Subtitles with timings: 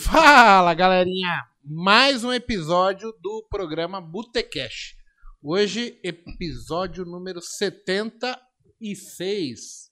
[0.00, 1.42] Fala, galerinha!
[1.64, 4.94] Mais um episódio do programa Botecash.
[5.42, 9.88] Hoje, episódio número 76.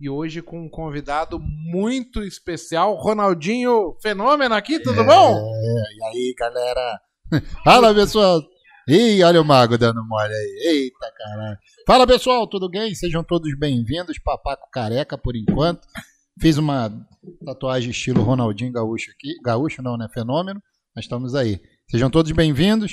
[0.00, 5.34] E hoje com um convidado muito especial, Ronaldinho Fenômeno aqui, tudo É, bom?
[5.34, 7.00] E aí, galera?
[7.64, 8.40] Fala, pessoal.
[8.86, 10.68] Ih, olha o mago dando mole aí.
[10.68, 11.58] Eita, caralho.
[11.84, 12.94] Fala, pessoal, tudo bem?
[12.94, 14.20] Sejam todos bem-vindos.
[14.20, 15.84] Papaco careca, por enquanto.
[16.38, 16.90] Fiz uma
[17.46, 19.40] tatuagem estilo Ronaldinho Gaúcho aqui.
[19.42, 20.06] Gaúcho não, né?
[20.12, 20.60] Fenômeno.
[20.94, 21.58] Mas estamos aí.
[21.90, 22.92] Sejam todos bem-vindos.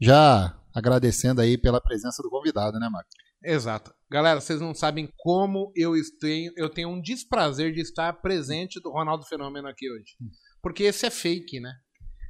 [0.00, 3.08] Já agradecendo aí pela presença do convidado, né, Mago?
[3.42, 3.92] Exato.
[4.08, 8.90] Galera, vocês não sabem como eu tenho, eu tenho um desprazer de estar presente do
[8.92, 10.14] Ronaldo Fenômeno aqui hoje.
[10.62, 11.72] Porque esse é fake, né?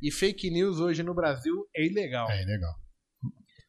[0.03, 2.31] E fake news hoje no Brasil é ilegal.
[2.31, 2.73] É, legal.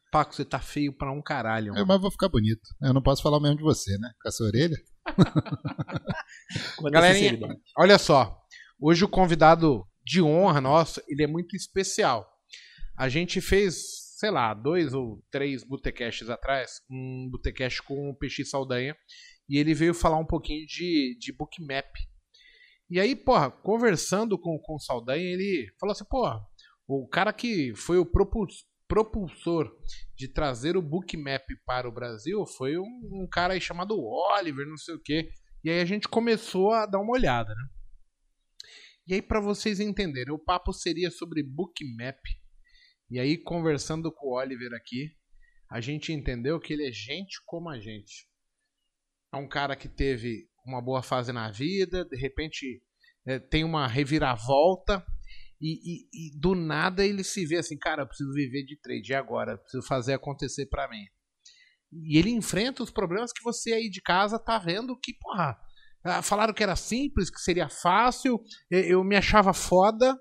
[0.09, 1.71] Paco, você tá feio pra um caralho.
[1.71, 1.85] É, mano.
[1.85, 2.61] mas vou ficar bonito.
[2.81, 4.09] Eu não posso falar o mesmo de você, né?
[4.21, 4.77] Com essa orelha.
[6.85, 7.31] A Galerinha,
[7.77, 8.37] olha só.
[8.79, 12.27] Hoje o convidado de honra nosso, ele é muito especial.
[12.97, 18.49] A gente fez, sei lá, dois ou três botecasts atrás, um botecast com o PX
[18.49, 18.95] Saldanha,
[19.49, 21.87] e ele veio falar um pouquinho de, de bookmap.
[22.89, 26.39] E aí, porra, conversando com, com o Saldanha, ele falou assim, porra,
[26.87, 28.47] o cara que foi o propul-
[28.87, 29.71] propulsor
[30.15, 34.77] de trazer o bookmap para o Brasil foi um, um cara aí chamado Oliver, não
[34.77, 35.29] sei o quê.
[35.63, 37.77] E aí a gente começou a dar uma olhada, né?
[39.07, 42.19] E aí, para vocês entenderem, o papo seria sobre bookmap.
[43.09, 45.15] E aí, conversando com o Oliver aqui,
[45.71, 48.27] a gente entendeu que ele é gente como a gente.
[49.33, 52.81] É um cara que teve uma boa fase na vida, de repente
[53.25, 55.05] é, tem uma reviravolta,
[55.61, 59.13] e, e- e do nada ele se vê assim, cara, eu preciso viver de trade
[59.13, 61.03] agora, preciso fazer acontecer para mim.
[61.91, 65.57] E ele enfrenta os problemas que você aí de casa tá vendo que, porra,
[66.03, 68.39] ah, falaram que era simples, que seria fácil,
[68.69, 70.17] eu me achava foda.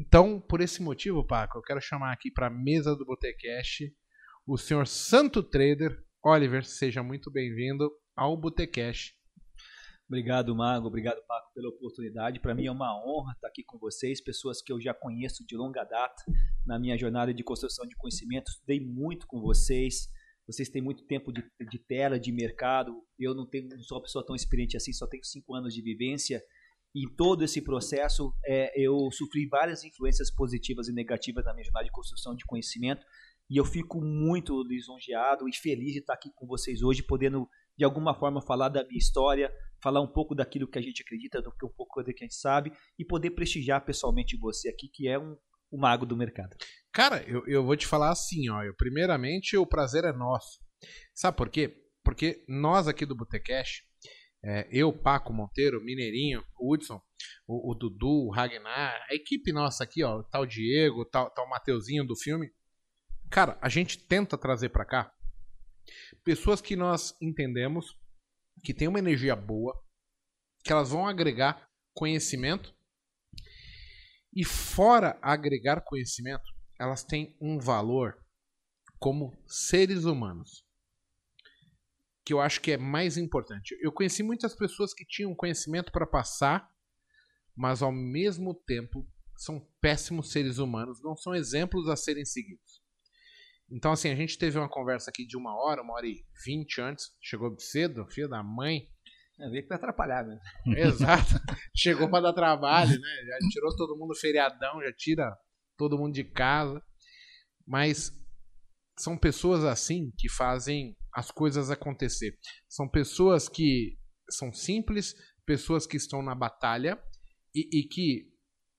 [0.00, 3.92] Então, por esse motivo, Paco, eu quero chamar aqui para mesa do Botecast
[4.46, 5.96] o senhor Santo Trader.
[6.24, 9.12] Oliver, seja muito bem-vindo ao Botecast.
[10.06, 10.86] Obrigado, Mago.
[10.86, 12.38] Obrigado, Paco, pela oportunidade.
[12.38, 15.56] Para mim é uma honra estar aqui com vocês, pessoas que eu já conheço de
[15.56, 16.22] longa data
[16.66, 18.50] na minha jornada de construção de conhecimento.
[18.50, 20.08] Estudei muito com vocês.
[20.46, 23.02] Vocês têm muito tempo de, de tela, de mercado.
[23.18, 25.80] Eu não, tenho, não sou uma pessoa tão experiente assim, só tenho cinco anos de
[25.80, 26.42] vivência.
[26.94, 31.64] E em todo esse processo, é, eu sofri várias influências positivas e negativas na minha
[31.64, 33.04] jornada de construção de conhecimento.
[33.50, 37.84] E eu fico muito lisonjeado e feliz de estar aqui com vocês hoje, podendo de
[37.84, 39.52] alguma forma falar da minha história,
[39.84, 42.26] falar um pouco daquilo que a gente acredita, do que um pouco do que a
[42.26, 45.36] gente sabe e poder prestigiar pessoalmente você aqui, que é um,
[45.70, 46.56] um mago do mercado.
[46.90, 48.62] Cara, eu, eu vou te falar assim, ó.
[48.62, 50.58] Eu, primeiramente, o prazer é nosso.
[51.14, 51.76] Sabe por quê?
[52.02, 53.82] Porque nós aqui do Botecast,
[54.42, 56.98] é, eu, Paco Monteiro, Mineirinho, Hudson,
[57.46, 62.06] o, o Dudu, o Ragnar, a equipe nossa aqui, ó, tal Diego, tal, tal Mateuzinho
[62.06, 62.50] do filme.
[63.30, 65.12] Cara, a gente tenta trazer pra cá
[66.22, 67.98] pessoas que nós entendemos
[68.64, 69.78] que tem uma energia boa,
[70.64, 72.74] que elas vão agregar conhecimento
[74.34, 76.44] e fora agregar conhecimento,
[76.80, 78.18] elas têm um valor
[78.98, 80.64] como seres humanos.
[82.24, 83.76] Que eu acho que é mais importante.
[83.80, 86.68] Eu conheci muitas pessoas que tinham conhecimento para passar,
[87.54, 92.83] mas ao mesmo tempo são péssimos seres humanos, não são exemplos a serem seguidos.
[93.74, 96.80] Então, assim, a gente teve uma conversa aqui de uma hora, uma hora e vinte
[96.80, 98.86] antes, chegou cedo, filho da mãe,
[99.40, 100.38] É ver que vai atrapalhar, né?
[100.78, 101.34] Exato.
[101.76, 103.08] Chegou pra dar trabalho, né?
[103.26, 105.36] Já tirou todo mundo feriadão, já tira
[105.76, 106.80] todo mundo de casa.
[107.66, 108.12] Mas
[108.96, 112.38] são pessoas assim que fazem as coisas acontecer.
[112.68, 113.98] São pessoas que
[114.30, 115.14] são simples,
[115.44, 116.96] pessoas que estão na batalha
[117.52, 118.30] e, e que,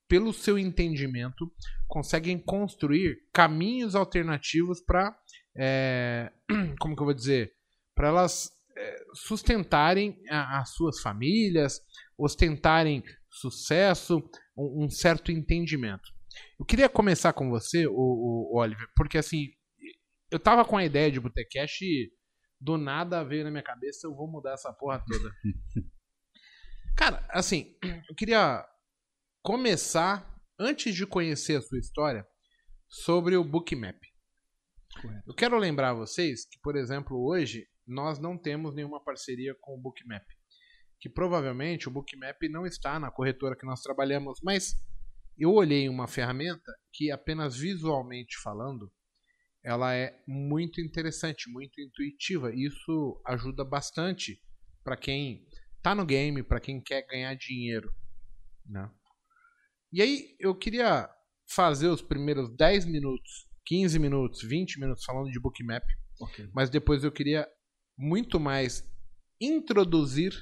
[0.08, 1.52] pelo seu entendimento,
[1.88, 5.18] conseguem construir caminhos alternativos para,
[6.80, 7.54] como que eu vou dizer,
[7.96, 11.80] para elas é, sustentarem a- as suas famílias,
[12.18, 14.18] ostentarem sucesso,
[14.58, 16.14] um, um certo entendimento.
[16.60, 19.48] Eu queria começar com você, o, o Oliver, porque assim,
[20.30, 22.12] eu tava com a ideia de Botecast e
[22.60, 25.32] do nada veio na minha cabeça, eu vou mudar essa porra toda.
[26.96, 27.76] Cara, assim,
[28.10, 28.66] eu queria
[29.46, 30.28] começar,
[30.60, 32.26] antes de conhecer a sua história,
[32.90, 33.96] sobre o Bookmap.
[35.00, 35.24] Correto.
[35.28, 39.76] Eu quero lembrar a vocês que, por exemplo, hoje nós não temos nenhuma parceria com
[39.76, 40.26] o Bookmap.
[41.00, 44.74] Que provavelmente o Bookmap não está na corretora que nós trabalhamos, mas
[45.38, 48.92] eu olhei uma ferramenta que, apenas visualmente falando,
[49.64, 52.52] ela é muito interessante, muito intuitiva.
[52.52, 54.42] Isso ajuda bastante
[54.84, 55.48] para quem
[55.84, 57.94] tá no game, para quem quer ganhar dinheiro.
[58.66, 58.90] Né?
[59.92, 61.10] E aí eu queria
[61.48, 65.84] fazer os primeiros 10 minutos, 15 minutos, 20 minutos falando de bookmap,
[66.22, 66.50] Ok.
[66.54, 67.48] mas depois eu queria
[67.98, 68.84] muito mais
[69.40, 70.34] introduzir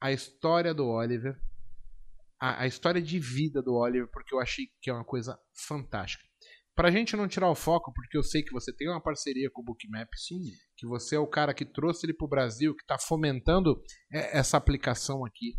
[0.00, 1.36] a história do Oliver,
[2.40, 6.24] a, a história de vida do Oliver, porque eu achei que é uma coisa fantástica.
[6.74, 9.62] Pra gente não tirar o foco, porque eu sei que você tem uma parceria com
[9.62, 10.42] o Bookmap, Sim.
[10.76, 14.58] que você é o cara que trouxe ele pro Brasil, que está fomentando é, essa
[14.58, 15.54] aplicação aqui.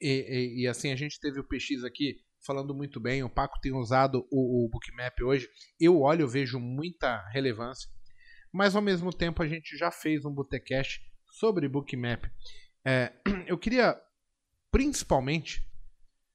[0.00, 3.58] E, e- e, assim, a gente teve o PX aqui falando muito bem, o Paco
[3.60, 5.48] tem usado o, o Bookmap hoje.
[5.80, 7.88] Eu olho, eu vejo muita relevância,
[8.52, 11.00] mas ao mesmo tempo a gente já fez um Botecast
[11.38, 12.24] sobre Bookmap.
[12.86, 13.12] É,
[13.48, 14.00] eu queria
[14.70, 15.66] principalmente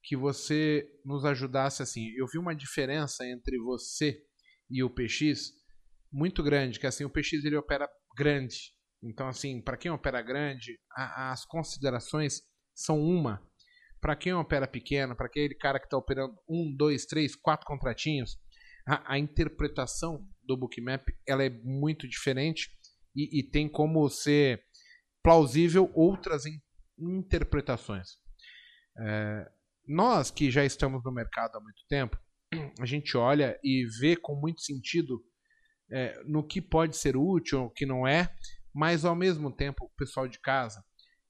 [0.02, 2.10] que você nos ajudasse assim.
[2.16, 4.20] Eu vi uma diferença entre você
[4.68, 5.52] e o PX
[6.12, 8.74] muito grande, que assim o PX ele opera grande.
[9.02, 12.42] Então assim, para quem opera grande, a- as considerações
[12.74, 13.40] são uma.
[14.02, 18.36] Para quem opera pequeno, para aquele cara que está operando um, dois, três, quatro contratinhos,
[18.84, 22.68] a, a interpretação do Bookmap ela é muito diferente
[23.14, 24.64] e, e tem como ser
[25.22, 26.60] plausível outras in-
[26.98, 28.18] interpretações.
[28.98, 29.48] É,
[29.86, 32.18] nós que já estamos no mercado há muito tempo,
[32.80, 35.24] a gente olha e vê com muito sentido
[35.92, 38.34] é, no que pode ser útil, o que não é,
[38.74, 40.84] mas ao mesmo tempo o pessoal de casa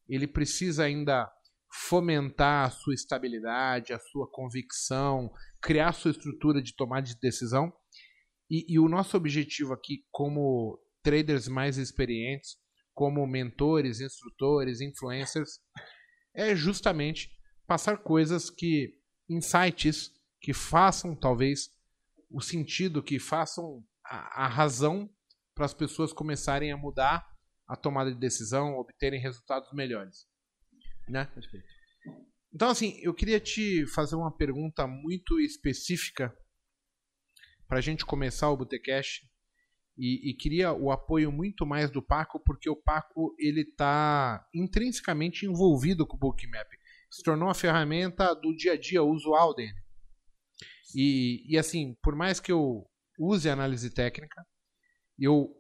[0.09, 1.31] ele precisa ainda
[1.73, 7.73] fomentar a sua estabilidade, a sua convicção, criar a sua estrutura de tomada de decisão.
[8.51, 12.57] E, e o nosso objetivo aqui, como traders mais experientes,
[12.93, 15.61] como mentores, instrutores, influencers,
[16.35, 17.31] é justamente
[17.67, 18.95] passar coisas que,
[19.29, 20.11] insights
[20.43, 21.71] que façam talvez
[22.31, 25.09] o sentido, que façam a, a razão
[25.55, 27.27] para as pessoas começarem a mudar
[27.67, 30.27] a tomada de decisão, obterem resultados melhores.
[31.09, 31.25] Né?
[31.27, 31.67] Perfeito.
[32.55, 36.37] Então, assim, eu queria te fazer uma pergunta muito específica
[37.67, 39.27] para a gente começar o Botecast.
[39.97, 45.47] E, e queria o apoio muito mais do Paco, porque o Paco ele está intrinsecamente
[45.47, 46.67] envolvido com o Bookmap.
[47.11, 49.77] Se tornou uma ferramenta do dia a dia usual dele.
[50.95, 52.87] E, e assim, por mais que eu
[53.19, 54.45] use análise técnica,
[55.19, 55.55] eu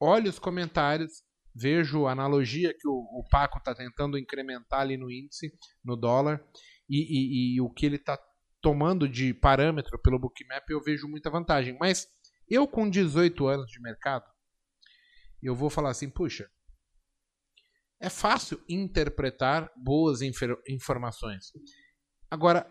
[0.00, 1.22] olho os comentários,
[1.54, 5.52] vejo a analogia que o, o Paco está tentando incrementar ali no índice,
[5.84, 6.44] no dólar,
[6.88, 8.18] e, e- e o que ele está
[8.60, 11.76] tomando de parâmetro pelo Bookmap, eu vejo muita vantagem.
[11.78, 12.06] Mas
[12.48, 14.24] eu, com 18 anos de mercado,
[15.42, 16.48] eu vou falar assim, puxa,
[18.00, 20.20] é fácil interpretar boas
[20.68, 21.52] informações.
[22.30, 22.66] Agora,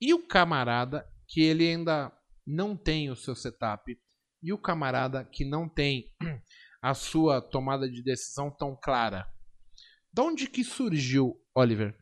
[0.00, 2.12] e o camarada que ele ainda
[2.46, 3.96] não tem o seu setup?
[4.42, 6.12] E o camarada que não tem
[6.80, 9.26] a sua tomada de decisão tão clara?
[10.12, 11.96] De onde que surgiu, Oliver?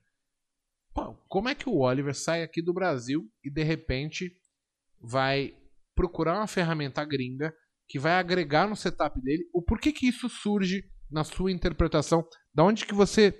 [0.94, 4.30] Pô, como é que o Oliver sai aqui do Brasil e de repente
[5.00, 5.56] vai
[5.94, 7.52] procurar uma ferramenta gringa
[7.88, 9.48] que vai agregar no setup dele?
[9.52, 12.26] O porquê que isso surge na sua interpretação?
[12.54, 13.32] Da onde que você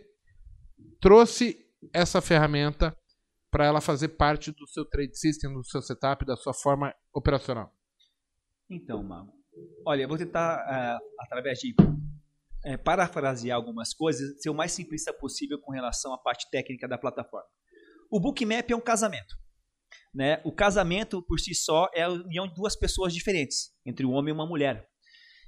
[1.01, 1.57] trouxe
[1.93, 2.97] essa ferramenta
[3.51, 7.73] para ela fazer parte do seu trade system, do seu setup, da sua forma operacional?
[8.69, 9.33] Então, Mago.
[9.87, 11.75] Olha, eu vou tentar, ah, através de
[12.65, 16.97] eh, parafrasear algumas coisas, ser o mais simplista possível com relação à parte técnica da
[16.99, 17.47] plataforma.
[18.11, 19.37] O Bookmap é um casamento.
[20.15, 20.41] Né?
[20.45, 24.31] O casamento, por si só, é a união de duas pessoas diferentes, entre um homem
[24.31, 24.89] e uma mulher.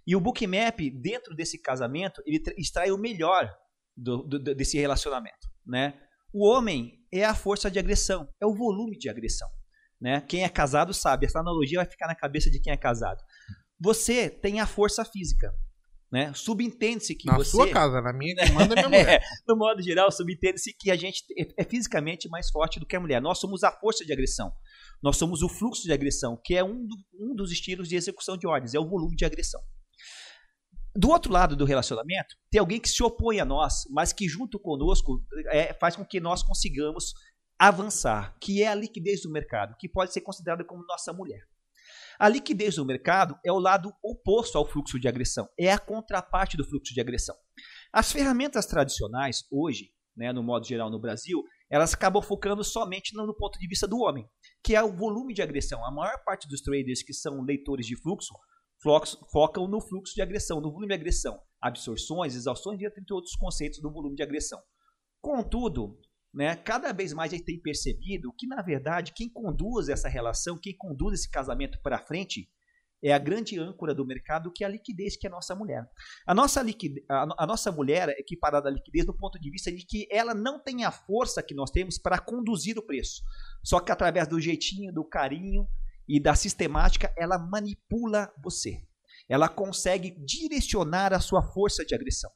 [0.06, 3.52] E o Bookmap, dentro desse casamento, ele tra- extrai o melhor
[3.96, 5.48] do- do- desse relacionamento.
[5.66, 5.98] Né?
[6.32, 9.48] O homem é a força de agressão, é o volume de agressão.
[10.00, 10.20] Né?
[10.20, 13.22] Quem é casado sabe, essa analogia vai ficar na cabeça de quem é casado.
[13.80, 15.52] Você tem a força física.
[16.10, 16.32] Né?
[16.34, 17.50] Subentende-se que na você.
[17.50, 19.22] sua casa, na minha que manda é minha mulher.
[19.46, 23.00] no modo geral, subentende-se que a gente é- é fisicamente mais forte do que a
[23.00, 23.20] mulher.
[23.20, 24.52] Nós somos a força de agressão.
[25.02, 28.36] Nós somos o fluxo de agressão, que é um, do- um dos estilos de execução
[28.36, 29.60] de ordens, é o volume de agressão.
[30.94, 34.58] Do outro lado do relacionamento, tem alguém que se opõe a nós, mas que junto
[34.60, 37.12] conosco é, faz com que nós consigamos
[37.58, 41.40] avançar, que é a liquidez do mercado, que pode ser considerada como nossa mulher.
[42.18, 46.56] A liquidez do mercado é o lado oposto ao fluxo de agressão, é a contraparte
[46.56, 47.36] do fluxo de agressão.
[47.92, 53.34] As ferramentas tradicionais, hoje, né, no modo geral no Brasil, elas acabam focando somente no,
[53.34, 54.26] ponto de vista do homem,
[54.64, 55.84] que é o volume de agressão.
[55.84, 58.32] A maior parte dos traders que são leitores de fluxo
[59.32, 63.92] focam no fluxo de agressão, no volume de agressão, absorções, exaustões entre outros conceitos do
[63.92, 64.60] volume de agressão.
[65.20, 65.98] Contudo,
[66.36, 70.58] né, cada vez mais a gente tem percebido que, na verdade, quem conduz essa relação,
[70.60, 72.46] quem conduz esse casamento para frente,
[73.02, 75.88] é a grande âncora do mercado, que é a liquidez, que é a nossa mulher.
[76.26, 79.72] A nossa, liquidez, a, a nossa mulher é equiparada à liquidez do ponto de vista
[79.72, 83.22] de que ela não tem a força que nós temos para conduzir o preço.
[83.64, 85.66] Só que através do jeitinho, do carinho
[86.06, 88.82] e da sistemática, ela manipula você.
[89.26, 92.30] Ela consegue direcionar a sua força de agressão.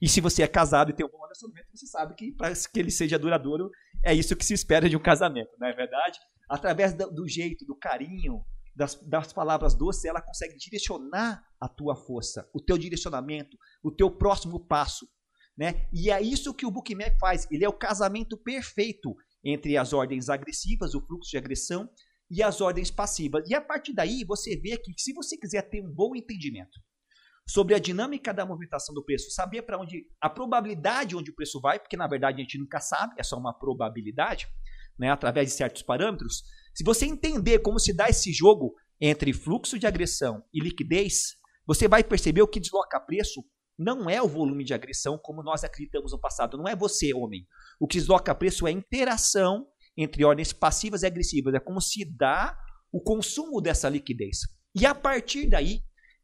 [0.00, 2.80] E se você é casado e tem um bom relacionamento, você sabe que para que
[2.80, 3.70] ele seja duradouro,
[4.04, 6.18] é isso que se espera de um casamento, não é verdade?
[6.48, 12.48] Através do, jeito, do carinho, das, das palavras doces, ela consegue direcionar a tua força,
[12.52, 15.08] o teu direcionamento, o teu próximo passo.
[15.56, 15.88] Né?
[15.92, 17.46] E é isso que o Bookmap faz.
[17.50, 21.88] Ele é o casamento perfeito entre as ordens agressivas, o fluxo de agressão,
[22.30, 23.48] e as ordens passivas.
[23.48, 26.80] E a partir daí, você vê que se você quiser ter um bom entendimento
[27.46, 31.60] sobre a dinâmica da movimentação do preço, saber para onde a probabilidade onde o preço
[31.60, 34.48] vai, porque na verdade a gente nunca sabe, é só uma probabilidade,
[34.98, 36.42] né, através de certos parâmetros.
[36.74, 41.34] Se você entender como se dá esse jogo entre fluxo de agressão e liquidez,
[41.66, 43.44] você vai perceber o que desloca preço
[43.78, 47.46] não é o volume de agressão como nós acreditamos no passado, não é você, homem.
[47.80, 52.04] O que desloca preço é a interação entre ordens passivas e agressivas, é como se
[52.04, 52.56] dá
[52.92, 54.38] o consumo dessa liquidez.
[54.74, 55.82] E a partir daí,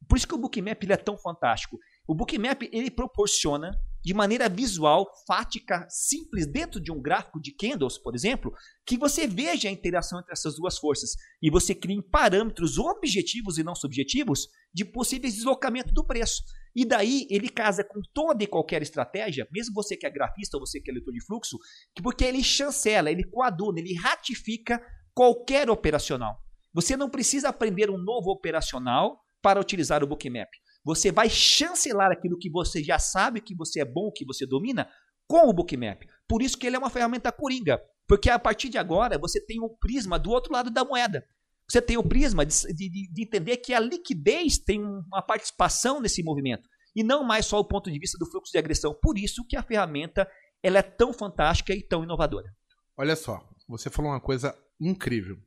[0.08, 1.78] por isso que o Bookmap ele é tão fantástico.
[2.06, 3.70] O Bookmap ele proporciona
[4.02, 8.52] de maneira visual, fática, simples, dentro de um gráfico de candles, por exemplo,
[8.86, 11.10] que você veja a interação entre essas duas forças
[11.42, 16.42] e você crie parâmetros objetivos e não subjetivos de possíveis deslocamento do preço.
[16.74, 20.64] E daí ele casa com toda e qualquer estratégia, mesmo você que é grafista ou
[20.64, 21.58] você que é leitor de fluxo,
[22.02, 24.80] porque ele chancela, ele coaduna, ele ratifica
[25.12, 26.38] qualquer operacional.
[26.72, 30.48] Você não precisa aprender um novo operacional para utilizar o Bookmap.
[30.84, 34.88] Você vai chancelar aquilo que você já sabe, que você é bom, que você domina,
[35.26, 36.02] com o Bookmap.
[36.28, 37.80] Por isso que ele é uma ferramenta coringa.
[38.06, 41.24] Porque a partir de agora você tem o um prisma do outro lado da moeda.
[41.68, 46.20] Você tem o prisma de, de, de, entender que a liquidez tem uma participação nesse
[46.20, 46.68] movimento.
[46.96, 48.92] E não mais só o ponto de vista do fluxo de agressão.
[49.00, 50.28] Por isso que a ferramenta
[50.60, 52.52] ela é tão fantástica e tão inovadora.
[52.96, 55.38] Olha só, você falou uma coisa incrível.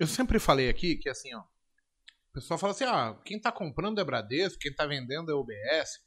[0.00, 1.42] Eu sempre falei aqui que assim, ó,
[2.34, 6.00] o pessoal fala assim: ah, quem está comprando é Bradesco, quem está vendendo é UBS.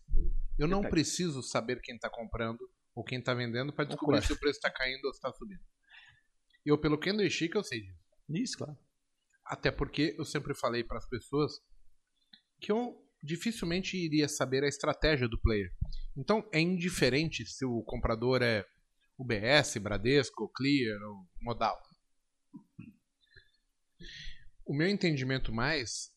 [0.60, 2.60] Eu não preciso saber quem está comprando
[2.94, 5.64] ou quem está vendendo para descobrir se o preço está caindo ou está subindo.
[6.66, 8.04] Eu, pelo candlestick, eu sei disso.
[8.28, 8.78] Isso, claro.
[9.46, 11.62] Até porque eu sempre falei para as pessoas
[12.60, 15.72] que eu dificilmente iria saber a estratégia do player.
[16.18, 18.66] Então é indiferente se o comprador é
[19.18, 21.82] UBS, Bradesco, Clear ou Modal.
[24.66, 26.17] O meu entendimento mais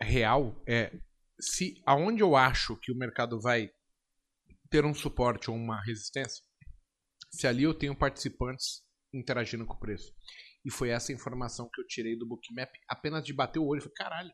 [0.00, 0.92] real é
[1.40, 3.70] se aonde eu acho que o mercado vai
[4.68, 6.44] ter um suporte ou uma resistência,
[7.30, 10.14] se ali eu tenho participantes interagindo com o preço.
[10.64, 13.80] E foi essa informação que eu tirei do Bookmap apenas de bater o olho.
[13.80, 14.32] Falei, caralho,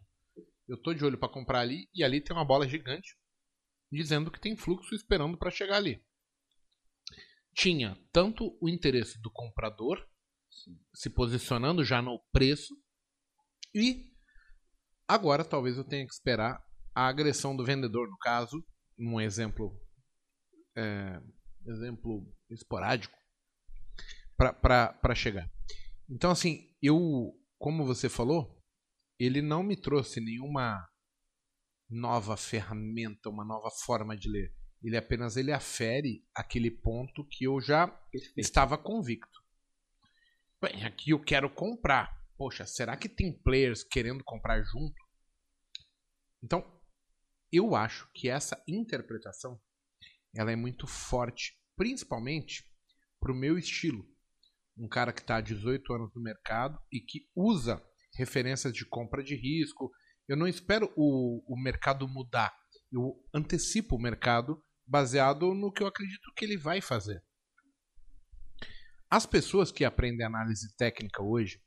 [0.68, 3.16] eu tô de olho para comprar ali e ali tem uma bola gigante
[3.90, 6.04] dizendo que tem fluxo esperando para chegar ali.
[7.54, 10.04] Tinha tanto o interesse do comprador
[10.92, 12.74] se posicionando já no preço
[13.74, 14.15] e
[15.08, 18.64] Agora, talvez eu tenha que esperar a agressão do vendedor, no caso,
[18.98, 19.78] um exemplo,
[20.74, 21.20] é,
[21.66, 23.16] exemplo esporádico,
[24.36, 25.48] para chegar.
[26.08, 28.60] Então, assim, eu, como você falou,
[29.18, 30.88] ele não me trouxe nenhuma
[31.88, 34.52] nova ferramenta, uma nova forma de ler.
[34.82, 38.38] Ele apenas ele afere aquele ponto que eu já Perfeito.
[38.38, 39.40] estava convicto.
[40.60, 44.94] Bem, aqui eu quero comprar poxa, será que tem players querendo comprar junto?
[46.42, 46.64] Então,
[47.52, 49.60] eu acho que essa interpretação
[50.34, 52.64] ela é muito forte, principalmente
[53.18, 54.06] para o meu estilo.
[54.76, 57.82] Um cara que está há 18 anos no mercado e que usa
[58.14, 59.90] referências de compra de risco.
[60.28, 62.54] Eu não espero o, o mercado mudar.
[62.92, 67.22] Eu antecipo o mercado baseado no que eu acredito que ele vai fazer.
[69.08, 71.62] As pessoas que aprendem análise técnica hoje,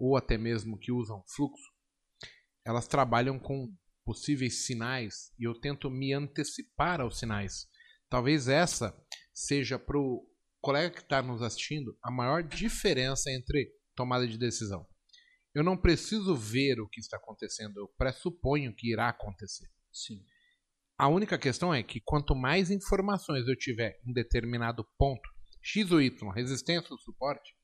[0.00, 1.70] ou até mesmo que usam fluxo,
[2.64, 3.72] elas trabalham com
[4.04, 7.68] possíveis sinais e eu tento me antecipar aos sinais.
[8.08, 8.96] Talvez essa
[9.32, 10.26] seja para o
[10.60, 14.86] colega que está nos assistindo a maior diferença entre tomada de decisão.
[15.54, 19.68] Eu não preciso ver o que está acontecendo, eu pressuponho que irá acontecer.
[19.92, 20.24] Sim.
[20.96, 25.28] A única questão é que quanto mais informações eu tiver em determinado ponto,
[25.62, 27.54] X ou Y, resistência ou suporte,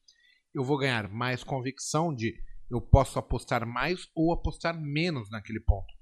[0.56, 2.34] eu vou ganhar mais convicção de
[2.70, 5.92] eu posso apostar mais ou apostar menos naquele ponto.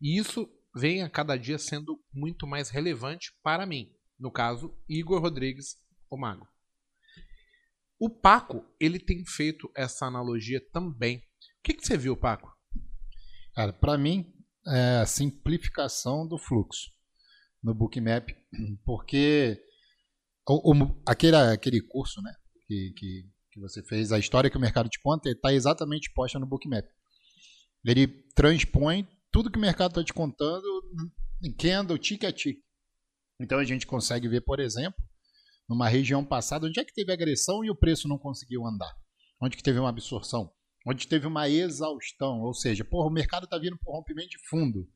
[0.00, 3.92] E isso vem a cada dia sendo muito mais relevante para mim.
[4.16, 5.76] No caso, Igor Rodrigues,
[6.08, 6.46] o Mago.
[7.98, 11.18] O Paco, ele tem feito essa analogia também.
[11.18, 11.22] O
[11.64, 12.56] que, que você viu, Paco?
[13.52, 14.32] Cara, para mim,
[14.68, 16.92] é a simplificação do fluxo
[17.60, 18.28] no Bookmap,
[18.84, 19.60] porque
[20.46, 22.32] o, o, aquele, aquele curso né,
[22.68, 26.38] que, que, que, você fez, a história que o mercado te conta, está exatamente posta
[26.38, 26.86] no Bookmap.
[27.84, 30.64] Ele transpõe tudo que o mercado está te contando
[31.42, 32.58] em candle, tick a tick.
[33.40, 35.00] Então a gente consegue ver, por exemplo,
[35.68, 38.92] numa região passada, onde é que teve agressão e o preço não conseguiu andar?
[39.40, 40.50] Onde que teve uma absorção?
[40.86, 42.40] Onde teve uma exaustão?
[42.40, 44.88] Ou seja, porra, o mercado está vindo por rompimento de fundo.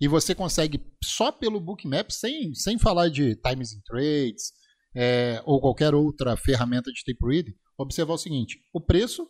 [0.00, 4.52] E você consegue, só pelo Bookmap, sem, sem falar de Times in Trades
[4.94, 9.28] é, ou qualquer outra ferramenta de tape reading, observar o seguinte: o preço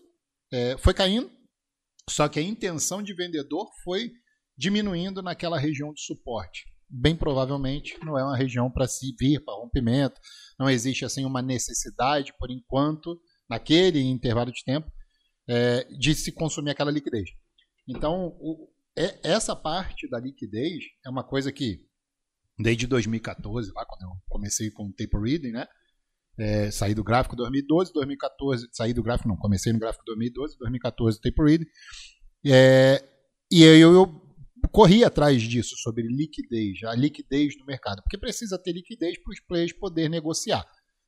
[0.52, 1.30] é, foi caindo,
[2.08, 4.10] só que a intenção de vendedor foi
[4.56, 6.64] diminuindo naquela região de suporte.
[6.88, 10.20] Bem provavelmente não é uma região para se vir para rompimento,
[10.58, 14.90] não existe assim uma necessidade, por enquanto, naquele intervalo de tempo,
[15.48, 17.30] é, de se consumir aquela liquidez.
[17.88, 21.86] Então, o, é, essa parte da liquidez é uma coisa que,
[22.58, 25.66] desde 2014, lá quando eu comecei com o tape reading, né?
[26.40, 31.20] É, saí do gráfico 2012, 2014, saí do gráfico, não, comecei no gráfico 2012, 2014
[31.20, 31.66] tape reading,
[32.46, 33.04] é,
[33.52, 34.06] e eu, eu
[34.72, 39.40] corri atrás disso, sobre liquidez, a liquidez do mercado, porque precisa ter liquidez para os
[39.40, 40.64] players poder negociar.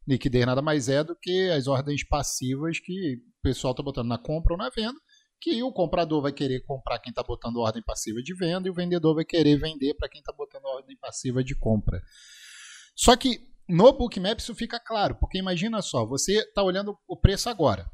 [0.07, 4.19] Liquidez nada mais é do que as ordens passivas que o pessoal está botando na
[4.19, 4.99] compra ou na venda,
[5.41, 8.75] que o comprador vai querer comprar quem está botando ordem passiva de venda e o
[8.75, 12.03] vendedor vai querer vender para quem está botando ordem passiva de compra.
[12.95, 17.49] Só que no Bookmap isso fica claro, porque imagina só, você está olhando o preço
[17.49, 17.91] agora.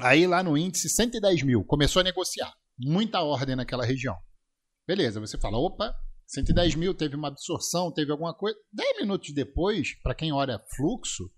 [0.00, 2.52] Aí lá no índice 110 mil, começou a negociar.
[2.76, 4.16] Muita ordem naquela região.
[4.86, 5.94] Beleza, você fala, opa,
[6.26, 8.58] 110 mil, teve uma absorção, teve alguma coisa.
[8.72, 11.30] 10 minutos depois, para quem olha fluxo,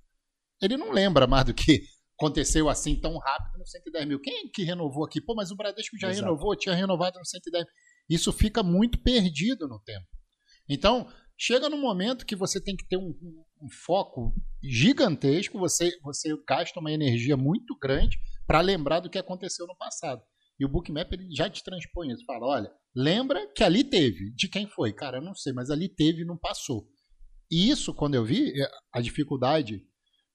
[0.63, 1.83] ele não lembra mais do que
[2.19, 4.21] aconteceu assim tão rápido no 110 mil.
[4.21, 5.21] Quem que renovou aqui?
[5.21, 6.25] Pô, mas o Bradesco já Exato.
[6.25, 7.67] renovou, tinha renovado no 110
[8.09, 10.07] Isso fica muito perdido no tempo.
[10.69, 11.07] Então,
[11.39, 16.31] chega num momento que você tem que ter um, um, um foco gigantesco, você, você
[16.47, 20.23] gasta uma energia muito grande para lembrar do que aconteceu no passado.
[20.59, 22.25] E o Bookmap ele já te transpõe isso.
[22.25, 24.33] Fala, olha, lembra que ali teve.
[24.35, 24.93] De quem foi?
[24.93, 26.89] Cara, eu não sei, mas ali teve e não passou.
[27.51, 29.83] E isso, quando eu vi, é, a dificuldade,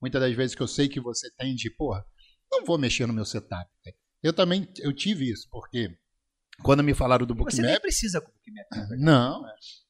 [0.01, 2.05] muitas das vezes que eu sei que você tem de, porra,
[2.51, 3.69] não vou mexer no meu setup.
[4.21, 5.89] Eu também eu tive isso, porque
[6.63, 7.55] quando me falaram do Bookmap...
[7.55, 8.99] Você nem precisa com o Bookmap.
[8.99, 9.43] Não,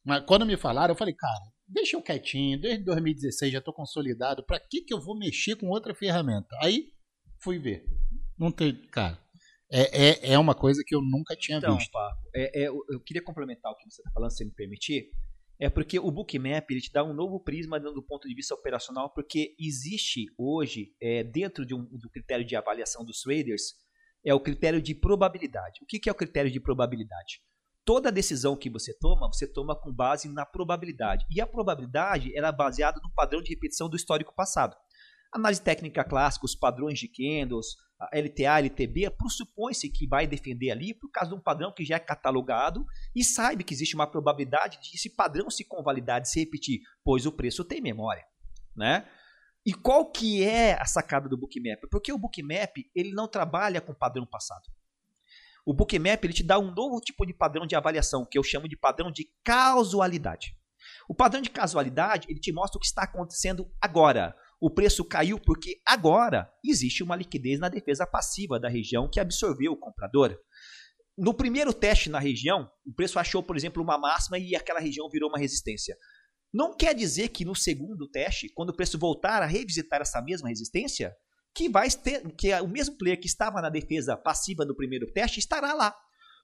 [0.05, 4.43] mas quando me falaram, eu falei, cara, deixa eu quietinho, desde 2016 já estou consolidado,
[4.45, 6.55] para que, que eu vou mexer com outra ferramenta?
[6.62, 6.88] Aí
[7.41, 7.86] fui ver.
[8.38, 9.19] Não tem, cara,
[9.71, 11.91] é, é, é uma coisa que eu nunca tinha então, visto.
[11.91, 15.12] Paco, é, é, eu queria complementar o que você está falando, se me permitir.
[15.62, 19.13] É porque o Bookmap ele te dá um novo prisma do ponto de vista operacional,
[19.13, 23.73] porque existe hoje, é, dentro de um, do critério de avaliação dos traders,
[24.25, 25.79] é o critério de probabilidade.
[25.82, 27.41] O que, é o critério de probabilidade?
[27.86, 31.25] Toda decisão que você toma, você toma com base na probabilidade.
[31.29, 34.75] E a probabilidade é baseada no padrão de repetição do histórico passado.
[35.34, 37.67] Análise técnica clássica, os padrões de candles,
[38.13, 41.99] LTA, LTB, pressupõe-se que vai defender ali por causa de um padrão que já é
[41.99, 46.79] catalogado e sabe que existe uma probabilidade de esse padrão se convalidar, de se repetir,
[47.03, 48.23] pois o preço tem memória,
[48.75, 49.05] né?
[49.65, 51.82] E qual que é a sacada do Bookmap?
[51.91, 54.69] Porque o Bookmap ele não trabalha com padrão passado.
[55.65, 58.67] O Bookmap ele te dá um novo tipo de padrão de avaliação, que eu chamo
[58.67, 60.58] de padrão de casualidade.
[61.08, 64.36] O padrão de casualidade ele te mostra o que está acontecendo agora.
[64.62, 69.74] O preço caiu porque agora existe uma liquidez na defesa passiva da região que absorveu
[69.74, 70.38] o comprador.
[71.17, 75.10] No primeiro teste na região, o preço achou, por exemplo, uma máxima e aquela região
[75.10, 75.98] virou uma resistência.
[76.54, 80.50] Não quer dizer que no segundo teste, quando o preço voltar a revisitar essa mesma
[80.50, 81.16] resistência,
[81.54, 85.40] que vai ter que o mesmo player que estava na defesa passiva no primeiro teste
[85.40, 85.96] estará lá.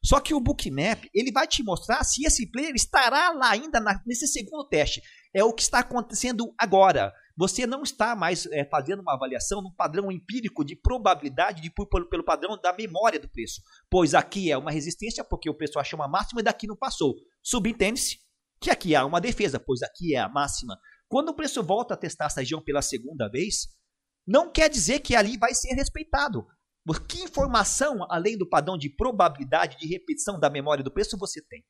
[0.04, 4.00] Só que o Bookmap ele vai te mostrar se esse player estará lá ainda na,
[4.06, 5.02] nesse segundo teste.
[5.34, 7.12] É o que está acontecendo agora.
[7.36, 11.88] Você não está mais é, fazendo uma avaliação num padrão empírico de probabilidade de, por,
[12.08, 13.62] pelo padrão da memória do preço.
[13.90, 17.16] Pois aqui é uma resistência porque o preço achou uma máxima e daqui não passou.
[17.42, 18.20] Subentende-se
[18.66, 20.80] que aqui há uma defesa, pois aqui é a máxima.
[21.08, 23.68] Quando o preço volta a testar essa região pela segunda vez,
[24.28, 26.48] não quer dizer que ali vai ser respeitado.
[27.08, 31.64] Que informação, além do padrão de probabilidade de repetição da memória do preço, você tem?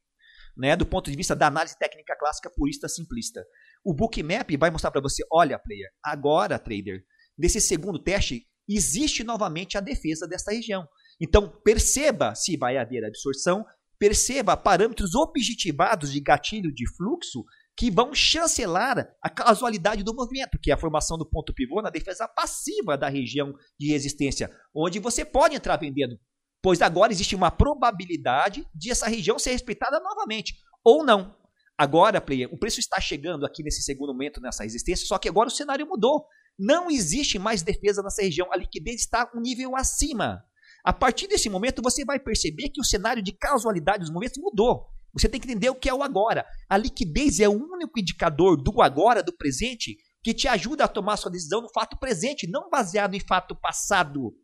[0.57, 3.45] Né, do ponto de vista da análise técnica clássica purista simplista.
[3.83, 7.03] O Bookmap vai mostrar para você, olha, player, agora, trader,
[7.37, 10.87] nesse segundo teste, existe novamente a defesa dessa região.
[11.19, 13.65] Então, perceba se vai haver absorção,
[13.99, 17.43] perceba parâmetros objetivados de gatilho de fluxo
[17.77, 21.89] que vão chancelar a casualidade do movimento, que é a formação do ponto pivô na
[21.89, 26.17] defesa passiva da região de resistência, onde você pode entrar vendendo.
[26.61, 31.35] pois agora existe uma probabilidade de essa região ser respeitada novamente, ou não.
[31.77, 35.49] Agora, player, o preço está chegando aqui nesse segundo momento, nessa resistência, só que agora
[35.49, 36.25] o cenário mudou.
[36.57, 40.43] Não existe mais defesa nessa região, a liquidez está um nível acima.
[40.85, 44.85] A partir desse momento, você vai perceber que o cenário de causalidade dos movimentos mudou.
[45.13, 46.45] Você tem que entender o que é o agora.
[46.69, 51.17] A liquidez é o único indicador do agora, do presente, que te ajuda a tomar
[51.17, 54.35] sua decisão no fato presente, não baseado em fato passado.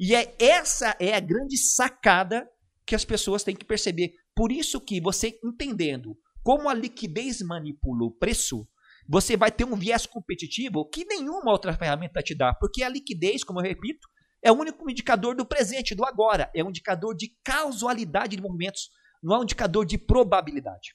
[0.00, 2.48] E é essa é a grande sacada
[2.84, 4.12] que as pessoas têm que perceber.
[4.34, 8.66] Por isso que você entendendo como a liquidez manipula o preço,
[9.08, 13.44] você vai ter um viés competitivo que nenhuma outra ferramenta te dá, porque a liquidez,
[13.44, 14.08] como eu repito,
[14.46, 18.90] é o único indicador do presente, do agora, é um indicador de causalidade de movimentos,
[19.20, 20.94] não é um indicador de probabilidade.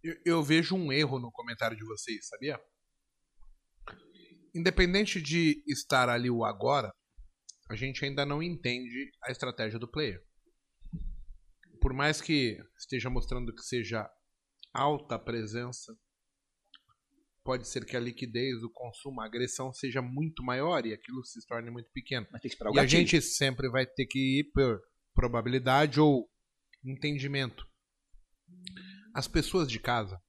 [0.00, 2.60] Eu, eu vejo um erro no comentário de vocês, sabia?
[4.54, 6.94] Independente de estar ali o agora,
[7.68, 10.22] a gente ainda não entende a estratégia do player.
[11.80, 14.08] Por mais que esteja mostrando que seja
[14.72, 15.92] alta presença,
[17.44, 21.44] pode ser que a liquidez, o consumo, a agressão seja muito maior e aquilo se
[21.46, 22.26] torne muito pequeno.
[22.74, 24.80] e a gente sempre vai ter que ir por
[25.14, 26.30] probabilidade ou
[26.84, 27.66] entendimento.
[29.14, 30.20] As pessoas de casa,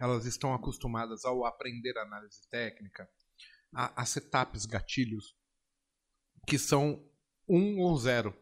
[0.00, 3.08] elas estão acostumadas ao aprender análise técnica,
[3.74, 5.36] a, a setups, gatilhos,
[6.46, 7.08] que são
[7.48, 8.36] um ou zero.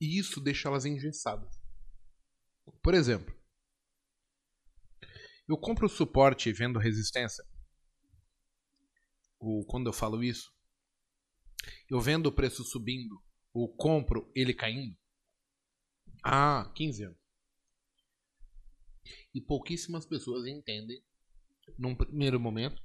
[0.00, 1.54] E isso deixa elas engessadas.
[2.82, 3.34] Por exemplo,
[5.48, 7.44] eu compro suporte vendo resistência.
[9.38, 10.52] Ou quando eu falo isso,
[11.88, 14.96] eu vendo o preço subindo, ou compro ele caindo.
[16.22, 17.18] Há 15 anos.
[19.34, 21.02] E pouquíssimas pessoas entendem,
[21.78, 22.82] num primeiro momento,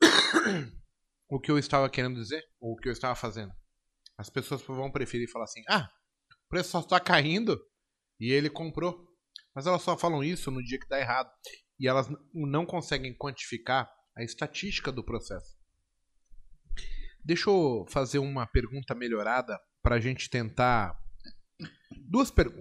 [1.28, 3.52] o que eu estava querendo dizer, ou o que eu estava fazendo.
[4.16, 5.90] As pessoas vão preferir falar assim: ah,
[6.46, 7.60] o preço só está caindo,
[8.18, 9.13] e ele comprou.
[9.54, 11.30] Mas elas só falam isso no dia que dá errado.
[11.78, 15.56] E elas não conseguem quantificar a estatística do processo.
[17.24, 20.98] Deixa eu fazer uma pergunta melhorada para a gente tentar.
[22.08, 22.52] Duas, per...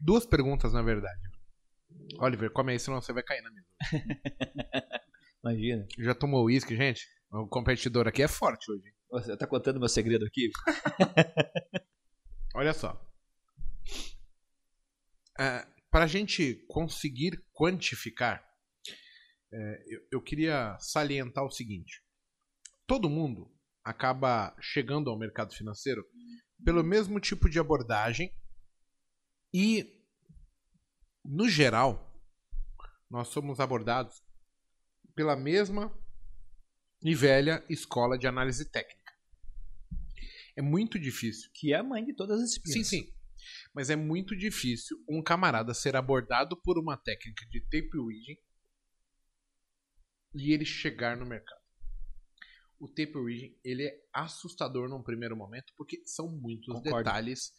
[0.00, 1.20] Duas perguntas, na verdade.
[2.18, 3.66] Oliver, come aí, senão você vai cair na mesa.
[5.44, 5.86] Imagina.
[5.98, 7.06] Já tomou uísque, gente?
[7.30, 8.94] O competidor aqui é forte hoje.
[9.10, 10.50] Você tá contando meu segredo aqui?
[12.54, 13.00] Olha só.
[15.38, 18.42] É, Para a gente conseguir quantificar,
[19.52, 22.02] é, eu, eu queria salientar o seguinte:
[22.86, 26.02] todo mundo acaba chegando ao mercado financeiro
[26.64, 28.34] pelo mesmo tipo de abordagem
[29.52, 30.02] e,
[31.22, 32.10] no geral,
[33.10, 34.22] nós somos abordados
[35.14, 35.94] pela mesma
[37.02, 39.12] e velha escola de análise técnica.
[40.56, 41.50] É muito difícil.
[41.52, 42.88] Que é a mãe de todas as Sim, disciplinas.
[42.88, 43.21] sim.
[43.74, 48.38] Mas é muito difícil um camarada ser abordado por uma técnica de tape reading
[50.34, 51.60] e ele chegar no mercado.
[52.78, 56.98] O tape reading ele é assustador num primeiro momento porque são muitos Concordo.
[56.98, 57.52] detalhes.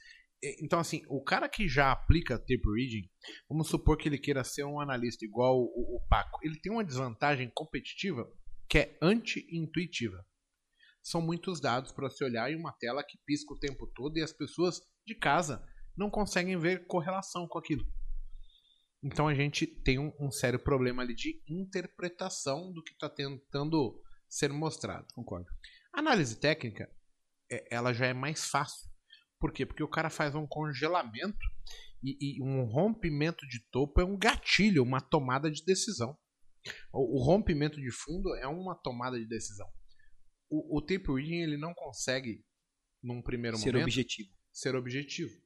[0.62, 3.10] Então assim, o cara que já aplica tape reading,
[3.50, 6.84] vamos supor que ele queira ser um analista igual o, o Paco, ele tem uma
[6.84, 8.30] desvantagem competitiva
[8.70, 10.26] que é anti-intuitiva.
[11.02, 14.22] São muitos dados para se olhar em uma tela que pisca o tempo todo e
[14.22, 15.64] as pessoas de casa
[15.96, 17.86] não conseguem ver correlação com aquilo.
[19.04, 24.02] Então a gente tem um, um sério problema ali de interpretação do que está tentando
[24.30, 25.06] ser mostrado.
[25.14, 25.48] Concordo.
[25.94, 26.90] A análise técnica,
[27.52, 28.90] é- ela já é mais fácil.
[29.40, 29.66] Por quê?
[29.66, 31.46] Porque o cara faz um congelamento
[32.02, 36.18] e, e um rompimento de topo é um gatilho, uma tomada de decisão.
[36.94, 39.68] O, o rompimento de fundo é uma tomada de decisão.
[40.50, 42.46] O, o tape reading ele não consegue,
[43.04, 44.30] num primeiro Ser momento, objetivo.
[44.52, 45.43] ser objetivo.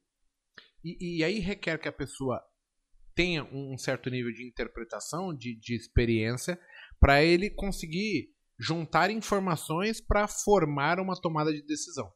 [0.84, 2.42] E, e aí requer que a pessoa
[3.14, 6.58] tenha um certo nível de interpretação, de, de experiência,
[7.00, 12.12] para ele conseguir juntar informações para formar uma tomada de decisão.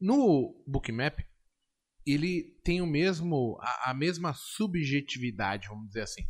[0.00, 1.18] No Bookmap,
[2.06, 6.22] ele tem o mesmo a, a mesma subjetividade, vamos dizer assim.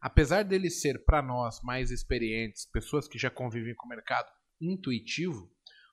[0.00, 5.50] Apesar dele ser para nós mais experientes, pessoas que já convivem com o mercado, intuitivo,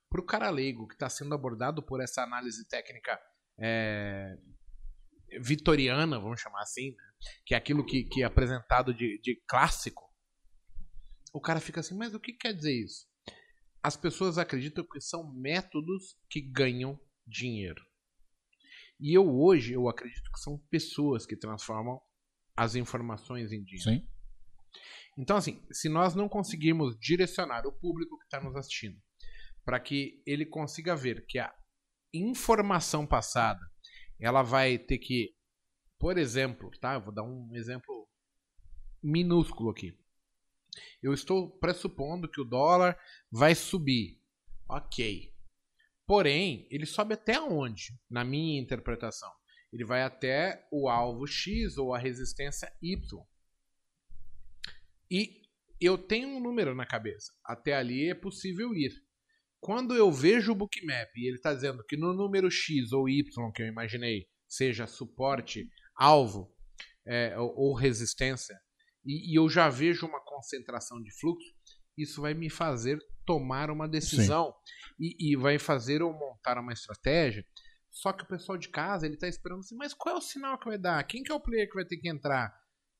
[0.09, 3.19] para o cara leigo que está sendo abordado por essa análise técnica
[3.61, 4.37] é,
[5.41, 7.03] vitoriana, vamos chamar assim, né?
[7.45, 10.09] que é aquilo que, que é apresentado de, de clássico,
[11.33, 13.07] o cara fica assim, mas o que quer dizer isso?
[13.83, 17.83] As pessoas acreditam que são métodos que ganham dinheiro.
[18.99, 22.01] E eu hoje eu acredito que são pessoas que transformam
[22.57, 24.01] as informações em dinheiro.
[24.01, 24.07] Sim.
[25.17, 28.99] Então, assim, se nós não conseguirmos direcionar o público que está nos assistindo
[29.65, 31.53] para que ele consiga ver que a
[32.13, 33.59] informação passada
[34.19, 35.33] ela vai ter que,
[35.97, 36.95] por exemplo, tá?
[36.95, 38.07] Eu vou dar um exemplo
[39.01, 39.97] minúsculo aqui.
[41.01, 42.99] Eu estou pressupondo que o dólar
[43.31, 44.21] vai subir.
[44.67, 45.33] Ok.
[46.05, 47.97] Porém, ele sobe até onde?
[48.09, 49.31] Na minha interpretação.
[49.71, 53.23] Ele vai até o alvo X ou a resistência Y.
[55.09, 55.43] E
[55.79, 57.33] eu tenho um número na cabeça.
[57.43, 58.91] Até ali é possível ir.
[59.59, 63.51] Quando eu vejo o bookmap e ele está dizendo que no número X ou Y
[63.51, 66.51] que eu imaginei seja suporte, alvo
[67.05, 68.57] é, ou, ou, resistência,
[69.05, 71.53] e, e, eu já vejo uma concentração de fluxo,
[71.97, 74.53] isso vai me fazer tomar uma decisão
[74.99, 77.45] e, e, vai fazer eu montar uma estratégia.
[77.91, 80.57] Só que o pessoal de casa ele está esperando assim, mas qual é o sinal
[80.57, 81.03] que vai dar?
[81.03, 82.53] Quem que é o player que vai ter que entrar?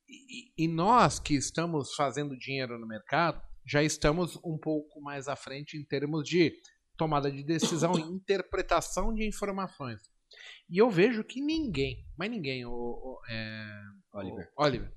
[0.08, 5.36] E, e nós que estamos fazendo dinheiro no mercado, já estamos um pouco mais à
[5.36, 6.54] frente em termos de
[6.98, 10.02] tomada de decisão e interpretação de informações.
[10.70, 13.82] E eu vejo que ninguém, mas ninguém, o, o é,
[14.14, 14.52] Oliver.
[14.56, 14.94] O Oliver,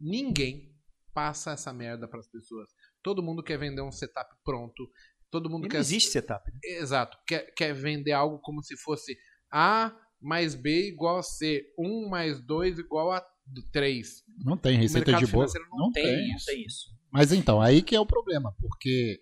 [0.00, 0.74] ninguém
[1.12, 2.70] passa essa merda para as pessoas.
[3.02, 4.90] Todo mundo quer vender um setup pronto.
[5.30, 5.78] Todo mundo Não quer.
[5.78, 6.50] existe setup.
[6.50, 6.58] Né?
[6.64, 7.18] Exato.
[7.26, 9.16] Quer, quer vender algo como se fosse
[9.50, 11.64] A mais B igual a C.
[11.78, 13.24] 1 mais 2 igual a
[13.72, 14.24] 3.
[14.44, 15.46] Não tem receita de bolo.
[15.70, 16.46] Não, não tem, tem, isso.
[16.46, 16.99] tem isso.
[17.12, 19.20] Mas então, aí que é o problema, porque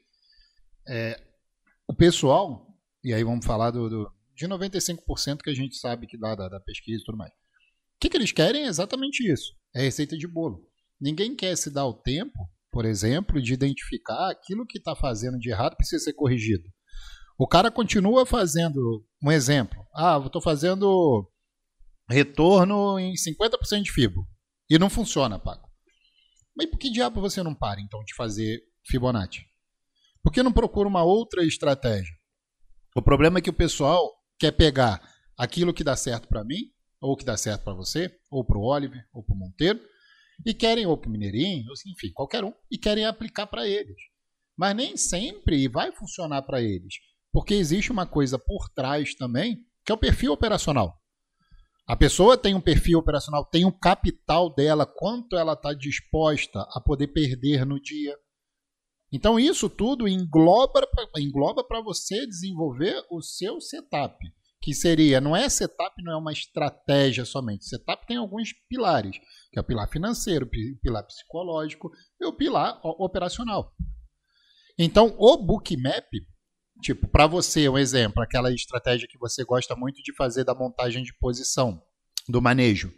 [0.87, 1.21] é,
[1.87, 2.67] o pessoal,
[3.03, 6.49] e aí vamos falar do, do de 95% que a gente sabe que dá da,
[6.49, 7.33] da pesquisa e tudo mais.
[7.33, 10.65] O que, que eles querem é exatamente isso: é receita de bolo.
[11.01, 12.39] Ninguém quer se dar o tempo,
[12.71, 16.65] por exemplo, de identificar aquilo que está fazendo de errado precisa ser corrigido.
[17.37, 21.29] O cara continua fazendo, um exemplo, ah, eu estou fazendo
[22.09, 24.27] retorno em 50% de FIBO.
[24.69, 25.68] E não funciona, Paco.
[26.59, 29.47] Mas por que diabo você não para, então, de fazer Fibonacci?
[30.21, 32.13] Por que não procura uma outra estratégia?
[32.97, 35.01] O problema é que o pessoal quer pegar
[35.39, 38.65] aquilo que dá certo para mim, ou que dá certo para você, ou para o
[38.65, 39.81] Oliver, ou para o Monteiro,
[40.45, 43.97] e querem, ou para o Mineirinho, enfim, qualquer um, e querem aplicar para eles.
[44.57, 46.95] Mas nem sempre vai funcionar para eles,
[47.33, 51.01] porque existe uma coisa por trás também, que é o perfil operacional.
[51.89, 56.79] A pessoa tem um perfil operacional, tem um capital dela, quanto ela está disposta a
[56.85, 58.15] poder perder no dia.
[59.11, 64.15] Então isso tudo engloba engloba para você desenvolver o seu setup,
[64.61, 67.65] que seria não é setup, não é uma estratégia somente.
[67.65, 69.17] Setup tem alguns pilares,
[69.51, 73.73] que é o pilar financeiro, o pilar psicológico e o pilar operacional.
[74.79, 76.05] Então o bookmap
[76.83, 81.03] Tipo, para você, um exemplo, aquela estratégia que você gosta muito de fazer da montagem
[81.03, 81.83] de posição,
[82.29, 82.93] do manejo.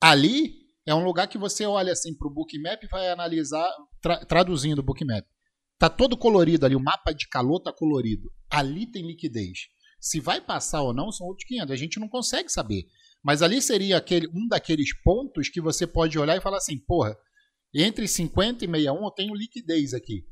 [0.00, 3.68] Ali é um lugar que você olha assim para o bookmap e vai analisar,
[4.00, 5.24] tra traduzindo o bookmap.
[5.78, 8.30] Tá todo colorido ali, o mapa de calor tá colorido.
[8.48, 9.68] Ali tem liquidez.
[10.00, 12.84] Se vai passar ou não são outros 500, a gente não consegue saber.
[13.22, 17.16] Mas ali seria aquele, um daqueles pontos que você pode olhar e falar assim, porra,
[17.74, 20.24] entre 50 e 61 eu tenho liquidez aqui.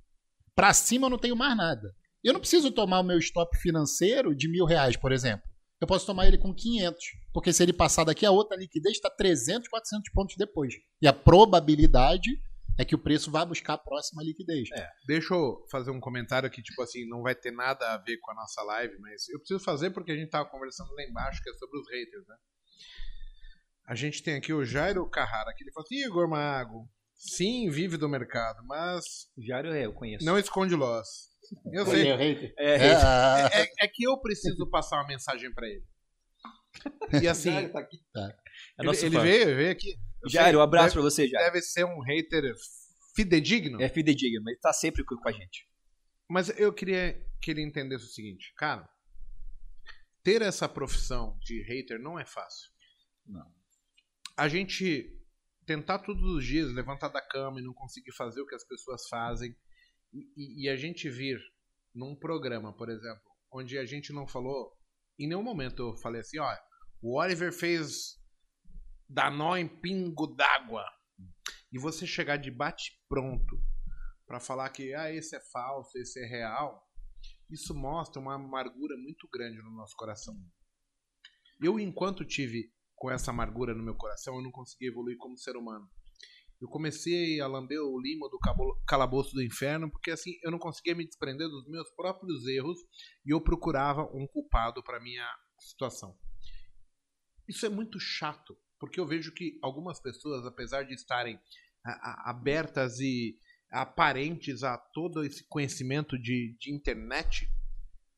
[0.54, 1.94] Para cima eu não tenho mais nada.
[2.22, 5.48] Eu não preciso tomar o meu stop financeiro de mil reais, por exemplo.
[5.80, 7.02] Eu posso tomar ele com 500,
[7.32, 10.74] porque se ele passar daqui a outra liquidez, está 300, 400 pontos depois.
[11.00, 12.30] E a probabilidade
[12.78, 14.68] é que o preço vá buscar a próxima liquidez.
[14.72, 18.18] É, deixa eu fazer um comentário que, tipo assim, não vai ter nada a ver
[18.18, 21.42] com a nossa live, mas eu preciso fazer porque a gente estava conversando lá embaixo,
[21.42, 22.36] que é sobre os haters, né?
[23.86, 27.96] A gente tem aqui o Jairo Carrara, que ele fala assim, Igor Mago, sim, vive
[27.96, 29.28] do mercado, mas...
[29.38, 30.24] Jairo é, eu conheço.
[30.24, 31.29] Não esconde loss.
[31.72, 32.10] Eu sei.
[32.10, 32.76] É, é,
[33.62, 35.84] é, é, que eu preciso passar uma mensagem para ele.
[37.22, 37.68] E assim.
[37.68, 37.98] tá aqui.
[38.12, 38.36] Tá.
[38.78, 39.96] É ele, ele veio, veio aqui.
[40.28, 41.44] Jair, um abraço para você, Jair.
[41.46, 42.54] Deve ser um hater
[43.14, 43.80] fidedigno.
[43.80, 45.66] É fidedigno, mas ele tá sempre com a gente.
[46.28, 48.88] Mas eu queria que ele entendesse o seguinte, cara.
[50.22, 52.70] Ter essa profissão de hater não é fácil.
[53.26, 53.50] Não.
[54.36, 55.18] A gente
[55.66, 59.08] tentar todos os dias levantar da cama e não conseguir fazer o que as pessoas
[59.08, 59.56] fazem
[60.12, 61.40] e, e, a gente vir
[61.94, 64.72] num programa, por exemplo, onde a gente não falou,
[65.18, 66.56] em nenhum momento eu falei assim, ó,
[67.02, 68.18] o Oliver fez
[69.08, 70.84] dar nó em pingo d'água.
[71.72, 73.62] E você chegar de bate pronto
[74.26, 76.84] para falar que ah, esse é falso, esse é real,
[77.48, 80.34] isso mostra uma amargura muito grande no nosso coração.
[81.60, 85.56] Eu, enquanto tive com essa amargura no meu coração, eu não consegui evoluir como ser
[85.56, 85.88] humano
[86.60, 88.38] eu comecei a lamber o limo do
[88.86, 92.78] calabouço do inferno, porque assim eu não conseguia me desprender dos meus próprios erros
[93.24, 95.26] e eu procurava um culpado para minha
[95.58, 96.16] situação.
[97.48, 101.40] Isso é muito chato, porque eu vejo que algumas pessoas, apesar de estarem
[102.24, 103.38] abertas e
[103.72, 107.48] aparentes a todo esse conhecimento de, de internet,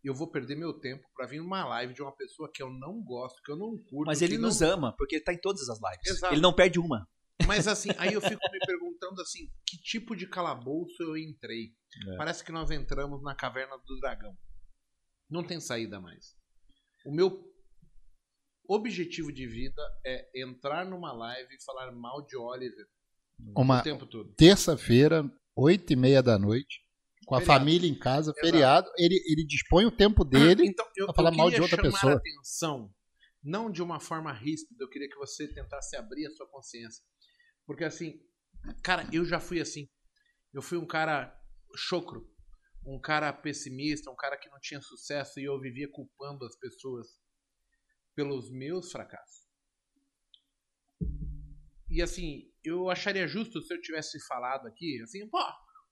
[0.03, 3.01] eu vou perder meu tempo pra vir numa live de uma pessoa que eu não
[3.01, 4.07] gosto, que eu não curto.
[4.07, 4.49] Mas ele não...
[4.49, 6.07] nos ama, porque ele tá em todas as lives.
[6.07, 6.35] Exato.
[6.35, 7.09] Ele não perde uma.
[7.47, 11.73] Mas assim, aí eu fico me perguntando assim, que tipo de calabouço eu entrei?
[12.09, 12.17] É.
[12.17, 14.37] Parece que nós entramos na caverna do dragão.
[15.29, 16.37] Não tem saída mais.
[17.05, 17.43] O meu
[18.69, 22.87] objetivo de vida é entrar numa live e falar mal de Oliver
[23.57, 24.33] Uma o tempo todo.
[24.35, 25.25] terça-feira,
[25.57, 26.81] oito e meia da noite,
[27.27, 27.61] com a Feriado.
[27.61, 28.41] família em casa, Exato.
[28.47, 30.67] feriado, ele, ele dispõe o tempo dele.
[30.67, 32.13] então, eu, pra falar eu mal de queria outra chamar pessoa.
[32.13, 32.95] a atenção,
[33.43, 37.05] não de uma forma ríspida, eu queria que você tentasse abrir a sua consciência.
[37.67, 38.21] Porque assim,
[38.83, 39.89] cara, eu já fui assim.
[40.53, 41.35] Eu fui um cara
[41.75, 42.29] chocro,
[42.87, 47.07] um cara pessimista, um cara que não tinha sucesso e eu vivia culpando as pessoas
[48.15, 49.47] pelos meus fracassos.
[51.89, 55.43] E assim, eu acharia justo se eu tivesse falado aqui, assim, pô,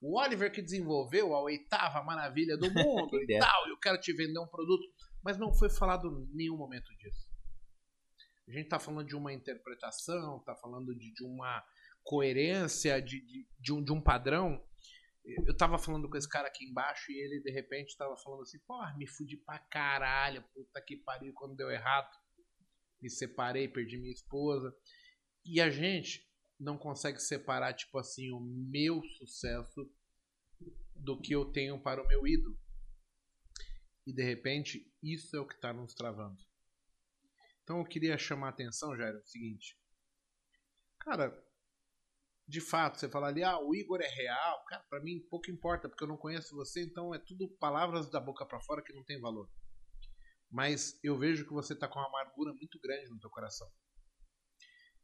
[0.01, 4.39] o Oliver que desenvolveu a oitava maravilha do mundo e tal, eu quero te vender
[4.39, 4.83] um produto,
[5.23, 7.30] mas não foi falado em nenhum momento disso.
[8.51, 11.65] A gente tá falando de uma interpretação, tá falando de, de uma
[12.03, 14.61] coerência, de, de, de um, de um padrão.
[15.47, 18.59] Eu tava falando com esse cara aqui embaixo e ele de repente tava falando assim,
[18.67, 22.11] porra, me fudi pra caralho, puta que pariu quando deu errado.
[23.01, 24.75] Me separei, perdi minha esposa.
[25.45, 29.89] E a gente não consegue separar, tipo assim, o meu sucesso
[30.97, 32.59] do que eu tenho para o meu ídolo.
[34.05, 36.50] E de repente, isso é o que está nos travando.
[37.63, 39.79] Então eu queria chamar a atenção, Jair, é o seguinte.
[41.01, 41.33] Cara,
[42.51, 44.65] de fato, você fala ali, ah, o Igor é real.
[44.65, 48.21] Cara, pra mim pouco importa, porque eu não conheço você, então é tudo palavras da
[48.21, 49.49] boca pra fora que não tem valor.
[50.51, 53.71] Mas eu vejo que você tá com uma amargura muito grande no teu coração.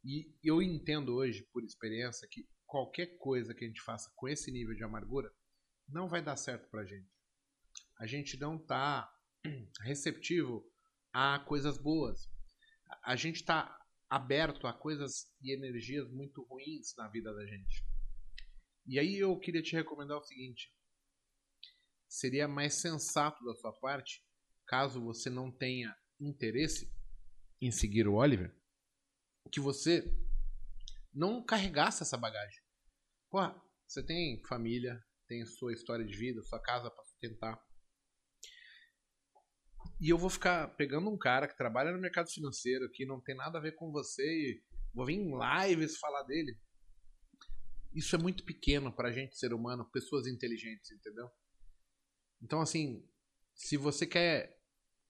[0.03, 4.51] E eu entendo hoje, por experiência, que qualquer coisa que a gente faça com esse
[4.51, 5.31] nível de amargura
[5.87, 7.09] não vai dar certo pra gente.
[7.97, 9.09] A gente não tá
[9.83, 10.69] receptivo
[11.13, 12.29] a coisas boas.
[13.03, 13.77] A gente tá
[14.09, 17.85] aberto a coisas e energias muito ruins na vida da gente.
[18.85, 20.73] E aí eu queria te recomendar o seguinte:
[22.07, 24.23] seria mais sensato da sua parte,
[24.65, 26.91] caso você não tenha interesse
[27.61, 28.55] em seguir o Oliver,
[29.51, 30.03] que você
[31.13, 32.61] não carregasse essa bagagem.
[33.29, 33.39] Pô,
[33.85, 37.66] você tem família, tem sua história de vida, sua casa para sustentar.
[39.99, 43.35] E eu vou ficar pegando um cara que trabalha no mercado financeiro, que não tem
[43.35, 46.55] nada a ver com você, e vou vir em lives falar dele.
[47.95, 51.29] Isso é muito pequeno pra gente, ser humano, pessoas inteligentes, entendeu?
[52.41, 53.03] Então, assim,
[53.55, 54.55] se você quer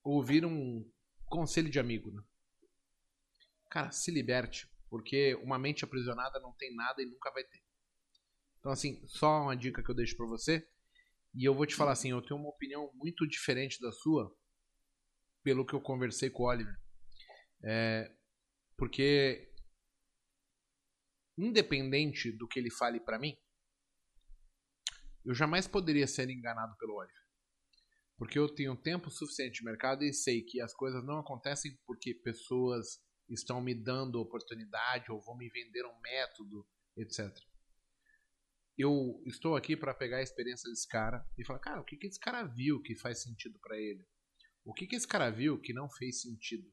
[0.04, 0.90] ouvir um
[1.26, 2.24] conselho de amigo, né?
[3.70, 7.62] cara, se liberte, porque uma mente aprisionada não tem nada e nunca vai ter.
[8.60, 10.68] Então, assim, só uma dica que eu deixo pra você.
[11.34, 14.36] E eu vou te falar assim, eu tenho uma opinião muito diferente da sua,
[15.48, 16.78] pelo que eu conversei com o Oliver.
[17.64, 18.14] É,
[18.76, 19.50] porque,
[21.38, 23.34] independente do que ele fale pra mim,
[25.24, 27.24] eu jamais poderia ser enganado pelo Oliver.
[28.18, 32.14] Porque eu tenho tempo suficiente de mercado e sei que as coisas não acontecem porque
[32.14, 37.34] pessoas estão me dando oportunidade ou vão me vender um método, etc.
[38.78, 42.08] Eu estou aqui para pegar a experiência desse cara e falar, cara, o que, que
[42.08, 44.06] esse cara viu que faz sentido para ele?
[44.68, 46.70] O que, que esse cara viu que não fez sentido?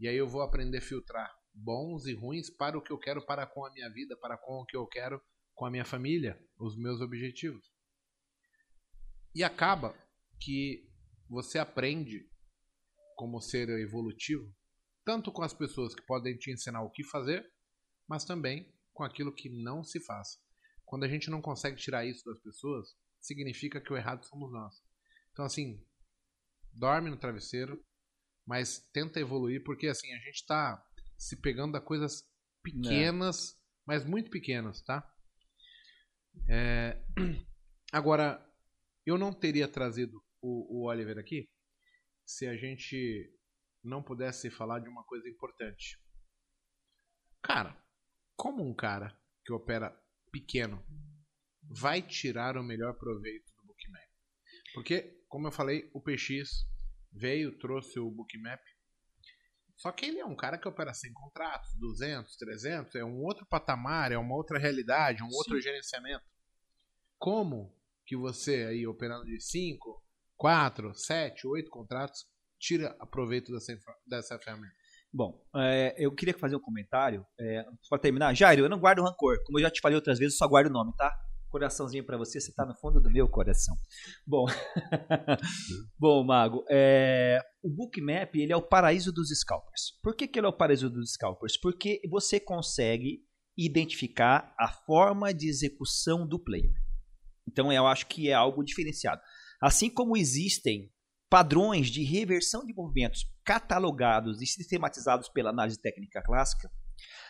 [0.00, 3.24] E aí eu vou aprender a filtrar bons e ruins para o que eu quero
[3.26, 5.20] para com a minha vida, para com o que eu quero
[5.54, 7.70] com a minha família, os meus objetivos.
[9.34, 9.94] E acaba
[10.40, 10.90] que
[11.28, 12.30] você aprende
[13.14, 14.50] como ser evolutivo,
[15.04, 17.46] tanto com as pessoas que podem te ensinar o que fazer,
[18.08, 20.38] mas também com aquilo que não se faz.
[20.86, 24.82] Quando a gente não consegue tirar isso das pessoas, significa que o errado somos nós.
[25.32, 25.84] Então, assim,
[26.76, 27.82] dorme no travesseiro,
[28.46, 30.82] mas tenta evoluir, porque assim, a gente tá
[31.18, 32.22] se pegando a coisas
[32.62, 35.08] pequenas, mas muito pequenas, tá?
[36.48, 37.02] É,
[37.92, 38.44] Agora,
[39.04, 41.48] eu não teria trazido o, o Oliver aqui
[42.24, 43.32] se a gente
[43.82, 45.98] não pudesse falar de uma coisa importante.
[47.42, 47.80] Cara,
[48.34, 49.96] como um cara que opera
[50.32, 50.84] pequeno
[51.62, 54.10] vai tirar o melhor proveito do Bookmap?
[54.74, 56.66] Porque, como eu falei, o PX
[57.16, 58.60] veio, trouxe o Bookmap.
[59.76, 63.44] Só que ele é um cara que opera sem contratos, 200, 300, é um outro
[63.46, 66.24] patamar, é uma outra realidade, um outro gerenciamento.
[67.18, 67.74] Como
[68.06, 70.02] que você aí operando de 5,
[70.36, 72.24] 4, 7, 8 contratos
[72.58, 74.74] tira proveito dessa, dessa ferramenta?
[75.12, 77.26] Bom, é, eu queria fazer um comentário.
[77.38, 79.42] É, para terminar, Jairo, eu não guardo rancor.
[79.44, 81.14] Como eu já te falei outras vezes, eu só guardo o nome, tá?
[81.50, 83.76] Coraçãozinho para você, você está no fundo do meu coração.
[84.26, 84.46] Bom,
[85.98, 87.40] bom Mago, é...
[87.62, 89.98] o Bookmap ele é o paraíso dos scalpers.
[90.02, 91.58] Por que, que ele é o paraíso dos scalpers?
[91.58, 93.24] Porque você consegue
[93.56, 96.74] identificar a forma de execução do player.
[97.48, 99.22] Então eu acho que é algo diferenciado.
[99.62, 100.92] Assim como existem
[101.30, 106.70] padrões de reversão de movimentos catalogados e sistematizados pela análise técnica clássica,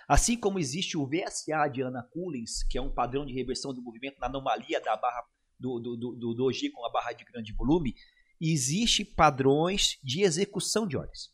[0.08, 3.80] assim como existe o VSA de Anna Coulins, que é um padrão de reversão de
[3.80, 5.24] movimento na anomalia da barra
[5.58, 7.94] do, do, do, do com a barra de grande volume,
[8.40, 11.30] existe padrões de execução de ordens,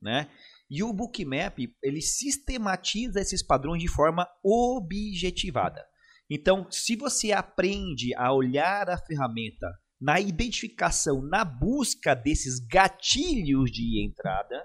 [0.00, 0.30] né?
[0.70, 5.84] E o Bookmap, ele sistematiza esses padrões de forma objetivada.
[6.30, 9.66] Então, se você aprende a olhar a ferramenta
[10.00, 14.64] na identificação, na busca desses gatilhos de entrada,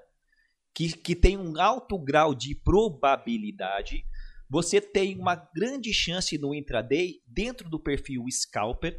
[0.80, 4.06] que, que tem um alto grau de probabilidade,
[4.50, 8.98] você tem uma grande chance no intraday, dentro do perfil scalper,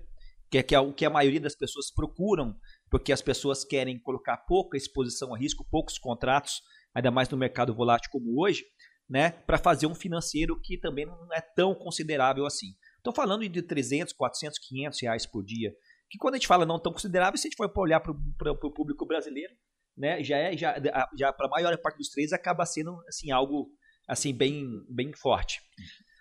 [0.51, 2.55] que é, que é o que a maioria das pessoas procuram,
[2.91, 6.61] porque as pessoas querem colocar pouca exposição a risco, poucos contratos,
[6.95, 8.63] ainda mais no mercado volátil como hoje,
[9.09, 12.75] né, para fazer um financeiro que também não é tão considerável assim.
[12.99, 15.73] Estou falando de 300, 400, 500 reais por dia
[16.11, 18.73] que quando a gente fala não tão considerável, se a gente for olhar para o
[18.73, 19.55] público brasileiro,
[20.01, 20.75] né, já é já,
[21.17, 23.71] já para a maior parte dos três acaba sendo assim algo
[24.09, 25.61] assim bem bem forte.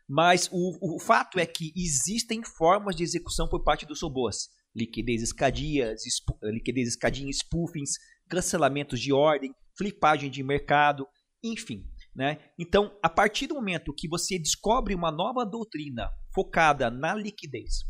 [0.08, 4.50] Mas o, o fato é que existem formas de execução por parte dos robôs.
[4.76, 6.02] Liquidez escadias,
[6.44, 7.92] liquidez escadinha, spoofings,
[8.28, 11.08] cancelamentos de ordem, flipagem de mercado,
[11.44, 11.84] enfim.
[12.16, 12.40] Né?
[12.58, 17.86] Então, a partir do momento que você descobre uma nova doutrina focada na liquidez,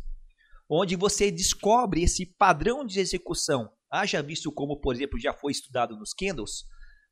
[0.69, 5.97] onde você descobre esse padrão de execução, haja visto como, por exemplo, já foi estudado
[5.97, 6.63] nos candles,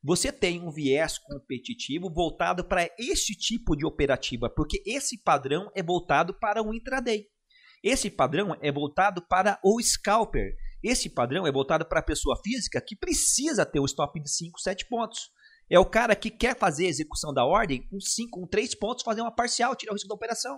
[0.04, 5.82] você tem um viés competitivo voltado para esse tipo de operativa, porque esse padrão é
[5.82, 7.26] voltado para o intraday.
[7.84, 10.56] Esse padrão é voltado para o scalper.
[10.84, 14.60] Esse padrão é voltado para a pessoa física que precisa ter o stop de 5,
[14.60, 15.32] 7 pontos.
[15.70, 19.04] É o cara que quer fazer a execução da ordem com 5, com 3 pontos,
[19.04, 20.58] fazer uma parcial, tirar o risco da operação.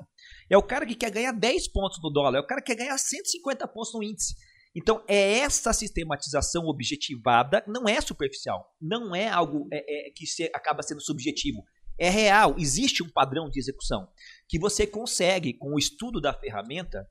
[0.49, 2.83] É o cara que quer ganhar 10 pontos no dólar, é o cara que quer
[2.83, 4.35] ganhar 150 pontos no índice.
[4.75, 10.49] Então, é essa sistematização objetivada, não é superficial, não é algo é, é, que se,
[10.53, 11.63] acaba sendo subjetivo.
[11.97, 14.07] É real, existe um padrão de execução
[14.47, 17.05] que você consegue, com o estudo da ferramenta,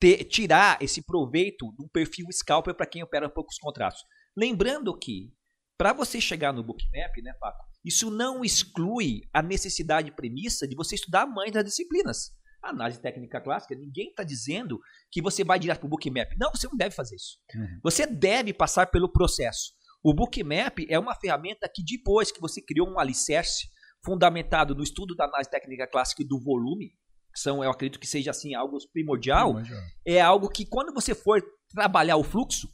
[0.00, 4.00] ter, tirar esse proveito do perfil scalper para quem opera poucos contratos.
[4.36, 5.32] Lembrando que
[5.76, 7.64] para você chegar no bookmap, né, Paco?
[7.84, 12.32] Isso não exclui a necessidade premissa de você estudar mãe das disciplinas.
[12.62, 14.78] Análise técnica clássica, ninguém está dizendo
[15.10, 16.30] que você vai direto para o bookmap.
[16.38, 17.38] Não, você não deve fazer isso.
[17.54, 17.80] Uhum.
[17.82, 19.72] Você deve passar pelo processo.
[20.02, 23.68] O bookmap é uma ferramenta que depois que você criou um alicerce
[24.04, 26.90] fundamentado no estudo da análise técnica clássica e do volume,
[27.32, 29.82] que são, eu acredito que seja assim algo primordial, primordial.
[30.06, 32.68] é algo que quando você for trabalhar o fluxo,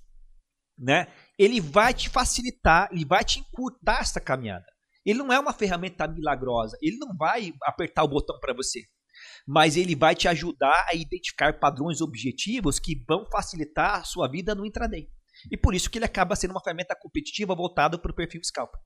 [0.78, 1.07] né?
[1.39, 4.66] Ele vai te facilitar, ele vai te encurtar essa caminhada.
[5.05, 8.82] Ele não é uma ferramenta milagrosa, ele não vai apertar o botão para você,
[9.47, 14.55] mas ele vai te ajudar a identificar padrões objetivos que vão facilitar a sua vida
[14.55, 15.09] no intraday.
[15.51, 18.81] E por isso que ele acaba sendo uma ferramenta competitiva voltada para o perfil scalper.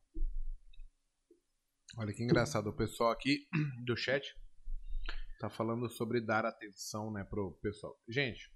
[1.96, 3.46] Olha que engraçado, o pessoal aqui
[3.84, 4.24] do chat
[5.38, 7.96] tá falando sobre dar atenção, né, pro pessoal.
[8.08, 8.50] Gente,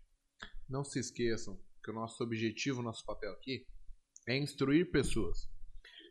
[0.69, 3.67] não se esqueçam que o nosso objetivo, o nosso papel aqui
[4.27, 5.49] é instruir pessoas.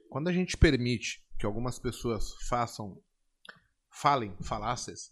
[0.09, 3.01] Quando a gente permite que algumas pessoas façam,
[3.89, 5.11] falem falácias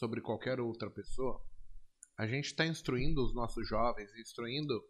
[0.00, 1.46] sobre qualquer outra pessoa,
[2.16, 4.82] a gente está instruindo os nossos jovens, instruindo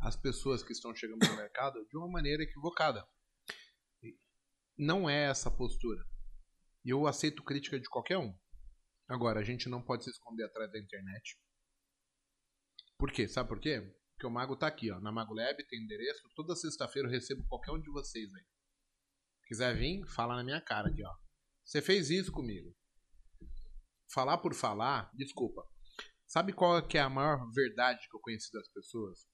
[0.00, 3.06] as pessoas que estão chegando no mercado de uma maneira equivocada.
[4.76, 6.02] Não é essa postura.
[6.82, 8.34] Eu aceito crítica de qualquer um.
[9.06, 11.38] Agora, a gente não pode se esconder atrás da internet.
[12.98, 13.28] Por quê?
[13.28, 13.82] Sabe por quê?
[14.14, 14.98] Porque o Mago tá aqui, ó.
[14.98, 16.22] Na Mago Lab tem endereço.
[16.34, 18.46] Toda sexta-feira eu recebo qualquer um de vocês aí.
[19.46, 21.14] Quiser vir, fala na minha cara aqui, ó.
[21.62, 22.74] Você fez isso comigo.
[24.12, 25.66] Falar por falar, desculpa.
[26.26, 29.26] Sabe qual que é a maior verdade que eu conheci das pessoas?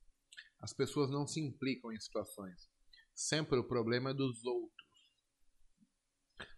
[0.60, 2.68] As pessoas não se implicam em situações.
[3.14, 4.88] Sempre o problema é dos outros.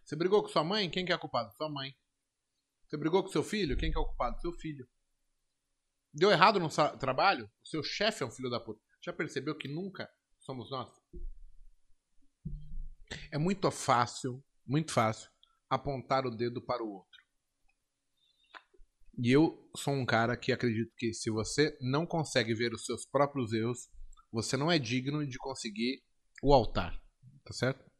[0.03, 0.89] Você brigou com sua mãe?
[0.89, 1.51] Quem que é culpado?
[1.55, 1.95] Sua mãe.
[2.87, 3.77] Você brigou com seu filho?
[3.77, 4.39] Quem que é culpado?
[4.39, 4.87] Seu filho.
[6.13, 6.69] Deu errado no
[6.99, 7.45] trabalho?
[7.63, 8.81] O seu chefe é um filho da puta.
[9.03, 10.91] Já percebeu que nunca somos nós?
[13.31, 15.31] É muito fácil, muito fácil,
[15.69, 17.10] apontar o dedo para o outro.
[19.17, 23.05] E eu sou um cara que acredito que se você não consegue ver os seus
[23.05, 23.89] próprios erros,
[24.31, 26.01] você não é digno de conseguir
[26.41, 26.99] o altar.
[27.43, 27.91] Tá certo?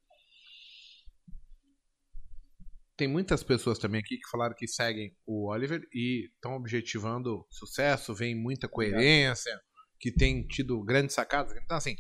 [3.01, 8.14] tem muitas pessoas também aqui que falaram que seguem o Oliver e estão objetivando sucesso,
[8.14, 9.59] vem muita coerência,
[9.99, 11.51] que tem tido grandes sacadas.
[11.57, 11.95] Então, assim,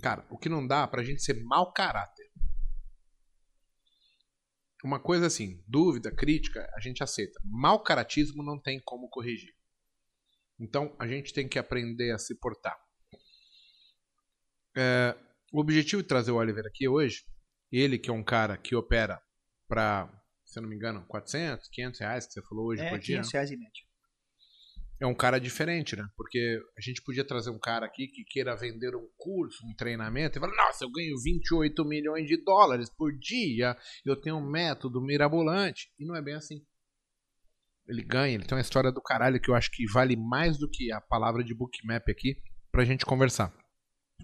[0.00, 2.27] cara, o que não dá pra gente ser mau caráter.
[4.84, 7.40] Uma coisa assim, dúvida, crítica, a gente aceita.
[7.44, 9.54] Mau caratismo não tem como corrigir.
[10.58, 12.76] Então, a gente tem que aprender a se portar.
[14.76, 15.16] É,
[15.52, 17.24] o objetivo de trazer o Oliver aqui hoje,
[17.72, 19.20] ele que é um cara que opera
[19.66, 20.08] para
[20.48, 23.16] se eu não me engano, 400, 500 reais que você falou hoje é, por dia.
[23.16, 23.87] 500 reais em média.
[25.00, 26.04] É um cara diferente, né?
[26.16, 30.38] Porque a gente podia trazer um cara aqui que queira vender um curso, um treinamento,
[30.38, 35.00] e falar, nossa, eu ganho 28 milhões de dólares por dia, eu tenho um método
[35.00, 35.88] mirabolante.
[35.98, 36.60] E não é bem assim.
[37.86, 40.68] Ele ganha, ele tem uma história do caralho que eu acho que vale mais do
[40.68, 42.36] que a palavra de bookmap aqui
[42.70, 43.54] pra gente conversar.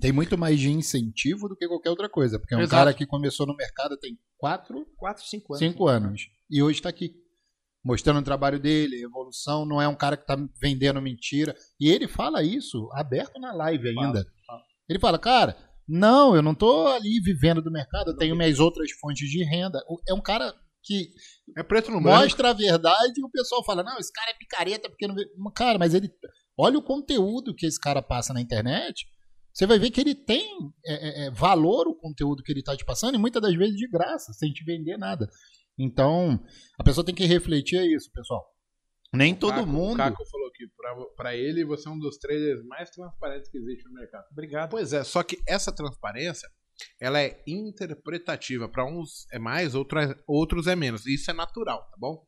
[0.01, 2.39] Tem muito mais de incentivo do que qualquer outra coisa.
[2.39, 2.77] Porque é um Exato.
[2.77, 5.59] cara que começou no mercado tem 4, 4, 5 anos.
[5.61, 6.31] 5 anos.
[6.51, 7.15] E hoje está aqui.
[7.85, 9.67] Mostrando o trabalho dele, evolução.
[9.67, 11.55] Não é um cara que está vendendo mentira.
[11.79, 14.25] E ele fala isso aberto na live ainda.
[14.89, 15.57] Ele fala, cara,
[15.87, 19.83] não, eu não tô ali vivendo do mercado, eu tenho minhas outras fontes de renda.
[20.09, 21.11] É um cara que
[21.57, 22.21] É preto no branco.
[22.21, 25.17] mostra a verdade e o pessoal fala, não, esse cara é picareta porque não.
[25.55, 26.11] Cara, mas ele.
[26.57, 29.07] Olha o conteúdo que esse cara passa na internet.
[29.53, 32.77] Você vai ver que ele tem é, é, é, valor o conteúdo que ele está
[32.77, 35.29] te passando e muitas das vezes de graça, sem te vender nada.
[35.79, 36.43] Então,
[36.79, 38.45] a pessoa tem que refletir é isso, pessoal.
[39.13, 39.95] Nem todo Caco- mundo.
[39.95, 43.59] O Caco falou que pra, pra ele você é um dos traders mais transparentes que
[43.59, 44.25] existe no mercado.
[44.33, 44.71] Obrigado.
[44.71, 46.49] Pois é, só que essa transparência
[47.01, 48.69] ela é interpretativa.
[48.69, 51.07] Para uns é mais, outra- outros é menos.
[51.07, 52.25] E isso é natural, tá bom?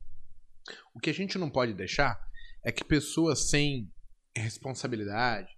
[0.94, 2.16] O que a gente não pode deixar
[2.64, 3.88] é que pessoas sem
[4.36, 5.48] responsabilidade,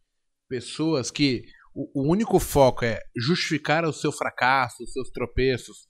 [0.49, 1.43] pessoas que
[1.74, 5.86] o, o único foco é justificar o seu fracasso, os seus tropeços,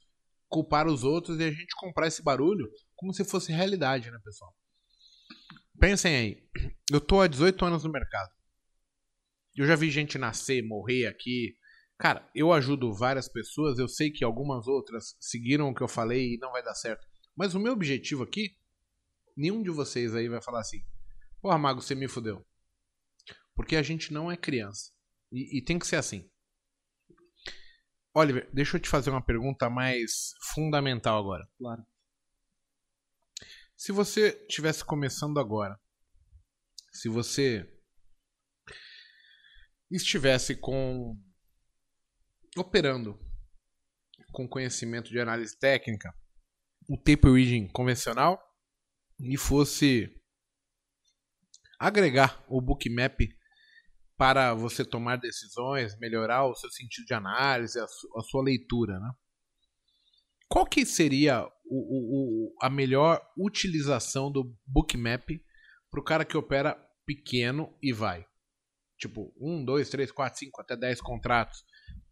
[0.49, 4.55] culpar os outros e a gente comprar esse barulho como se fosse realidade, né, pessoal?
[5.78, 6.49] Pensem aí.
[6.90, 8.30] Eu tô há 18 anos no mercado.
[9.57, 11.55] Eu já vi gente nascer, morrer aqui.
[11.99, 16.34] Cara, eu ajudo várias pessoas, eu sei que algumas outras seguiram o que eu falei
[16.34, 17.07] e não vai dar certo.
[17.36, 18.57] Mas o meu objetivo aqui,
[19.36, 20.80] nenhum de vocês aí vai falar assim:
[21.40, 22.44] Porra, Mago, você me fudeu.
[23.55, 24.92] Porque a gente não é criança.
[25.32, 26.28] E, e tem que ser assim.
[28.14, 31.48] Oliver, deixa eu te fazer uma pergunta mais fundamental agora.
[31.59, 31.86] Claro.
[33.76, 35.78] Se você estivesse começando agora,
[36.92, 37.68] se você
[39.90, 41.16] estivesse com
[42.56, 43.18] operando
[44.32, 46.14] com conhecimento de análise técnica,
[46.88, 48.42] o tape reading convencional
[49.20, 50.12] e fosse
[51.78, 53.20] agregar o bookmap
[54.18, 58.98] para você tomar decisões, melhorar o seu sentido de análise, a, su- a sua leitura,
[58.98, 59.10] né?
[60.48, 65.24] Qual que seria o, o- a melhor utilização do bookmap
[65.90, 68.26] para o cara que opera pequeno e vai?
[68.98, 71.62] Tipo, um, dois, três, quatro, cinco, até 10 contratos.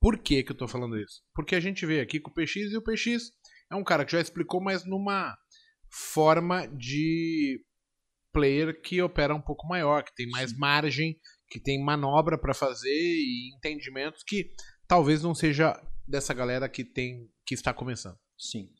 [0.00, 1.22] Por que, que eu tô falando isso?
[1.34, 3.32] Porque a gente veio aqui com o PX e o PX
[3.72, 5.36] é um cara que já explicou, mas numa
[5.90, 7.60] forma de
[8.32, 11.18] player que opera um pouco maior, que tem mais margem,
[11.48, 14.50] que tem manobra para fazer e entendimentos que
[14.86, 18.18] talvez não seja dessa galera que tem que está começando.
[18.36, 18.70] Sim.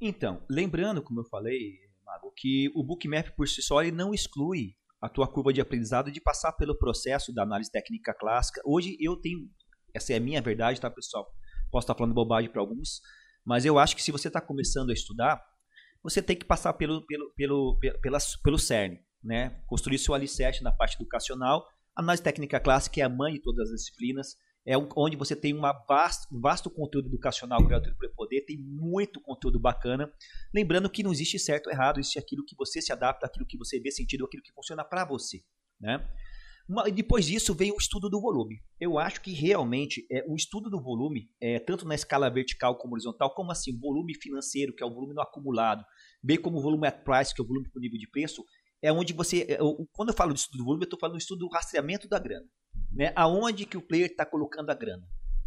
[0.00, 4.74] Então, lembrando, como eu falei, Mago, que o bookmap por si só ele não exclui
[5.00, 8.60] a tua curva de aprendizado de passar pelo processo da análise técnica clássica.
[8.64, 9.48] Hoje eu tenho,
[9.94, 11.26] essa é a minha verdade, tá, pessoal?
[11.70, 13.00] Posso estar falando bobagem para alguns,
[13.44, 15.42] mas eu acho que se você está começando a estudar,
[16.02, 19.62] você tem que passar pelo, pelo, pelo, pelo, pelo CERN, né?
[19.66, 21.66] Construir seu alicerce na parte educacional.
[22.00, 24.36] Análise técnica clássica é a mãe de todas as disciplinas
[24.66, 29.20] é onde você tem uma vasto, um vasto conteúdo educacional gratuito para poder, tem muito
[29.20, 30.12] conteúdo bacana.
[30.54, 33.56] Lembrando que não existe certo ou errado, existe aquilo que você se adapta, aquilo que
[33.56, 35.42] você vê sentido, aquilo que funciona para você.
[35.80, 36.06] Né?
[36.94, 38.60] Depois disso vem o estudo do volume.
[38.78, 42.94] Eu acho que realmente é, o estudo do volume, é, tanto na escala vertical como
[42.94, 45.84] horizontal, como assim, volume financeiro, que é o volume no acumulado,
[46.22, 48.44] bem como o volume at price, que é o volume por nível de preço,
[48.82, 49.46] é onde você.
[49.48, 51.48] é, o- quando eu falo de estudo do volume, eu estou falando do estudo do
[51.52, 52.46] rastreamento da grana
[52.92, 53.12] né?
[53.14, 55.02] Aonde que o player está colocando a grana?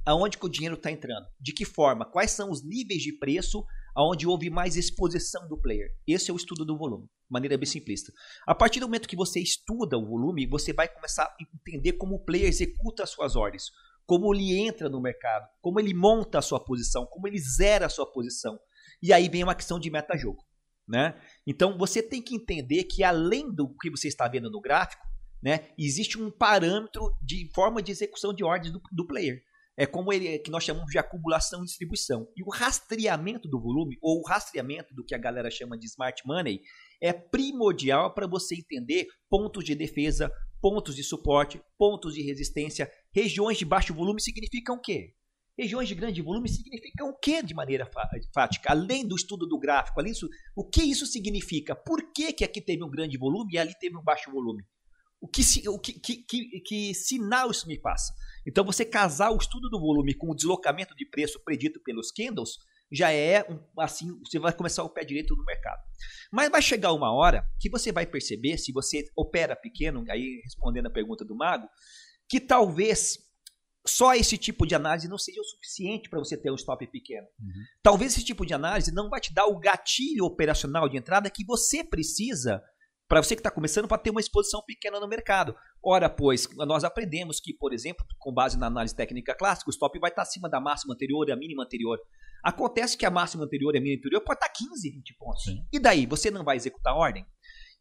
[0.05, 1.25] Aonde que o dinheiro está entrando?
[1.39, 2.05] De que forma?
[2.05, 3.63] Quais são os níveis de preço
[3.95, 5.89] aonde houve mais exposição do player?
[6.07, 8.11] Esse é o estudo do volume, de maneira bem simplista.
[8.45, 11.35] A partir do momento que você estuda o volume, você vai começar a
[11.67, 13.65] entender como o player executa as suas ordens,
[14.05, 17.89] como ele entra no mercado, como ele monta a sua posição, como ele zera a
[17.89, 18.59] sua posição.
[19.01, 20.43] E aí vem uma questão de meta-jogo.
[20.87, 21.19] Né?
[21.47, 25.07] Então você tem que entender que além do que você está vendo no gráfico,
[25.41, 29.41] né, existe um parâmetro de forma de execução de ordens do, do player.
[29.75, 32.27] é como ele, que nós chamamos de acumulação e distribuição.
[32.37, 36.21] E o rastreamento do volume, ou o rastreamento do que a galera chama de smart
[36.25, 36.61] money,
[37.01, 40.31] é primordial para você entender pontos de defesa,
[40.61, 42.89] pontos de suporte, pontos de resistência.
[43.13, 45.13] Regiões de baixo volume significam o quê?
[45.57, 47.87] Regiões de grande volume significam o que de maneira
[48.33, 48.71] fática?
[48.71, 51.75] Além do estudo do gráfico, além disso, o que isso significa?
[51.75, 54.63] Por que, que aqui teve um grande volume e ali teve um baixo volume?
[55.21, 58.13] O que, o que, que, que, que sinal isso me passa?
[58.45, 62.57] Então, você casar o estudo do volume com o deslocamento de preço predito pelos candles
[62.91, 65.81] já é um, assim, você vai começar o pé direito no mercado.
[66.31, 70.87] Mas vai chegar uma hora que você vai perceber, se você opera pequeno, aí respondendo
[70.87, 71.67] a pergunta do Mago,
[72.27, 73.17] que talvez
[73.85, 77.27] só esse tipo de análise não seja o suficiente para você ter um stop pequeno.
[77.39, 77.63] Uhum.
[77.81, 81.45] Talvez esse tipo de análise não vai te dar o gatilho operacional de entrada que
[81.45, 82.63] você precisa
[83.07, 85.55] para você que está começando para ter uma exposição pequena no mercado.
[85.83, 89.99] Ora, pois, nós aprendemos que, por exemplo, com base na análise técnica clássica, o stop
[89.99, 91.99] vai estar tá acima da máxima anterior e a mínima anterior.
[92.43, 95.43] Acontece que a máxima anterior e a mínima anterior pode estar tá 15, 20 pontos.
[95.43, 95.63] Sim.
[95.71, 97.25] E daí, você não vai executar a ordem?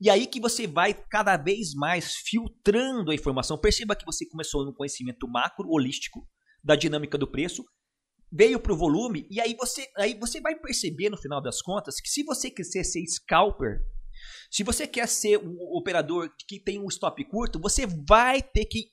[0.02, 3.56] E aí que você vai cada vez mais filtrando a informação.
[3.56, 6.28] Perceba que você começou no conhecimento macro, holístico,
[6.62, 7.64] da dinâmica do preço,
[8.30, 12.00] veio para o volume, e aí você, aí você vai perceber no final das contas
[12.00, 13.80] que se você quiser ser scalper,
[14.50, 18.90] se você quer ser um operador que tem um stop curto, você vai ter que,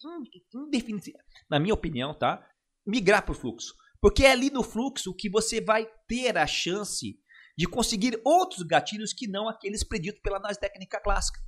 [1.49, 2.45] na minha opinião, tá?
[2.85, 3.73] migrar para o fluxo.
[4.01, 7.17] Porque é ali no fluxo que você vai ter a chance
[7.59, 11.41] de conseguir outros gatilhos que não aqueles preditos pela análise técnica clássica,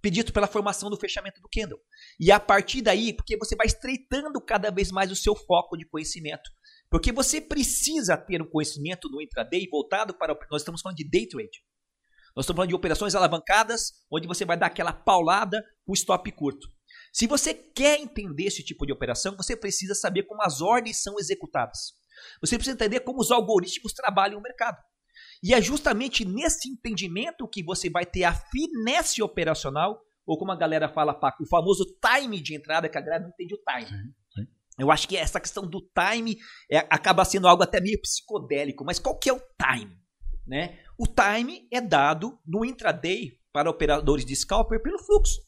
[0.00, 1.80] pedido pela formação do fechamento do candle.
[2.20, 5.84] E a partir daí, porque você vai estreitando cada vez mais o seu foco de
[5.84, 6.48] conhecimento.
[6.88, 11.10] Porque você precisa ter um conhecimento no intraday voltado para o, nós estamos falando de
[11.10, 11.60] day trade.
[12.36, 16.68] Nós estamos falando de operações alavancadas, onde você vai dar aquela paulada com stop curto.
[17.12, 21.18] Se você quer entender esse tipo de operação, você precisa saber como as ordens são
[21.18, 21.92] executadas.
[22.40, 24.78] Você precisa entender como os algoritmos trabalham o mercado.
[25.42, 30.56] E é justamente nesse entendimento que você vai ter a finesse operacional, ou como a
[30.56, 33.86] galera fala, Paco, o famoso time de entrada, que a galera não entende o time.
[33.86, 34.46] Sim, sim.
[34.78, 36.36] Eu acho que essa questão do time
[36.70, 39.96] é, acaba sendo algo até meio psicodélico, mas qual que é o time?
[40.46, 40.78] Né?
[40.98, 45.40] O time é dado no intraday para operadores de scalper pelo fluxo.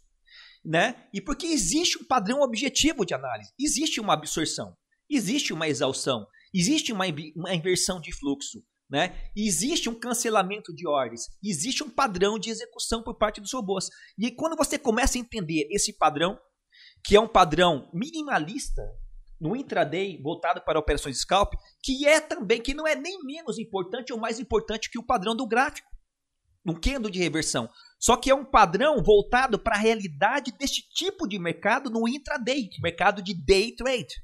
[0.65, 1.07] Né?
[1.13, 4.77] E porque existe um padrão objetivo de análise, existe uma absorção,
[5.09, 7.05] existe uma exaustão, existe uma,
[7.37, 8.63] uma inversão de fluxo.
[8.91, 9.31] Né?
[9.37, 13.91] existe um cancelamento de ordens, existe um padrão de execução por parte dos robôs.
[14.19, 16.39] E quando você começa a entender esse padrão,
[17.05, 18.83] que é um padrão minimalista
[19.41, 24.13] no intraday voltado para operações scalp, que é também que não é nem menos importante
[24.13, 25.89] ou mais importante que o padrão do gráfico,
[26.67, 27.69] um candle de reversão.
[27.99, 32.69] Só que é um padrão voltado para a realidade deste tipo de mercado no intraday,
[32.81, 34.15] mercado de day trade,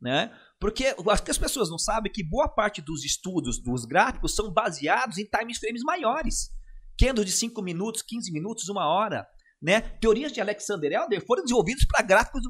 [0.00, 0.36] né?
[0.60, 4.52] Porque acho que as pessoas não sabem que boa parte dos estudos dos gráficos são
[4.52, 6.50] baseados em time frames maiores.
[6.98, 9.26] Candles de 5 minutos, 15 minutos, uma hora.
[9.60, 9.80] Né?
[9.80, 12.42] Teorias de Alexander Elder foram desenvolvidas para gráficos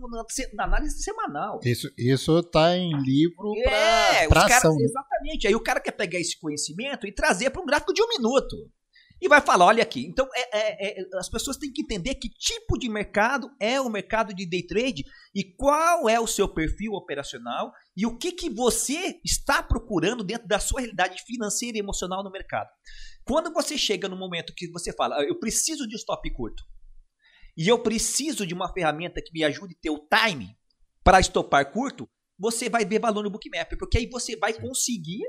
[0.54, 1.58] na análise semanal.
[1.64, 3.52] Isso isso tá em livro
[4.28, 4.76] para é, ação.
[4.78, 5.46] Exatamente.
[5.46, 8.56] Aí o cara quer pegar esse conhecimento e trazer para um gráfico de um minuto
[9.20, 10.06] e vai falar: olha aqui.
[10.06, 13.88] Então, é, é, é, as pessoas têm que entender que tipo de mercado é o
[13.88, 15.04] mercado de day trade
[15.34, 20.46] e qual é o seu perfil operacional e o que, que você está procurando dentro
[20.46, 22.68] da sua realidade financeira e emocional no mercado.
[23.24, 26.62] Quando você chega no momento que você fala, ah, eu preciso de stop curto
[27.56, 30.56] e eu preciso de uma ferramenta que me ajude a ter o time
[31.02, 35.24] para estopar curto, você vai ver valor no bookmap, porque aí você vai conseguir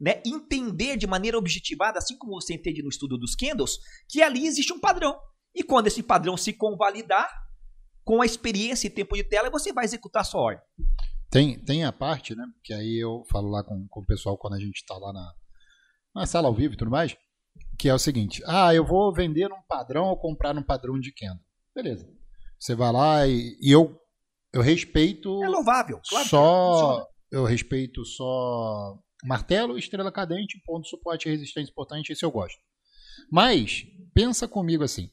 [0.00, 3.76] né, entender de maneira objetivada, assim como você entende no estudo dos candles,
[4.08, 5.14] que ali existe um padrão.
[5.54, 7.28] E quando esse padrão se convalidar,
[8.02, 10.64] com a experiência e tempo de tela, você vai executar a sua ordem.
[11.34, 12.46] Tem, tem a parte, né?
[12.62, 15.34] Que aí eu falo lá com, com o pessoal quando a gente está lá na,
[16.14, 17.16] na sala ao vivo e tudo mais,
[17.76, 21.12] que é o seguinte: ah, eu vou vender num padrão ou comprar num padrão de
[21.12, 21.44] candle.
[21.74, 22.08] Beleza.
[22.56, 23.98] Você vai lá e, e eu,
[24.52, 25.42] eu respeito.
[25.42, 26.28] É louvável, claro.
[26.28, 27.04] Só.
[27.32, 32.60] Eu respeito só Martelo, estrela cadente, ponto suporte, resistência importante, esse eu gosto.
[33.28, 35.10] Mas, pensa comigo assim,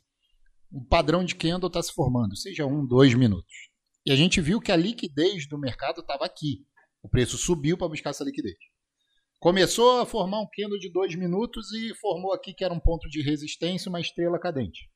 [0.71, 3.70] um padrão de candle está se formando, seja um, dois minutos.
[4.05, 6.65] E a gente viu que a liquidez do mercado estava aqui.
[7.03, 8.57] O preço subiu para buscar essa liquidez.
[9.39, 13.09] Começou a formar um candle de dois minutos e formou aqui que era um ponto
[13.09, 14.89] de resistência, uma estrela cadente.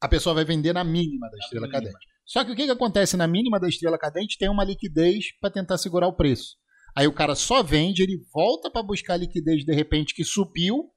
[0.00, 2.06] A pessoa vai vender na mínima da estrela cadente.
[2.24, 4.38] Só que o que, que acontece na mínima da estrela cadente?
[4.38, 6.56] Tem uma liquidez para tentar segurar o preço.
[6.96, 10.90] Aí o cara só vende, ele volta para buscar a liquidez de repente que subiu,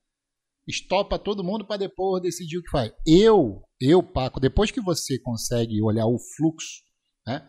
[0.68, 2.92] estopa todo mundo para depois decidir o que faz.
[3.06, 6.82] Eu, eu, Paco, depois que você consegue olhar o fluxo,
[7.26, 7.48] né,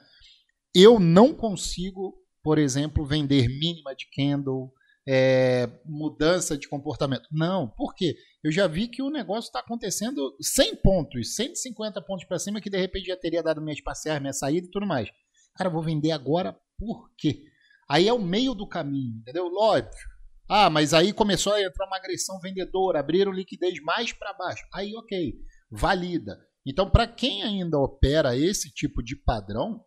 [0.75, 2.15] eu não consigo
[2.49, 4.73] por exemplo, vender mínima de candle,
[5.07, 7.29] é, mudança de comportamento.
[7.31, 8.15] Não, por quê?
[8.43, 12.71] Eu já vi que o negócio está acontecendo 100 pontos, 150 pontos para cima, que
[12.71, 15.11] de repente já teria dado minhas parciais, minha saída e tudo mais.
[15.57, 17.43] Cara, vou vender agora por quê?
[17.91, 19.47] Aí é o meio do caminho, entendeu?
[19.55, 20.18] Óbvio.
[20.49, 24.65] Ah, mas aí começou a entrar uma agressão vendedora, abriram liquidez mais para baixo.
[24.73, 25.35] Aí, ok,
[25.71, 26.39] valida.
[26.67, 29.85] Então, para quem ainda opera esse tipo de padrão,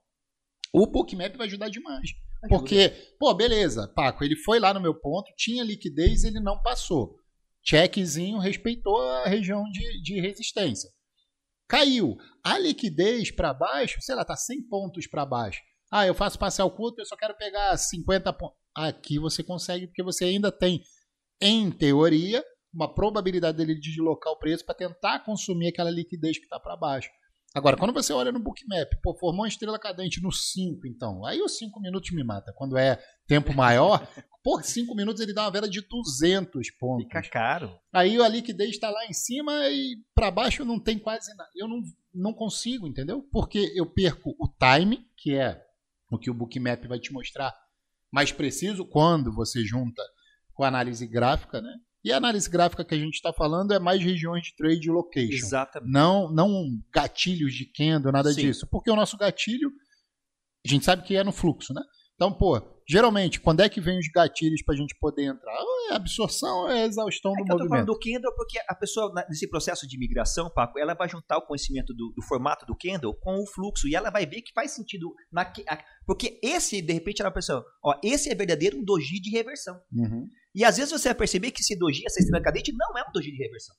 [0.74, 2.10] o Bookmap vai ajudar demais.
[2.48, 2.90] Porque,
[3.20, 7.16] pô, beleza, Paco, ele foi lá no meu ponto, tinha liquidez, ele não passou.
[7.64, 10.90] Checkzinho respeitou a região de, de resistência.
[11.68, 12.18] Caiu.
[12.44, 15.62] A liquidez para baixo, sei lá, tá 100 pontos para baixo.
[15.92, 18.61] Ah, eu faço parcial curto, eu só quero pegar 50 pontos.
[18.76, 20.82] Aqui você consegue, porque você ainda tem,
[21.42, 22.44] em teoria,
[22.74, 26.78] uma probabilidade dele de deslocar o preço para tentar consumir aquela liquidez que está para
[26.78, 27.10] baixo.
[27.54, 31.26] Agora, quando você olha no bookmap, pô, formou uma estrela cadente no 5, então.
[31.26, 32.54] Aí os 5 minutos me mata.
[32.56, 32.98] Quando é
[33.28, 34.08] tempo maior,
[34.42, 37.04] por 5 minutos ele dá uma vela de 200 pontos.
[37.04, 37.78] Fica caro.
[37.92, 41.50] Aí a liquidez está lá em cima e para baixo não tem quase nada.
[41.54, 41.82] Eu não,
[42.14, 43.22] não consigo, entendeu?
[43.30, 45.62] Porque eu perco o time, que é
[46.10, 47.54] o que o bookmap vai te mostrar
[48.12, 50.04] mais preciso quando você junta
[50.54, 51.74] com a análise gráfica, né?
[52.04, 55.34] E a análise gráfica que a gente está falando é mais regiões de trade location.
[55.34, 55.92] Exatamente.
[55.92, 58.42] Não, não gatilhos de candle, nada Sim.
[58.42, 58.68] disso.
[58.68, 59.72] Porque o nosso gatilho,
[60.66, 61.82] a gente sabe que é no fluxo, né?
[62.22, 65.58] Então, pô, geralmente, quando é que vem os gatilhos para a gente poder entrar?
[65.90, 67.86] É absorção, é exaustão É do que eu tô falando movimento.
[67.88, 71.48] do Kindle porque a pessoa, na- nesse processo de migração, Paco, ela vai juntar o
[71.48, 74.70] conhecimento do, do formato do Kindle com o fluxo e ela vai ver que faz
[74.70, 75.12] sentido.
[75.32, 79.32] Na, a- porque esse, de repente, ela pensa, ó, esse é verdadeiro um doji de
[79.32, 79.82] reversão.
[79.92, 80.28] Uhum.
[80.54, 83.12] E às vezes você vai perceber que esse doji, essa estrela cadente, não é um
[83.12, 83.76] doji de reversão.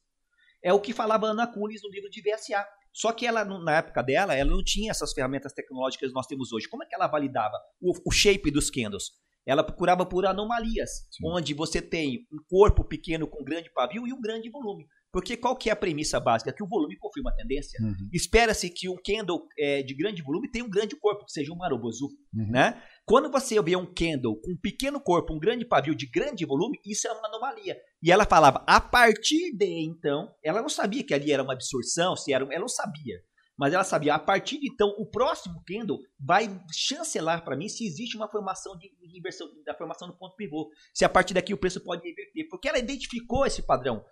[0.64, 2.66] É o que falava Ana Kulis no livro de VSA.
[2.92, 6.52] Só que ela, na época dela, ela não tinha essas ferramentas tecnológicas que nós temos
[6.52, 6.68] hoje.
[6.68, 9.12] Como é que ela validava o, o shape dos candles?
[9.44, 11.26] Ela procurava por anomalias, Sim.
[11.26, 14.86] onde você tem um corpo pequeno com grande pavio e um grande volume.
[15.12, 16.52] Porque qual que é a premissa básica?
[16.52, 17.78] Que o volume confirma a tendência.
[17.82, 18.08] Uhum.
[18.12, 21.56] Espera-se que um candle é, de grande volume tenha um grande corpo, que seja um
[21.56, 22.06] marobozu.
[22.34, 22.50] Uhum.
[22.50, 22.82] Né?
[23.04, 26.78] Quando você vê um candle com um pequeno corpo, um grande pavio de grande volume,
[26.86, 27.76] isso é uma anomalia.
[28.02, 32.16] E ela falava, a partir de então, ela não sabia que ali era uma absorção,
[32.16, 33.20] se era, um- ela não sabia.
[33.58, 37.86] Mas ela sabia, a partir de então, o próximo candle vai chancelar para mim se
[37.86, 40.70] existe uma formação de de inversão, da formação do ponto pivô.
[40.94, 42.48] Se a partir daqui o preço pode reverter.
[42.48, 44.02] Porque ela identificou esse padrão.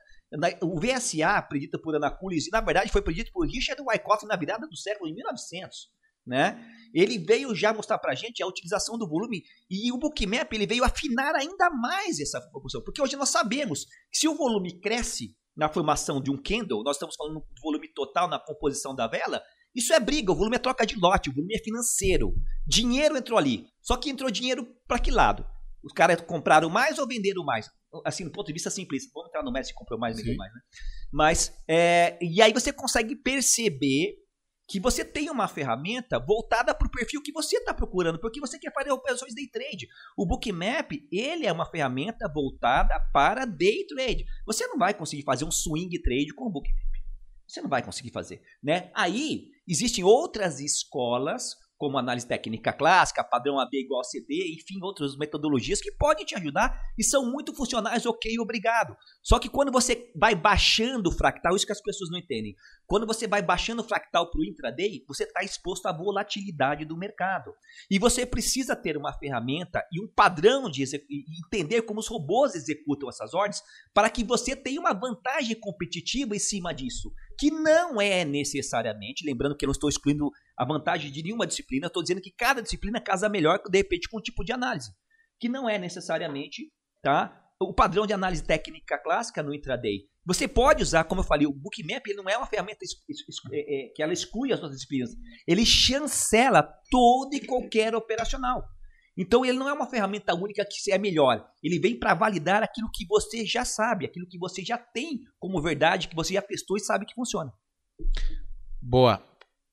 [0.62, 4.66] O VSA, predito por Ana Kulis, na verdade foi predito por Richard Wyckoff na virada
[4.66, 5.90] do século em 1900.
[6.26, 6.64] Né?
[6.94, 10.84] Ele veio já mostrar pra gente a utilização do volume e o Bookmap ele veio
[10.84, 12.82] afinar ainda mais essa proporção.
[12.84, 16.96] Porque hoje nós sabemos que se o volume cresce na formação de um candle, nós
[16.96, 19.42] estamos falando do volume total na composição da vela,
[19.74, 22.34] isso é briga, o volume é troca de lote, o volume é financeiro.
[22.66, 23.66] Dinheiro entrou ali.
[23.80, 25.46] Só que entrou dinheiro para que lado?
[25.82, 27.68] Os caras compraram mais ou venderam mais?
[28.04, 29.10] Assim, do ponto de vista simplista.
[29.14, 30.60] Vamos entrar no Messi comprou mais, vendeu mais, né?
[31.12, 34.16] Mas, é, e aí você consegue perceber
[34.70, 38.56] que você tem uma ferramenta voltada para o perfil que você está procurando, porque você
[38.56, 39.88] quer fazer operações day trade.
[40.16, 44.24] O Bookmap, ele é uma ferramenta voltada para day trade.
[44.46, 46.78] Você não vai conseguir fazer um swing trade com o Bookmap.
[47.48, 48.92] Você não vai conseguir fazer, né?
[48.94, 55.16] Aí existem outras escolas, como análise técnica clássica, padrão AB igual a CD, enfim, outras
[55.16, 58.94] metodologias que podem te ajudar e são muito funcionais, ok, obrigado.
[59.22, 62.54] Só que quando você vai baixando o fractal, isso que as pessoas não entendem.
[62.86, 66.98] Quando você vai baixando o fractal para o intraday, você está exposto à volatilidade do
[66.98, 67.50] mercado.
[67.90, 70.82] E você precisa ter uma ferramenta e um padrão de
[71.46, 73.62] entender como os robôs executam essas ordens
[73.94, 77.10] para que você tenha uma vantagem competitiva em cima disso.
[77.40, 81.86] Que não é necessariamente, lembrando que eu não estou excluindo a vantagem de nenhuma disciplina,
[81.86, 84.90] estou dizendo que cada disciplina casa melhor, de repente, com um tipo de análise.
[85.40, 86.70] Que não é necessariamente
[87.02, 90.00] tá, o padrão de análise técnica clássica no intraday.
[90.26, 92.84] Você pode usar, como eu falei, o Bookmap ele não é uma ferramenta
[93.52, 95.10] é, é, que ela exclui as outras disciplinas.
[95.46, 98.62] Ele chancela todo e qualquer operacional.
[99.20, 101.46] Então ele não é uma ferramenta única que é melhor.
[101.62, 105.60] Ele vem para validar aquilo que você já sabe, aquilo que você já tem como
[105.60, 107.52] verdade, que você já testou e sabe que funciona.
[108.80, 109.22] Boa.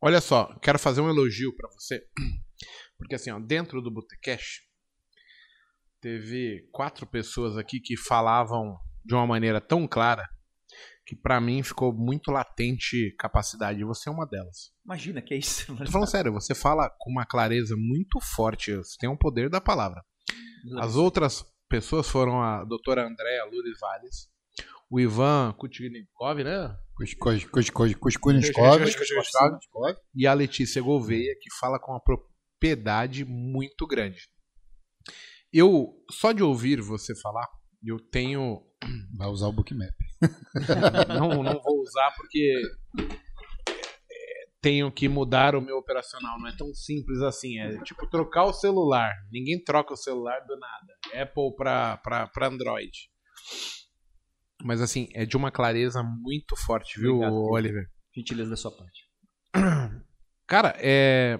[0.01, 2.05] Olha só, quero fazer um elogio pra você.
[2.99, 4.63] Porque assim, ó, dentro do Botecash,
[6.01, 10.27] teve quatro pessoas aqui que falavam de uma maneira tão clara
[11.07, 13.79] que pra mim ficou muito latente capacidade.
[13.79, 14.73] E você é uma delas.
[14.83, 15.65] Imagina que é isso.
[15.77, 18.75] Tô falando sério, você fala com uma clareza muito forte.
[18.75, 20.03] Você tem um poder da palavra.
[20.79, 24.29] As outras pessoas foram a doutora Andréa Lourdes Valles,
[24.89, 26.75] o Ivan Kutnikov, né?
[26.93, 28.81] Kuskuniskov.
[30.13, 34.27] e a Letícia Gouveia, que fala com uma propriedade muito grande.
[35.53, 37.47] Eu, só de ouvir você falar,
[37.81, 38.61] eu tenho.
[39.17, 39.95] Vai usar o Bookmap.
[41.07, 42.53] Não, não vou usar porque
[44.61, 46.39] tenho que mudar o meu operacional.
[46.39, 47.59] Não é tão simples assim.
[47.59, 49.13] É tipo trocar o celular.
[49.31, 51.23] Ninguém troca o celular do nada.
[51.23, 53.09] Apple para Android.
[54.63, 57.85] Mas assim, é de uma clareza muito forte, viu, Obrigado, Oliver?
[58.15, 59.07] Gentileza da sua parte.
[60.47, 61.39] Cara, é.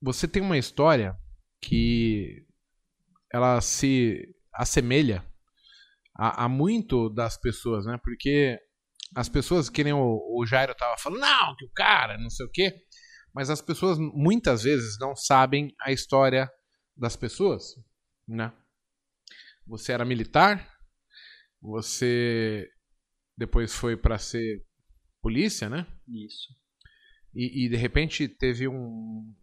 [0.00, 1.16] Você tem uma história
[1.60, 2.44] que
[3.32, 5.24] ela se assemelha
[6.22, 7.98] a, a muito das pessoas, né?
[8.00, 8.56] Porque
[9.12, 12.46] as pessoas, que nem o, o Jairo tava falando, não, que o cara, não sei
[12.46, 12.72] o quê.
[13.34, 16.48] Mas as pessoas muitas vezes não sabem a história
[16.96, 17.74] das pessoas,
[18.28, 18.52] né?
[19.66, 20.72] Você era militar,
[21.60, 22.68] você
[23.36, 24.64] depois foi para ser
[25.20, 25.88] polícia, né?
[26.06, 26.54] Isso.
[27.34, 29.34] E, e, de repente teve um, um,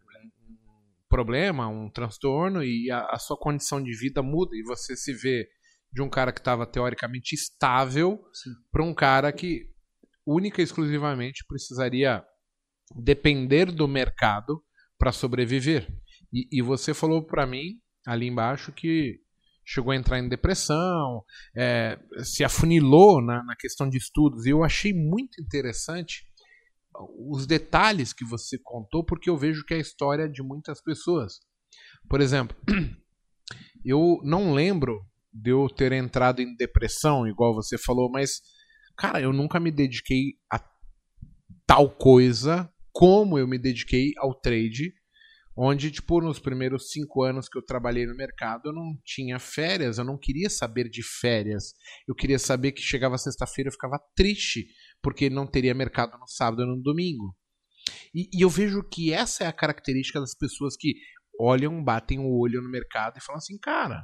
[1.10, 5.46] problema, um transtorno e a, a, sua condição de vida muda e você se vê
[5.92, 8.20] de um cara que estava teoricamente estável
[8.70, 9.68] para um cara que
[10.26, 12.22] única e exclusivamente precisaria
[12.94, 14.62] depender do mercado
[14.98, 15.88] para sobreviver.
[16.32, 19.20] E, e, você falou para mim ali embaixo que
[19.64, 21.24] chegou a entrar em depressão,
[21.56, 24.46] é, se afunilou na, na questão de estudos.
[24.46, 26.24] E eu achei muito interessante
[27.30, 31.40] os detalhes que você contou, porque eu vejo que é a história de muitas pessoas.
[32.08, 32.56] Por exemplo,
[33.84, 35.00] eu não lembro
[35.32, 38.40] de eu ter entrado em depressão, igual você falou, mas,
[38.96, 40.60] cara, eu nunca me dediquei a
[41.66, 44.92] tal coisa como eu me dediquei ao trade
[45.62, 49.98] onde, tipo, nos primeiros cinco anos que eu trabalhei no mercado, eu não tinha férias,
[49.98, 51.74] eu não queria saber de férias.
[52.08, 54.66] Eu queria saber que chegava sexta-feira eu ficava triste,
[55.02, 57.36] porque não teria mercado no sábado e no domingo.
[58.14, 60.94] E, e, eu vejo que essa é a característica das pessoas que
[61.38, 64.02] olham, batem o olho no mercado e falam assim, cara,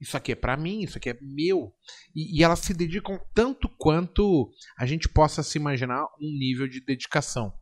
[0.00, 1.72] isso aqui é para mim, isso aqui é meu.
[2.14, 6.84] E, e, elas se dedicam tanto quanto a gente possa se imaginar um nível de
[6.84, 7.52] dedicação.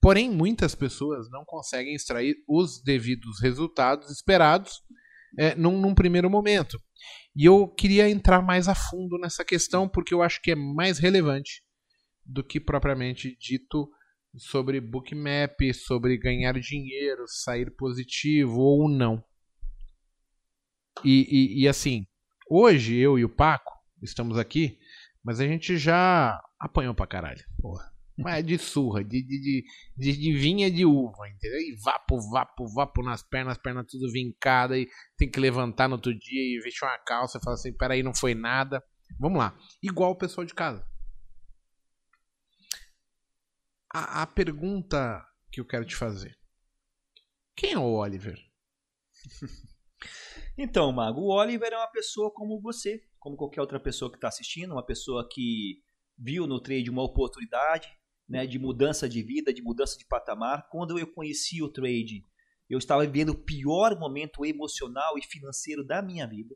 [0.00, 4.82] Porém, muitas pessoas não conseguem extrair os devidos resultados esperados
[5.38, 6.78] é, num, num, primeiro momento.
[7.34, 10.98] E eu queria entrar mais a fundo nessa questão porque eu acho que é mais
[10.98, 11.62] relevante
[12.24, 13.88] do que propriamente dito
[14.36, 19.24] sobre bookmap, sobre ganhar dinheiro, sair positivo ou não.
[21.02, 22.06] E, e, e assim,
[22.48, 23.72] hoje eu e o Paco
[24.02, 24.78] estamos aqui,
[25.22, 27.42] mas a gente já apanhou pra caralho.
[27.60, 27.92] Porra.
[28.16, 29.64] Mas é de surra, de, de,
[29.96, 31.58] de, de, vinha de uva, entendeu?
[31.58, 36.16] E vapo, vapo, vapo nas pernas, pernas tudo vincada, e tem que levantar no outro
[36.16, 38.80] dia e vestir uma calça e falar assim: peraí, não foi nada.
[39.18, 39.58] Vamos lá.
[39.82, 40.86] Igual o pessoal de casa.
[43.92, 46.38] A, a pergunta que eu quero te fazer:
[47.56, 48.38] quem é o Oliver?
[50.56, 54.28] então, Mago, o Oliver é uma pessoa como você, como qualquer outra pessoa que está
[54.28, 55.82] assistindo, uma pessoa que
[56.16, 57.88] viu no trade uma oportunidade,
[58.28, 60.68] né, de mudança de vida, de mudança de patamar.
[60.70, 62.24] Quando eu conheci o trade,
[62.68, 66.54] eu estava vivendo o pior momento emocional e financeiro da minha vida.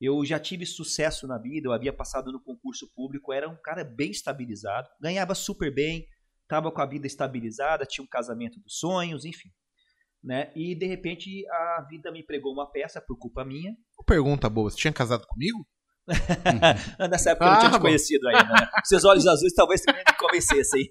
[0.00, 3.82] Eu já tive sucesso na vida, eu havia passado no concurso público, era um cara
[3.82, 6.06] bem estabilizado, ganhava super bem,
[6.42, 9.50] estava com a vida estabilizada, tinha um casamento dos sonhos, enfim.
[10.22, 10.50] Né?
[10.54, 13.76] E de repente a vida me pregou uma peça por culpa minha.
[14.06, 15.66] Pergunta boa, você tinha casado comigo?
[17.10, 18.52] Nessa época ah, eu não tinha te conhecido ainda.
[18.52, 18.68] Né?
[18.84, 20.88] Seus olhos azuis talvez também me convencessem.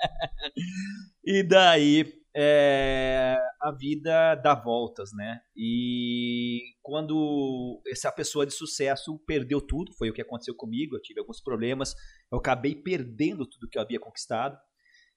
[1.24, 5.40] e daí é, a vida dá voltas, né?
[5.56, 10.94] E quando essa pessoa de sucesso perdeu tudo, foi o que aconteceu comigo.
[10.94, 11.94] Eu tive alguns problemas,
[12.30, 14.56] eu acabei perdendo tudo que eu havia conquistado.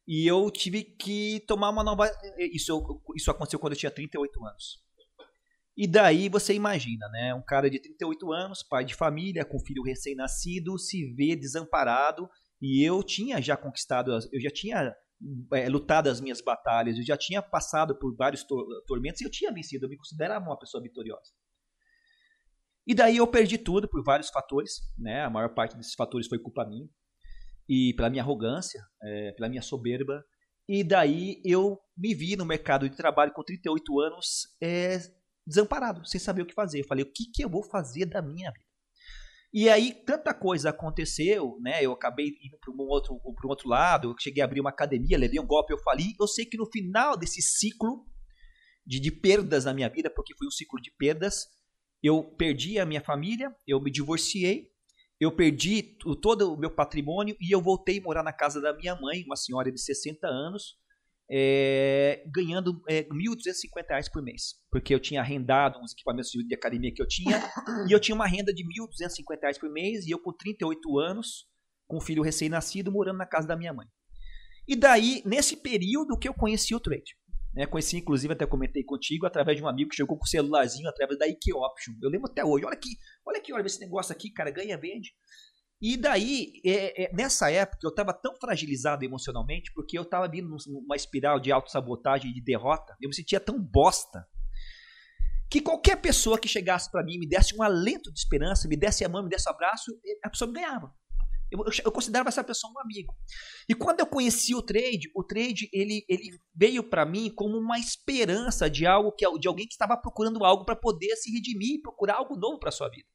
[0.08, 2.10] E eu tive que tomar uma nova.
[2.38, 4.82] Isso, isso aconteceu quando eu tinha 38 anos.
[5.78, 7.34] E daí você imagina, né?
[7.34, 12.30] Um cara de 38 anos, pai de família, com filho recém-nascido, se vê desamparado.
[12.62, 14.93] E eu tinha já conquistado, eu já tinha
[15.54, 19.32] é, lutado as minhas batalhas, eu já tinha passado por vários tor tormentos e eu
[19.32, 21.32] tinha vencido, eu me considerava uma pessoa vitoriosa.
[22.86, 25.24] E daí eu perdi tudo por vários fatores, né?
[25.24, 26.88] A maior parte desses fatores foi culpa minha
[27.72, 30.22] e pela minha arrogância, é, pela minha soberba.
[30.67, 34.99] E daí eu me vi no mercado de trabalho com 38 anos é,
[35.47, 36.82] desamparado, sem saber o que fazer.
[36.82, 38.65] Eu falei, o que, que eu vou fazer da minha vida?
[39.53, 41.84] E aí, tanta coisa aconteceu, né?
[41.84, 45.17] Eu acabei indo para um outro, um outro lado, eu cheguei a abrir uma academia,
[45.17, 46.13] levei um golpe, eu falei.
[46.19, 48.05] Eu sei que no final desse ciclo
[48.86, 51.47] de, de perdas na minha vida, porque foi um ciclo de perdas,
[52.03, 54.70] eu perdi a minha família, eu me divorciei,
[55.22, 55.84] eu perdi
[56.19, 59.36] todo o meu patrimônio e eu voltei a morar na casa da minha mãe, uma
[59.36, 60.80] senhora de 60 anos,
[61.30, 64.55] é, ganhando é, R$ 1.250 por mês.
[64.72, 67.39] Porque eu tinha arrendado uns equipamentos de academia que eu tinha,
[67.88, 71.45] e eu tinha uma renda de R$ 1.250 por mês, e eu com 38 anos,
[71.88, 73.86] com um filho recém-nascido, morando na casa da minha mãe.
[74.67, 77.15] E daí, nesse período que eu conheci o trade.
[77.54, 80.88] Né, conheci, inclusive, até comentei contigo, através de um amigo que chegou com o celularzinho,
[80.88, 81.93] através da IQ Option.
[82.02, 82.66] Eu lembro até hoje.
[82.66, 82.91] Olha aqui,
[83.26, 85.12] olha aqui, olha esse negócio aqui, cara, ganha, vende.
[85.82, 90.47] E daí, é, é, nessa época, eu estava tão fragilizado emocionalmente, porque eu estava vindo
[90.68, 94.26] numa espiral de autossabotagem e de derrota, eu me sentia tão bosta,
[95.49, 99.04] que qualquer pessoa que chegasse para mim, me desse um alento de esperança, me desse
[99.04, 99.91] a mão, me desse um abraço,
[100.24, 100.93] a pessoa ganhava.
[101.52, 103.14] Eu, eu, considerava essa pessoa um amigo.
[103.68, 107.78] E quando eu conheci o trade, o trade ele, ele veio para mim como uma
[107.78, 111.82] esperança de algo que de alguém que estava procurando algo para poder se redimir e
[111.82, 113.08] procurar algo novo para sua vida.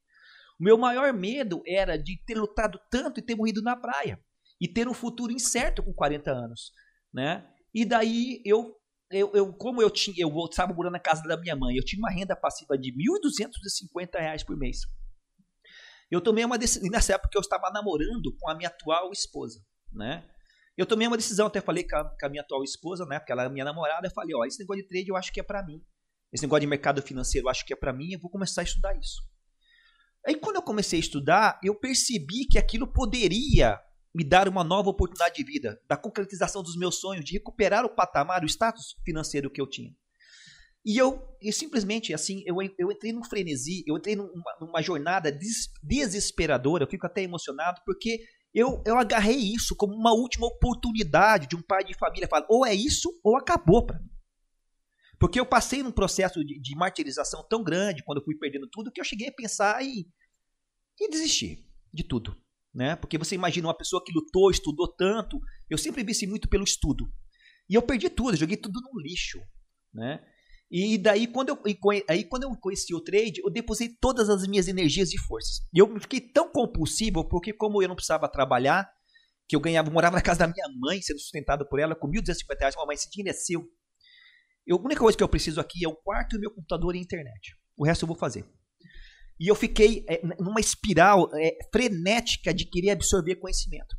[0.60, 4.20] O meu maior medo era de ter lutado tanto e ter morrido na praia
[4.60, 6.72] e ter um futuro incerto com 40 anos,
[7.12, 7.46] né?
[7.74, 8.74] E daí eu
[9.10, 12.00] eu, eu, como eu tinha, eu estava morando na casa da minha mãe, eu tinha
[12.00, 14.78] uma renda passiva de R$ 1.250 por mês.
[16.10, 19.60] Eu tomei uma decisão, nessa época eu estava namorando com a minha atual esposa,
[19.92, 20.24] né?
[20.76, 23.18] Eu tomei uma decisão, até falei com a, com a minha atual esposa, né?
[23.18, 25.40] Porque ela é minha namorada, eu falei, ó, esse negócio de trade eu acho que
[25.40, 25.82] é para mim.
[26.32, 28.64] Esse negócio de mercado financeiro eu acho que é para mim, eu vou começar a
[28.64, 29.22] estudar isso.
[30.26, 33.80] Aí quando eu comecei a estudar, eu percebi que aquilo poderia
[34.14, 37.94] me dar uma nova oportunidade de vida, da concretização dos meus sonhos, de recuperar o
[37.94, 39.94] patamar, o status financeiro que eu tinha.
[40.86, 45.32] E eu, eu simplesmente, assim, eu, eu entrei num frenesi, eu entrei numa, numa jornada
[45.32, 48.20] des, desesperadora, eu fico até emocionado, porque
[48.54, 52.64] eu, eu agarrei isso como uma última oportunidade de um pai de família falar, ou
[52.64, 54.08] é isso ou acabou para mim.
[55.18, 58.92] Porque eu passei num processo de, de, martirização tão grande quando eu fui perdendo tudo
[58.92, 60.06] que eu cheguei a pensar e,
[61.10, 62.40] desistir de tudo.
[62.72, 62.94] Né?
[62.94, 65.40] Porque você imagina uma pessoa que lutou, estudou tanto.
[65.68, 67.10] Eu sempre vi muito pelo estudo.
[67.68, 69.40] E eu perdi tudo, joguei tudo no lixo.
[69.92, 70.22] Né?
[70.70, 71.58] E daí, quando eu,
[72.08, 75.60] aí, quando eu conheci o trade, eu depositei todas as minhas energias e forças.
[75.72, 78.90] E eu fiquei tão compulsivo, porque como eu não precisava trabalhar,
[79.48, 82.58] que eu ganhava, morava na casa da minha mãe, sendo sustentado por ela, com 1.250
[82.58, 83.64] reais, mamãe, esse dinheiro é seu.
[84.66, 86.96] Eu, a única coisa que eu preciso aqui é o quarto e o meu computador
[86.96, 87.54] e a internet.
[87.76, 88.44] O resto eu vou fazer.
[89.38, 93.94] E eu fiquei é, numa espiral é, frenética de querer absorver conhecimento.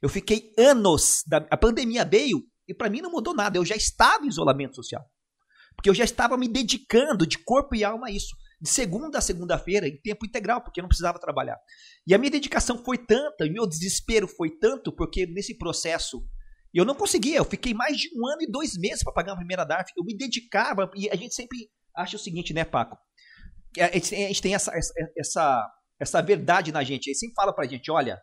[0.00, 1.22] Eu fiquei anos.
[1.26, 3.58] Da, a pandemia veio e para mim não mudou nada.
[3.58, 5.04] Eu já estava em isolamento social.
[5.74, 8.34] Porque eu já estava me dedicando de corpo e alma a isso.
[8.60, 11.58] De segunda a segunda-feira, em tempo integral, porque eu não precisava trabalhar.
[12.06, 16.22] E a minha dedicação foi tanta, e meu desespero foi tanto, porque nesse processo
[16.72, 19.36] eu não conseguia, eu fiquei mais de um ano e dois meses para pagar a
[19.36, 19.90] primeira DARF.
[19.96, 22.96] Eu me dedicava, e a gente sempre acha o seguinte, né, Paco?
[23.78, 24.72] A gente, a gente tem essa,
[25.16, 25.70] essa,
[26.00, 27.08] essa verdade na gente.
[27.08, 28.20] Ele sempre fala pra gente: olha,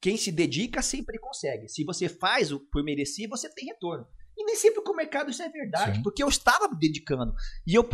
[0.00, 1.68] quem se dedica sempre consegue.
[1.68, 4.06] Se você faz o por merecer, você tem retorno.
[4.36, 6.02] E nem sempre com o mercado isso é verdade, Sim.
[6.02, 7.32] porque eu estava me dedicando.
[7.66, 7.88] E eu,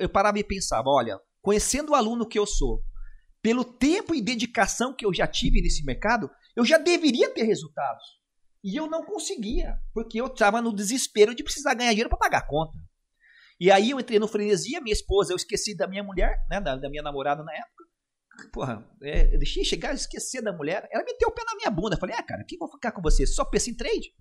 [0.00, 2.82] eu parava e pensava: olha, conhecendo o aluno que eu sou,
[3.42, 8.04] pelo tempo e dedicação que eu já tive nesse mercado, eu já deveria ter resultados.
[8.62, 12.38] E eu não conseguia, porque eu estava no desespero de precisar ganhar dinheiro para pagar
[12.38, 12.78] a conta.
[13.60, 16.74] E aí eu entrei no frenesia, minha esposa, eu esqueci da minha mulher, né, da,
[16.74, 17.84] da minha namorada na época.
[18.52, 20.88] Porra, é, eu deixei chegar, eu esqueci da mulher.
[20.90, 21.94] Ela meteu o pé na minha bunda.
[21.94, 23.26] Eu falei, ah, cara, que vou ficar com você?
[23.26, 24.12] Só pensa em trade?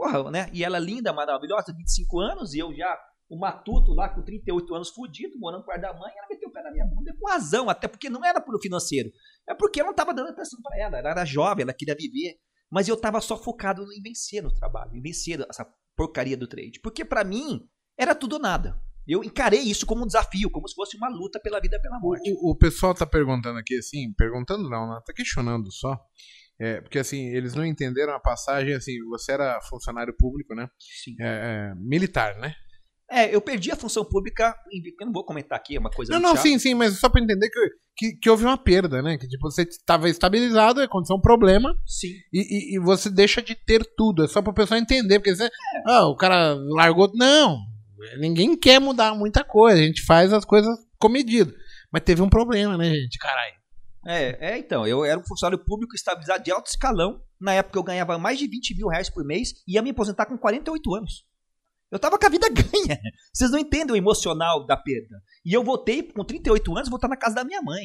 [0.00, 0.48] Porra, né?
[0.50, 2.98] E ela linda, maravilhosa, 25 anos, e eu já,
[3.28, 6.52] o matuto lá com 38 anos, fudido, morando com o da mãe, ela meteu o
[6.52, 9.10] pé na minha bunda com razão, até porque não era pelo financeiro.
[9.46, 10.96] É porque eu não estava dando atenção para ela.
[10.96, 12.36] Ela era jovem, ela queria viver.
[12.70, 16.80] Mas eu tava só focado em vencer no trabalho, em vencer essa porcaria do trade.
[16.82, 18.80] Porque para mim era tudo ou nada.
[19.06, 22.32] Eu encarei isso como um desafio, como se fosse uma luta pela vida pela morte.
[22.32, 25.00] O, o pessoal tá perguntando aqui assim, perguntando não, né?
[25.04, 25.98] tá questionando só.
[26.60, 30.68] É, porque assim, eles não entenderam a passagem, assim, você era funcionário público, né?
[30.78, 31.16] Sim.
[31.18, 32.54] É, é, militar, né?
[33.10, 34.54] É, eu perdi a função pública,
[35.00, 36.42] eu não vou comentar aqui, é uma coisa Não, não, chata.
[36.42, 39.18] sim, sim, mas só para entender que, que, que, houve uma perda, né?
[39.18, 41.74] Que tipo, você estava estabilizado, aconteceu um problema.
[41.84, 42.12] Sim.
[42.32, 44.22] E, e, e, você deixa de ter tudo.
[44.22, 45.50] É só para o pessoal entender, porque você.
[45.86, 47.10] Ah, o cara largou.
[47.14, 47.58] Não!
[48.20, 51.52] Ninguém quer mudar muita coisa, a gente faz as coisas com medida.
[51.92, 53.18] Mas teve um problema, né, gente?
[53.18, 53.59] Caralho.
[54.06, 57.22] É, é, então, eu era um funcionário público estabilizado de alto escalão.
[57.40, 60.26] Na época eu ganhava mais de 20 mil reais por mês e ia me aposentar
[60.26, 61.24] com 48 anos.
[61.90, 63.00] Eu tava com a vida ganha.
[63.32, 65.20] Vocês não entendem o emocional da perda.
[65.44, 67.84] E eu voltei com 38 anos, voltar na casa da minha mãe.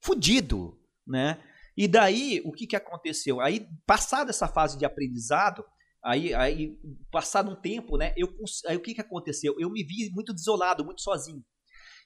[0.00, 1.42] Fudido, né?
[1.76, 3.40] E daí, o que que aconteceu?
[3.40, 5.64] Aí, passada essa fase de aprendizado,
[6.04, 6.78] aí, aí
[7.10, 8.12] passado um tempo, né?
[8.16, 8.28] Eu,
[8.66, 9.54] aí o que que aconteceu?
[9.58, 11.42] Eu me vi muito desolado, muito sozinho.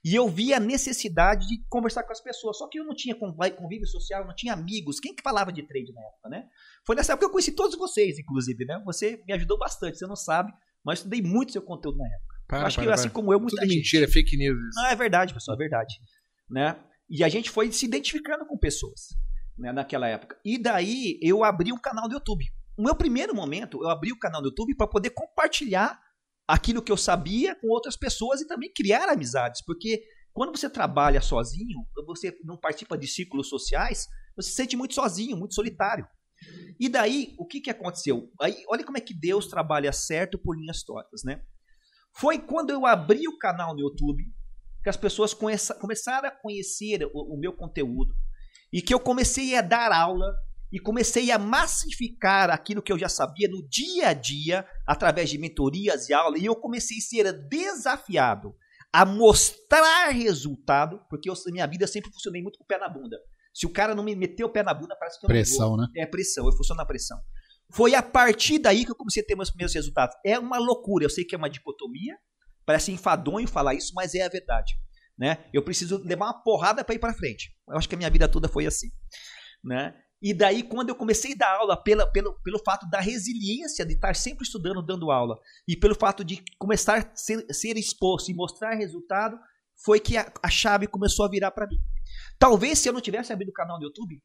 [0.07, 2.59] E eu via a necessidade de conversar com as pessoas.
[2.59, 5.01] Só que eu não tinha convívio social, não tinha amigos.
[5.01, 6.45] Quem que falava de trade na época, né?
[6.87, 8.81] Foi nessa época que eu conheci todos vocês, inclusive, né?
[8.85, 10.53] Você me ajudou bastante, você não sabe,
[10.85, 12.37] mas estudei muito seu conteúdo na época.
[12.47, 13.79] Para, eu acho para, que, assim como eu, muita Tudo gente.
[13.79, 14.77] mentira, é fake news.
[14.77, 15.97] Não, é verdade, pessoal, é verdade.
[16.49, 16.79] Né?
[17.11, 19.09] E a gente foi se identificando com pessoas
[19.59, 20.39] né, naquela época.
[20.45, 22.45] E daí eu abri um canal do YouTube.
[22.79, 26.01] No meu primeiro momento, eu abri o canal do YouTube para poder compartilhar
[26.47, 29.63] aquilo que eu sabia com outras pessoas e também criar amizades.
[29.65, 34.95] Porque quando você trabalha sozinho, você não participa de círculos sociais, você se sente muito
[34.95, 36.07] sozinho, muito solitário.
[36.79, 38.31] E daí, o que, que aconteceu?
[38.41, 41.41] Aí, olha como é que Deus trabalha certo por linhas tortas, né?
[42.19, 44.25] Foi quando eu abri o canal no YouTube
[44.83, 48.15] que as pessoas começaram a conhecer o, o meu conteúdo
[48.73, 50.33] e que eu comecei a dar aula
[50.73, 55.39] e comecei a massificar aquilo que eu já sabia no dia a dia através de
[55.39, 58.55] mentorias e aulas e eu comecei a ser desafiado
[58.93, 63.19] a mostrar resultado, porque eu, minha vida sempre funcionei muito com o pé na bunda.
[63.53, 65.77] Se o cara não me meteu o pé na bunda, parece que eu pressão, não
[65.77, 65.79] vou.
[65.79, 65.89] né?
[65.99, 67.19] É pressão, eu funciono na pressão.
[67.71, 70.17] Foi a partir daí que eu comecei a ter meus primeiros resultados.
[70.25, 72.17] É uma loucura, eu sei que é uma dicotomia,
[72.65, 74.75] parece enfadonho falar isso, mas é a verdade.
[75.19, 75.45] Né?
[75.53, 77.51] Eu preciso levar uma porrada para ir para frente.
[77.69, 78.89] Eu acho que a minha vida toda foi assim.
[79.65, 79.95] Né?
[80.21, 83.95] E daí, quando eu comecei a dar aula, pela, pelo, pelo fato da resiliência de
[83.95, 85.39] estar sempre estudando, dando aula,
[85.69, 89.39] e pelo fato de começar a ser, ser exposto e mostrar resultado,
[89.85, 91.77] foi que a, a chave começou a virar para mim.
[92.39, 94.23] Talvez se eu não tivesse abrido o canal do YouTube,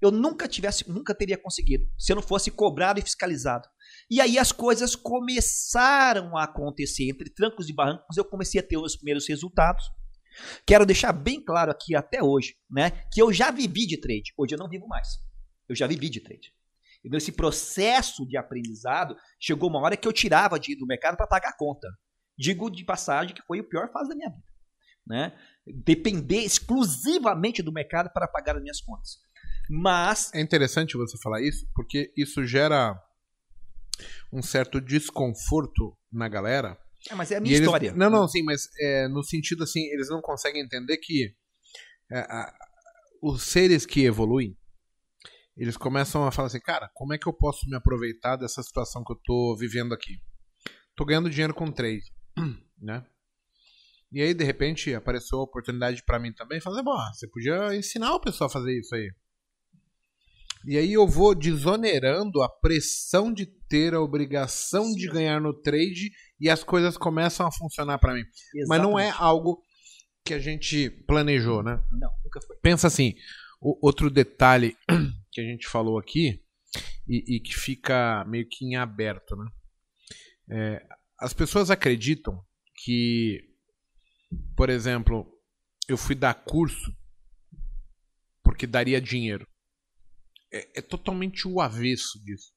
[0.00, 3.66] eu nunca tivesse, nunca teria conseguido, se eu não fosse cobrado e fiscalizado.
[4.10, 8.76] E aí as coisas começaram a acontecer entre trancos e barrancos, eu comecei a ter
[8.76, 9.84] os primeiros resultados.
[10.66, 14.32] Quero deixar bem claro aqui até hoje, né, que eu já vivi de trade.
[14.36, 15.25] Hoje eu não vivo mais.
[15.68, 16.52] Eu já vivi de trade.
[17.04, 21.26] E nesse processo de aprendizado, chegou uma hora que eu tirava dinheiro do mercado para
[21.26, 21.88] pagar a conta.
[22.38, 24.44] Digo de passagem que foi a pior fase da minha vida.
[25.08, 25.32] Né?
[25.66, 29.18] depender exclusivamente do mercado para pagar as minhas contas.
[29.68, 30.32] Mas.
[30.32, 32.94] É interessante você falar isso, porque isso gera
[34.32, 36.78] um certo desconforto na galera.
[37.10, 37.92] É, mas é a minha eles, história.
[37.94, 41.34] Não, não, sim, mas é, no sentido assim, eles não conseguem entender que
[42.10, 42.52] é, a,
[43.22, 44.56] os seres que evoluem,
[45.56, 49.02] eles começam a falar assim, cara, como é que eu posso me aproveitar dessa situação
[49.02, 50.20] que eu tô vivendo aqui?
[50.94, 52.04] Tô ganhando dinheiro com trade,
[52.78, 53.04] né?
[54.12, 56.60] E aí, de repente, apareceu a oportunidade para mim também.
[56.60, 59.10] Fazer, bom, você podia ensinar o pessoal a fazer isso aí.
[60.66, 64.94] E aí eu vou desonerando a pressão de ter a obrigação Sim.
[64.94, 68.24] de ganhar no trade e as coisas começam a funcionar para mim.
[68.54, 68.68] Exatamente.
[68.68, 69.62] Mas não é algo
[70.24, 71.80] que a gente planejou, né?
[71.92, 72.56] Não, nunca foi.
[72.62, 73.14] Pensa assim,
[73.60, 74.76] o, outro detalhe
[75.32, 76.42] que a gente falou aqui
[77.08, 79.50] e, e que fica meio que em aberto, né?
[80.48, 80.86] É,
[81.18, 82.40] as pessoas acreditam
[82.84, 83.56] que
[84.56, 85.26] por exemplo,
[85.88, 86.94] eu fui dar curso
[88.42, 89.46] porque daria dinheiro.
[90.52, 92.54] É, é totalmente o avesso disso.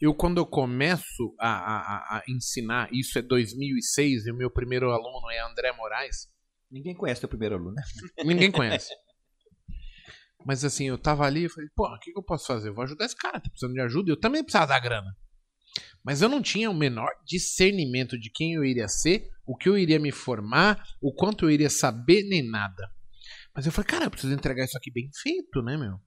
[0.00, 4.90] Eu, quando eu começo a, a, a, ensinar, isso é 2006 e o meu primeiro
[4.90, 6.28] aluno é André Moraes.
[6.70, 7.82] Ninguém conhece o primeiro aluno, né?
[8.24, 8.92] Ninguém conhece.
[10.46, 12.68] Mas assim, eu tava ali e falei, pô, o que, que eu posso fazer?
[12.68, 14.12] Eu vou ajudar esse cara, tá precisando de ajuda.
[14.12, 15.12] Eu também precisava dar grana.
[16.04, 19.76] Mas eu não tinha o menor discernimento de quem eu iria ser, o que eu
[19.76, 22.88] iria me formar, o quanto eu iria saber, nem nada.
[23.52, 25.98] Mas eu falei, cara, eu preciso entregar isso aqui bem feito, né, meu?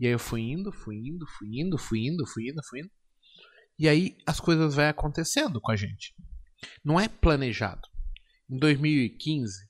[0.00, 2.90] E aí eu fui indo, fui indo, fui indo, fui indo, fui indo, fui indo.
[3.78, 6.12] E aí as coisas vão acontecendo com a gente.
[6.84, 7.86] Não é planejado.
[8.50, 9.68] Em 2015,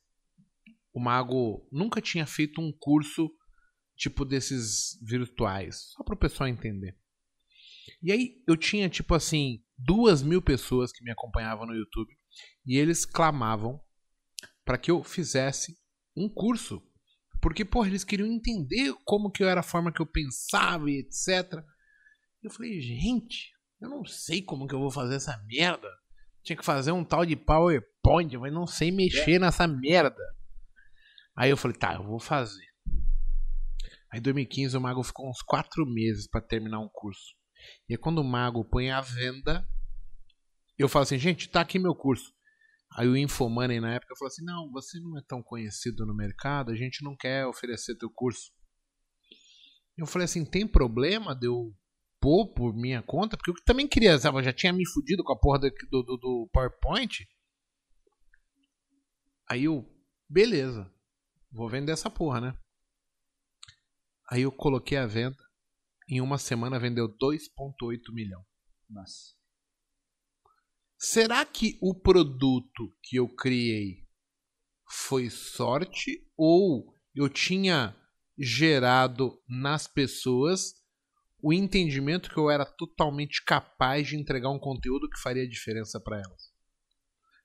[0.94, 3.30] o Mago nunca tinha feito um curso
[4.00, 6.96] tipo desses virtuais, só para o pessoal entender.
[8.02, 12.10] E aí eu tinha, tipo assim, duas mil pessoas que me acompanhavam no YouTube
[12.64, 13.78] e eles clamavam
[14.64, 15.76] para que eu fizesse
[16.16, 16.82] um curso.
[17.42, 21.62] Porque, porra, eles queriam entender como que era a forma que eu pensava e etc.
[22.42, 23.52] Eu falei, gente,
[23.82, 25.88] eu não sei como que eu vou fazer essa merda.
[26.42, 29.38] Tinha que fazer um tal de PowerPoint, mas não sei mexer é.
[29.38, 30.22] nessa merda.
[31.36, 32.69] Aí eu falei, tá, eu vou fazer.
[34.12, 37.34] Aí em 2015 o Mago ficou uns quatro meses para terminar um curso.
[37.88, 39.66] E aí, quando o mago põe a venda,
[40.78, 42.32] eu falo assim, gente, tá aqui meu curso.
[42.96, 46.72] Aí o Infomoney na época falou assim: não, você não é tão conhecido no mercado,
[46.72, 48.50] a gente não quer oferecer teu curso.
[49.96, 51.72] Eu falei assim: tem problema de eu
[52.20, 53.36] pôr por minha conta?
[53.36, 55.70] Porque eu também queria, sabe, já tinha me fudido com a porra do,
[56.02, 57.26] do, do PowerPoint.
[59.48, 59.88] Aí eu,
[60.28, 60.92] beleza,
[61.50, 62.58] vou vender essa porra, né?
[64.30, 65.50] Aí eu coloquei a venda
[66.08, 68.44] em uma semana vendeu 2,8 milhão.
[68.88, 69.34] Nossa.
[70.98, 74.06] Será que o produto que eu criei
[74.88, 77.96] foi sorte ou eu tinha
[78.36, 80.74] gerado nas pessoas
[81.42, 86.18] o entendimento que eu era totalmente capaz de entregar um conteúdo que faria diferença para
[86.18, 86.52] elas?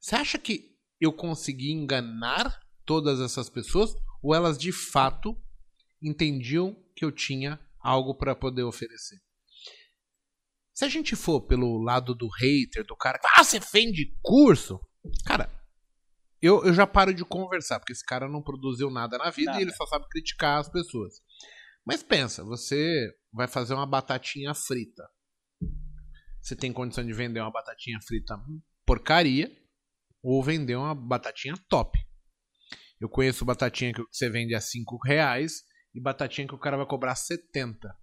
[0.02, 5.40] Você acha que eu consegui enganar todas essas pessoas ou elas de fato
[6.08, 9.18] entendiam que eu tinha algo para poder oferecer?
[10.74, 14.80] Se a gente for pelo lado do hater, do cara, ah, você vende curso,
[15.26, 15.50] cara,
[16.42, 19.62] eu, eu já paro de conversar, porque esse cara não produziu nada na vida nada.
[19.62, 21.16] e ele só sabe criticar as pessoas.
[21.86, 25.04] Mas pensa, você vai fazer uma batatinha frita.
[26.42, 28.38] Você tem condição de vender uma batatinha frita
[28.86, 29.52] porcaria
[30.22, 31.98] ou vender uma batatinha top.
[33.00, 35.64] Eu conheço batatinha que você vende a 5 reais
[35.96, 37.98] e batatinha que o cara vai cobrar 70.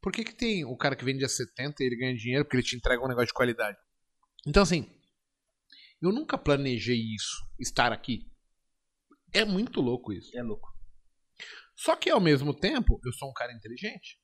[0.00, 2.56] Por que, que tem o cara que vende a 70 e ele ganha dinheiro porque
[2.56, 3.78] ele te entrega um negócio de qualidade?
[4.46, 4.90] Então, assim,
[6.02, 8.30] eu nunca planejei isso, estar aqui.
[9.32, 10.36] É muito louco isso.
[10.36, 10.68] É louco.
[11.76, 14.18] Só que ao mesmo tempo, eu sou um cara inteligente.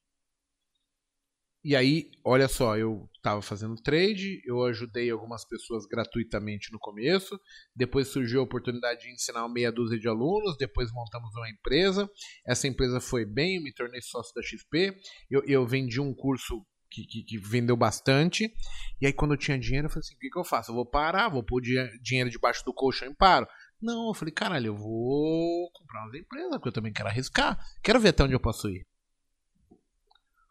[1.65, 7.41] E aí, olha só, eu estava fazendo trade, eu ajudei algumas pessoas gratuitamente no começo,
[7.75, 12.07] depois surgiu a oportunidade de ensinar meia dúzia de alunos, depois montamos uma empresa,
[12.47, 14.95] essa empresa foi bem, eu me tornei sócio da XP,
[15.31, 18.55] eu, eu vendi um curso que, que, que, vendeu bastante.
[19.01, 20.71] E aí, quando eu tinha dinheiro, eu falei assim: o que, que eu faço?
[20.71, 23.49] Eu vou parar, vou pôr dinheiro debaixo do colchão e paro.
[23.83, 27.59] Não, eu falei: caralho, eu vou comprar umas empresas, porque eu também quero arriscar.
[27.83, 28.87] Quero ver até onde eu posso ir.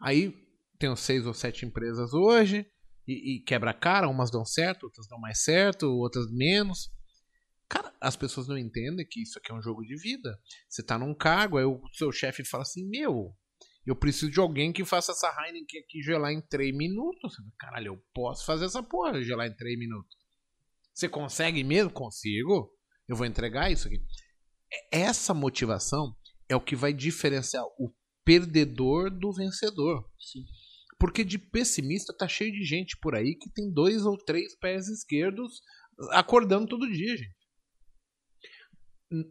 [0.01, 0.42] Aí,
[0.83, 2.65] tenho seis ou sete empresas hoje.
[3.07, 6.89] E, e quebra cara, umas dão certo, outras dão mais certo, outras menos.
[7.69, 10.37] Cara, as pessoas não entendem que isso aqui é um jogo de vida.
[10.69, 13.33] Você tá num cargo, aí o seu chefe fala assim: Meu,
[13.85, 17.33] eu preciso de alguém que faça essa Heineken aqui gelar em 3 minutos.
[17.57, 20.15] Caralho, eu posso fazer essa porra gelar em 3 minutos.
[20.93, 21.91] Você consegue mesmo?
[21.91, 22.71] Consigo.
[23.07, 24.01] Eu vou entregar isso aqui.
[24.91, 26.15] Essa motivação
[26.47, 27.93] é o que vai diferenciar o
[28.23, 30.09] perdedor do vencedor.
[30.19, 30.45] Sim.
[31.03, 34.87] Porque de pessimista tá cheio de gente por aí que tem dois ou três pés
[34.87, 35.61] esquerdos
[36.11, 37.35] acordando todo dia, gente.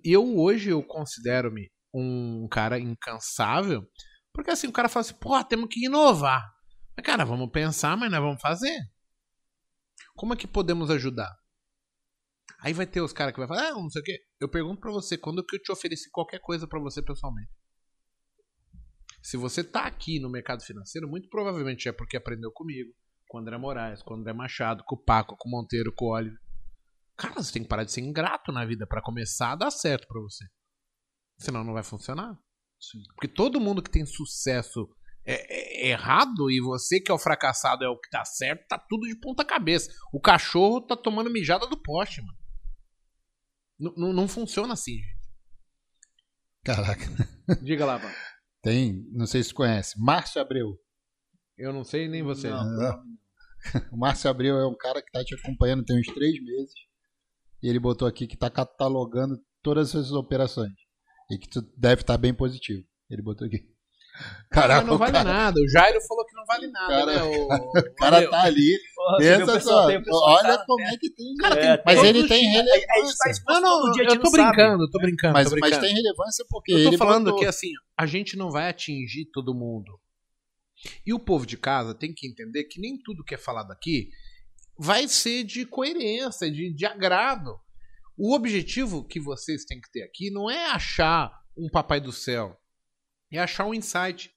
[0.04, 3.88] Eu hoje eu considero-me um cara incansável
[4.34, 6.46] porque assim, o cara fala assim, pô, temos que inovar.
[6.94, 8.78] Mas, cara, vamos pensar, mas nós vamos fazer.
[10.14, 11.34] Como é que podemos ajudar?
[12.60, 14.18] Aí vai ter os caras que vai falar, ah, não sei o quê.
[14.38, 17.50] Eu pergunto para você, quando que eu te ofereci qualquer coisa para você pessoalmente?
[19.22, 22.92] Se você tá aqui no mercado financeiro, muito provavelmente é porque aprendeu comigo,
[23.28, 26.06] com o André Moraes, com o André Machado, com o Paco, com o Monteiro, com
[26.06, 26.38] o Oliver.
[27.16, 30.08] Cara, você tem que parar de ser ingrato na vida para começar a dar certo
[30.08, 30.44] para você.
[31.38, 32.36] Senão não vai funcionar.
[32.80, 33.02] Sim.
[33.14, 34.88] Porque todo mundo que tem sucesso
[35.24, 38.76] é, é, errado e você que é o fracassado é o que tá certo, tá
[38.76, 39.92] tudo de ponta cabeça.
[40.12, 42.38] O cachorro tá tomando mijada do poste, mano.
[43.78, 45.22] N não funciona assim, gente.
[46.64, 47.04] Caraca.
[47.62, 48.14] Diga lá, mano.
[48.62, 50.78] Tem, não sei se conhece, Márcio Abreu.
[51.58, 52.48] Eu não sei nem você.
[52.48, 53.02] Não, não.
[53.92, 56.74] O Márcio Abreu é um cara que tá te acompanhando tem uns três meses.
[57.62, 60.72] E ele botou aqui que tá catalogando todas as suas operações.
[61.30, 62.84] E que tu deve estar tá bem positivo.
[63.08, 63.71] Ele botou aqui.
[64.50, 65.24] Caraca, não vale cara...
[65.24, 65.60] nada.
[65.60, 67.06] O Jairo falou que não vale nada, cara...
[67.06, 67.22] né?
[67.22, 67.46] O,
[67.78, 68.78] o cara tá ali.
[68.94, 69.86] Porra, pensa só.
[69.86, 71.34] Olha tá, como é que tem.
[71.36, 73.44] Cara, é, mas ele tem relevância.
[73.48, 75.32] Não, não, eu tô brincando, tô brincando.
[75.32, 75.76] Mas, tô brincando.
[75.76, 76.72] mas tem relevância porque.
[76.72, 77.40] Eu tô falando botou...
[77.40, 79.98] que assim, a gente não vai atingir todo mundo.
[81.06, 84.10] E o povo de casa tem que entender que nem tudo que é falado aqui
[84.78, 87.58] vai ser de coerência, de, de agrado.
[88.16, 92.58] O objetivo que vocês têm que ter aqui não é achar um papai do céu,
[93.36, 94.34] é achar um insight,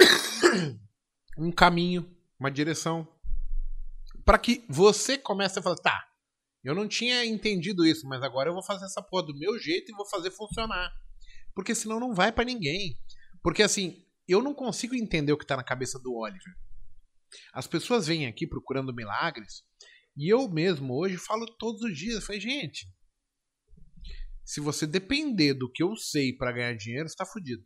[1.38, 3.06] um caminho, uma direção,
[4.24, 6.10] para que você comece a falar, tá,
[6.62, 9.90] eu não tinha entendido isso, mas agora eu vou fazer essa porra do meu jeito
[9.90, 10.92] e vou fazer funcionar.
[11.54, 12.98] Porque senão não vai para ninguém.
[13.42, 16.54] Porque assim, eu não consigo entender o que tá na cabeça do Oliver.
[17.52, 19.64] As pessoas vêm aqui procurando milagres
[20.16, 22.86] e eu mesmo hoje falo todos os dias, falei, gente,
[24.44, 27.64] se você depender do que eu sei para ganhar dinheiro, está fudido.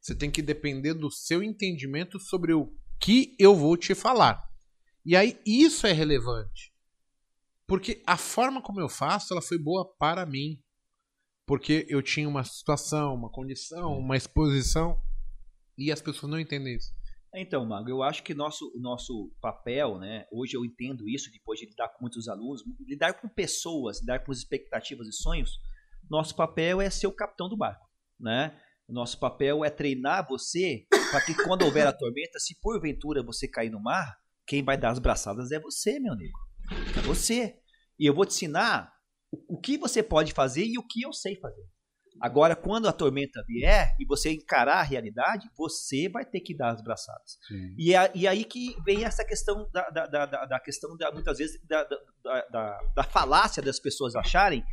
[0.00, 4.48] Você tem que depender do seu entendimento sobre o que eu vou te falar.
[5.04, 6.72] E aí isso é relevante.
[7.66, 10.62] Porque a forma como eu faço, ela foi boa para mim.
[11.46, 15.00] Porque eu tinha uma situação, uma condição, uma exposição
[15.76, 16.92] e as pessoas não entendem isso.
[17.34, 20.26] Então, Mago, eu acho que nosso nosso papel, né?
[20.32, 24.32] Hoje eu entendo isso depois de lidar com muitos alunos, lidar com pessoas, lidar com
[24.32, 25.58] expectativas e sonhos.
[26.10, 27.86] Nosso papel é ser o capitão do barco,
[28.18, 28.58] né?
[28.88, 33.70] Nosso papel é treinar você para que quando houver a tormenta, se porventura você cair
[33.70, 34.16] no mar,
[34.46, 36.38] quem vai dar as braçadas é você, meu amigo.
[36.96, 37.56] É você.
[37.98, 38.90] E eu vou te ensinar
[39.30, 41.66] o, o que você pode fazer e o que eu sei fazer.
[42.20, 46.70] Agora, quando a tormenta vier e você encarar a realidade, você vai ter que dar
[46.72, 47.38] as braçadas.
[47.78, 51.38] E, é, e aí que vem essa questão da, da, da, da questão da, muitas
[51.38, 51.86] vezes da,
[52.50, 54.64] da, da falácia das pessoas acharem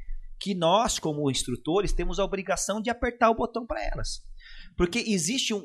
[0.46, 4.22] que nós, como instrutores, temos a obrigação de apertar o botão para elas.
[4.78, 5.64] Porque existe um.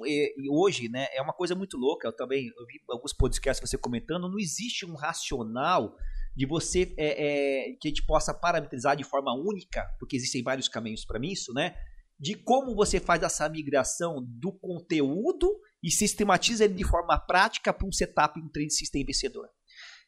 [0.50, 2.08] Hoje, né, é uma coisa muito louca.
[2.08, 4.26] Eu também eu vi alguns podcasts você comentando.
[4.26, 5.94] Não existe um racional
[6.34, 10.66] de você é, é, que a gente possa parametrizar de forma única, porque existem vários
[10.66, 11.74] caminhos para isso, né?
[12.18, 17.86] De como você faz essa migração do conteúdo e sistematiza ele de forma prática para
[17.86, 19.46] um setup um trade system vencedor.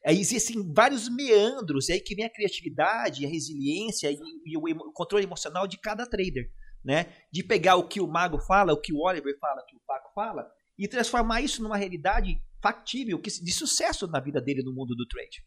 [0.05, 4.93] Aí existem vários meandros, é aí que vem a criatividade, a resiliência e, e o
[4.93, 6.51] controle emocional de cada trader,
[6.85, 7.07] né?
[7.33, 9.81] De pegar o que o Mago fala, o que o Oliver fala, o que o
[9.87, 14.95] Paco fala, e transformar isso numa realidade factível, de sucesso na vida dele no mundo
[14.95, 15.43] do trade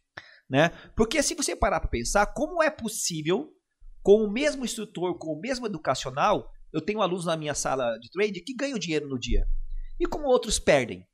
[0.50, 0.70] né?
[0.96, 3.52] Porque se você parar para pensar, como é possível,
[4.02, 8.10] com o mesmo instrutor, com o mesmo educacional, eu tenho alunos na minha sala de
[8.12, 9.48] trade que ganham dinheiro no dia.
[10.00, 11.08] E como outros perdem?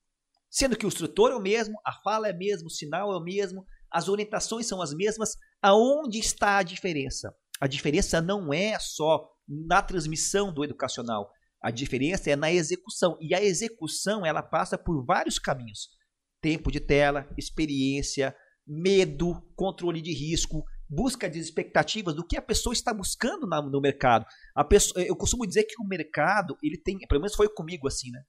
[0.52, 3.15] Sendo que o instrutor é o mesmo, a fala é a mesma, o sinal é
[3.15, 5.38] o mesmo, as orientações são as mesmas.
[5.61, 7.34] Aonde está a diferença?
[7.60, 11.32] A diferença não é só na transmissão do educacional.
[11.61, 13.18] A diferença é na execução.
[13.22, 15.90] E a execução ela passa por vários caminhos:
[16.41, 18.36] tempo de tela, experiência,
[18.68, 24.26] medo, controle de risco, busca de expectativas do que a pessoa está buscando no mercado.
[24.53, 28.11] A pessoa, eu costumo dizer que o mercado, ele tem, pelo menos foi comigo assim,
[28.11, 28.22] né?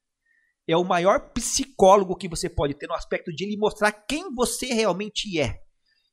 [0.69, 4.67] É o maior psicólogo que você pode ter no aspecto de ele mostrar quem você
[4.67, 5.61] realmente é.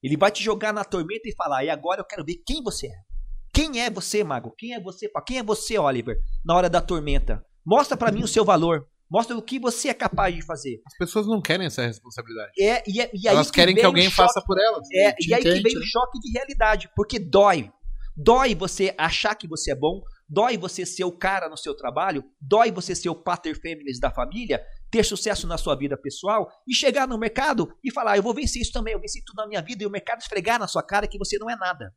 [0.02, 2.88] Ele vai te jogar na tormenta e falar: "E agora eu quero ver quem você
[2.88, 3.10] é".
[3.54, 4.54] Quem é você, mago?
[4.58, 7.44] Quem é você, Quem é você, Oliver, na hora da tormenta?
[7.66, 8.88] Mostra para mim o seu valor.
[9.10, 10.82] Mostra o que você é capaz de fazer.
[10.86, 12.52] As pessoas não querem essa responsabilidade.
[12.60, 14.88] É, e, é, e elas que querem que alguém faça por elas.
[14.94, 17.72] É, e aí que vem o choque de realidade, porque dói.
[18.16, 22.24] Dói você achar que você é bom, dói você ser o cara no seu trabalho,
[22.40, 26.74] dói você ser o pater families da família, ter sucesso na sua vida pessoal e
[26.74, 29.62] chegar no mercado e falar: eu vou vencer isso também, eu venci tudo na minha
[29.62, 31.94] vida, e o mercado esfregar na sua cara que você não é nada.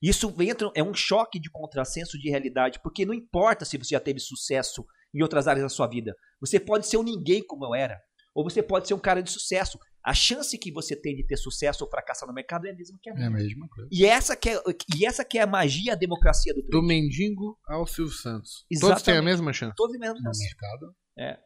[0.00, 4.00] Isso entra, é um choque de contrassenso de realidade, porque não importa se você já
[4.00, 4.84] teve sucesso
[5.14, 6.14] em outras áreas da sua vida.
[6.40, 7.98] Você pode ser um ninguém como eu era,
[8.34, 9.78] ou você pode ser um cara de sucesso.
[10.06, 12.96] A chance que você tem de ter sucesso ou fracassar no mercado é a mesma
[13.02, 13.24] que a minha.
[13.24, 13.88] É a mesma coisa.
[13.90, 14.62] E essa que é,
[14.96, 16.70] e essa que é a magia, a democracia do trade.
[16.70, 18.64] Do mendigo ao Silvio Santos.
[18.70, 18.92] Exatamente.
[18.94, 19.74] Todos têm a mesma chance.
[19.76, 20.38] Todos têm a mesma chance.
[20.38, 20.94] No mercado.
[21.18, 21.38] É.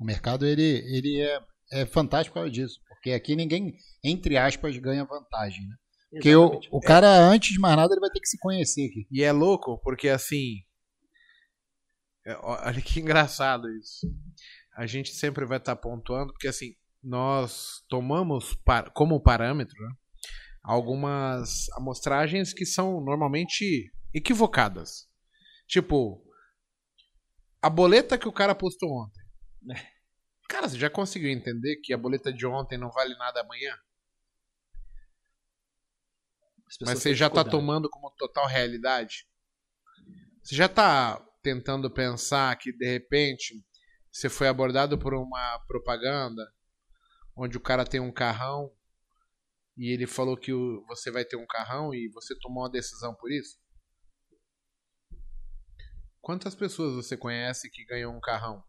[0.00, 1.40] O mercado ele, ele é,
[1.82, 5.76] é fantástico por causa disso, porque aqui ninguém, entre aspas, ganha vantagem, né?
[6.10, 7.20] Porque o, o cara, é.
[7.20, 9.06] antes de mais nada, ele vai ter que se conhecer aqui.
[9.10, 10.56] E é louco, porque assim,
[12.26, 14.06] é, olha que engraçado isso.
[14.74, 18.56] A gente sempre vai estar tá pontuando, porque assim, nós tomamos
[18.94, 19.94] como parâmetro né,
[20.62, 25.08] algumas amostragens que são normalmente equivocadas.
[25.66, 26.22] Tipo,
[27.60, 29.22] a boleta que o cara postou ontem.
[30.48, 33.74] Cara, você já conseguiu entender que a boleta de ontem não vale nada amanhã?
[36.82, 39.26] Mas você já está tomando como total realidade?
[40.42, 43.64] Você já está tentando pensar que de repente
[44.10, 46.42] você foi abordado por uma propaganda
[47.36, 48.74] onde o cara tem um carrão
[49.76, 50.52] e ele falou que
[50.86, 53.58] você vai ter um carrão e você tomou uma decisão por isso?
[56.20, 58.62] Quantas pessoas você conhece que ganham um carrão?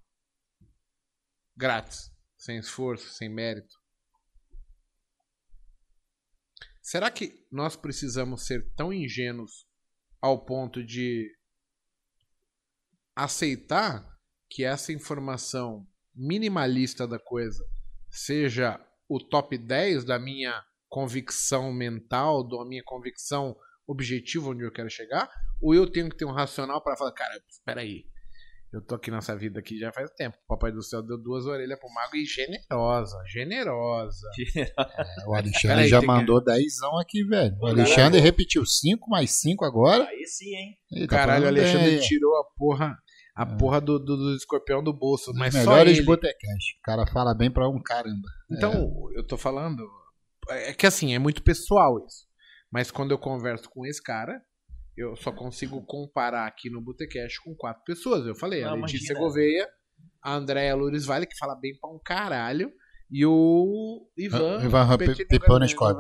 [1.56, 3.76] Grátis, sem esforço, sem mérito.
[6.81, 9.68] Será que nós precisamos ser tão ingênuos
[10.19, 11.31] ao ponto de
[13.15, 14.06] aceitar
[14.49, 17.64] que essa informação minimalista da coisa
[18.14, 18.80] seja
[19.10, 23.56] o top 10 da minha convicção mental, da minha convicção
[23.88, 25.30] objetiva onde eu quero chegar,
[25.60, 28.06] ou eu tenho que ter um racional para falar, cara, espera aí.
[28.72, 30.35] Eu tô aqui nessa vida aqui já faz tempo.
[30.45, 34.27] O Papai do Céu deu duas orelhas pro mago e generosa, generosa.
[34.56, 36.52] É, o Alexandre aí, já mandou que...
[36.52, 37.56] dezão aqui, velho.
[37.60, 40.06] O Alexandre repetiu 5 mais 5 agora.
[40.06, 41.07] Aí sim, hein?
[41.07, 42.98] Tá Caralho, o Alexandre tirou a porra
[43.35, 43.57] a é.
[43.57, 45.31] porra do, do, do, escorpião do bolso.
[45.34, 46.77] Mas melhores só botecast.
[46.80, 48.27] O cara fala bem pra um caramba.
[48.49, 49.19] Então, é.
[49.19, 49.88] eu tô falando.
[50.49, 52.27] É que assim, é muito pessoal isso.
[52.72, 54.41] Mas quando eu converso com esse cara,
[54.97, 58.26] eu só consigo comparar aqui no Botecast com quatro pessoas.
[58.26, 59.68] Eu falei, Não, a Letícia Gouveia,
[60.22, 62.72] a Andréa Loures Vale, que fala bem pra um caralho.
[63.15, 64.98] E o Ivan, Ivan
[65.30, 65.99] Piponescov.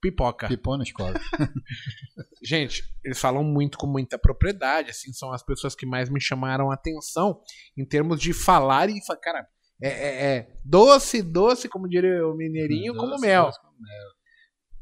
[0.00, 0.48] Pipoca.
[0.48, 1.14] Piponescov.
[2.42, 6.72] Gente, eles falam muito com muita propriedade, assim, são as pessoas que mais me chamaram
[6.72, 7.40] a atenção
[7.78, 9.48] em termos de falar e falar, cara,
[9.80, 13.44] é, é, é doce, doce, como diria o mineirinho, doce, como mel.
[13.44, 14.08] Doce como mel.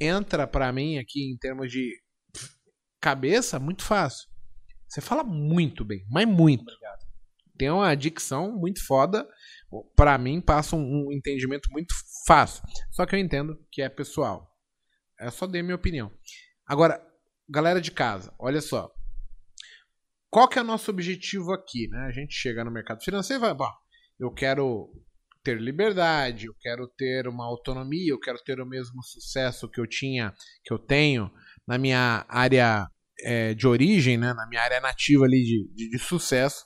[0.00, 1.92] Entra para mim aqui em termos de
[3.02, 4.26] cabeça, muito fácil.
[4.88, 6.62] Você fala muito bem, mas muito.
[6.62, 7.00] Obrigado.
[7.58, 9.28] Tem uma dicção muito foda.
[9.94, 11.94] Pra mim, passa um, um entendimento muito
[12.26, 12.62] fácil.
[12.90, 14.50] Só que eu entendo que é pessoal.
[15.18, 16.10] É só dei minha opinião.
[16.66, 17.00] Agora,
[17.48, 18.90] galera de casa, olha só.
[20.30, 22.06] Qual que é o nosso objetivo aqui, né?
[22.06, 23.70] A gente chega no mercado financeiro e vai, bom,
[24.18, 24.88] eu quero
[25.42, 29.86] ter liberdade, eu quero ter uma autonomia, eu quero ter o mesmo sucesso que eu
[29.86, 30.32] tinha,
[30.62, 31.30] que eu tenho
[31.66, 32.86] na minha área
[33.22, 36.64] é, de origem, né, na minha área nativa ali de, de, de sucesso.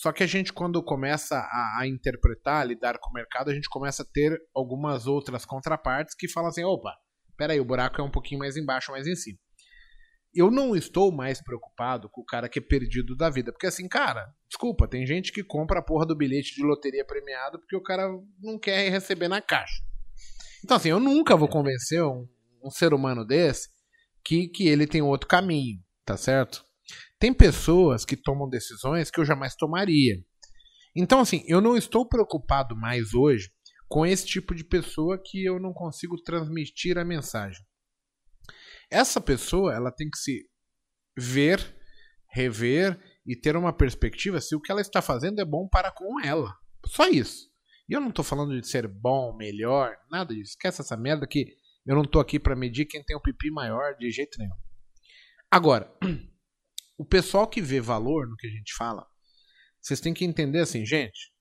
[0.00, 3.54] Só que a gente, quando começa a, a, interpretar, a lidar com o mercado, a
[3.54, 6.96] gente começa a ter algumas outras contrapartes que falam assim: opa,
[7.36, 9.38] peraí, o buraco é um pouquinho mais embaixo, mais em cima
[10.34, 13.52] eu não estou mais preocupado com o cara que é perdido da vida.
[13.52, 17.58] Porque assim, cara, desculpa, tem gente que compra a porra do bilhete de loteria premiado
[17.58, 18.08] porque o cara
[18.40, 19.82] não quer receber na caixa.
[20.64, 22.28] Então, assim, eu nunca vou convencer um,
[22.62, 23.68] um ser humano desse
[24.24, 26.64] que, que ele tem outro caminho, tá certo?
[27.20, 30.16] Tem pessoas que tomam decisões que eu jamais tomaria.
[30.96, 33.50] Então, assim, eu não estou preocupado mais hoje
[33.86, 37.62] com esse tipo de pessoa que eu não consigo transmitir a mensagem.
[38.90, 40.48] Essa pessoa, ela tem que se
[41.16, 41.60] ver,
[42.30, 46.20] rever e ter uma perspectiva se o que ela está fazendo é bom para com
[46.24, 46.52] ela.
[46.86, 47.50] Só isso.
[47.88, 50.52] E eu não estou falando de ser bom, melhor, nada disso.
[50.52, 53.94] Esquece essa merda que eu não estou aqui para medir quem tem o pipi maior
[53.96, 54.54] de jeito nenhum.
[55.50, 55.92] Agora,
[57.00, 59.06] o pessoal que vê valor no que a gente fala,
[59.80, 61.32] vocês têm que entender assim, gente.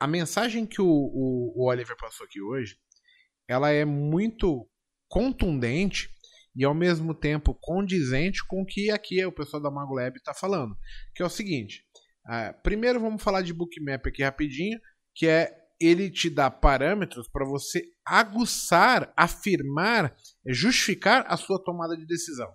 [0.00, 2.78] A mensagem que o, o, o Oliver passou aqui hoje,
[3.46, 4.66] ela é muito
[5.06, 6.08] contundente
[6.56, 10.32] e ao mesmo tempo condizente com o que aqui o pessoal da Mago Lab está
[10.32, 10.74] falando.
[11.14, 11.84] Que é o seguinte:
[12.24, 14.80] uh, primeiro vamos falar de Bookmap aqui rapidinho,
[15.14, 20.16] que é ele te dá parâmetros para você aguçar, afirmar,
[20.46, 22.50] justificar a sua tomada de decisão.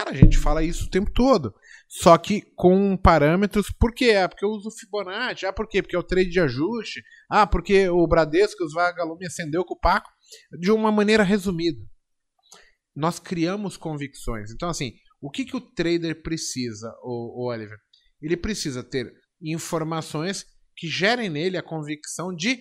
[0.00, 1.54] Cara, a gente fala isso o tempo todo.
[1.86, 3.66] Só que com parâmetros.
[3.78, 4.12] Por quê?
[4.12, 5.44] Ah, porque eu uso Fibonacci.
[5.44, 5.82] Ah, por quê?
[5.82, 7.02] Porque é o trade de ajuste.
[7.30, 10.08] Ah, porque o Bradesco, os vagalumes acendeu com o Paco.
[10.58, 11.78] De uma maneira resumida
[12.94, 14.50] nós criamos convicções.
[14.50, 17.78] Então, assim, o que, que o trader precisa, o, o Oliver?
[18.20, 20.44] Ele precisa ter informações
[20.76, 22.56] que gerem nele a convicção de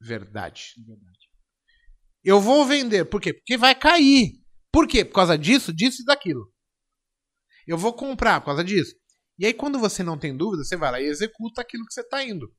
[0.00, 0.74] verdade.
[0.86, 1.18] verdade.
[2.24, 3.04] Eu vou vender.
[3.04, 3.32] Por quê?
[3.32, 4.42] Porque vai cair.
[4.72, 5.04] Por quê?
[5.04, 6.52] Por causa disso, disso e daquilo.
[7.68, 8.94] Eu vou comprar por causa disso.
[9.38, 12.00] E aí, quando você não tem dúvida, você vai lá e executa aquilo que você
[12.00, 12.50] está indo.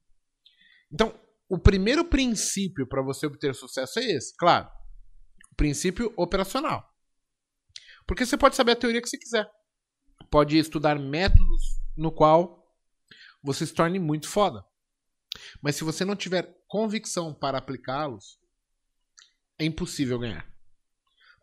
[0.93, 1.19] Então,
[1.49, 4.35] o primeiro princípio para você obter sucesso é esse.
[4.37, 4.69] Claro,
[5.51, 6.87] o princípio operacional.
[8.07, 9.49] Porque você pode saber a teoria que você quiser.
[10.29, 12.71] Pode estudar métodos no qual
[13.43, 14.63] você se torne muito foda.
[15.61, 18.39] Mas se você não tiver convicção para aplicá-los,
[19.57, 20.48] é impossível ganhar.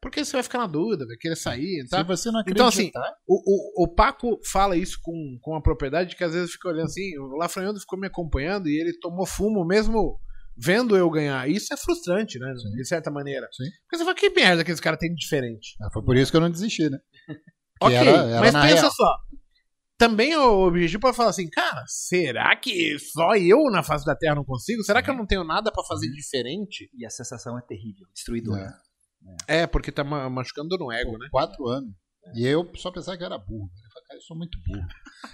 [0.00, 1.86] Porque você vai ficar na dúvida, vai querer sair.
[1.88, 1.98] Tá?
[1.98, 2.64] Se você não acreditar...
[2.64, 2.90] Então, assim,
[3.26, 6.86] o, o, o Paco fala isso com, com a propriedade que às vezes fica olhando
[6.86, 7.18] assim.
[7.18, 10.18] O Lafranhando ficou me acompanhando e ele tomou fumo mesmo
[10.56, 11.48] vendo eu ganhar.
[11.48, 12.54] Isso é frustrante, né?
[12.56, 12.70] Sim.
[12.74, 13.46] De certa maneira.
[13.52, 13.64] Sim.
[13.82, 15.76] Porque você fala, que merda que esse cara tem de diferente.
[15.82, 16.98] Ah, foi por isso que eu não desisti, né?
[17.80, 18.92] ok, era, era mas pensa real.
[18.92, 19.16] só.
[19.98, 24.34] Também o objetivo para falar assim, cara, será que só eu na face da Terra
[24.34, 24.82] não consigo?
[24.82, 26.90] Será que eu não tenho nada para fazer diferente?
[26.94, 28.60] E a sensação é terrível, destruidora.
[28.60, 28.68] É,
[29.46, 31.28] é porque tá machucando no ego, Pô, né?
[31.30, 31.92] Quatro anos.
[32.34, 33.70] E eu só pensava que eu era burro.
[33.84, 34.86] Eu falei, cara, eu sou muito burro.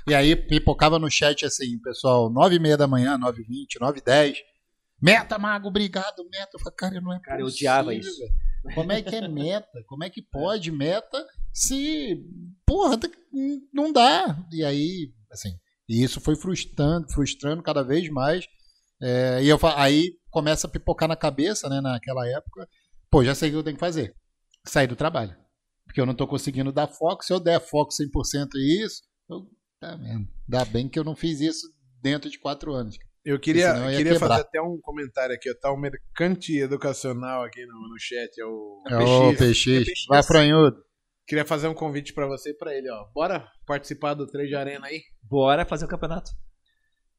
[0.07, 3.81] e aí pipocava no chat assim, pessoal, nove e meia da manhã, nove e vinte,
[3.81, 4.39] nove e dez.
[5.01, 6.51] Meta, Mago, obrigado, meta.
[6.55, 8.23] Eu falei, cara, não é Cara, possível, eu odiava isso.
[8.75, 9.83] Como é que é meta?
[9.87, 12.25] Como é que pode meta se,
[12.65, 12.99] porra,
[13.73, 14.39] não dá?
[14.53, 15.51] E aí, assim,
[15.89, 18.47] e isso foi frustrando, frustrando cada vez mais.
[19.01, 22.69] É, e eu, aí começa a pipocar na cabeça, né, naquela época.
[23.13, 24.17] Pô, já sei o que eu tenho que fazer.
[24.65, 25.37] Sair do trabalho.
[25.85, 27.23] Porque eu não estou conseguindo dar foco.
[27.23, 29.47] Se eu der foco 100% e isso, eu,
[29.79, 30.27] tá mesmo.
[30.49, 31.71] Dá bem que eu não fiz isso
[32.01, 32.97] dentro de quatro anos.
[33.23, 35.55] Eu queria, queria fazer até um comentário aqui.
[35.57, 38.41] Tá o mercante educacional aqui no, no chat.
[38.41, 39.67] É o, é o PX.
[39.67, 40.07] É PX.
[40.09, 40.83] Vai, Franhudo.
[41.27, 43.05] Queria fazer um convite para você e pra ele, ó.
[43.13, 45.03] Bora participar do Trade Arena aí?
[45.23, 46.31] Bora fazer o um campeonato.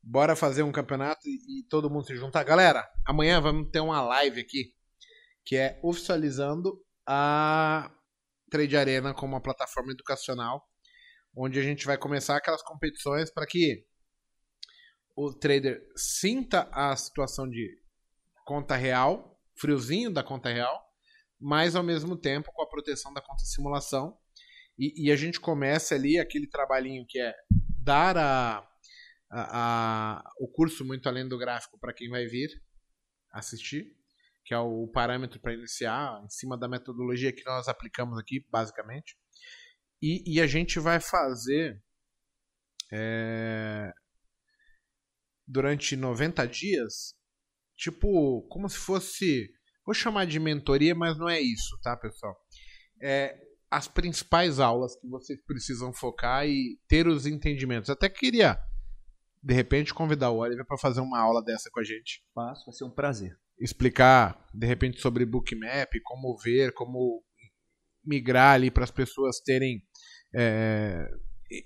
[0.01, 2.43] Bora fazer um campeonato e, e, todo mundo se juntar.
[2.43, 4.73] Galera, amanhã vamos ter uma live aqui
[5.45, 7.91] que é oficializando a
[8.49, 10.63] Trade Arena como uma plataforma educacional,
[11.35, 13.85] onde a gente vai começar aquelas competições para que
[15.15, 17.69] o trader sinta a situação de
[18.45, 20.83] conta real, friozinho da conta real,
[21.39, 24.17] mas ao mesmo tempo com a proteção da conta simulação.
[24.77, 27.33] E, e a gente começa ali aquele trabalhinho que é
[27.79, 28.57] dar a,
[29.29, 32.49] a, a o curso muito além do gráfico para quem vai vir
[33.31, 33.95] assistir,
[34.43, 39.15] que é o parâmetro para iniciar, em cima da metodologia que nós aplicamos aqui, basicamente.
[40.01, 41.81] E, e a gente vai fazer
[42.91, 43.91] é,
[45.47, 47.15] durante 90 dias,
[47.77, 49.49] tipo, como se fosse.
[49.85, 52.35] Vou chamar de mentoria, mas não é isso, tá, pessoal?
[53.01, 53.37] É,
[53.69, 57.89] as principais aulas que vocês precisam focar e ter os entendimentos.
[57.89, 58.59] Até queria,
[59.41, 62.23] de repente, convidar o Oliver para fazer uma aula dessa com a gente.
[62.33, 63.37] Faço, vai ser um prazer.
[63.63, 67.23] Explicar, de repente, sobre bookmap, como ver, como
[68.05, 69.81] migrar ali para as pessoas terem
[70.35, 71.07] é,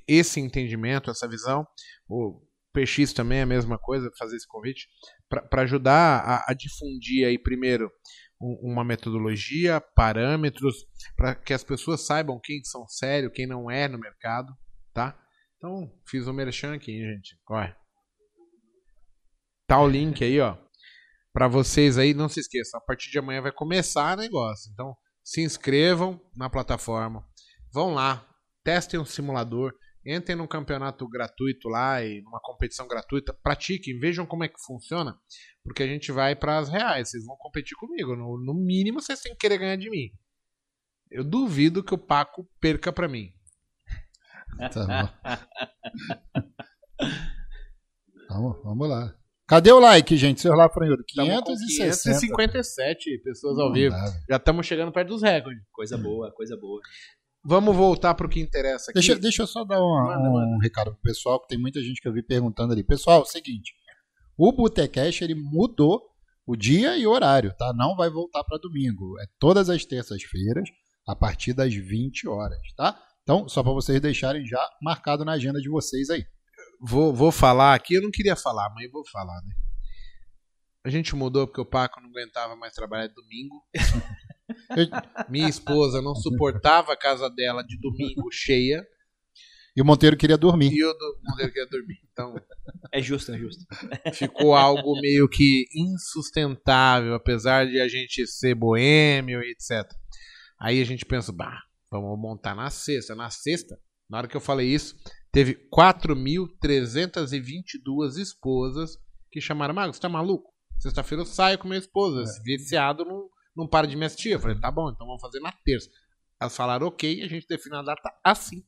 [0.08, 1.66] esse entendimento, essa visão.
[2.08, 2.40] O
[2.72, 4.88] PX também é a mesma coisa, fazer esse convite,
[5.28, 7.90] para ajudar a, a, difundir aí primeiro
[8.40, 13.88] um, uma metodologia, parâmetros, para que as pessoas saibam quem são sérios, quem não é
[13.88, 14.54] no mercado,
[14.94, 15.20] tá?
[15.58, 17.36] Então, fiz o um merchan aqui, gente.
[17.44, 17.74] Corre.
[19.66, 20.56] Tá o link aí, ó.
[21.38, 24.72] Para vocês aí, não se esqueçam, a partir de amanhã vai começar o negócio.
[24.74, 27.24] Então, se inscrevam na plataforma.
[27.72, 28.28] Vão lá,
[28.64, 29.72] testem um simulador,
[30.04, 35.16] entrem num campeonato gratuito lá e numa competição gratuita, pratiquem, vejam como é que funciona,
[35.64, 39.22] porque a gente vai para as reais, vocês vão competir comigo, no, no, mínimo vocês
[39.22, 40.10] têm que querer ganhar de mim.
[41.12, 43.32] Eu duvido que o Paco perca para mim.
[44.74, 45.14] Tá
[48.28, 49.16] vamos, vamos lá.
[49.48, 50.42] Cadê o like, gente?
[50.42, 51.04] Seu lá, Franhudo?
[51.08, 52.20] 560.
[52.20, 53.96] 557 pessoas ao vivo.
[54.30, 55.64] Já estamos chegando perto dos recordes.
[55.72, 56.82] Coisa boa, coisa boa.
[57.46, 59.00] Vamos voltar para o que interessa aqui.
[59.00, 60.58] Deixa, deixa eu só dar uma, manda, um manda.
[60.62, 62.84] recado pro pessoal, que tem muita gente que eu vi perguntando ali.
[62.84, 63.74] Pessoal, é o seguinte,
[64.38, 66.02] o Botecash, ele mudou
[66.46, 67.72] o dia e o horário, tá?
[67.74, 69.18] Não vai voltar para domingo.
[69.22, 70.68] É todas as terças-feiras,
[71.08, 73.02] a partir das 20 horas, tá?
[73.24, 76.26] Então, só para vocês deixarem já marcado na agenda de vocês aí.
[76.80, 79.54] Vou, vou falar aqui, eu não queria falar, mas eu vou falar, né?
[80.86, 83.62] A gente mudou porque o Paco não aguentava mais trabalhar domingo.
[85.30, 88.86] Minha esposa não suportava a casa dela de domingo cheia.
[89.76, 90.72] E o Monteiro queria dormir.
[90.72, 92.00] E o do Monteiro queria dormir.
[92.12, 92.34] Então.
[92.92, 93.66] É justo, é justo.
[94.14, 99.86] Ficou algo meio que insustentável, apesar de a gente ser boêmio e etc.
[100.60, 103.14] Aí a gente pensa, bah, vamos montar na sexta.
[103.14, 103.78] Na sexta,
[104.10, 104.96] na hora que eu falei isso,
[105.38, 108.98] teve 4.322 esposas
[109.32, 110.52] que chamaram, Mago, você tá maluco?
[110.80, 112.26] Sexta-feira eu saio com minha esposa, é.
[112.44, 114.32] viciado no, não para de me assistir.
[114.32, 115.92] Eu falei, tá bom, então vamos fazer na terça.
[116.42, 118.66] Elas falaram, ok, a gente define a data assim.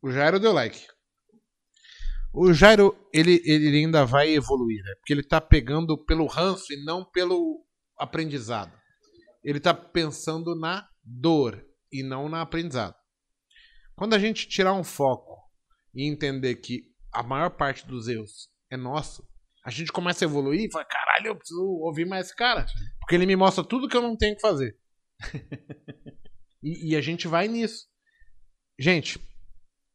[0.00, 0.86] O Jairo deu like.
[2.32, 4.94] O Jairo, ele, ele ainda vai evoluir, né?
[5.00, 7.66] Porque ele tá pegando pelo ranço e não pelo
[7.98, 8.72] aprendizado.
[9.42, 11.60] Ele tá pensando na dor
[11.90, 12.94] e não na aprendizado.
[13.98, 15.36] Quando a gente tirar um foco
[15.92, 19.28] e entender que a maior parte dos erros é nosso,
[19.64, 22.64] a gente começa a evoluir e fala, caralho, eu preciso ouvir mais esse cara.
[23.00, 24.78] Porque ele me mostra tudo que eu não tenho que fazer.
[26.62, 27.88] e, e, a gente vai nisso.
[28.78, 29.18] Gente,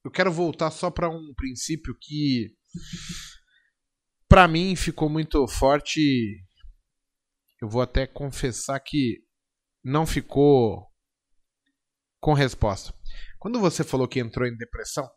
[0.04, 2.54] eu quero voltar só para um princípio que
[4.28, 6.46] para mim ficou muito forte.
[7.62, 9.24] Eu vou até confessar que
[9.82, 10.92] não ficou
[12.20, 12.94] com resposta.
[13.40, 15.10] Quando você falou que entrou em depressão,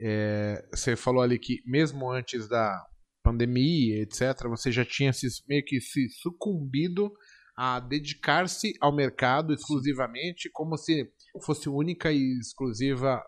[0.00, 2.84] é, você falou ali que mesmo antes da
[3.22, 7.12] pandemia, etc., você já tinha se, meio que se sucumbido
[7.56, 11.10] a dedicar-se ao mercado exclusivamente, como se
[11.44, 13.22] fosse única e exclusiva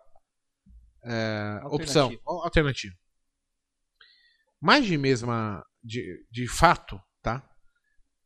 [1.05, 2.95] é, opção, alternativa.
[4.61, 7.49] Mais de mesma, de, de fato, tá?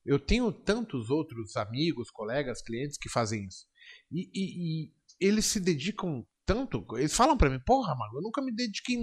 [0.05, 3.67] Eu tenho tantos outros amigos, colegas, clientes que fazem isso.
[4.13, 6.85] E, e, e eles se dedicam tanto.
[6.97, 8.97] Eles falam para mim, porra, mano, eu nunca me dediquei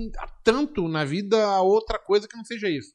[0.43, 2.93] tanto na vida a outra coisa que não seja isso.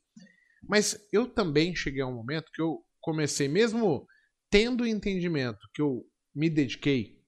[0.68, 4.06] Mas eu também cheguei a um momento que eu comecei, mesmo
[4.50, 7.20] tendo entendimento que eu me dediquei,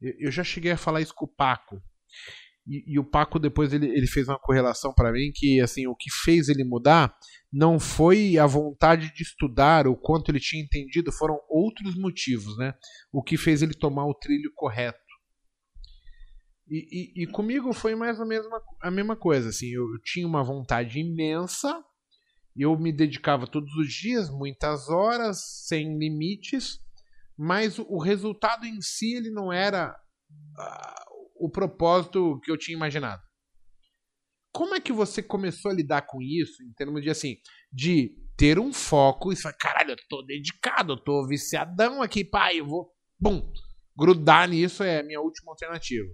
[0.00, 1.80] eu já cheguei a falar isso com o Paco.
[2.66, 5.94] E, e o Paco depois ele, ele fez uma correlação para mim que assim o
[5.94, 7.16] que fez ele mudar
[7.52, 12.74] não foi a vontade de estudar o quanto ele tinha entendido, foram outros motivos, né?
[13.12, 14.98] O que fez ele tomar o trilho correto.
[16.68, 18.46] E, e, e, comigo foi mais ou menos
[18.82, 19.50] a mesma coisa.
[19.50, 21.80] Assim, eu, eu tinha uma vontade imensa,
[22.56, 26.80] eu me dedicava todos os dias, muitas horas, sem limites,
[27.36, 29.94] mas o, resultado em si ele não era
[30.58, 33.22] uh, o propósito que eu tinha imaginado.
[34.52, 37.36] Como é que você começou a lidar com isso, em termos de assim,
[37.70, 42.60] de ter um foco e falar, caralho, eu tô dedicado, eu tô viciadão aqui, pai,
[42.60, 43.52] eu vou, bum,
[43.96, 46.08] grudar nisso é a minha última alternativa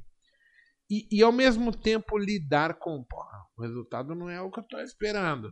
[0.92, 4.62] e, e ao mesmo tempo lidar com, porra, o resultado não é o que eu
[4.62, 5.50] estou esperando.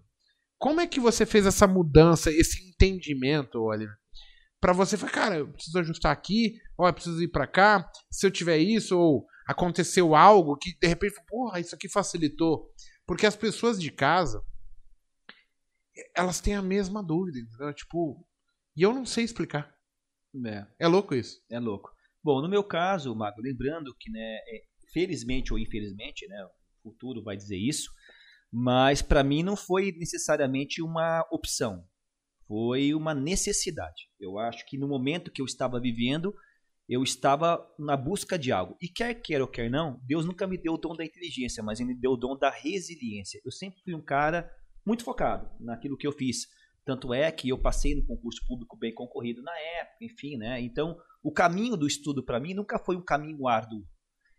[0.59, 3.97] Como é que você fez essa mudança, esse entendimento, Oliver,
[4.61, 8.27] Pra você falar, cara, eu preciso ajustar aqui, ó, eu preciso ir pra cá, se
[8.27, 12.73] eu tiver isso, ou aconteceu algo que de repente, porra, isso aqui facilitou.
[13.05, 14.41] Porque as pessoas de casa,
[16.15, 17.75] elas têm a mesma dúvida, entendeu?
[17.75, 18.25] Tipo,
[18.77, 19.75] e eu não sei explicar.
[20.47, 21.43] É, É louco isso.
[21.51, 21.91] é louco.
[22.23, 24.63] Bom, no meu caso, Mago, lembrando que, né, é,
[24.93, 26.45] felizmente ou infelizmente, né,
[26.85, 27.91] o futuro vai dizer isso,
[28.53, 31.85] mas para mim não foi necessariamente uma opção,
[32.47, 34.09] foi uma necessidade.
[34.21, 36.33] Eu acho que no momento que eu estava vivendo,
[36.91, 38.77] eu estava na busca de algo.
[38.83, 41.79] E quer queira ou quer não, Deus nunca me deu o dom da inteligência, mas
[41.79, 43.41] ele me deu o dom da resiliência.
[43.45, 44.51] Eu sempre fui um cara
[44.85, 46.47] muito focado naquilo que eu fiz.
[46.85, 50.61] Tanto é que eu passei no concurso público bem concorrido na época, enfim, né?
[50.61, 53.85] Então, o caminho do estudo para mim nunca foi um caminho árduo.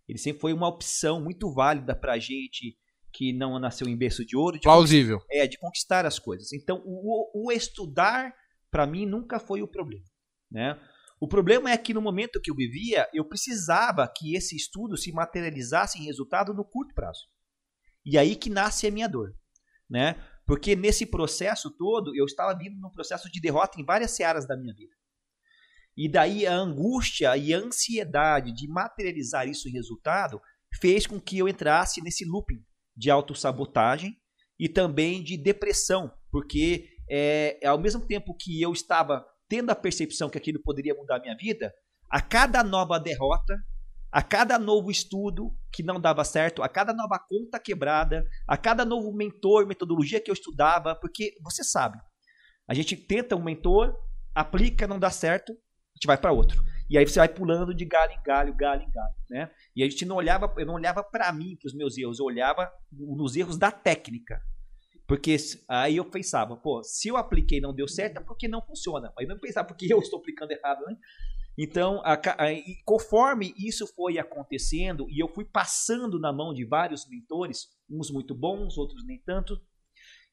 [0.07, 2.75] Ele sempre foi uma opção muito válida para a gente
[3.13, 5.19] que não nasceu em berço de ouro, de Plausível.
[5.31, 6.51] é, de conquistar as coisas.
[6.51, 8.33] Então, o, o- o estudar,
[8.69, 10.03] para mim, nunca foi o problema.
[10.51, 10.77] Né?
[11.21, 15.11] O problema é que no momento que eu vivia, eu precisava que esse estudo se
[15.11, 17.27] materializasse em resultado no curto prazo.
[18.03, 19.35] E aí que nasce a minha dor.
[19.87, 20.15] Né?
[20.47, 24.57] Porque nesse processo todo, eu estava vindo num processo de derrota em várias searas da
[24.57, 24.95] minha vida.
[25.95, 30.41] E daí a angústia e a ansiedade de materializar isso em resultado
[30.81, 32.65] fez com que eu entrasse nesse looping
[32.97, 34.17] de autossabotagem
[34.57, 40.29] e também de depressão, porque é, ao mesmo tempo que eu estava tendo a percepção
[40.29, 41.73] que aquilo poderia mudar a minha vida,
[42.09, 43.53] a cada nova derrota,
[44.09, 48.85] a cada novo estudo que não dava certo, a cada nova conta quebrada, a cada
[48.85, 51.97] novo mentor, metodologia que eu estudava, porque você sabe,
[52.65, 53.93] a gente tenta um mentor,
[54.33, 56.63] aplica, não dá certo, a gente vai para outro.
[56.89, 59.51] E aí você vai pulando de galho em galho, galho em galho, né?
[59.75, 62.25] E a gente não olhava, eu não olhava para mim, para os meus erros, eu
[62.25, 64.41] olhava nos erros da técnica.
[65.11, 65.35] Porque
[65.67, 69.11] aí eu pensava, pô, se eu apliquei e não deu certo, é porque não funciona.
[69.13, 70.95] Mas não pensava porque eu estou aplicando errado, né?
[71.57, 72.55] Então, a a-
[72.85, 78.33] conforme isso foi acontecendo e eu fui passando na mão de vários mentores, uns muito
[78.33, 79.59] bons, outros nem tanto,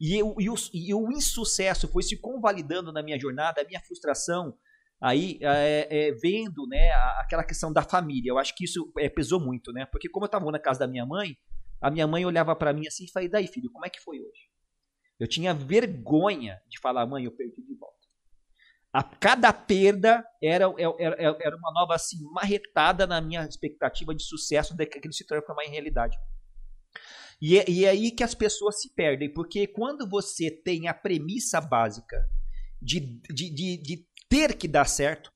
[0.01, 3.81] e, eu, e, o, e o insucesso foi se convalidando na minha jornada, a minha
[3.81, 4.57] frustração,
[5.01, 8.31] aí é, é, vendo né, aquela questão da família.
[8.31, 9.87] Eu acho que isso é, pesou muito, né?
[9.87, 11.37] Porque como eu estava na casa da minha mãe,
[11.81, 14.21] a minha mãe olhava para mim assim e falei, daí filho, como é que foi
[14.21, 14.48] hoje?
[15.19, 17.97] Eu tinha vergonha de falar, mãe, eu perdi de volta.
[18.93, 20.65] A cada perda era,
[20.99, 25.71] era, era uma nova assim, marretada na minha expectativa de sucesso aquilo se transformar em
[25.71, 26.17] realidade.
[27.41, 30.95] E é, e é aí que as pessoas se perdem, porque quando você tem a
[30.95, 32.17] premissa básica
[32.81, 33.01] de,
[33.31, 35.31] de, de, de ter que dar certo,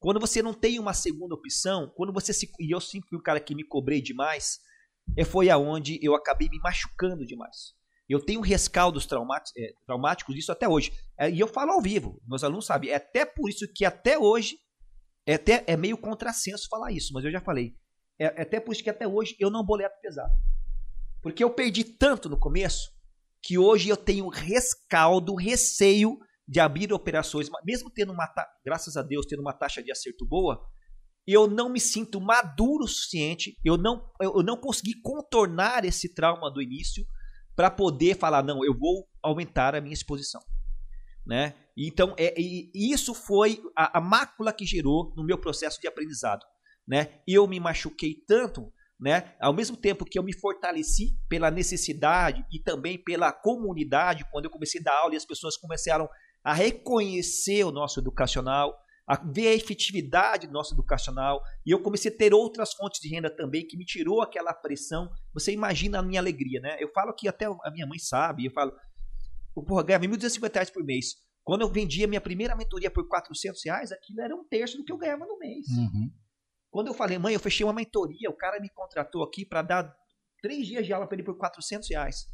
[0.00, 2.50] quando você não tem uma segunda opção, quando você se.
[2.60, 4.58] E eu sempre fui o cara que me cobrei demais,
[5.16, 7.74] é, foi aonde eu acabei me machucando demais.
[8.08, 10.92] Eu tenho rescaldos traumáticos, é, traumáticos disso até hoje.
[11.18, 12.90] É, e eu falo ao vivo, meus alunos sabem.
[12.90, 14.56] É até por isso que até hoje,
[15.26, 17.74] é, até, é meio contrassenso falar isso, mas eu já falei.
[18.18, 20.32] É, é até por isso que até hoje eu não boleto pesado.
[21.22, 22.92] Porque eu perdi tanto no começo
[23.42, 28.30] que hoje eu tenho rescaldo, receio de abrir operações, mesmo tendo uma,
[28.64, 30.62] graças a Deus, tendo uma taxa de acerto boa,
[31.26, 36.50] eu não me sinto maduro o suficiente, eu não, eu não consegui contornar esse trauma
[36.50, 37.06] do início
[37.56, 40.40] para poder falar, não, eu vou aumentar a minha exposição.
[41.26, 41.54] Né?
[41.76, 46.44] Então, é, e, isso foi a, a mácula que gerou no meu processo de aprendizado.
[46.86, 47.20] Né?
[47.26, 49.34] Eu me machuquei tanto, né?
[49.40, 54.50] ao mesmo tempo que eu me fortaleci pela necessidade e também pela comunidade, quando eu
[54.50, 56.08] comecei a dar aula e as pessoas começaram
[56.42, 62.10] a reconhecer o nosso educacional, a ver a efetividade do nosso educacional, e eu comecei
[62.10, 65.10] a ter outras fontes de renda também, que me tirou aquela pressão.
[65.32, 66.76] Você imagina a minha alegria, né?
[66.80, 68.72] Eu falo que até a minha mãe sabe, eu falo,
[69.66, 71.16] porra, ganhava 1.250 reais por mês.
[71.42, 74.92] Quando eu vendia minha primeira mentoria por 400 reais, aquilo era um terço do que
[74.92, 75.66] eu ganhava no mês.
[75.68, 76.10] Uhum.
[76.70, 79.94] Quando eu falei, mãe, eu fechei uma mentoria, o cara me contratou aqui para dar
[80.40, 82.26] três dias de aula para ele por 400 reais.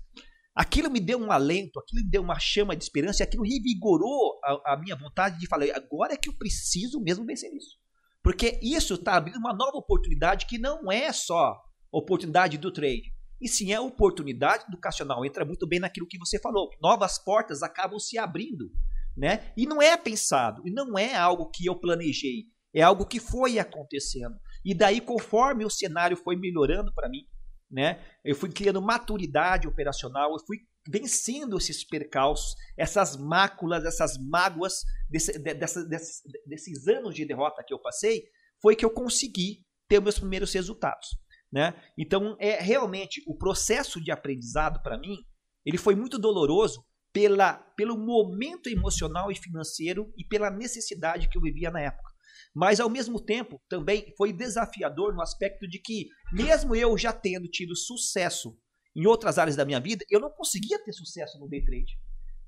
[0.54, 4.38] Aquilo me deu um alento, aquilo me deu uma chama de esperança e aquilo revigorou
[4.44, 7.78] a, a minha vontade de falar, agora é que eu preciso mesmo vencer isso.
[8.22, 11.56] Porque isso está abrindo uma nova oportunidade que não é só
[11.92, 15.24] oportunidade do trade, e sim é oportunidade educacional.
[15.24, 16.68] Entra muito bem naquilo que você falou.
[16.82, 18.70] Novas portas acabam se abrindo.
[19.16, 19.52] Né?
[19.56, 23.58] E não é pensado, e não é algo que eu planejei, é algo que foi
[23.58, 24.36] acontecendo.
[24.64, 27.26] E daí, conforme o cenário foi melhorando para mim,
[27.70, 28.04] né?
[28.24, 35.38] Eu fui criando maturidade operacional, eu fui vencendo esses percalços, essas máculas, essas mágoas desse,
[35.38, 38.24] dessa, desses, desses anos de derrota que eu passei,
[38.60, 41.08] foi que eu consegui ter meus primeiros resultados,
[41.52, 41.74] né?
[41.98, 45.16] Então, é realmente o processo de aprendizado para mim,
[45.64, 51.42] ele foi muito doloroso, pela, pelo momento emocional e financeiro e pela necessidade que eu
[51.42, 52.09] vivia na época.
[52.54, 57.48] Mas, ao mesmo tempo, também foi desafiador no aspecto de que, mesmo eu já tendo
[57.48, 58.56] tido sucesso
[58.94, 61.98] em outras áreas da minha vida, eu não conseguia ter sucesso no day trade.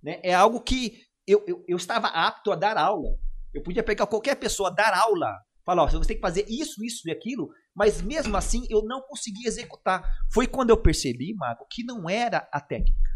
[0.03, 0.21] Né?
[0.23, 3.17] É algo que eu, eu, eu estava apto a dar aula.
[3.55, 7.09] Eu podia pegar qualquer pessoa, dar aula, falar, ó, você tem que fazer isso, isso
[7.09, 10.03] e aquilo, mas mesmo assim eu não conseguia executar.
[10.33, 13.11] Foi quando eu percebi, Mago, que não era a técnica.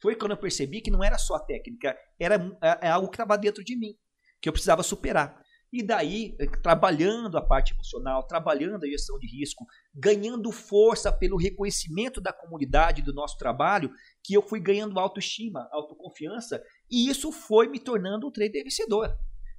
[0.00, 3.14] Foi quando eu percebi que não era só a técnica, era é, é algo que
[3.14, 3.94] estava dentro de mim,
[4.40, 5.41] que eu precisava superar.
[5.72, 11.38] E daí, eh, trabalhando a parte emocional, trabalhando a gestão de risco, ganhando força pelo
[11.38, 13.90] reconhecimento da comunidade do nosso trabalho,
[14.22, 19.16] que eu fui ganhando autoestima, autoconfiança, e isso foi me tornando um trader vencedor.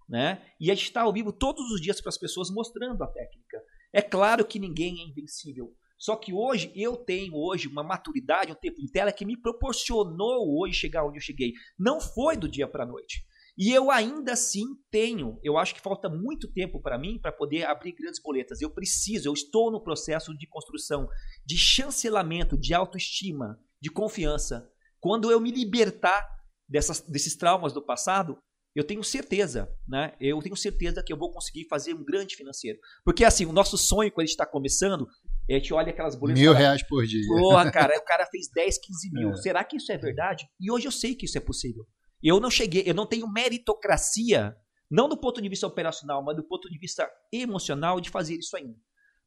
[0.07, 0.45] Né?
[0.59, 3.63] E a gente está ao vivo todos os dias para as pessoas mostrando a técnica.
[3.91, 5.73] É claro que ninguém é invencível.
[5.97, 10.59] Só que hoje eu tenho hoje uma maturidade, um tempo de tela que me proporcionou
[10.59, 11.53] hoje chegar onde eu cheguei.
[11.79, 13.25] Não foi do dia para a noite.
[13.57, 17.65] E eu ainda assim tenho, eu acho que falta muito tempo para mim para poder
[17.65, 18.61] abrir grandes boletas.
[18.61, 21.07] Eu preciso, eu estou no processo de construção,
[21.45, 24.67] de chancelamento, de autoestima, de confiança.
[24.99, 26.27] Quando eu me libertar
[26.67, 28.39] dessas, desses traumas do passado,
[28.75, 30.13] eu tenho certeza, né?
[30.19, 32.79] Eu tenho certeza que eu vou conseguir fazer um grande financeiro.
[33.05, 35.07] Porque assim, o nosso sonho quando a gente está começando,
[35.47, 36.41] a gente olha aquelas boletas.
[36.41, 37.21] Mil reais por dia.
[37.27, 39.29] Porra, cara, o cara fez 10, 15 mil.
[39.33, 39.35] É.
[39.35, 40.47] Será que isso é verdade?
[40.59, 41.85] E hoje eu sei que isso é possível.
[42.23, 44.55] Eu não cheguei, eu não tenho meritocracia,
[44.89, 48.55] não do ponto de vista operacional, mas do ponto de vista emocional de fazer isso
[48.55, 48.77] ainda.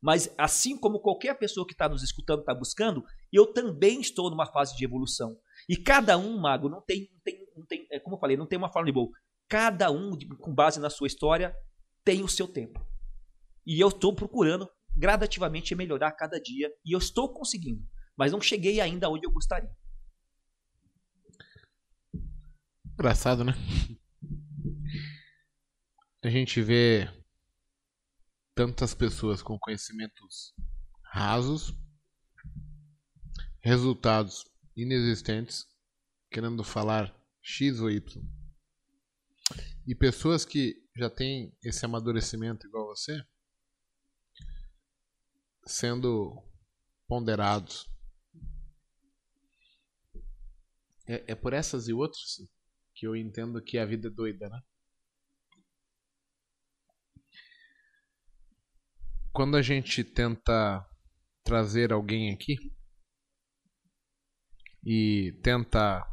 [0.01, 4.47] Mas assim como qualquer pessoa que está nos escutando está buscando, eu também estou numa
[4.47, 5.37] fase de evolução.
[5.69, 8.47] E cada um, mago, não tem, não tem, não tem é, como eu falei, não
[8.47, 9.11] tem uma forma de boa.
[9.49, 11.55] Cada um, com base na sua história,
[12.05, 12.81] tem o seu tempo.
[13.67, 16.71] E eu estou procurando gradativamente melhorar cada dia.
[16.85, 17.83] E eu estou conseguindo.
[18.17, 19.71] Mas não cheguei ainda onde eu gostaria.
[22.99, 23.53] Engraçado, né?
[26.25, 27.07] A gente vê
[28.55, 30.55] tantas pessoas com conhecimentos
[31.03, 31.75] rasos,
[33.61, 35.67] resultados inexistentes,
[36.31, 38.25] querendo falar X ou Y.
[39.87, 43.23] E pessoas que já têm esse amadurecimento igual você,
[45.67, 46.43] sendo
[47.07, 47.87] ponderados.
[51.07, 52.56] É, é por essas e outras
[52.97, 54.61] que eu entendo que a vida é doida, né?
[59.33, 60.83] Quando a gente tenta
[61.45, 62.57] trazer alguém aqui
[64.83, 66.11] e tenta.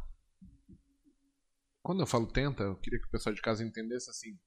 [1.82, 4.38] Quando eu falo tenta, eu queria que o pessoal de casa entendesse assim.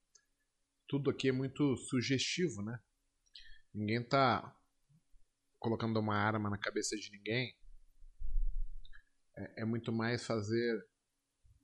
[0.86, 2.78] Tudo aqui é muito sugestivo, né?
[3.74, 4.56] Ninguém tá
[5.58, 7.52] colocando uma arma na cabeça de ninguém.
[9.36, 10.86] É, é muito mais fazer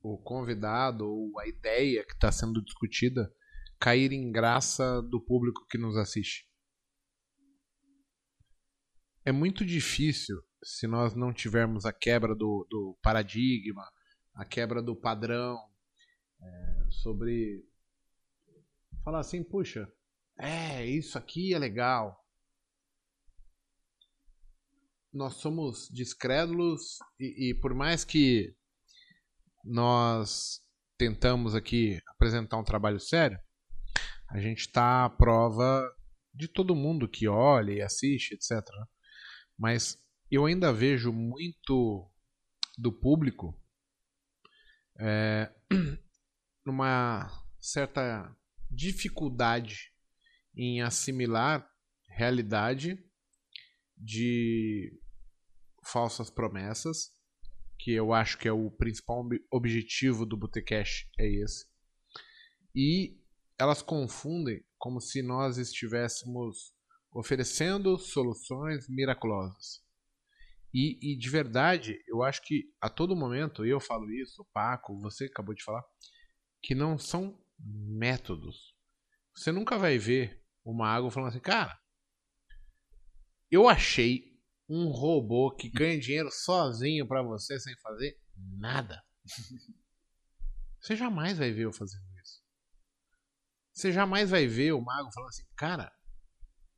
[0.04, 3.32] o convidado ou a ideia que está sendo discutida
[3.80, 6.46] cair em graça do público que nos assiste.
[9.24, 13.90] É muito difícil se nós não tivermos a quebra do, do paradigma,
[14.34, 15.58] a quebra do padrão,
[16.38, 17.66] é, sobre
[19.02, 19.90] falar assim, puxa,
[20.38, 22.22] é, isso aqui é legal.
[25.10, 28.54] Nós somos descrédulos e, e por mais que
[29.64, 30.60] nós
[30.98, 33.38] tentamos aqui apresentar um trabalho sério,
[34.30, 35.88] a gente está à prova
[36.32, 38.62] de todo mundo que olha e assiste, etc.
[39.56, 39.96] Mas
[40.30, 42.10] eu ainda vejo muito
[42.76, 43.58] do público
[44.98, 45.52] é,
[46.66, 47.30] numa
[47.60, 48.36] certa
[48.70, 49.92] dificuldade
[50.56, 51.68] em assimilar
[52.08, 52.98] realidade
[53.96, 55.00] de
[55.84, 57.12] falsas promessas
[57.78, 61.66] que eu acho que é o principal objetivo do Botecash é esse.
[62.74, 63.18] E
[63.58, 66.74] elas confundem como se nós estivéssemos
[67.12, 69.84] oferecendo soluções miraculosas.
[70.74, 74.98] E, e, de verdade, eu acho que a todo momento, eu falo isso, o Paco,
[75.00, 75.84] você acabou de falar,
[76.60, 78.74] que não são métodos.
[79.36, 81.78] Você nunca vai ver uma água falando assim, cara,
[83.48, 84.33] eu achei
[84.68, 89.02] um robô que ganha dinheiro sozinho para você sem fazer nada.
[90.80, 92.42] Você jamais vai ver eu fazendo isso.
[93.72, 95.90] Você jamais vai ver o mago falando assim, cara,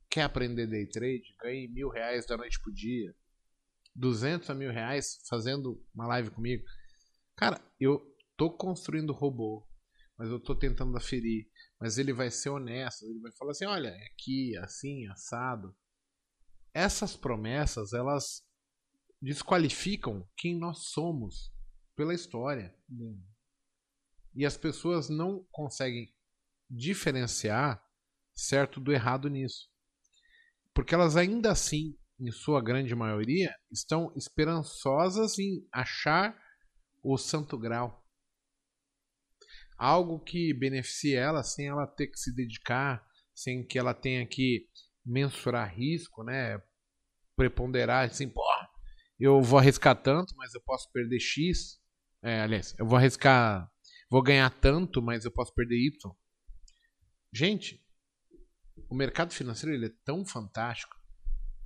[0.09, 1.35] quer aprender day trade?
[1.41, 3.13] Ganhe mil reais da noite pro dia.
[3.93, 6.63] 200 a mil reais fazendo uma live comigo.
[7.35, 7.99] Cara, eu
[8.37, 9.67] tô construindo robô,
[10.17, 11.49] mas eu tô tentando aferir.
[11.77, 15.75] Mas ele vai ser honesto, ele vai falar assim, olha, é aqui, assim, assado
[16.77, 18.45] essas promessas elas
[19.19, 21.51] desqualificam quem nós somos
[21.95, 22.71] pela história.
[24.35, 26.13] E as pessoas não conseguem
[26.69, 27.83] diferenciar
[28.35, 29.67] certo do errado nisso.
[30.71, 36.39] Porque elas ainda assim, em sua grande maioria, estão esperançosas em achar
[37.01, 38.05] o santo grau.
[39.79, 44.69] Algo que beneficie ela sem ela ter que se dedicar, sem que ela tenha que
[45.07, 46.61] mensurar risco, né?
[47.35, 48.43] Preponderar assim, pô,
[49.19, 51.79] eu vou arriscar tanto, mas eu posso perder X.
[52.21, 53.71] É, aliás, eu vou arriscar,
[54.09, 56.15] vou ganhar tanto, mas eu posso perder Y.
[57.33, 57.83] Gente,
[58.89, 60.95] o mercado financeiro ele é tão fantástico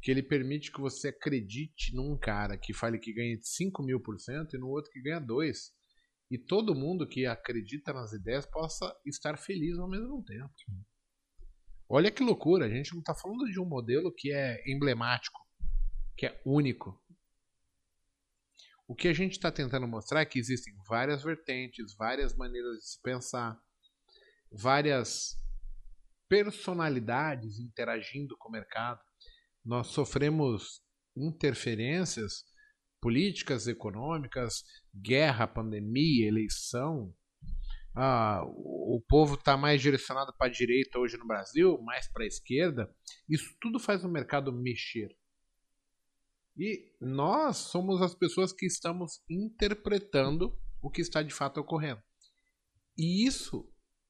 [0.02, 4.20] que ele permite que você acredite num cara que fale que ganha 5 mil por
[4.20, 5.72] cento e no outro que ganha 2.
[6.32, 10.54] E todo mundo que acredita nas ideias possa estar feliz ao mesmo tempo.
[11.94, 15.46] Olha que loucura, a gente não está falando de um modelo que é emblemático,
[16.16, 16.98] que é único.
[18.88, 22.88] O que a gente está tentando mostrar é que existem várias vertentes, várias maneiras de
[22.92, 23.62] se pensar,
[24.50, 25.36] várias
[26.30, 29.02] personalidades interagindo com o mercado.
[29.62, 30.82] Nós sofremos
[31.14, 32.46] interferências
[33.02, 34.64] políticas, econômicas,
[34.96, 37.14] guerra, pandemia, eleição.
[37.94, 42.28] Ah, o povo está mais direcionado para a direita hoje no Brasil, mais para a
[42.28, 42.90] esquerda.
[43.28, 45.16] Isso tudo faz o mercado mexer.
[46.58, 52.02] E nós somos as pessoas que estamos interpretando o que está de fato ocorrendo.
[52.98, 53.70] E isso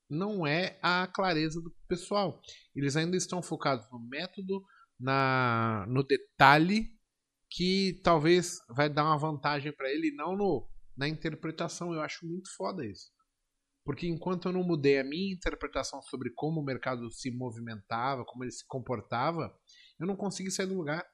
[0.09, 2.41] não é a clareza do pessoal.
[2.75, 4.63] Eles ainda estão focados no método,
[4.99, 6.89] na no detalhe
[7.49, 11.93] que talvez vai dar uma vantagem para ele, não no, na interpretação.
[11.93, 13.11] Eu acho muito foda isso.
[13.83, 18.43] Porque enquanto eu não mudei a minha interpretação sobre como o mercado se movimentava, como
[18.43, 19.53] ele se comportava,
[19.99, 21.05] eu não consegui sair do lugar.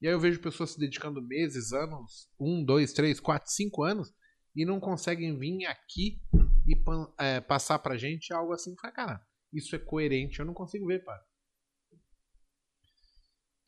[0.00, 4.12] E aí eu vejo pessoas se dedicando meses, anos, um, dois, três, quatro, cinco anos,
[4.54, 6.20] e não conseguem vir aqui
[6.66, 6.74] e
[7.18, 9.20] é, passar pra gente algo assim que cara,
[9.52, 11.20] isso é coerente, eu não consigo ver, pá.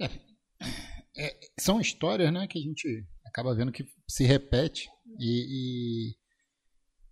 [0.01, 6.17] É, é, são histórias, né, que a gente acaba vendo que se repete e, e,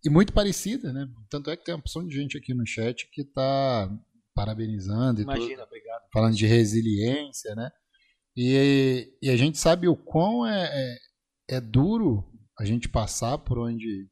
[0.05, 1.09] e muito parecida, né?
[1.29, 3.91] Tanto é que tem uma opção de gente aqui no chat que está
[4.35, 6.03] parabenizando Imagina, tudo, obrigado.
[6.13, 7.71] falando de resiliência, né?
[8.37, 10.71] E, e a gente sabe o quão é,
[11.51, 12.25] é, é duro
[12.59, 14.09] a gente passar por onde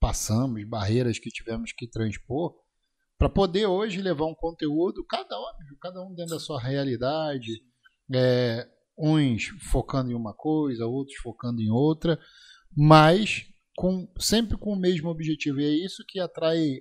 [0.00, 2.54] passamos, barreiras que tivemos que transpor,
[3.18, 7.62] para poder hoje levar um conteúdo, cada um, cada um dentro da sua realidade,
[8.12, 8.66] é,
[8.98, 12.18] uns focando em uma coisa, outros focando em outra,
[12.74, 15.60] mas com, sempre com o mesmo objetivo.
[15.60, 16.80] E é isso que atrai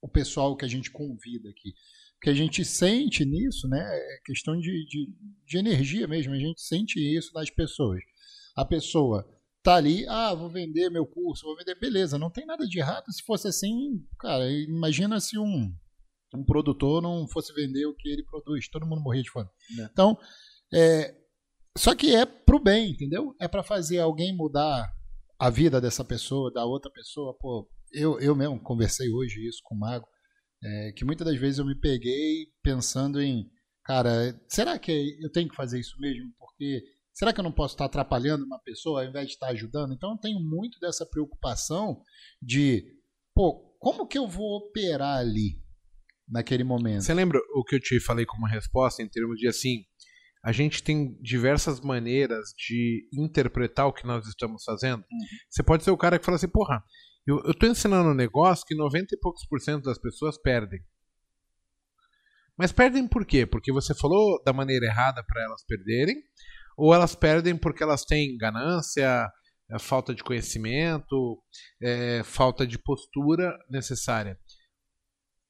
[0.00, 1.74] o pessoal que a gente convida aqui.
[2.14, 3.78] Porque a gente sente nisso, né?
[3.80, 5.08] É questão de, de,
[5.46, 8.00] de energia mesmo, a gente sente isso nas pessoas.
[8.56, 9.26] A pessoa
[9.62, 13.12] tá ali, ah, vou vender meu curso, vou vender, beleza, não tem nada de errado.
[13.12, 15.74] Se fosse assim, cara, imagina se um,
[16.34, 19.48] um produtor não fosse vender o que ele produz, todo mundo morria de fome.
[19.78, 19.82] É.
[19.92, 20.16] Então,
[20.72, 21.14] é,
[21.76, 23.34] só que é pro bem, entendeu?
[23.40, 24.95] É para fazer alguém mudar
[25.38, 27.36] a vida dessa pessoa, da outra pessoa.
[27.38, 30.06] Pô, eu, eu mesmo conversei hoje isso com o Mago,
[30.62, 33.50] é, que muitas das vezes eu me peguei pensando em,
[33.84, 36.32] cara, será que eu tenho que fazer isso mesmo?
[36.38, 36.82] Porque
[37.16, 39.94] Será que eu não posso estar atrapalhando uma pessoa ao invés de estar ajudando?
[39.94, 42.02] Então eu tenho muito dessa preocupação
[42.42, 42.84] de,
[43.34, 45.58] pô, como que eu vou operar ali
[46.28, 47.04] naquele momento?
[47.04, 49.82] Você lembra o que eu te falei como resposta em termos de assim,
[50.46, 55.00] a gente tem diversas maneiras de interpretar o que nós estamos fazendo.
[55.00, 55.18] Uhum.
[55.50, 56.84] Você pode ser o cara que fala assim, porra,
[57.26, 60.78] eu, eu tô ensinando um negócio que 90 e poucos por cento das pessoas perdem.
[62.56, 63.44] Mas perdem por quê?
[63.44, 66.22] Porque você falou da maneira errada para elas perderem,
[66.78, 69.28] ou elas perdem porque elas têm ganância,
[69.68, 71.42] é, falta de conhecimento,
[71.82, 74.38] é, falta de postura necessária.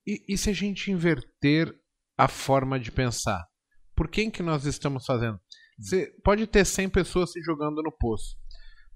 [0.06, 1.70] E, e, se a gente inverter
[2.16, 3.46] a forma de pensar?
[3.96, 5.40] Por quem que nós estamos fazendo?
[5.78, 8.36] Você pode ter 100 pessoas se jogando no poço.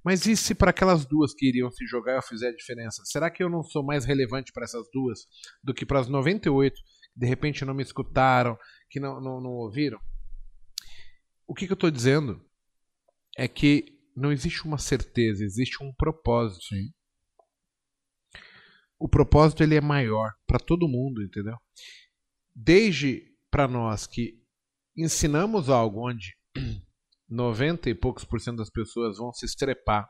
[0.05, 3.03] Mas e se para aquelas duas que iriam se jogar eu fizer a diferença?
[3.05, 5.27] Será que eu não sou mais relevante para essas duas
[5.63, 6.75] do que para as 98
[7.13, 8.57] que de repente não me escutaram,
[8.89, 10.01] que não, não, não ouviram?
[11.47, 12.43] O que, que eu estou dizendo
[13.37, 16.65] é que não existe uma certeza, existe um propósito.
[16.65, 16.93] Sim.
[18.99, 21.57] O propósito ele é maior para todo mundo, entendeu?
[22.55, 24.40] Desde para nós que
[24.97, 26.37] ensinamos algo onde
[27.29, 30.09] 90 e poucos por cento das pessoas vão se estrepar.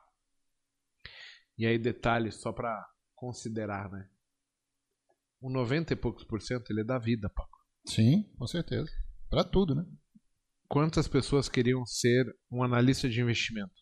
[1.59, 2.75] E aí detalhes só para
[3.15, 4.09] considerar, né?
[5.41, 7.59] O 90 e poucos por cento ele é da vida, Paco.
[7.87, 8.91] Sim, com certeza.
[9.29, 9.85] Para tudo, né?
[10.69, 13.73] Quantas pessoas queriam ser um analista de investimento?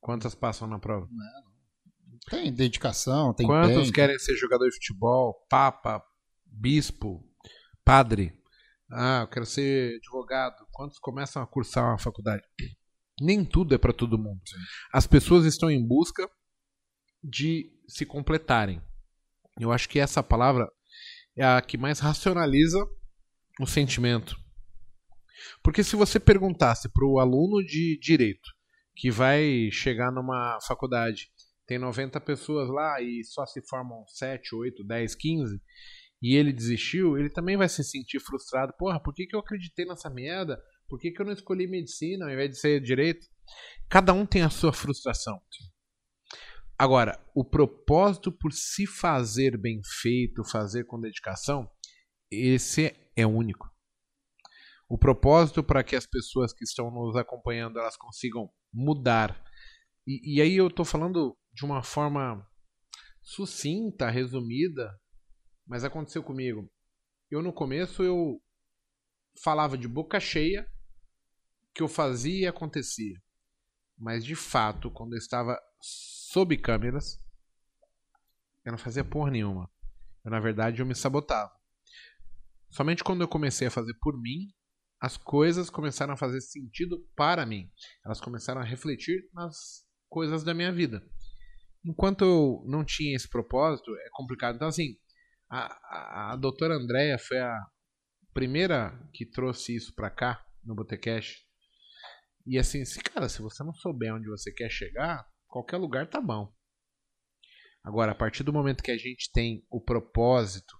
[0.00, 1.06] Quantas passam na prova?
[1.10, 3.92] Não, Tem dedicação, tem Quantos empenho.
[3.92, 6.02] querem ser jogador de futebol, papa,
[6.46, 7.24] bispo,
[7.84, 8.37] padre?
[8.90, 10.66] Ah, eu quero ser advogado.
[10.72, 12.42] Quantos começam a cursar uma faculdade?
[13.20, 14.40] Nem tudo é para todo mundo.
[14.92, 16.28] As pessoas estão em busca
[17.22, 18.80] de se completarem.
[19.60, 20.70] Eu acho que essa palavra
[21.36, 22.78] é a que mais racionaliza
[23.60, 24.36] o sentimento.
[25.62, 28.48] Porque se você perguntasse para o aluno de direito
[28.94, 31.30] que vai chegar numa faculdade,
[31.66, 35.62] tem 90 pessoas lá e só se formam 7, 8, 10, 15,
[36.20, 38.74] e ele desistiu, ele também vai se sentir frustrado.
[38.78, 40.60] Porra, por que, que eu acreditei nessa merda?
[40.88, 43.26] Por que, que eu não escolhi medicina ao invés de ser direito?
[43.88, 45.40] Cada um tem a sua frustração.
[46.76, 51.68] Agora, o propósito por se fazer bem feito, fazer com dedicação,
[52.30, 53.68] esse é único.
[54.88, 59.42] O propósito para que as pessoas que estão nos acompanhando elas consigam mudar.
[60.06, 62.46] E, e aí eu estou falando de uma forma
[63.22, 64.90] sucinta, resumida,
[65.68, 66.68] mas aconteceu comigo.
[67.30, 68.42] Eu no começo eu
[69.44, 70.66] falava de boca cheia
[71.74, 73.22] que eu fazia e acontecia.
[73.96, 77.22] Mas de fato, quando eu estava sob câmeras,
[78.64, 79.70] eu não fazia porra nenhuma.
[80.24, 81.52] Eu, na verdade, eu me sabotava.
[82.70, 84.52] Somente quando eu comecei a fazer por mim,
[85.00, 87.70] as coisas começaram a fazer sentido para mim.
[88.04, 91.02] Elas começaram a refletir nas coisas da minha vida.
[91.84, 94.56] Enquanto eu não tinha esse propósito, é complicado.
[94.56, 94.96] Então, assim,
[95.50, 97.66] a, a, a doutora Andréia foi a
[98.34, 101.44] primeira que trouxe isso para cá, no Botecast.
[102.46, 106.20] E assim, se, cara, se você não souber onde você quer chegar, qualquer lugar tá
[106.20, 106.52] bom.
[107.82, 110.76] Agora, a partir do momento que a gente tem o propósito,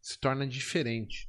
[0.00, 1.28] se torna diferente.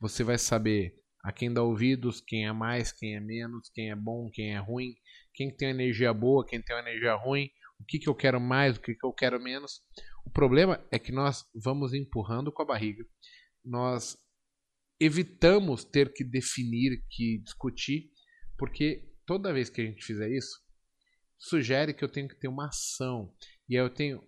[0.00, 3.96] Você vai saber a quem dá ouvidos, quem é mais, quem é menos, quem é
[3.96, 4.94] bom, quem é ruim,
[5.34, 7.50] quem tem energia boa, quem tem energia ruim,
[7.80, 9.80] o que, que eu quero mais, o que, que eu quero menos.
[10.24, 13.04] O problema é que nós vamos empurrando com a barriga.
[13.64, 14.16] Nós
[15.00, 18.10] evitamos ter que definir, que discutir,
[18.58, 20.60] porque toda vez que a gente fizer isso,
[21.38, 23.34] sugere que eu tenho que ter uma ação.
[23.66, 24.22] E aí eu tenho,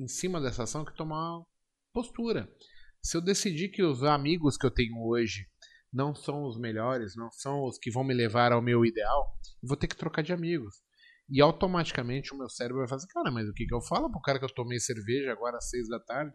[0.00, 1.46] em cima dessa ação, que tomar uma
[1.92, 2.52] postura.
[3.00, 5.46] Se eu decidir que os amigos que eu tenho hoje
[5.92, 9.76] não são os melhores, não são os que vão me levar ao meu ideal, vou
[9.76, 10.82] ter que trocar de amigos.
[11.28, 14.20] E automaticamente o meu cérebro vai fazer, cara, mas o que, que eu falo pro
[14.20, 16.34] cara que eu tomei cerveja agora às seis da tarde?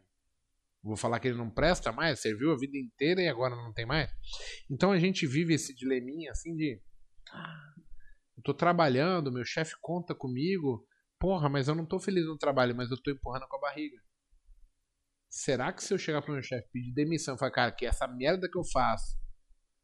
[0.82, 3.86] Vou falar que ele não presta mais, serviu a vida inteira e agora não tem
[3.86, 4.10] mais?
[4.70, 6.82] Então a gente vive esse dileminha assim de.
[7.32, 7.74] Ah,
[8.38, 10.88] eu tô trabalhando, meu chefe conta comigo,
[11.20, 13.98] porra, mas eu não tô feliz no trabalho, mas eu tô empurrando com a barriga.
[15.30, 18.08] Será que se eu chegar pro meu chefe pedir demissão e falar, cara, que essa
[18.08, 19.20] merda que eu faço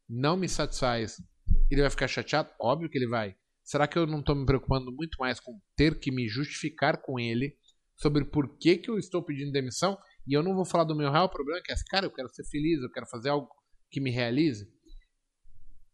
[0.08, 1.22] não me satisfaz,
[1.70, 2.50] ele vai ficar chateado?
[2.58, 3.36] Óbvio que ele vai.
[3.66, 7.18] Será que eu não estou me preocupando muito mais com ter que me justificar com
[7.18, 7.58] ele
[7.96, 9.98] sobre por que, que eu estou pedindo demissão?
[10.24, 12.44] E eu não vou falar do meu real problema, que é, cara, eu quero ser
[12.44, 13.48] feliz, eu quero fazer algo
[13.90, 14.72] que me realize.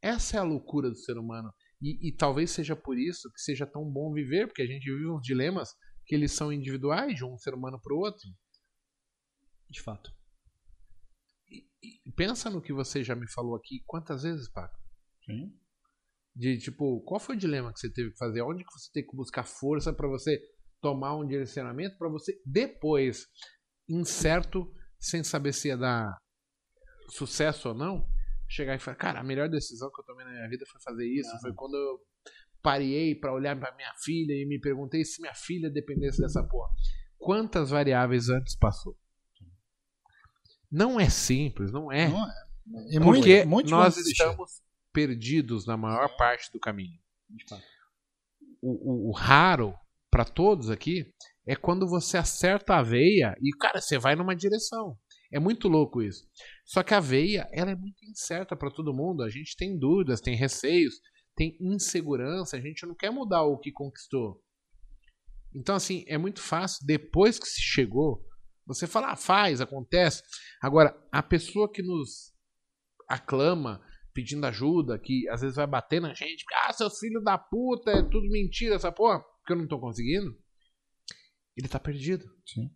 [0.03, 1.51] Essa é a loucura do ser humano.
[1.81, 5.09] E, e talvez seja por isso que seja tão bom viver, porque a gente vive
[5.09, 5.71] uns dilemas
[6.05, 8.29] que eles são individuais de um ser humano para o outro.
[9.71, 10.13] De fato.
[11.49, 11.65] E,
[12.05, 14.79] e pensa no que você já me falou aqui quantas vezes, Paco?
[15.25, 15.59] Sim.
[16.35, 18.41] De tipo, qual foi o dilema que você teve que fazer?
[18.43, 20.41] Onde que você tem que buscar força para você
[20.81, 23.27] tomar um direcionamento para você depois,
[23.89, 26.17] incerto, sem saber se ia dar
[27.09, 28.09] sucesso ou não,
[28.49, 31.07] chegar e falar, cara, a melhor decisão que eu tomei na minha vida foi fazer
[31.07, 31.41] isso, Uhum.
[31.41, 32.01] foi quando eu
[32.63, 36.71] parei para olhar para minha filha e me perguntei se minha filha dependesse dessa porra.
[37.19, 38.97] Quantas variáveis antes passou?
[40.71, 42.09] Não é simples, não é.
[42.09, 42.35] Não é.
[43.03, 46.99] Porque muito- muitos vão nós estamos perdidos na maior parte do caminho.
[48.61, 49.75] O, o- o raro
[50.11, 51.13] para todos aqui
[51.47, 54.97] é quando você acerta a veia e, cara, você vai numa direção.
[55.33, 56.29] É muito louco isso.
[56.65, 59.23] Só que a veia, ela é muito incerta para todo mundo.
[59.23, 60.95] A gente tem dúvidas, tem receios,
[61.35, 62.57] tem insegurança.
[62.57, 64.43] A gente não quer mudar o que conquistou.
[65.55, 68.25] Então, assim, é muito fácil, depois que se chegou,
[68.67, 70.23] você fala, ah, faz, acontece.
[70.63, 72.33] Agora, a pessoa que nos
[73.09, 73.83] aclama,
[74.13, 78.03] pedindo ajuda, que às vezes vai bater na gente, ah, seus filhos da puta, é
[78.03, 80.37] tudo mentira essa porra, porque eu não tô conseguindo,
[81.57, 82.25] ele tá perdido.
[82.47, 82.71] Sim.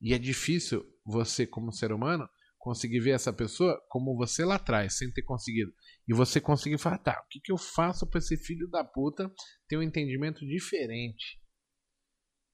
[0.00, 2.28] E é difícil você, como ser humano,
[2.58, 5.72] conseguir ver essa pessoa como você lá atrás, sem ter conseguido.
[6.06, 9.32] E você conseguir falar, tá, o que, que eu faço pra esse filho da puta
[9.68, 11.40] ter um entendimento diferente?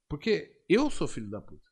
[0.09, 1.65] Porque eu sou filho da puta.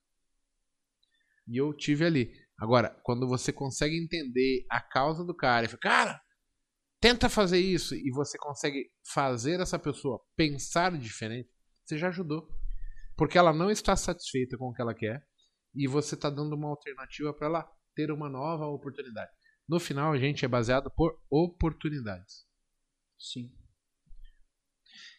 [1.47, 2.33] E eu tive ali.
[2.61, 6.23] Agora, quando você consegue entender a causa do cara e fala, cara,
[7.01, 11.49] tenta fazer isso, e você consegue fazer essa pessoa pensar diferente,
[11.85, 12.47] você já ajudou.
[13.17, 15.23] porque ela não está satisfeita com o que ela quer
[15.75, 19.31] e você está dando uma alternativa para ela ter uma nova oportunidade.
[19.69, 22.47] No final, a gente é baseado por oportunidades.
[23.19, 23.53] Sim.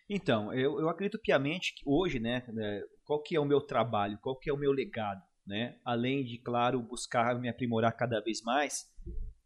[0.09, 4.17] Então, eu, eu acredito piamente que hoje, né, né, qual que é o meu trabalho,
[4.19, 5.77] qual que é o meu legado, né?
[5.83, 8.85] Além de, claro, buscar me aprimorar cada vez mais,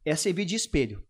[0.05, 1.03] é servir de espelho,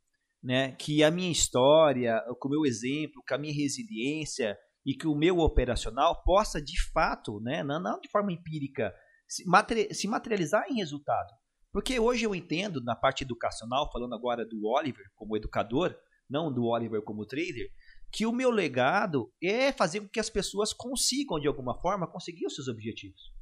[0.43, 0.71] né?
[0.73, 5.15] Que a minha história, com o meu exemplo, com a minha resiliência e que o
[5.15, 8.93] meu operacional possa, de fato, né, não, não de forma empírica,
[9.27, 11.33] se, materi se materializar em resultado.
[11.71, 15.93] Porque hoje eu entendo, na parte educacional, falando agora do Oliver como educador,
[16.29, 17.69] não do Oliver como trader,
[18.11, 22.45] que o meu legado é fazer com que as pessoas consigam, de alguma forma, conseguir
[22.45, 23.34] os seus objetivos.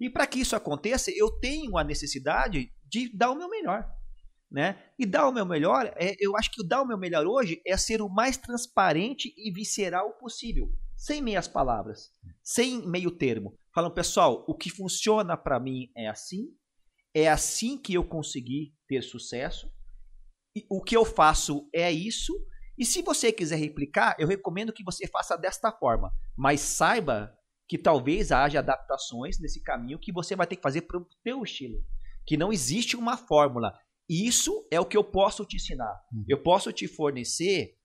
[0.00, 3.88] E para que isso aconteça, eu tenho a necessidade de dar o meu melhor.
[4.50, 4.78] Né?
[4.98, 7.76] E dar o meu melhor, é, eu acho que dar o meu melhor hoje é
[7.76, 12.10] ser o mais transparente e visceral possível, sem meias palavras,
[12.42, 13.58] sem meio termo.
[13.74, 16.54] Falando, pessoal, o que funciona para mim é assim,
[17.12, 19.68] é assim que eu consegui ter sucesso,
[20.70, 22.32] o que eu faço é isso,
[22.76, 26.12] e se você quiser replicar, eu recomendo que você faça desta forma.
[26.36, 27.36] Mas saiba
[27.68, 31.42] que talvez haja adaptações nesse caminho que você vai ter que fazer para o seu
[31.42, 31.82] estilo.
[32.26, 33.72] Que não existe uma fórmula.
[34.08, 35.94] Isso é o que eu posso te ensinar.
[36.12, 36.24] Uhum.
[36.28, 37.76] Eu posso te fornecer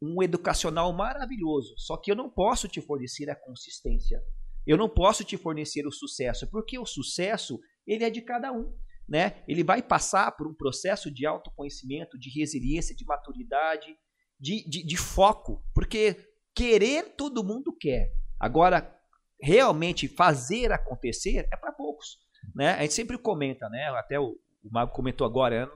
[0.00, 4.22] um educacional maravilhoso, só que eu não posso te fornecer a consistência.
[4.66, 8.74] Eu não posso te fornecer o sucesso, porque o sucesso ele é de cada um.
[9.06, 9.42] Né?
[9.46, 13.94] Ele vai passar por um processo de autoconhecimento, de resiliência, de maturidade,
[14.40, 16.16] de, de, de foco, porque
[16.54, 18.12] querer todo mundo quer.
[18.40, 18.98] Agora,
[19.44, 22.18] realmente fazer acontecer é para poucos.
[22.54, 22.70] Né?
[22.70, 23.88] A gente sempre comenta, né?
[23.90, 25.70] até o, o Mago comentou agora,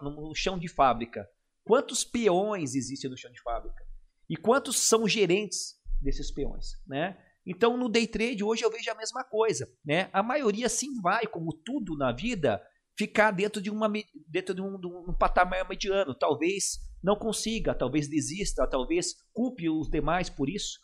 [0.00, 1.28] no chão de fábrica.
[1.62, 3.84] Quantos peões existem no chão de fábrica?
[4.28, 6.80] E quantos são gerentes desses peões?
[6.86, 7.18] Né?
[7.46, 9.68] Então, no day trade, hoje eu vejo a mesma coisa.
[9.84, 10.08] Né?
[10.12, 12.62] A maioria sim vai, como tudo na vida,
[12.96, 13.92] ficar dentro de, uma,
[14.26, 16.14] dentro de um, de um patamar mediano.
[16.14, 20.80] Talvez não consiga, talvez desista, talvez culpe os demais por isso.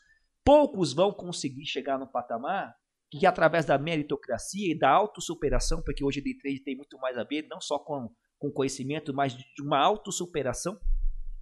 [0.48, 2.74] Poucos vão conseguir chegar no patamar
[3.10, 7.22] que através da meritocracia e da autossuperação, porque hoje day trade tem muito mais a
[7.22, 8.08] ver não só com,
[8.38, 10.80] com conhecimento, mas de uma autossuperação,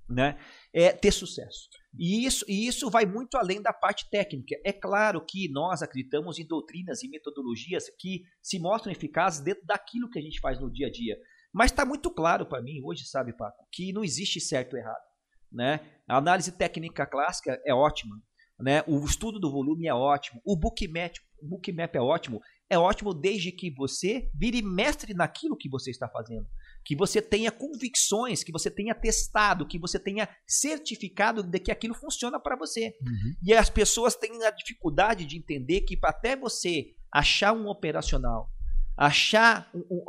[0.09, 0.37] né?
[0.75, 1.69] É ter sucesso.
[1.97, 4.57] E isso, e isso vai muito além da parte técnica.
[4.65, 10.11] É claro que nós acreditamos em doutrinas e metodologias que se mostram eficazes dentro daquilo
[10.11, 11.17] que a gente faz no dia a dia.
[11.53, 15.07] Mas está muito claro para mim hoje, sabe, Paco, que não existe certo ou errado.
[15.53, 15.79] Né?
[16.09, 18.21] A análise técnica clássica é ótima,
[18.59, 18.83] né?
[18.87, 23.53] o estudo do volume é ótimo, o bookmap, o bookmap é ótimo, é ótimo desde
[23.53, 26.47] que você vire mestre naquilo que você está fazendo.
[26.85, 31.95] Que você tenha convicções, que você tenha testado, que você tenha certificado de que aquilo
[31.95, 32.97] funciona para você.
[33.03, 33.35] Uhum.
[33.45, 38.51] E as pessoas têm a dificuldade de entender que até você achar um operacional,
[38.97, 40.05] achar um, um,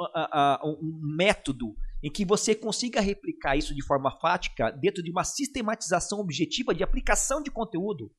[0.65, 6.19] um, método em que você consiga replicar isso de forma fática dentro de uma sistematização
[6.19, 8.11] objetiva de aplicação de conteúdo.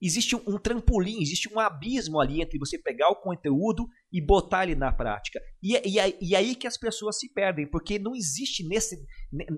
[0.00, 4.76] Existe um, trampolim, existe um abismo ali entre você pegar o conteúdo e botar ele
[4.76, 5.40] na prática.
[5.60, 8.96] E, e, e aí que as pessoas se perdem, porque não existe nesse,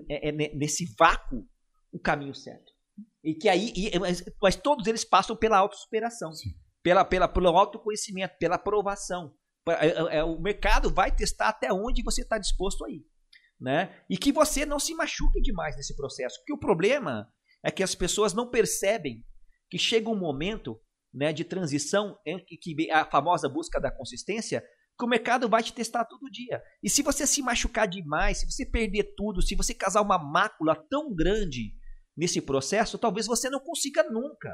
[0.09, 1.47] é, é, nesse vácuo
[1.91, 2.71] o caminho certo.
[3.23, 6.31] E que aí, e, mas, mas, todos eles passam pela autossuperação,
[6.81, 9.35] pela, pela, pelo autoconhecimento, pela aprovação.
[9.69, 13.05] É, é, é, o mercado vai testar até onde você está disposto a ir.
[13.59, 13.95] Né?
[14.09, 16.39] E que você não se machuque demais nesse processo.
[16.39, 17.31] Porque o problema
[17.63, 19.23] é que as pessoas não percebem
[19.71, 20.77] que chega um momento
[21.13, 24.61] né, de transição que a famosa busca da consistência,
[24.99, 26.61] que o mercado vai te testar todo dia.
[26.83, 30.75] E se você se machucar demais, se você perder tudo, se você causar uma mácula
[30.89, 31.73] tão grande
[32.15, 34.53] nesse processo, talvez você não consiga nunca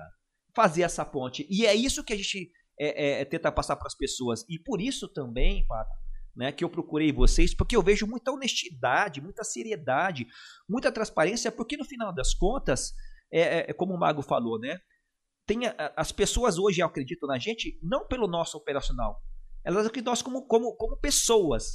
[0.55, 1.47] fazer essa ponte.
[1.49, 4.45] E é isso que a gente é, é, é tentar passar para as pessoas.
[4.47, 5.95] E por isso também, Paco,
[6.35, 10.27] né, que eu procurei vocês, porque eu vejo muita honestidade, muita seriedade,
[10.69, 12.93] muita transparência, porque no final das contas,
[13.33, 14.79] é, é, é como o Mago falou, né?
[15.47, 15.61] Tem,
[15.95, 19.23] as pessoas hoje acreditam na gente não pelo nosso operacional,
[19.63, 21.71] elas acreditam nós como, como, como pessoas.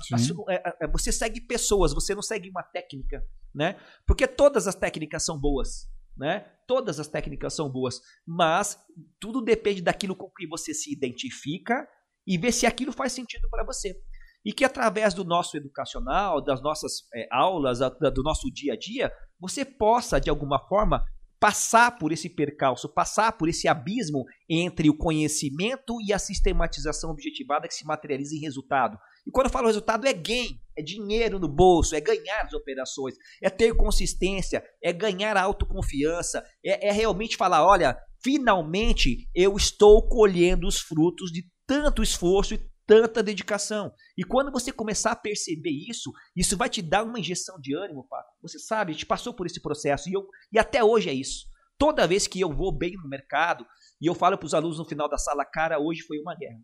[0.48, 3.76] É, você segue pessoas, você não segue uma técnica, né?
[4.06, 6.46] Porque todas as técnicas são boas né?
[6.66, 8.78] Todas as técnicas são boas, mas
[9.20, 11.86] tudo depende daquilo com que você se identifica
[12.26, 14.00] e ver se aquilo faz sentido para você.
[14.44, 19.12] E que através do nosso educacional, das nossas é, aulas, do nosso dia a dia,
[19.38, 21.04] você possa, de alguma forma,
[21.42, 27.66] passar por esse percalço, passar por esse abismo entre o conhecimento e a sistematização objetivada
[27.66, 28.96] que se materializa em resultado.
[29.26, 33.16] E quando eu falo resultado, é gain, é dinheiro no bolso, é ganhar as operações,
[33.42, 40.68] é ter consistência, é ganhar autoconfiança, é, é realmente falar: olha, finalmente eu estou colhendo
[40.68, 43.92] os frutos de tanto esforço e tanta dedicação.
[44.16, 48.06] E quando você começar a perceber isso, isso vai te dar uma injeção de ânimo,
[48.08, 48.30] Paco.
[48.42, 51.46] Você sabe, a gente passou por esse processo e, eu, e até hoje é isso.
[51.78, 53.66] Toda vez que eu vou bem no mercado
[54.00, 56.60] e eu falo para os alunos no final da sala, cara, hoje foi uma guerra.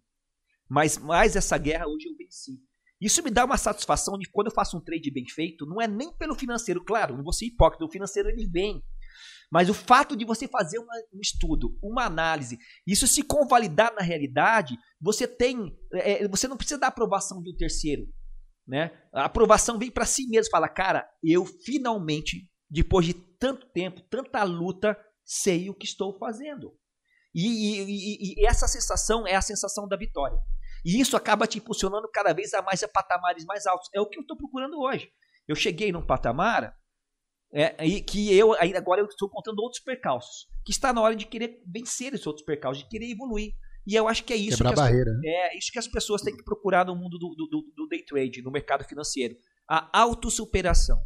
[0.68, 2.60] Mas mais essa guerra hoje eu venci.
[3.00, 5.86] Isso me dá uma satisfação de quando eu faço um trade bem feito, não é
[5.86, 8.82] nem pelo financeiro, claro, não vou ser hipócrita, o financeiro ele vem.
[9.50, 14.02] Mas o fato de você fazer uma, um estudo, uma análise, isso se convalidar na
[14.02, 18.06] realidade, você tem, é, é você não precisa da aprovação de um terceiro,
[18.66, 18.90] né?
[19.12, 24.42] A aprovação vem para si mesmo, fala, cara, eu finalmente, depois de tanto tempo, tanta
[24.44, 26.76] luta, sei o que estou fazendo.
[27.34, 30.38] E, e, e, e essa sensação é a sensação da vitória.
[30.84, 33.88] E isso acaba te impulsionando cada vez a mais a patamares mais altos.
[33.94, 35.10] É o que eu estou procurando hoje.
[35.46, 36.74] Eu cheguei num patamar
[37.52, 41.16] é, e que eu ainda agora eu estou contando outros percalços, que está na hora
[41.16, 43.52] de querer vencer esses outros percalços, de querer evoluir.
[43.86, 45.20] E eu acho que é isso Quebrar que as, barreira, né?
[45.24, 48.42] é isso que as pessoas têm que procurar no mundo do, do, do day trade,
[48.42, 49.34] no mercado financeiro.
[49.66, 50.98] A autossuperação,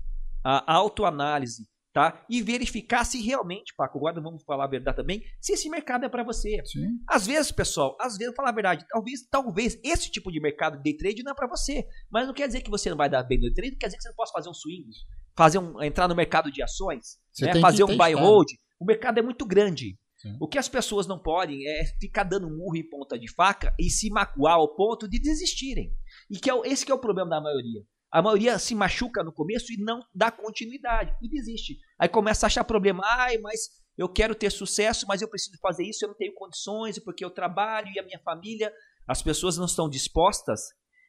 [0.42, 2.24] a autoanálise, tá?
[2.28, 6.08] E verificar se realmente, Paco, agora vamos falar a verdade também, se esse mercado é
[6.08, 6.60] para você.
[6.64, 6.98] Sim.
[7.08, 10.82] Às vezes, pessoal, às vezes, falar a verdade, talvez, talvez esse tipo de mercado de
[10.82, 13.22] day trade não é para você, mas não quer dizer que você não vai dar
[13.22, 14.88] bem no day trade, não quer dizer que você não possa fazer um swing,
[15.36, 17.52] fazer um, entrar no mercado de ações, né?
[17.60, 18.48] fazer um buy hold.
[18.80, 19.98] O mercado é muito grande.
[20.16, 20.36] Sim.
[20.40, 23.90] O que as pessoas não podem é ficar dando murro em ponta de faca e
[23.90, 25.92] se macuar ao ponto de desistirem.
[26.30, 27.82] E que é, o- esse que é o problema da maioria.
[28.12, 31.78] A maioria se machuca no começo e não dá continuidade e desiste.
[31.98, 33.02] Aí começa a achar problema.
[33.04, 36.98] Ai, mas eu quero ter sucesso, mas eu preciso fazer isso, eu não tenho condições,
[36.98, 38.70] porque eu trabalho e a minha família.
[39.08, 40.60] As pessoas não estão dispostas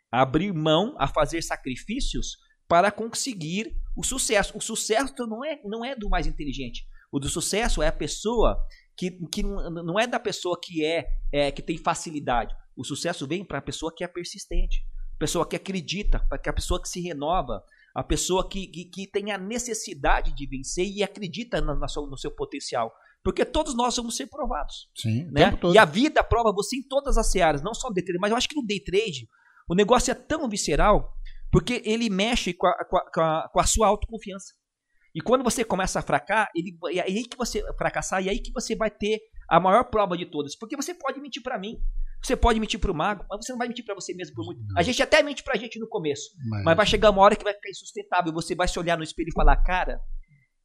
[0.10, 2.38] a abrir mão, a fazer sacrifícios
[2.70, 4.58] para conseguir o sucesso.
[4.58, 6.86] O sucesso não é, não é do mais inteligente.
[7.12, 8.58] O do sucesso é a pessoa
[8.96, 12.56] que, que não é da pessoa que é, é que tem facilidade.
[12.76, 14.84] O sucesso vem para a pessoa que é persistente,
[15.24, 17.64] pessoa que acredita, para a pessoa que se renova,
[17.96, 22.08] a pessoa que, que, que tem a necessidade de vencer e acredita na, na sua-
[22.10, 22.92] no seu potencial.
[23.24, 25.46] Porque todos nós vamos ser provados Sim, né?
[25.74, 28.32] E a vida prova você em todas as searas, não só no day trade, mas
[28.32, 29.30] eu acho que no day trade
[29.70, 31.14] o negócio é tão visceral
[31.52, 34.54] porque ele mexe com a, com a- com a- sua autoconfiança.
[35.16, 38.52] E quando você começa a fracar, ele, é aí que você fracassar, e aí que
[38.52, 40.56] você vai ter a maior prova de todas.
[40.58, 41.78] Porque você pode mentir pra mim,
[42.28, 44.62] você pode mentir pro mago, mas você não vai mentir pra você mesmo por muito.
[44.78, 47.44] A gente até mente pra gente no começo, Mas, mas vai chegar uma hora que
[47.44, 48.32] vai ficar insustentável.
[48.34, 50.00] Você vai se olhar no espelho e falar, cara,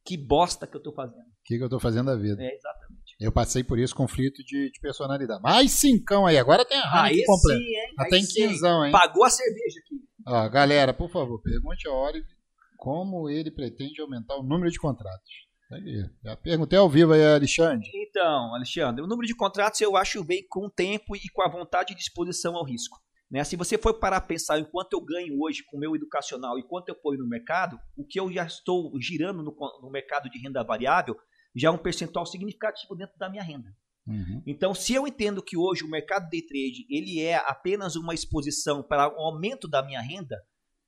[0.05, 1.19] que bosta que eu tô fazendo.
[1.19, 2.41] o que, que eu tô fazendo da vida?
[2.41, 3.15] É, exatamente.
[3.19, 5.41] Eu passei por isso, conflito de, de personalidade.
[5.41, 7.59] Mais cincão aí, agora tem a Heineken completa.
[7.59, 8.09] sim, hein?
[8.09, 8.47] Tem sim.
[8.47, 8.91] quinzão, hein?
[8.91, 9.95] Pagou a cerveja aqui.
[10.25, 12.25] Ó, galera, por favor, pergunte ao Olive
[12.77, 15.48] como ele pretende aumentar o número de contratos.
[15.71, 16.09] Aí.
[16.23, 17.87] Já perguntei ao vivo aí, Alexandre.
[17.93, 21.49] Então, Alexandre, o número de contratos eu acho bem com o tempo e com a
[21.49, 22.99] vontade e disposição ao risco.
[23.29, 23.43] Né?
[23.43, 26.57] Se você for parar a pensar em quanto eu ganho hoje com o meu educacional
[26.57, 30.29] e quanto eu ponho no mercado, o que eu já estou girando no, no mercado
[30.29, 31.15] de renda variável
[31.55, 33.69] já é um percentual significativo dentro da minha renda.
[34.07, 34.41] Uhum.
[34.47, 38.81] Então, se eu entendo que hoje o mercado day trade ele é apenas uma exposição
[38.81, 40.35] para o aumento da minha renda,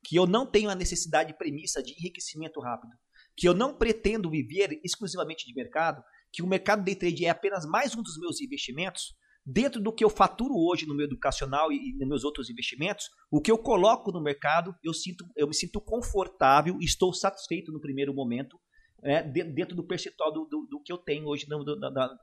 [0.04, 2.92] que eu não tenho a necessidade de premissa de enriquecimento rápido,
[3.36, 6.02] que eu não pretendo viver exclusivamente de mercado,
[6.32, 9.14] que o mercado day trade é apenas mais um dos meus investimentos,
[9.44, 13.40] dentro do que eu faturo hoje no meu educacional e, nos meus outros investimentos, o
[13.40, 18.14] que eu coloco no mercado, eu sinto, eu me sinto confortável, estou satisfeito no primeiro
[18.14, 18.56] momento,
[19.02, 21.64] né, de- dentro do percentual do, do- do que eu tenho hoje do-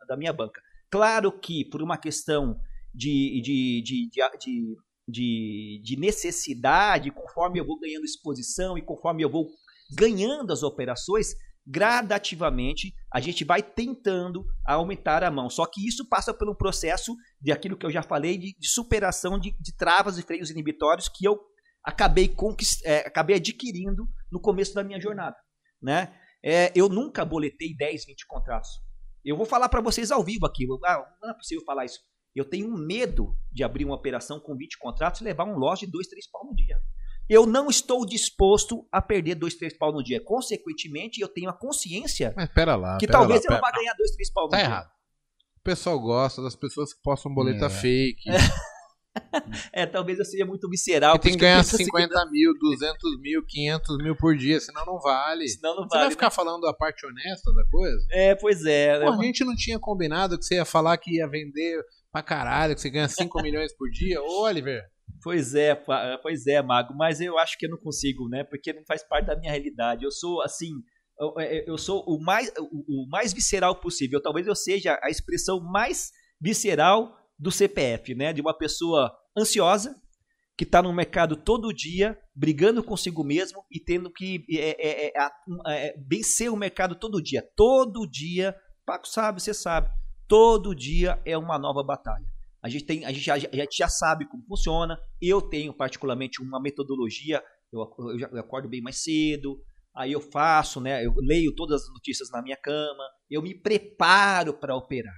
[0.07, 0.61] da, minha banca.
[0.89, 2.57] Claro que por uma questão
[2.93, 4.09] de, de, de,
[5.07, 9.49] de- de necessidade, conforme eu vou ganhando exposição e conforme eu vou
[9.89, 11.33] ganhando as operações,
[11.65, 15.49] gradativamente a gente vai tentando aumentar a mão.
[15.49, 18.69] Só que isso passa por um processo de aquilo que eu já falei, de, de
[18.69, 21.39] superação de, de travas e freios inibitórios que eu
[21.83, 25.35] acabei, conquist, é, acabei adquirindo no começo da minha jornada.
[25.81, 26.13] Né?
[26.43, 28.69] É, eu nunca boletei 10, 20 contratos.
[29.23, 30.65] Eu vou falar para vocês ao vivo aqui.
[30.85, 31.99] Ah, não é possível falar isso.
[32.35, 35.91] Eu tenho medo de abrir uma operação com 20 contratos e levar um lote de
[35.91, 36.77] 2, 3 pau no dia.
[37.29, 40.19] Eu não estou disposto a perder 2, 3 pau no dia.
[40.23, 42.97] Consequentemente, eu tenho a consciência Mas pera lá.
[42.97, 44.65] que pera talvez lá, eu não vá ganhar 2, 3 pau no Tá dia.
[44.65, 44.87] errado.
[45.57, 47.69] O pessoal gosta das pessoas que postam boleta É.
[47.69, 48.23] fake.
[49.73, 51.13] É, talvez eu seja muito visceral.
[51.13, 54.37] que por tem que ganhar eu penso assim, 50 mil, 200 mil, 500 mil por
[54.37, 55.47] dia, senão não vale.
[55.47, 56.11] Senão não Você vai vale.
[56.11, 58.05] ficar falando a parte honesta da coisa?
[58.11, 58.99] É, pois é.
[58.99, 62.75] Pô, a gente não tinha combinado que você ia falar que ia vender pra caralho,
[62.75, 64.21] que você ganha 5 milhões por dia?
[64.21, 64.83] Ô, Oliver,
[65.21, 65.75] Pois é,
[66.21, 68.43] pois é, Mago, mas eu acho que eu não consigo, né?
[68.43, 70.05] Porque não faz parte da minha realidade.
[70.05, 70.71] Eu sou assim,
[71.19, 71.33] eu,
[71.67, 74.21] eu sou o mais, o, o mais visceral possível.
[74.21, 78.31] Talvez eu seja a expressão mais visceral do CPF, né?
[78.31, 79.93] De uma pessoa ansiosa,
[80.57, 85.29] que está no mercado todo dia, brigando consigo mesmo e tendo que é, é, é,
[85.67, 87.41] é, vencer o mercado todo dia.
[87.55, 88.53] Todo dia,
[88.85, 89.89] Paco sabe, você sabe,
[90.27, 92.25] todo dia é uma nova batalha.
[92.61, 94.97] A gente, tem, a gente, já, gente já sabe como funciona.
[95.21, 97.41] Eu tenho particularmente uma metodologia.
[97.71, 99.61] Eu, eu, eu acordo bem mais cedo,
[99.95, 101.05] aí eu faço, né?
[101.05, 105.15] Eu leio todas as notícias na minha cama, eu me preparo para operar.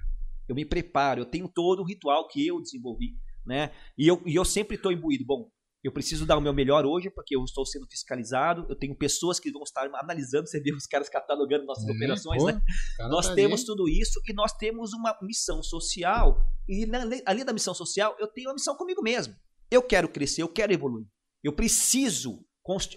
[0.47, 3.15] Eu me preparo, eu tenho todo o ritual que eu desenvolvi,
[3.45, 3.71] né?
[3.97, 5.23] E eu, e eu sempre estou imbuído.
[5.25, 5.49] Bom,
[5.83, 8.67] eu preciso dar o meu melhor hoje, porque eu estou sendo fiscalizado.
[8.69, 12.43] Eu tenho pessoas que vão estar analisando, você vê os caras catalogando nossas é, operações,
[12.43, 12.61] pô, né?
[13.09, 16.45] Nós tá temos tudo isso e nós temos uma missão social.
[16.69, 19.35] E na, além da missão social, eu tenho uma missão comigo mesmo.
[19.71, 21.07] Eu quero crescer, eu quero evoluir.
[21.43, 22.45] Eu preciso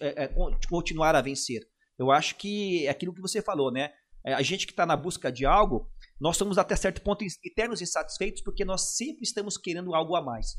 [0.01, 0.29] é, é,
[0.69, 1.63] continuar a vencer.
[1.99, 3.91] Eu acho que é aquilo que você falou, né?
[4.27, 5.89] É, a gente que está na busca de algo,
[6.21, 10.55] nós somos até certo ponto eternos insatisfeitos porque nós sempre estamos querendo algo a mais.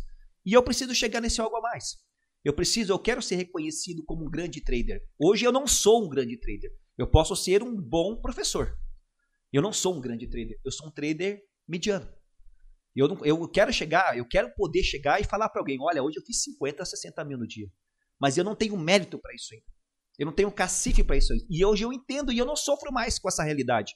[0.45, 1.97] E eu preciso chegar nesse algo a mais.
[2.45, 5.01] Eu preciso, eu quero ser reconhecido como um grande trader.
[5.17, 6.71] Hoje eu não sou um grande trader.
[6.95, 8.77] Eu posso ser um bom professor.
[9.51, 10.55] Eu não sou um grande trader.
[10.63, 12.07] Eu sou um trader mediano.
[12.95, 16.19] Eu, não, eu quero chegar, eu quero poder chegar e falar para alguém: olha, hoje
[16.19, 17.67] eu fiz 50, 60 mil no dia.
[18.21, 19.65] Mas eu não tenho mérito para isso ainda.
[20.19, 21.33] Eu não tenho cacife para isso.
[21.49, 23.93] E hoje eu entendo e eu não sofro mais com essa realidade.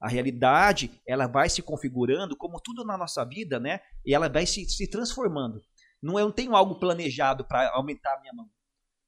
[0.00, 3.78] A realidade, ela vai se configurando, como tudo na nossa vida, né?
[4.04, 5.62] E ela vai se, se transformando.
[6.02, 8.48] Não, eu não tenho algo planejado para aumentar a minha mão.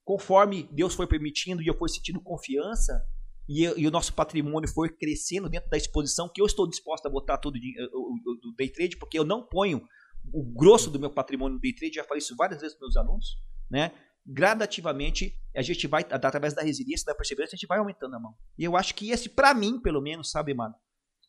[0.05, 3.05] Conforme Deus foi permitindo e eu fui sentindo confiança,
[3.49, 7.11] e, e, o nosso patrimônio foi crescendo dentro da exposição, que eu estou disposto a
[7.11, 9.87] botar todo o, o day trade, porque eu não ponho
[10.33, 12.97] o grosso do meu patrimônio no day trade, já falei isso várias vezes para meus
[12.97, 13.37] alunos,
[13.71, 13.93] né?
[14.27, 18.35] gradativamente a gente vai, através da resiliência, da perseverança, a gente vai aumentando a mão.
[18.59, 20.75] E eu acho que esse, para mim, pelo menos, sabe, mano?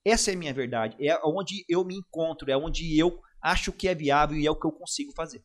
[0.03, 0.95] Essa é a minha verdade.
[0.99, 4.55] É onde eu me encontro, é onde eu acho que é viável e é o
[4.55, 5.43] que eu consigo fazer.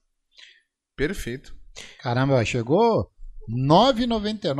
[1.01, 1.57] Perfeito.
[2.03, 3.11] Caramba, chegou
[3.49, 4.55] 9,99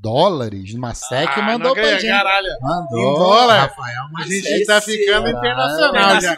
[0.00, 0.74] dólares.
[0.74, 2.08] Masek ah, mandou pra gente.
[2.08, 2.46] Caralho.
[2.60, 3.00] Mandou.
[3.00, 3.60] Em dólar.
[3.62, 6.36] Rafael A gente tá ficando internacional já.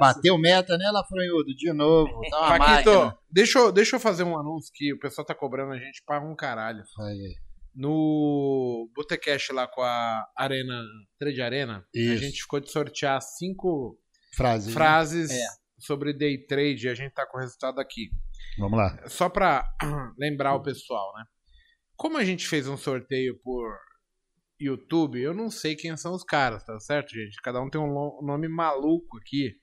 [0.00, 1.54] Bateu meta, né, Lafranhudo?
[1.54, 2.20] De novo.
[2.28, 5.78] Tá Paquito, deixa eu, deixa eu fazer um anúncio que o pessoal tá cobrando a
[5.78, 6.82] gente para um caralho.
[6.98, 7.36] Aí.
[7.72, 10.82] No Botecash lá com a Arena,
[11.20, 12.12] Trade Arena, Isso.
[12.14, 13.96] a gente ficou de sortear cinco
[14.34, 15.46] frases, frases é.
[15.78, 18.08] sobre day trade e a gente tá com o resultado aqui.
[18.58, 19.08] Vamos lá.
[19.08, 19.64] Só para
[20.18, 21.24] lembrar o pessoal, né?
[21.96, 23.78] Como a gente fez um sorteio por
[24.60, 27.40] YouTube, eu não sei quem são os caras, tá certo, gente?
[27.42, 29.54] Cada um tem um nome maluco aqui.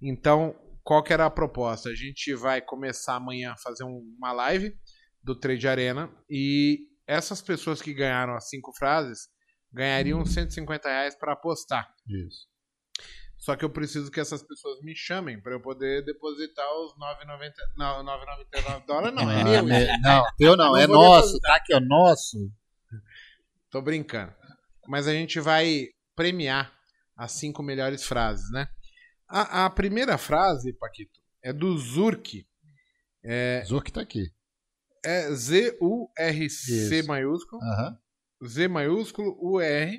[0.00, 1.90] Então, qual que era a proposta?
[1.90, 4.74] A gente vai começar amanhã a fazer uma live
[5.22, 9.28] do Trade Arena e essas pessoas que ganharam as cinco frases
[9.72, 11.88] ganhariam 150 reais para apostar.
[12.08, 12.48] Isso.
[13.40, 17.52] Só que eu preciso que essas pessoas me chamem para eu poder depositar os 9,90.
[17.74, 19.74] Não, 9,99 dólares não, é meu.
[19.74, 21.58] É, não, teu não, é nosso, depositar.
[21.58, 21.64] tá?
[21.64, 22.52] Que é nosso.
[23.70, 24.34] Tô brincando.
[24.86, 26.70] Mas a gente vai premiar
[27.16, 28.68] as cinco melhores frases, né?
[29.26, 32.46] A, a primeira frase, Paquito, é do Zurk.
[33.24, 34.30] É, Zurk tá aqui.
[35.02, 37.62] É Z-U-R-C maiúsculo.
[37.62, 38.46] Uhum.
[38.46, 39.98] Z maiúsculo, U-R,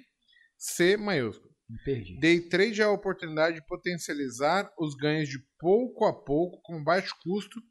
[0.59, 1.50] C maiúsculo.
[1.83, 2.19] Perdi.
[2.19, 7.15] Day trade é a oportunidade de potencializar os ganhos de pouco a pouco, com baixo
[7.21, 7.61] custo,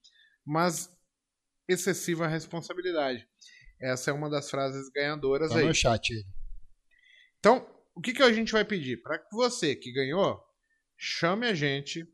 [0.45, 0.89] mas
[1.69, 3.27] excessiva responsabilidade.
[3.81, 5.67] Essa é uma das frases ganhadoras tá aí.
[5.67, 6.13] no chat.
[7.39, 9.03] Então, o que, que a gente vai pedir?
[9.03, 10.43] Para que você que ganhou,
[10.97, 12.07] chame a gente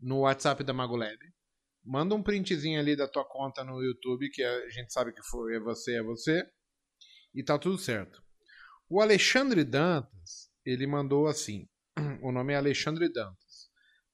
[0.00, 1.18] no WhatsApp da Magolab.
[1.84, 5.56] Manda um printzinho ali da tua conta no YouTube, que a gente sabe que foi
[5.56, 6.44] é você, é você.
[7.34, 8.25] E tá tudo certo.
[8.88, 11.68] O Alexandre Dantas, ele mandou assim.
[12.22, 13.68] O nome é Alexandre Dantas.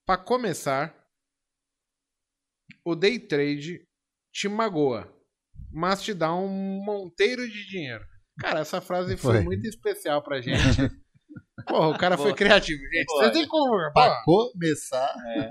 [0.04, 0.94] Para começar,
[2.84, 3.86] o day trade
[4.32, 5.10] te magoa,
[5.70, 6.48] mas te dá um
[6.84, 8.04] monteiro de dinheiro.
[8.38, 10.58] Cara, essa frase foi, foi muito especial pra gente.
[11.66, 12.28] Porra, o cara Boa.
[12.28, 13.06] foi criativo, gente.
[13.06, 13.24] Boa.
[13.24, 13.92] Você tem como.
[13.92, 15.14] Pra começar.
[15.36, 15.48] É.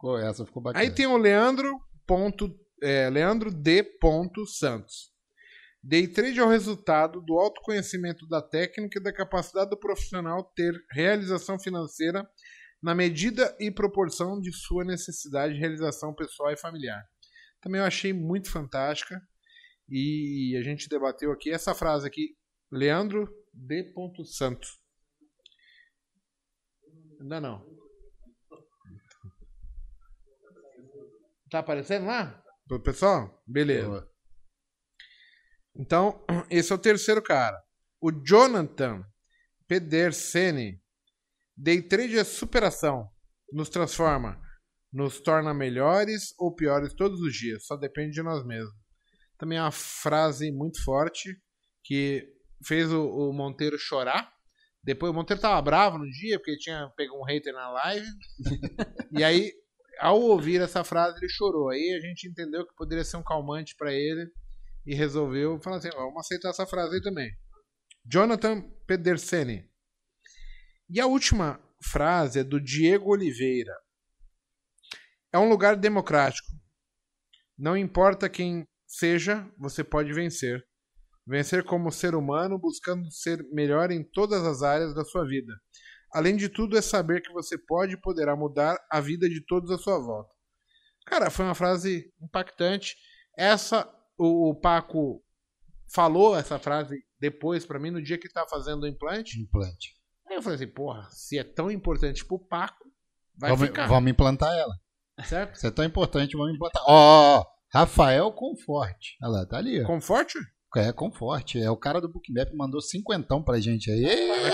[0.00, 0.82] Pô, essa ficou bacana.
[0.82, 1.80] Aí tem o Leandro.
[2.06, 3.84] Ponto, é, Leandro D.
[4.46, 5.13] Santos.
[5.86, 10.72] Day trade é o resultado do autoconhecimento da técnica e da capacidade do profissional ter
[10.90, 12.26] realização financeira
[12.82, 17.04] na medida e proporção de sua necessidade de realização pessoal e familiar.
[17.60, 19.20] Também eu achei muito fantástica
[19.86, 22.34] e a gente debateu aqui essa frase aqui,
[22.72, 23.92] Leandro D.
[24.24, 24.80] Santos.
[27.20, 27.62] Ainda não.
[31.50, 32.42] Tá aparecendo lá?
[32.82, 33.42] Pessoal?
[33.46, 33.86] Beleza.
[33.86, 34.13] Boa.
[35.76, 37.60] Então, esse é o terceiro cara.
[38.00, 39.04] O Jonathan
[39.66, 40.80] Pederseni.
[41.56, 43.08] Day trade é superação.
[43.52, 44.40] Nos transforma.
[44.92, 47.66] Nos torna melhores ou piores todos os dias.
[47.66, 48.74] Só depende de nós mesmos.
[49.38, 51.36] Também é uma frase muito forte
[51.82, 52.24] que
[52.66, 54.32] fez o, o Monteiro chorar.
[54.82, 58.06] Depois o Monteiro tava bravo no dia porque tinha pegado um hater na live.
[59.18, 59.52] e aí,
[59.98, 61.70] ao ouvir essa frase, ele chorou.
[61.70, 64.30] Aí a gente entendeu que poderia ser um calmante para ele
[64.86, 67.30] e resolveu falar assim: vamos aceitar essa frase aí também.
[68.04, 69.68] Jonathan Pederseni.
[70.88, 73.74] E a última frase é do Diego Oliveira.
[75.32, 76.48] É um lugar democrático.
[77.58, 80.62] Não importa quem seja, você pode vencer.
[81.26, 85.52] Vencer como ser humano, buscando ser melhor em todas as áreas da sua vida.
[86.12, 89.70] Além de tudo, é saber que você pode e poderá mudar a vida de todos
[89.70, 90.32] à sua volta.
[91.06, 92.94] Cara, foi uma frase impactante.
[93.36, 95.22] Essa, o, o Paco
[95.92, 99.40] falou essa frase depois para mim, no dia que tá fazendo o implante.
[99.40, 99.94] Implante.
[100.28, 102.84] Aí eu falei assim, porra, se é tão importante pro Paco,
[103.36, 103.86] vai Vamos, ficar.
[103.86, 104.74] vamos implantar ela.
[105.24, 105.56] Certo?
[105.56, 106.82] Se é tão importante, vamos implantar.
[106.86, 109.16] Ó, ó, Rafael Conforte.
[109.22, 109.82] Olha lá, tá ali.
[109.82, 109.86] Ó.
[109.86, 110.38] Conforte?
[110.76, 111.60] É, Conforte.
[111.60, 114.04] É o cara do Bookmap mandou cinquentão pra gente aí.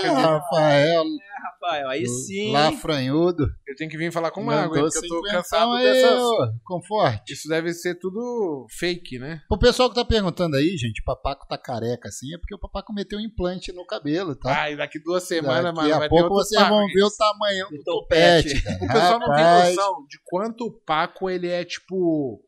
[0.07, 1.03] Rafael.
[1.03, 2.51] É, Rafael, aí sim.
[2.51, 3.45] Lafranhudo.
[3.67, 6.21] Eu tenho que vir falar com o Mago, porque eu tô cansado aí, dessas.
[6.63, 7.33] Conforte.
[7.33, 9.41] Isso deve ser tudo fake, né?
[9.49, 12.59] O pessoal que tá perguntando aí, gente, o Papaco tá careca assim, é porque o
[12.59, 14.63] Papaco meteu um implante no cabelo, tá?
[14.63, 17.11] Ah, e daqui duas semanas, Daqui mano, a vai pouco ter vocês vão ver o
[17.11, 18.61] tamanho do topete.
[18.81, 22.41] O pessoal não tem noção de quanto o Paco ele é tipo.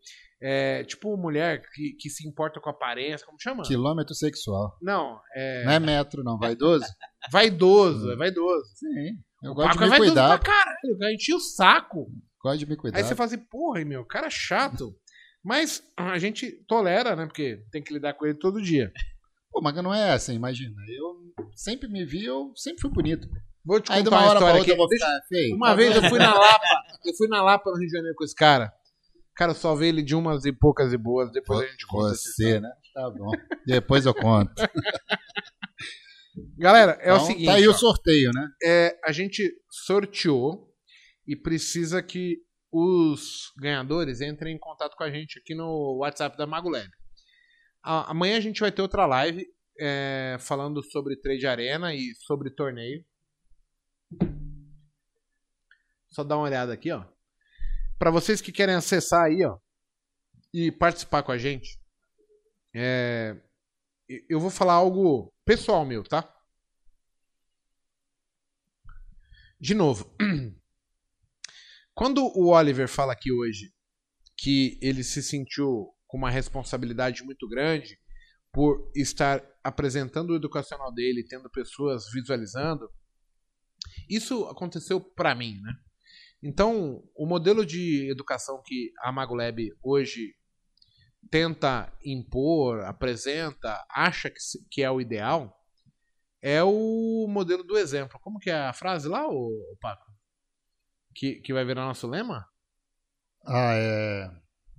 [0.46, 3.64] É, tipo mulher que, que se importa com aparência, como chama?
[3.64, 4.78] Quilômetro sexual.
[4.82, 5.64] Não, é.
[5.64, 6.38] Não é metro, não.
[6.38, 6.86] Vaidoso?
[7.32, 8.66] Vaidoso, é vaidoso.
[8.76, 9.18] Sim.
[9.42, 10.40] Eu O gosto de é me vaidoso cuidar.
[10.40, 12.08] pra caralho, vai encher o saco.
[12.42, 12.98] Gosto de me cuidar.
[12.98, 14.94] Aí você fala assim, porra, meu, cara chato.
[15.42, 17.26] Mas a gente tolera, né?
[17.26, 18.92] Porque tem que lidar com ele todo dia.
[19.52, 20.76] Pô, mas não é assim, imagina.
[20.90, 21.16] Eu
[21.56, 23.28] sempre me vi, eu sempre fui bonito.
[23.66, 24.72] Vou te Aí contar uma uma hora pra história outra aqui.
[24.72, 25.56] eu vou ficar feio.
[25.56, 26.66] Uma vez eu fui na Lapa,
[27.06, 28.74] eu fui na Lapa no Rio de Janeiro com esse cara.
[29.36, 32.10] Cara, só vi ele de umas e poucas e boas, depois a gente conta.
[32.16, 32.70] Você, né?
[32.94, 33.32] Tá bom.
[33.66, 34.54] Depois eu conto.
[36.58, 38.48] Galera, é o Então, seguinte, Tá aí ó, o sorteio, né?
[38.64, 40.72] é, a gente sorteou
[41.28, 42.38] e precisa que
[42.72, 46.90] os ganhadores entrem em contato com a gente aqui no WhatsApp da Magolab.
[47.84, 49.46] Amanhã a gente vai ter outra live
[49.80, 53.04] é, falando sobre trade arena e sobre torneio.
[56.10, 57.04] Só dá uma olhada aqui, ó.
[57.98, 59.58] Para vocês que querem acessar aí, ó,
[60.54, 61.80] e participar com a gente,
[62.76, 63.36] é,
[64.30, 66.30] eu vou falar algo pessoal meu, tá?
[69.60, 70.14] De novo,
[71.96, 73.74] quando o Oliver fala aqui hoje
[74.38, 77.98] que ele se sentiu com uma responsabilidade muito grande
[78.52, 82.88] por estar apresentando o educacional dele, tendo pessoas visualizando,
[84.10, 85.74] isso aconteceu para mim, né?
[86.44, 90.36] Então, o modelo de educação que a MagoLab hoje
[91.32, 94.38] tenta impor, apresenta, acha que,
[94.70, 95.58] que é o ideal,
[96.42, 98.20] é o modelo do exemplo.
[98.20, 100.06] Como que é a frase lá, ô, ô Paco?
[101.16, 102.46] Que, que vai virar nosso lema?
[103.46, 104.30] Ah, é.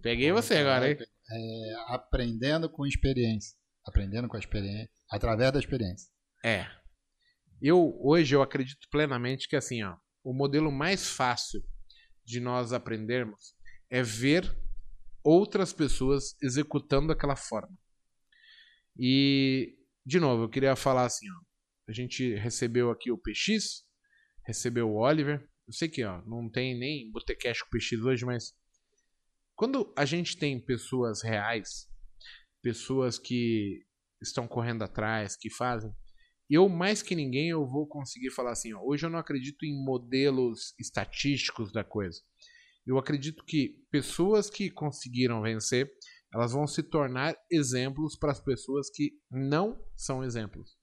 [0.03, 0.99] Peguei você agora, hein?
[1.01, 3.57] É, aprendendo com experiência.
[3.87, 4.91] Aprendendo com a experiência.
[5.11, 6.11] Através da experiência.
[6.45, 6.67] É.
[7.63, 11.63] Eu hoje eu acredito plenamente que assim, ó, o modelo mais fácil
[12.25, 13.55] de nós aprendermos
[13.91, 14.57] é ver
[15.23, 17.77] outras pessoas executando daquela forma.
[18.99, 21.41] E de novo, eu queria falar assim, ó,
[21.89, 23.85] a gente recebeu aqui o PX,
[24.47, 25.47] recebeu o Oliver.
[25.67, 28.55] Eu sei que, ó, não tem nem Botecash com PX hoje, mas
[29.55, 31.89] quando a gente tem pessoas reais,
[32.63, 33.85] pessoas que
[34.23, 35.95] estão correndo atrás, que fazem,
[36.49, 39.85] eu mais que ninguém eu vou conseguir falar assim, ó, hoje eu não acredito em
[39.85, 42.21] modelos estatísticos da coisa.
[42.87, 45.91] Eu acredito que pessoas que conseguiram vencer,
[46.33, 50.77] elas vão se tornar exemplos para as pessoas que não são exemplos,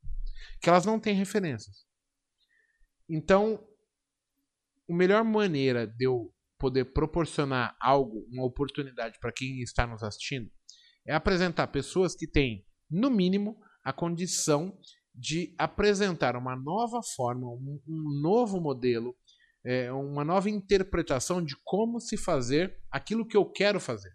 [0.60, 1.86] que elas não têm referências.
[3.08, 3.64] Então,
[4.90, 10.50] a melhor maneira de eu poder proporcionar algo, uma oportunidade para quem está nos assistindo,
[11.06, 14.78] é apresentar pessoas que têm, no mínimo, a condição
[15.14, 19.16] de apresentar uma nova forma, um, um novo modelo,
[19.64, 24.12] é, uma nova interpretação de como se fazer aquilo que eu quero fazer.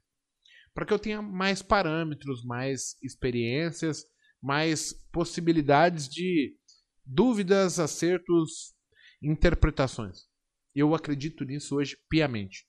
[0.74, 4.04] Para que eu tenha mais parâmetros, mais experiências,
[4.42, 6.56] mais possibilidades de
[7.04, 8.74] dúvidas, acertos,
[9.22, 10.26] interpretações.
[10.74, 12.66] Eu acredito nisso hoje piamente.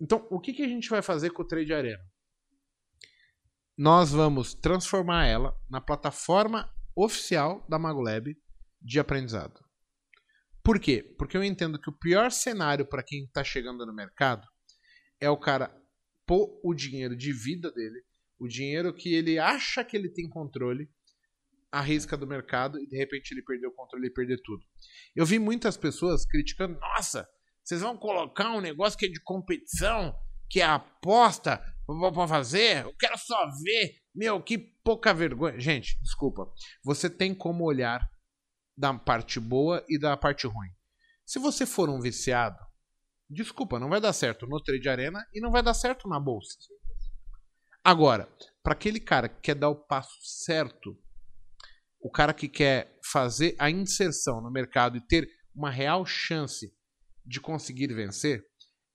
[0.00, 2.02] Então, o que, que a gente vai fazer com o Trade Arena?
[3.76, 8.36] Nós vamos transformar ela na plataforma oficial da MagoLab
[8.80, 9.60] de aprendizado.
[10.62, 11.02] Por quê?
[11.18, 14.46] Porque eu entendo que o pior cenário para quem está chegando no mercado
[15.20, 15.74] é o cara
[16.26, 18.02] pôr o dinheiro de vida dele,
[18.38, 20.88] o dinheiro que ele acha que ele tem controle,
[21.72, 24.62] arrisca do mercado e de repente ele perdeu o controle e perder tudo.
[25.14, 27.28] Eu vi muitas pessoas criticando: nossa,
[27.62, 30.14] vocês vão colocar um negócio que é de competição,
[30.48, 32.84] que é aposta para fazer?
[32.84, 33.99] Eu quero só ver.
[34.14, 35.58] Meu, que pouca vergonha.
[35.58, 36.50] Gente, desculpa.
[36.84, 38.00] Você tem como olhar
[38.76, 40.70] da parte boa e da parte ruim.
[41.24, 42.58] Se você for um viciado,
[43.28, 46.56] desculpa, não vai dar certo no trade arena e não vai dar certo na bolsa.
[47.84, 48.28] Agora,
[48.62, 50.98] para aquele cara que quer dar o passo certo,
[52.00, 56.74] o cara que quer fazer a inserção no mercado e ter uma real chance
[57.24, 58.44] de conseguir vencer,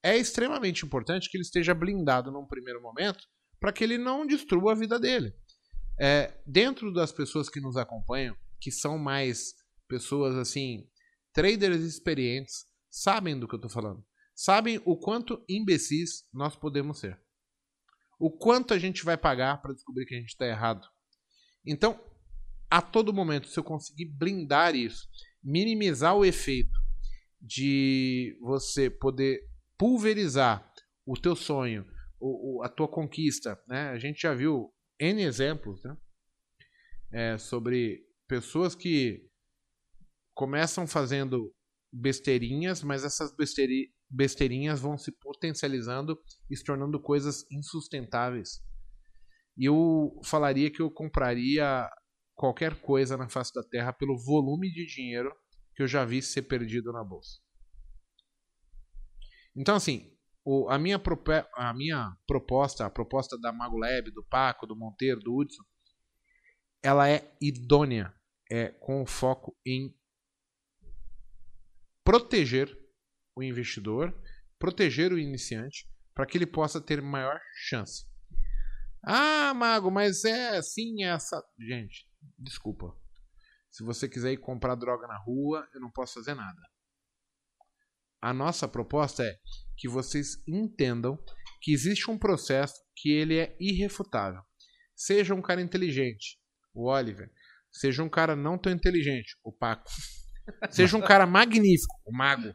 [0.03, 3.25] é extremamente importante que ele esteja blindado num primeiro momento
[3.65, 5.33] para que ele não destrua a vida dele.
[5.99, 9.55] É, dentro das pessoas que nos acompanham, que são mais
[9.87, 10.87] pessoas assim,
[11.33, 14.05] traders experientes, sabem do que eu estou falando.
[14.35, 17.19] Sabem o quanto imbecis nós podemos ser.
[18.19, 20.87] O quanto a gente vai pagar para descobrir que a gente está errado.
[21.65, 21.99] Então,
[22.69, 25.07] a todo momento, se eu conseguir blindar isso,
[25.43, 26.79] minimizar o efeito
[27.41, 29.41] de você poder
[29.75, 30.71] pulverizar
[31.03, 31.83] o teu sonho,
[32.19, 33.89] o, o, a tua conquista, né?
[33.89, 35.97] A gente já viu N exemplos, né?
[37.11, 39.29] É, sobre pessoas que
[40.33, 41.53] começam fazendo
[41.91, 46.17] besteirinhas, mas essas besteirinhas besteirinhas vão se potencializando
[46.49, 48.61] e se tornando coisas insustentáveis.
[49.57, 51.89] E eu falaria que eu compraria
[52.33, 55.33] qualquer coisa na face da terra pelo volume de dinheiro
[55.75, 57.39] que eu já vi ser perdido na bolsa.
[59.55, 60.14] Então, assim,
[60.45, 61.01] o, a, minha
[61.55, 65.63] a minha proposta, a proposta da Mago Lab, do Paco, do Monteiro, do Hudson,
[66.83, 68.13] ela é idônea,
[68.49, 69.91] é com foco em
[72.03, 72.77] proteger
[73.35, 74.15] o investidor,
[74.59, 78.05] proteger o iniciante, para que ele possa ter maior chance.
[79.03, 81.43] Ah, Mago, mas é assim essa.
[81.59, 82.07] Gente,
[82.37, 82.95] desculpa.
[83.71, 86.61] Se você quiser ir comprar droga na rua, eu não posso fazer nada.
[88.25, 89.37] A nossa proposta é
[89.77, 91.15] que vocês entendam
[91.61, 94.41] que existe um processo que ele é irrefutável.
[94.95, 96.39] Seja um cara inteligente,
[96.73, 97.31] o Oliver.
[97.71, 99.91] Seja um cara não tão inteligente, o Paco.
[100.71, 102.51] Seja um cara magnífico, o Mago.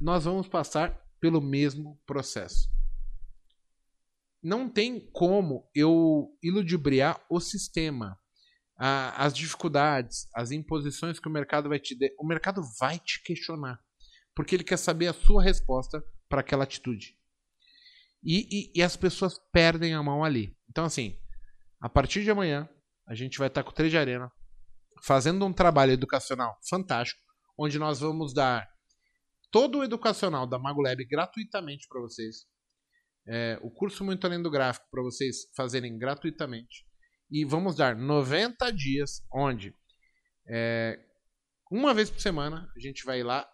[0.00, 2.70] Nós vamos passar pelo mesmo processo.
[4.40, 8.16] Não tem como eu iludibriar o sistema
[8.78, 13.20] a, as dificuldades, as imposições que o mercado vai te dar, o mercado vai te
[13.20, 13.82] questionar,
[14.34, 17.16] porque ele quer saber a sua resposta para aquela atitude.
[18.24, 20.56] E, e, e, as pessoas perdem a mão ali.
[20.70, 21.18] Então, assim,
[21.80, 22.68] a partir de amanhã,
[23.06, 24.30] a gente vai estar com o Trade Arena
[25.02, 27.20] fazendo um trabalho educacional fantástico,
[27.58, 28.68] onde nós vamos dar
[29.50, 32.46] todo o educacional da Mago Lab gratuitamente para vocês.
[33.26, 36.84] É, o curso Muito Além do Gráfico para vocês fazerem gratuitamente
[37.30, 39.74] e vamos dar 90 dias onde
[40.48, 40.98] é,
[41.70, 43.48] uma vez por semana a gente vai lá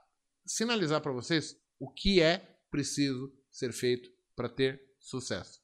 [0.49, 5.61] sinalizar para vocês o que é preciso ser feito para ter sucesso.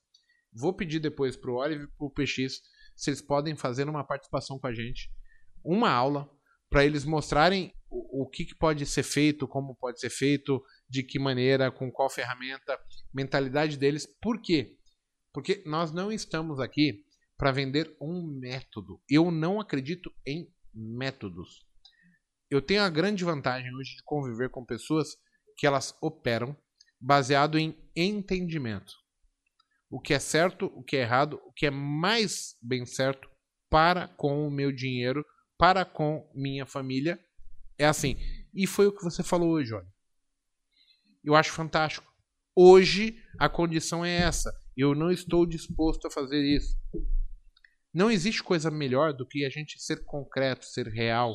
[0.53, 2.61] Vou pedir depois para o Olive e para o PX
[2.95, 5.11] se eles podem fazer uma participação com a gente,
[5.65, 6.31] uma aula,
[6.71, 11.03] para eles mostrarem o, o que, que pode ser feito, como pode ser feito, de
[11.03, 12.79] que maneira, com qual ferramenta,
[13.13, 14.07] mentalidade deles.
[14.21, 14.77] Por quê?
[15.33, 17.05] Porque nós não estamos aqui
[17.37, 19.01] para vender um método.
[19.09, 21.67] Eu não acredito em métodos.
[22.55, 25.17] Eu tenho a grande vantagem hoje de conviver com pessoas
[25.57, 26.57] que elas operam
[27.01, 28.93] baseado em entendimento.
[29.91, 33.29] O que é certo, o que é errado, o que é mais bem certo
[33.69, 35.27] para com o meu dinheiro,
[35.59, 37.19] para com minha família.
[37.77, 38.17] É assim.
[38.55, 39.93] E foi o que você falou hoje, olha.
[41.25, 42.07] Eu acho fantástico.
[42.55, 44.57] Hoje a condição é essa.
[44.77, 46.79] Eu não estou disposto a fazer isso.
[47.93, 51.35] Não existe coisa melhor do que a gente ser concreto, ser real.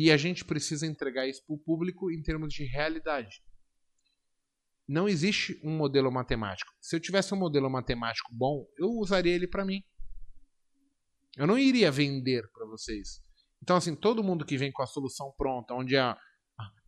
[0.00, 3.42] E a gente precisa entregar isso para o público em termos de realidade.
[4.86, 6.72] Não existe um modelo matemático.
[6.80, 9.82] Se eu tivesse um modelo matemático bom, eu usaria ele para mim.
[11.36, 13.20] Eu não iria vender para vocês.
[13.60, 16.16] Então, assim, todo mundo que vem com a solução pronta, onde é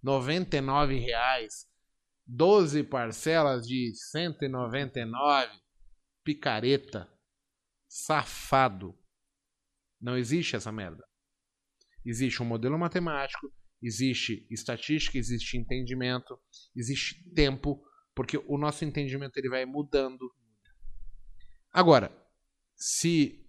[0.01, 1.67] 99 reais,
[2.25, 5.51] 12 parcelas de 199,
[6.23, 7.13] picareta
[7.89, 8.97] safado.
[10.01, 11.10] Não existe essa merda.
[12.11, 16.37] Existe um modelo matemático, existe estatística, existe entendimento,
[16.75, 17.81] existe tempo,
[18.17, 20.29] porque o nosso entendimento ele vai mudando.
[21.73, 22.11] Agora,
[22.75, 23.49] se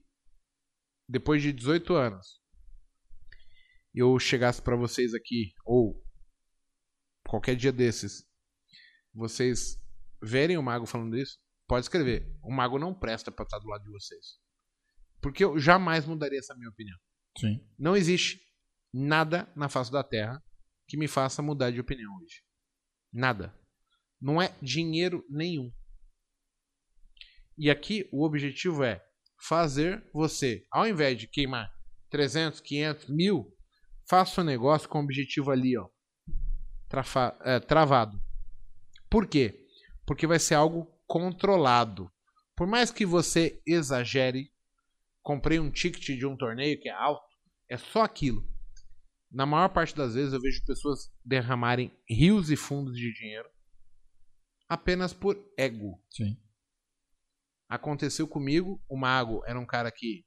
[1.09, 2.39] depois de 18 anos
[3.95, 5.99] eu chegasse para vocês aqui, ou
[7.27, 8.23] qualquer dia desses,
[9.11, 9.81] vocês
[10.21, 12.31] verem o mago falando isso, pode escrever.
[12.43, 14.39] O mago não presta para estar do lado de vocês.
[15.19, 16.97] Porque eu jamais mudaria essa minha opinião.
[17.39, 17.59] Sim.
[17.77, 18.39] Não existe
[18.93, 20.43] nada na face da Terra
[20.87, 22.43] que me faça mudar de opinião hoje.
[23.11, 23.53] Nada.
[24.19, 25.71] Não é dinheiro nenhum.
[27.57, 29.03] E aqui o objetivo é
[29.39, 31.71] fazer você, ao invés de queimar
[32.09, 33.55] 300, 500, mil,
[34.07, 35.87] faça o um negócio com o objetivo ali, ó,
[36.89, 38.21] trafa, é, travado.
[39.09, 39.65] Por quê?
[40.05, 42.11] Porque vai ser algo controlado.
[42.55, 44.51] Por mais que você exagere,
[45.23, 47.23] comprei um ticket de um torneio que é alto,
[47.69, 48.50] é só aquilo.
[49.31, 53.49] Na maior parte das vezes eu vejo pessoas derramarem rios e fundos de dinheiro
[54.67, 56.01] apenas por ego.
[56.09, 56.37] Sim.
[57.67, 60.25] Aconteceu comigo, o mago era um cara que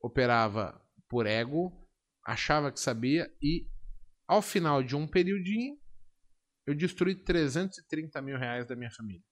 [0.00, 1.88] operava por ego,
[2.24, 3.66] achava que sabia e
[4.26, 5.78] ao final de um periodinho
[6.66, 9.24] eu destruí 330 mil reais da minha família.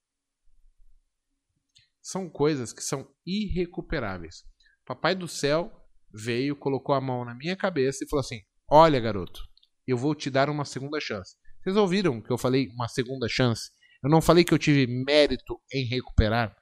[2.02, 4.44] São coisas que são irrecuperáveis.
[4.84, 9.48] Papai do céu veio, colocou a mão na minha cabeça e falou assim: Olha, garoto,
[9.86, 11.36] eu vou te dar uma segunda chance.
[11.62, 13.70] Vocês ouviram que eu falei uma segunda chance?
[14.02, 16.54] Eu não falei que eu tive mérito em recuperar.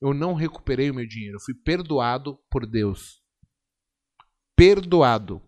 [0.00, 1.36] Eu não recuperei o meu dinheiro.
[1.36, 3.22] Eu fui perdoado por Deus.
[4.56, 5.46] Perdoado.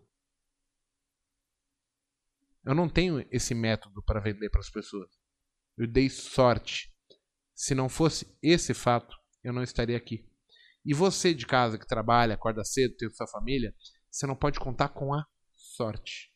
[2.64, 5.10] Eu não tenho esse método para vender para as pessoas.
[5.78, 6.94] Eu dei sorte.
[7.54, 10.28] Se não fosse esse fato, eu não estaria aqui.
[10.84, 13.74] E você de casa que trabalha, acorda cedo, tem sua família,
[14.10, 15.26] você não pode contar com a
[15.74, 16.32] sorte.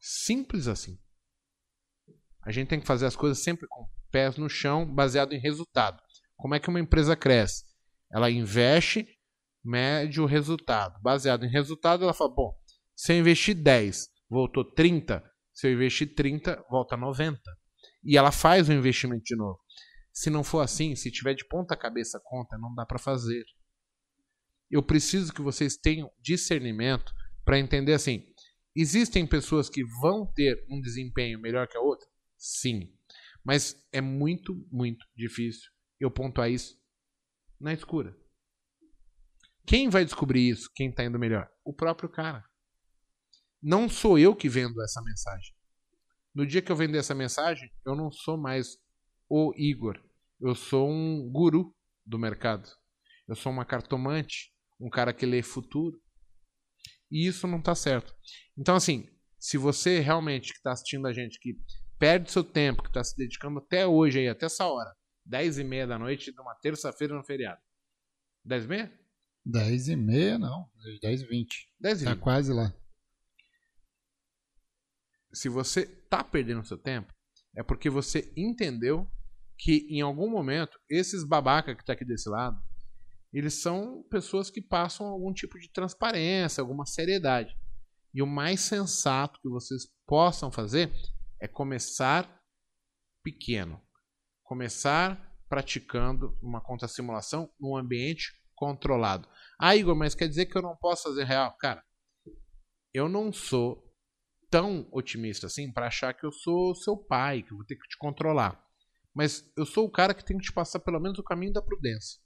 [0.00, 0.98] Simples assim.
[2.42, 6.00] A gente tem que fazer as coisas sempre com pés no chão, baseado em resultado.
[6.36, 7.64] Como é que uma empresa cresce?
[8.12, 9.08] Ela investe,
[9.64, 11.00] mede o resultado.
[11.02, 12.54] Baseado em resultado, ela fala: bom,
[12.94, 15.24] se eu investir 10, voltou 30.
[15.52, 17.40] Se eu investir 30, volta 90.
[18.04, 19.58] E ela faz o investimento de novo.
[20.12, 23.44] Se não for assim, se tiver de ponta cabeça conta, não dá para fazer.
[24.70, 27.12] Eu preciso que vocês tenham discernimento
[27.44, 28.24] para entender assim:
[28.74, 32.06] existem pessoas que vão ter um desempenho melhor que a outra?
[32.36, 32.92] Sim.
[33.44, 35.70] Mas é muito, muito difícil
[36.00, 36.76] eu pontuar isso
[37.60, 38.16] na escura.
[39.66, 40.70] Quem vai descobrir isso?
[40.74, 41.50] Quem está indo melhor?
[41.64, 42.44] O próprio cara.
[43.62, 45.54] Não sou eu que vendo essa mensagem.
[46.34, 48.76] No dia que eu vender essa mensagem, eu não sou mais
[49.28, 49.98] o Igor.
[50.40, 52.68] Eu sou um guru do mercado.
[53.26, 55.98] Eu sou uma cartomante, um cara que lê futuro.
[57.10, 58.14] E isso não está certo.
[58.56, 59.08] Então, assim,
[59.38, 61.54] se você realmente que está assistindo a gente, que
[61.98, 64.92] perde seu tempo, que está se dedicando até hoje, aí, até essa hora,
[65.26, 67.60] 10 e meia da noite de uma terça-feira no feriado.
[68.44, 69.00] 10 e meia?
[69.46, 70.68] 10 e meia, não.
[71.02, 71.72] 10 e 20.
[71.80, 72.22] 10 e Tá 20.
[72.22, 72.74] quase lá.
[75.32, 77.12] Se você tá perdendo seu tempo,
[77.56, 79.10] é porque você entendeu
[79.58, 82.56] que em algum momento esses babaca que tá aqui desse lado,
[83.34, 87.52] eles são pessoas que passam algum tipo de transparência, alguma seriedade.
[88.14, 90.92] E o mais sensato que vocês possam fazer
[91.40, 92.40] é começar
[93.24, 93.82] pequeno.
[94.44, 99.28] Começar praticando uma conta simulação num ambiente controlado.
[99.58, 101.56] Ah, Igor, mas quer dizer que eu não posso fazer real?
[101.58, 101.82] Cara,
[102.92, 103.82] eu não sou
[104.48, 107.88] tão otimista assim para achar que eu sou seu pai, que eu vou ter que
[107.88, 108.64] te controlar.
[109.12, 111.62] Mas eu sou o cara que tem que te passar pelo menos o caminho da
[111.62, 112.23] prudência.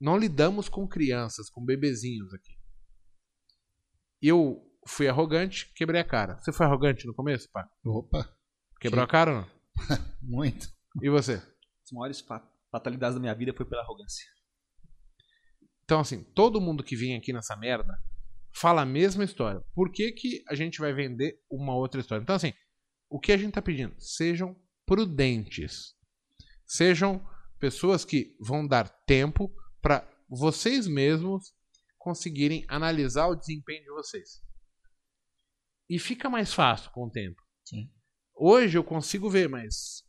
[0.00, 2.52] Não lidamos com crianças, com bebezinhos aqui.
[4.20, 6.38] Eu fui arrogante, quebrei a cara.
[6.40, 7.68] Você foi arrogante no começo, pá?
[7.84, 8.28] Opa,
[8.80, 9.50] Quebrou a cara ou não?
[10.22, 10.68] muito.
[11.02, 11.34] E você?
[11.34, 14.24] As maiores fa- fatalidades da minha vida foi pela arrogância.
[15.84, 17.96] Então, assim, todo mundo que vem aqui nessa merda
[18.54, 19.62] fala a mesma história.
[19.74, 22.22] Por que, que a gente vai vender uma outra história?
[22.22, 22.52] Então, assim,
[23.08, 23.94] o que a gente tá pedindo?
[23.98, 25.94] Sejam prudentes.
[26.66, 27.24] Sejam
[27.58, 29.54] pessoas que vão dar tempo
[29.86, 31.54] para vocês mesmos
[31.96, 34.42] conseguirem analisar o desempenho de vocês.
[35.88, 37.40] E fica mais fácil com o tempo.
[37.64, 37.88] Sim.
[38.34, 40.02] Hoje eu consigo ver, mas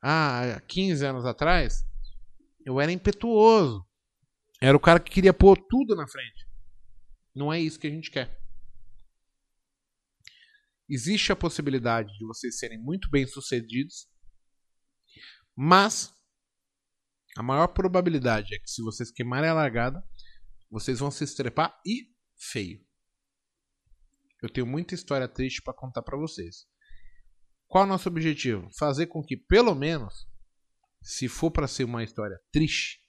[0.00, 1.84] há 15 anos atrás
[2.64, 3.84] eu era impetuoso.
[4.62, 6.48] Era o cara que queria pôr tudo na frente.
[7.34, 8.40] Não é isso que a gente quer.
[10.88, 14.08] Existe a possibilidade de vocês serem muito bem sucedidos,
[15.56, 16.14] mas
[17.36, 20.02] a maior probabilidade é que se vocês queimarem a largada,
[20.70, 22.84] vocês vão se estrepar e feio.
[24.42, 26.66] Eu tenho muita história triste para contar para vocês.
[27.66, 28.68] Qual é o nosso objetivo?
[28.78, 30.28] Fazer com que, pelo menos,
[31.02, 33.00] se for para ser uma história triste,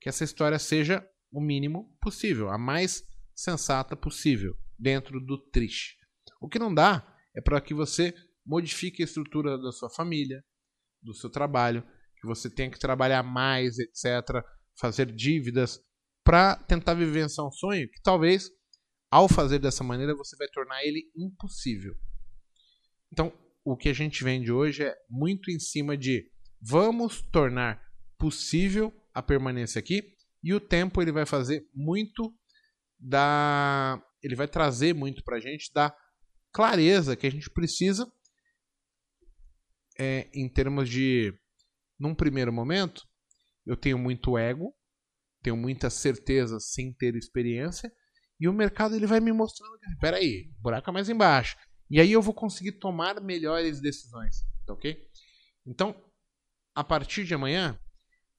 [0.00, 3.02] que essa história seja o mínimo possível, a mais
[3.34, 5.96] sensata possível dentro do Trish.
[6.40, 10.42] O que não dá é para que você modifique a estrutura da sua família,
[11.02, 11.86] do seu trabalho,
[12.20, 14.44] que você tenha que trabalhar mais, etc.,
[14.78, 15.80] fazer dívidas
[16.24, 18.50] para tentar vivenciar um sonho que talvez
[19.10, 21.94] ao fazer dessa maneira você vai tornar ele impossível.
[23.12, 23.32] Então,
[23.64, 27.82] o que a gente vende hoje é muito em cima de vamos tornar
[28.18, 32.32] possível a permanência aqui e o tempo ele vai fazer muito
[32.98, 35.94] da ele vai trazer muito para a gente da
[36.52, 38.10] clareza que a gente precisa
[39.98, 41.32] é, em termos de
[42.00, 43.06] num primeiro momento
[43.66, 44.74] eu tenho muito ego
[45.42, 47.92] tenho muita certeza sem ter experiência
[48.40, 51.56] e o mercado ele vai me mostrando que espera aí o buraco é mais embaixo.
[51.90, 55.06] E aí eu vou conseguir tomar melhores decisões tá ok?
[55.66, 55.94] Então
[56.74, 57.78] a partir de amanhã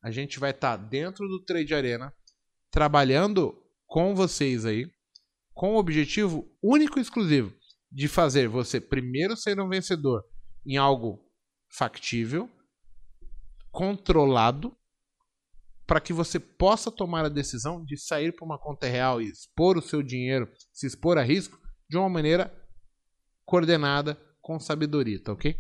[0.02, 2.14] a gente vai estar tá dentro do Trade Arena,
[2.72, 4.90] trabalhando com vocês aí,
[5.54, 7.54] com o objetivo único e exclusivo
[7.92, 10.24] de fazer você primeiro ser um vencedor
[10.66, 11.24] em algo
[11.70, 12.50] factível,
[13.72, 14.76] controlado,
[15.88, 19.78] para que você possa tomar a decisão de sair para uma conta real e expor
[19.78, 21.60] o seu dinheiro, se expor a risco,
[21.90, 22.54] de uma maneira
[23.46, 25.60] coordenada, com sabedoria, tá ok?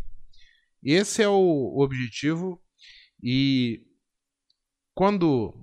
[0.83, 2.61] Esse é o objetivo
[3.22, 3.85] e
[4.95, 5.53] quando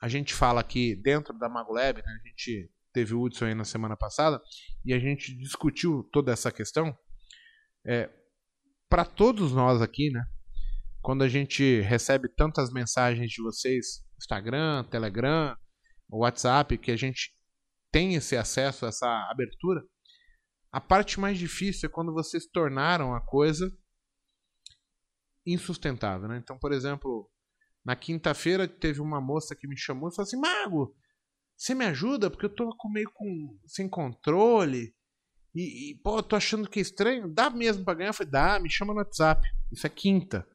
[0.00, 3.64] a gente fala aqui dentro da MagoLab, né, a gente teve o Hudson aí na
[3.64, 4.42] semana passada
[4.84, 6.96] e a gente discutiu toda essa questão.
[7.86, 8.10] É,
[8.88, 10.24] para todos nós aqui, né,
[11.00, 15.56] quando a gente recebe tantas mensagens de vocês, Instagram, Telegram,
[16.10, 17.34] WhatsApp, que a gente
[17.92, 19.82] tem esse acesso, essa abertura,
[20.70, 23.70] a parte mais difícil é quando vocês tornaram a coisa
[25.46, 26.28] insustentável.
[26.28, 26.38] Né?
[26.38, 27.30] Então, por exemplo,
[27.84, 30.94] na quinta-feira teve uma moça que me chamou e falou assim: Mago,
[31.56, 32.30] você me ajuda?
[32.30, 34.94] Porque eu tô meio com, sem controle.
[35.54, 37.32] E, e, pô, tô achando que é estranho.
[37.32, 38.10] Dá mesmo pra ganhar?
[38.10, 39.42] Eu falei, dá, me chama no WhatsApp.
[39.72, 40.46] Isso é quinta.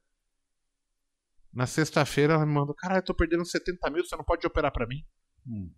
[1.54, 4.72] Na sexta-feira ela me mandou: Caralho, eu tô perdendo 70 mil, você não pode operar
[4.72, 5.06] para mim?
[5.48, 5.72] Hum.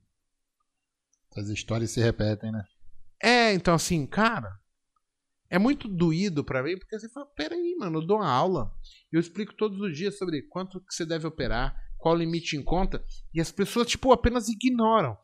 [1.35, 2.63] As histórias se repetem, né?
[3.21, 4.57] É, então assim, cara,
[5.49, 8.71] é muito doído para mim, porque você fala, peraí, mano, eu dou uma aula,
[9.11, 12.63] eu explico todos os dias sobre quanto que você deve operar, qual o limite em
[12.63, 15.17] conta, e as pessoas, tipo, apenas ignoram.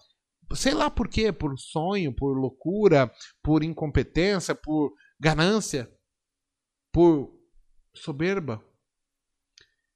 [0.54, 3.10] Sei lá por quê, por sonho, por loucura,
[3.42, 5.90] por incompetência, por ganância,
[6.92, 7.34] por
[7.96, 8.64] soberba.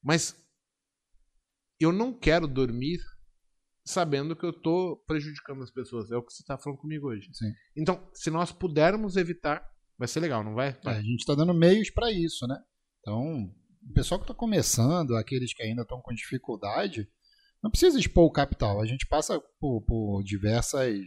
[0.01, 0.44] Mas
[1.79, 2.99] eu não quero dormir
[3.83, 6.11] sabendo que eu estou prejudicando as pessoas.
[6.11, 7.29] É o que você está falando comigo hoje.
[7.33, 7.51] Sim.
[7.77, 9.63] Então, se nós pudermos evitar
[9.97, 10.73] Vai ser legal, não vai?
[10.83, 10.95] vai.
[10.95, 12.57] É, a gente está dando meios para isso, né?
[12.99, 13.49] Então,
[13.89, 17.07] o pessoal que está começando, aqueles que ainda estão com dificuldade,
[17.63, 18.81] não precisa expor o capital.
[18.81, 21.05] A gente passa por, por diversas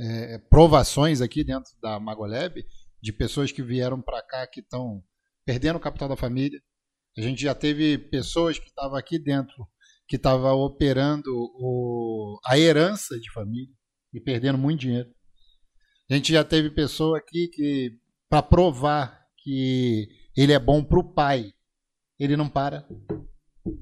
[0.00, 2.64] é, provações aqui dentro da Magolab
[3.00, 5.02] de pessoas que vieram para cá que estão
[5.44, 6.60] perdendo o capital da família.
[7.16, 9.68] A gente já teve pessoas que estavam aqui dentro
[10.08, 13.72] que estavam operando o, a herança de família
[14.12, 15.10] e perdendo muito dinheiro.
[16.10, 17.92] A gente já teve pessoa aqui que,
[18.28, 21.52] para provar que ele é bom para o pai,
[22.18, 22.88] ele não para.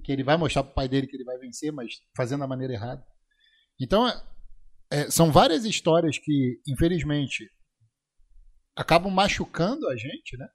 [0.04, 2.48] Que ele vai mostrar para o pai dele que ele vai vencer, mas fazendo da
[2.48, 3.06] maneira errada.
[3.80, 4.20] Então, é,
[4.90, 7.48] é, são várias histórias que, infelizmente,
[8.74, 10.48] acabam machucando a gente, né?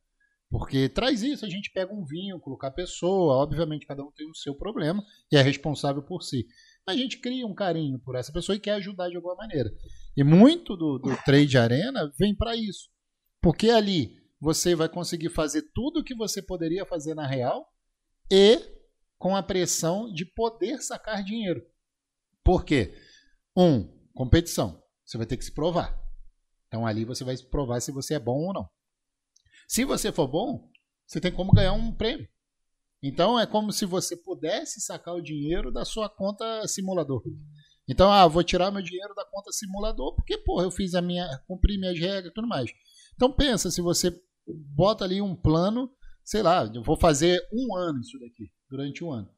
[0.51, 4.29] Porque traz isso, a gente pega um vínculo com a pessoa, obviamente cada um tem
[4.29, 6.45] o seu problema e é responsável por si
[6.85, 9.71] a gente cria um carinho por essa pessoa e quer ajudar de alguma maneira.
[10.15, 12.89] E muito do, do trade arena vem para isso.
[13.41, 17.67] Porque ali você vai conseguir fazer tudo o que você poderia fazer na real
[18.31, 18.59] e
[19.17, 21.61] com a pressão de poder sacar dinheiro.
[22.43, 22.93] Por quê?
[23.55, 24.81] Um, competição.
[25.05, 25.99] Você vai ter que se provar.
[26.67, 28.69] Então ali você vai provar se você é bom ou não.
[29.71, 30.69] Se você for bom,
[31.07, 32.27] você tem como ganhar um prêmio.
[33.01, 37.23] Então é como se você pudesse sacar o dinheiro da sua conta simulador.
[37.87, 41.25] Então, ah, vou tirar meu dinheiro da conta simulador porque, porra, eu fiz a minha,
[41.47, 42.69] cumpri minhas regras e tudo mais.
[43.15, 44.13] Então pensa, se você
[44.75, 45.89] bota ali um plano,
[46.21, 49.29] sei lá, eu vou fazer um ano isso daqui, durante um ano.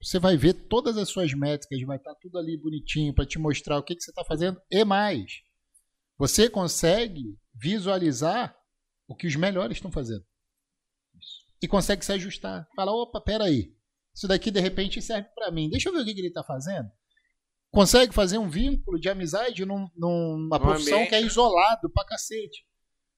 [0.00, 3.76] Você vai ver todas as suas métricas, vai estar tudo ali bonitinho para te mostrar
[3.76, 5.40] o que, que você está fazendo e mais.
[6.16, 8.56] Você consegue visualizar
[9.08, 10.24] o que os melhores estão fazendo
[11.60, 12.68] e consegue se ajustar.
[12.74, 13.74] Fala, opa, peraí,
[14.14, 15.68] isso daqui de repente serve para mim.
[15.68, 16.90] Deixa eu ver o que, que ele está fazendo.
[17.70, 22.66] Consegue fazer um vínculo de amizade num, numa profissão que é isolado pra cacete.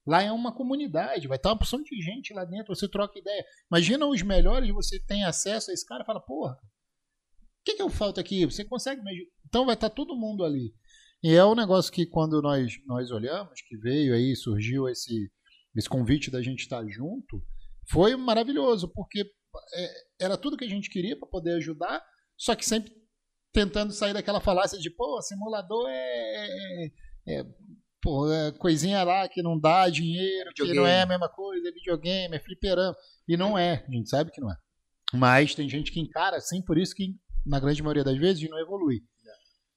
[0.06, 3.44] Lá é uma comunidade, vai estar uma porção de gente lá dentro, você troca ideia.
[3.70, 7.90] Imagina os melhores, você tem acesso a esse cara fala, porra, o que, que eu
[7.90, 8.44] falto aqui?
[8.44, 10.74] Você consegue me Então vai estar todo mundo ali.
[11.22, 15.30] E é um negócio que quando nós, nós olhamos, que veio aí, surgiu esse,
[15.74, 17.42] esse convite da gente estar junto,
[17.88, 19.24] foi maravilhoso, porque
[19.74, 22.02] é, era tudo que a gente queria para poder ajudar,
[22.36, 22.92] só que sempre
[23.52, 27.44] tentando sair daquela falácia de, pô, simulador é, é, é
[28.00, 30.70] pô, é coisinha lá que não dá dinheiro, videogame.
[30.70, 32.96] que não é a mesma coisa, é videogame, é fliperama.
[33.26, 34.56] E não é, a gente sabe que não é.
[35.12, 38.58] Mas tem gente que encara assim, por isso que, na grande maioria das vezes, não
[38.58, 39.02] evolui.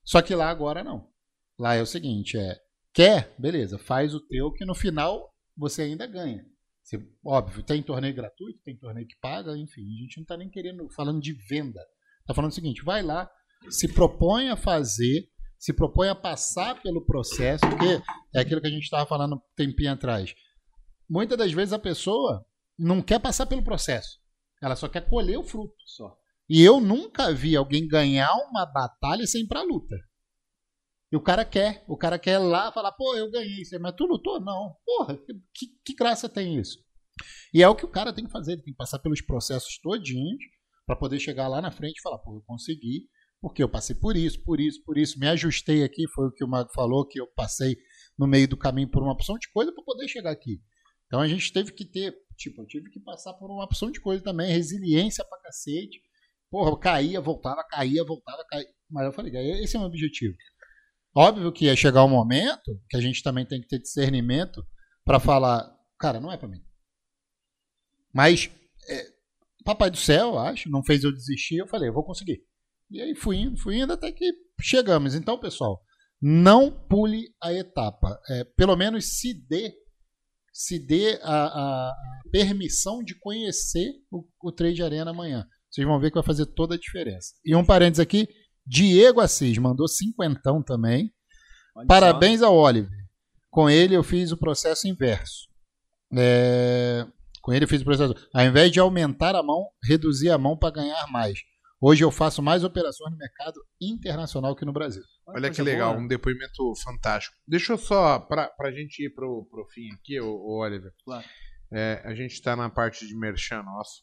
[0.05, 1.09] Só que lá agora não.
[1.57, 2.59] Lá é o seguinte, é
[2.93, 6.45] quer, beleza, faz o teu que no final você ainda ganha.
[6.83, 10.49] Você, óbvio, tem torneio gratuito, tem torneio que paga, enfim, a gente não está nem
[10.49, 11.79] querendo falando de venda.
[12.27, 13.29] Tá falando o seguinte, vai lá,
[13.69, 18.01] se propõe a fazer, se propõe a passar pelo processo, porque
[18.35, 20.33] é aquilo que a gente estava falando um tempinho atrás.
[21.09, 22.45] Muitas das vezes a pessoa
[22.77, 24.19] não quer passar pelo processo,
[24.61, 26.17] ela só quer colher o fruto só.
[26.49, 29.95] E eu nunca vi alguém ganhar uma batalha sem ir pra luta.
[31.13, 34.41] E o cara quer, o cara quer lá falar, pô, eu ganhei, mas tu lutou?
[34.41, 34.75] Não.
[34.83, 35.15] Porra,
[35.53, 36.79] que, que graça tem isso?
[37.53, 39.77] E é o que o cara tem que fazer, ele tem que passar pelos processos
[39.77, 40.43] todinhos
[40.87, 43.07] para poder chegar lá na frente e falar, pô, eu consegui,
[43.39, 46.43] porque eu passei por isso, por isso, por isso, me ajustei aqui, foi o que
[46.43, 47.77] o Mago falou, que eu passei
[48.17, 50.63] no meio do caminho por uma opção de coisa para poder chegar aqui.
[51.05, 54.01] Então a gente teve que ter, tipo, eu tive que passar por uma opção de
[54.01, 56.01] coisa também, resiliência pra cacete.
[56.49, 58.67] Porra, caía, voltava, caía, voltava, caía.
[58.89, 59.31] Mas eu falei,
[59.63, 60.35] esse é o meu objetivo.
[61.15, 64.65] Óbvio que ia chegar um momento que a gente também tem que ter discernimento
[65.05, 65.69] para falar,
[65.99, 66.63] cara, não é para mim.
[68.13, 68.49] Mas
[68.89, 69.13] é,
[69.63, 72.41] Papai do Céu, acho, não fez eu desistir, eu falei, eu vou conseguir.
[72.89, 75.15] E aí fui indo, fui indo até que chegamos.
[75.15, 75.81] Então, pessoal,
[76.21, 78.19] não pule a etapa.
[78.29, 79.73] É, pelo menos se dê,
[80.51, 81.93] se dê a, a,
[82.31, 85.45] permissão de conhecer o, o Trade Arena amanhã.
[85.69, 87.33] Vocês vão ver que vai fazer toda a diferença.
[87.43, 88.27] E um parênteses aqui,
[88.65, 91.13] Diego Assis mandou cinquentão também.
[91.75, 92.47] Olha Parabéns só.
[92.47, 93.03] ao Oliver.
[93.49, 95.47] Com ele eu fiz o processo inverso.
[96.15, 97.05] É...
[97.41, 98.15] Com ele eu fiz o processo.
[98.33, 101.39] Ao invés de aumentar a mão, reduzir a mão para ganhar mais.
[101.85, 105.03] Hoje eu faço mais operações no mercado internacional que no Brasil.
[105.27, 106.01] Olha que legal, boa.
[106.01, 107.35] um depoimento fantástico.
[107.45, 110.93] Deixa eu só, para a gente ir pro, pro fim aqui, o, o Oliver.
[111.03, 111.25] Claro.
[111.73, 114.01] É, a gente está na parte de merchan nosso.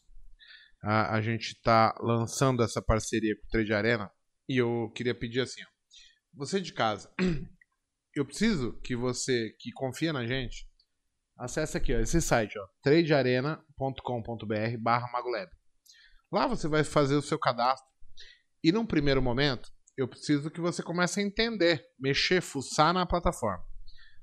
[0.83, 4.11] A, a gente está lançando essa parceria com o Trade Arena
[4.51, 5.67] e eu queria pedir assim, ó,
[6.33, 7.09] você de casa,
[8.13, 10.67] eu preciso que você que confia na gente,
[11.37, 15.49] acesse aqui ó, esse site, ó, tradearena.com.br barra magolab.
[16.29, 17.89] Lá você vai fazer o seu cadastro.
[18.61, 23.65] E num primeiro momento, eu preciso que você comece a entender, mexer, fuçar na plataforma.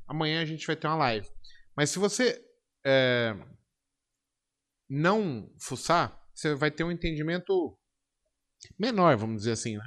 [0.07, 1.29] Amanhã a gente vai ter uma live.
[1.75, 2.43] Mas se você
[2.85, 3.35] é,
[4.89, 7.79] não fuçar, você vai ter um entendimento
[8.79, 9.85] menor, vamos dizer assim, né?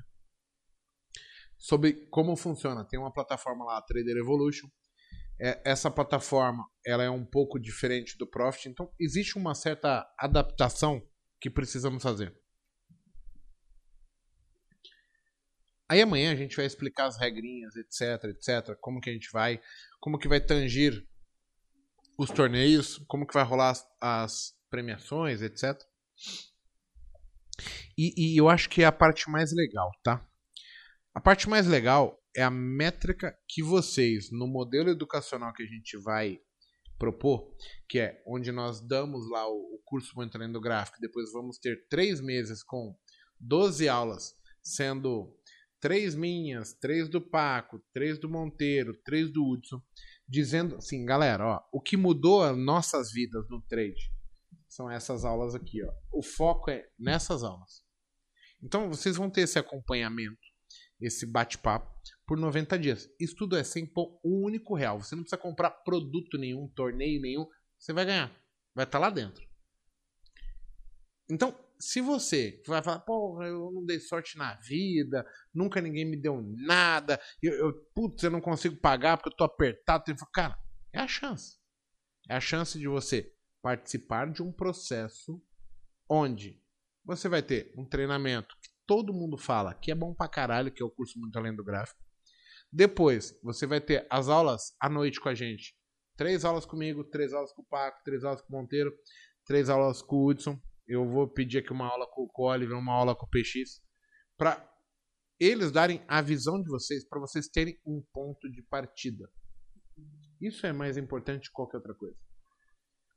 [1.61, 2.83] Sobre como funciona.
[2.83, 4.67] Tem uma plataforma lá, Trader Evolution.
[5.39, 11.07] É, essa plataforma ela é um pouco diferente do Profit, então existe uma certa adaptação
[11.39, 12.35] que precisamos fazer.
[15.87, 19.61] Aí amanhã a gente vai explicar as regrinhas, etc, etc, como que a gente vai,
[19.99, 21.07] como que vai tangir
[22.17, 25.79] os torneios, como que vai rolar as, as premiações, etc.
[27.95, 30.27] E, e, eu acho que é a parte mais legal, tá?
[31.13, 35.97] A parte mais legal é a métrica que vocês, no modelo educacional que a gente
[35.97, 36.39] vai
[36.97, 37.53] propor,
[37.89, 42.63] que é onde nós damos lá o, curso monitoramento gráfico, depois vamos ter três meses
[42.63, 42.95] com
[43.37, 44.33] 12 aulas,
[44.63, 45.37] sendo
[45.81, 49.81] três minhas, três do Paco, três do Monteiro, três do Hudson,
[50.25, 54.13] dizendo assim, galera, ó, o que mudou as nossas vidas no trade
[54.69, 55.91] são essas aulas aqui, ó.
[56.09, 57.83] O foco é nessas aulas.
[58.63, 60.50] Então vocês vão ter esse acompanhamento,
[61.01, 61.91] esse bate-papo
[62.25, 63.09] por 90 dias.
[63.19, 65.01] Isso tudo é sem pôr um único real.
[65.01, 67.45] Você não precisa comprar produto nenhum, torneio nenhum.
[67.77, 68.27] Você vai ganhar.
[68.75, 69.43] Vai estar tá lá dentro.
[71.29, 76.15] Então, se você vai falar, pô, eu não dei sorte na vida, nunca ninguém me
[76.15, 80.03] deu nada, eu, eu putz, eu não consigo pagar porque eu tô apertado.
[80.33, 80.57] Cara,
[80.93, 81.57] é a chance.
[82.29, 85.41] É a chance de você participar de um processo
[86.07, 86.61] onde
[87.03, 90.83] você vai ter um treinamento que todo mundo fala que é bom pra caralho, que
[90.83, 91.97] é o curso Muito Além do Gráfico.
[92.69, 95.73] Depois, você vai ter as aulas à noite com a gente.
[96.17, 98.93] Três aulas comigo, três aulas com o Paco, três aulas com o Monteiro,
[99.45, 100.61] três aulas com o Hudson.
[100.85, 103.81] Eu vou pedir aqui uma aula com o Oliver, uma aula com o PX,
[104.37, 104.69] para
[105.39, 109.31] eles darem a visão de vocês, para vocês terem um ponto de partida.
[110.41, 112.17] Isso é mais importante que qualquer outra coisa.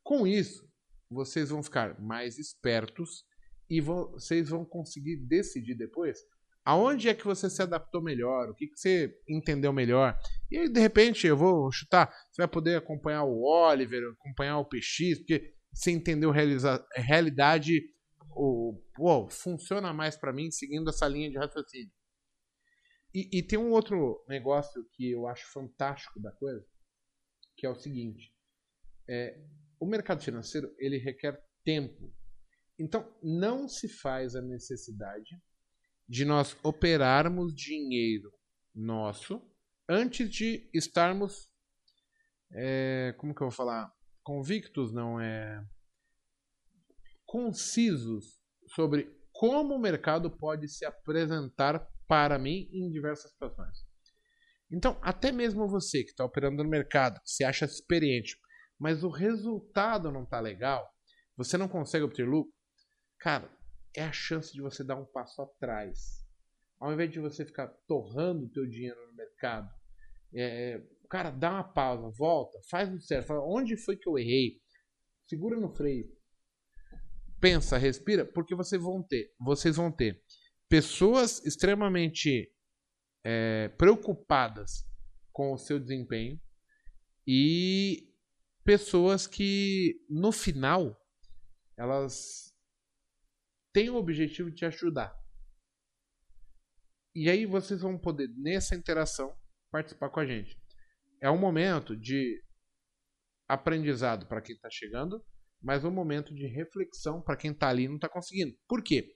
[0.01, 0.65] Com isso,
[1.09, 3.25] vocês vão ficar mais espertos
[3.69, 6.19] e vocês vão conseguir decidir depois
[6.65, 8.49] Aonde é que você se adaptou melhor?
[8.49, 10.19] O que, que você entendeu melhor?
[10.49, 12.11] E aí, de repente, eu vou chutar.
[12.31, 17.93] Você vai poder acompanhar o Oliver, acompanhar o PX, porque você entendeu a realidade.
[18.31, 18.81] O,
[19.29, 21.91] funciona mais para mim seguindo essa linha de raciocínio.
[23.13, 26.65] E, e, tem um outro negócio que eu acho fantástico da coisa,
[27.55, 28.33] que é o seguinte:
[29.07, 29.39] é,
[29.79, 32.11] o mercado financeiro ele requer tempo.
[32.77, 35.41] Então, não se faz a necessidade
[36.07, 38.31] de nós operarmos dinheiro
[38.73, 39.41] nosso
[39.87, 41.49] antes de estarmos,
[42.51, 43.91] é, como que eu vou falar,
[44.23, 45.63] convictos, não é,
[47.25, 48.39] concisos
[48.73, 53.85] sobre como o mercado pode se apresentar para mim em diversas situações.
[54.71, 58.37] Então, até mesmo você que está operando no mercado, se acha experiente,
[58.79, 60.89] mas o resultado não está legal,
[61.37, 62.53] você não consegue obter lucro,
[63.19, 63.49] cara,
[63.95, 66.25] é a chance de você dar um passo atrás.
[66.79, 69.69] Ao invés de você ficar torrando o teu dinheiro no mercado,
[70.33, 74.61] é, cara, dá uma pausa, volta, faz o certo, fala, onde foi que eu errei?
[75.25, 76.13] Segura no freio.
[77.39, 80.21] Pensa, respira, porque vocês vão ter, vocês vão ter
[80.67, 82.51] pessoas extremamente
[83.23, 84.85] é, preocupadas
[85.31, 86.39] com o seu desempenho
[87.27, 88.09] e
[88.63, 90.99] pessoas que no final
[91.77, 92.54] elas
[93.75, 95.13] têm o objetivo de te ajudar.
[97.13, 99.35] E aí vocês vão poder, nessa interação,
[99.69, 100.57] participar com a gente.
[101.21, 102.41] É um momento de
[103.49, 105.21] aprendizado para quem está chegando,
[105.61, 108.55] mas um momento de reflexão para quem está ali e não está conseguindo.
[108.65, 109.13] Por quê?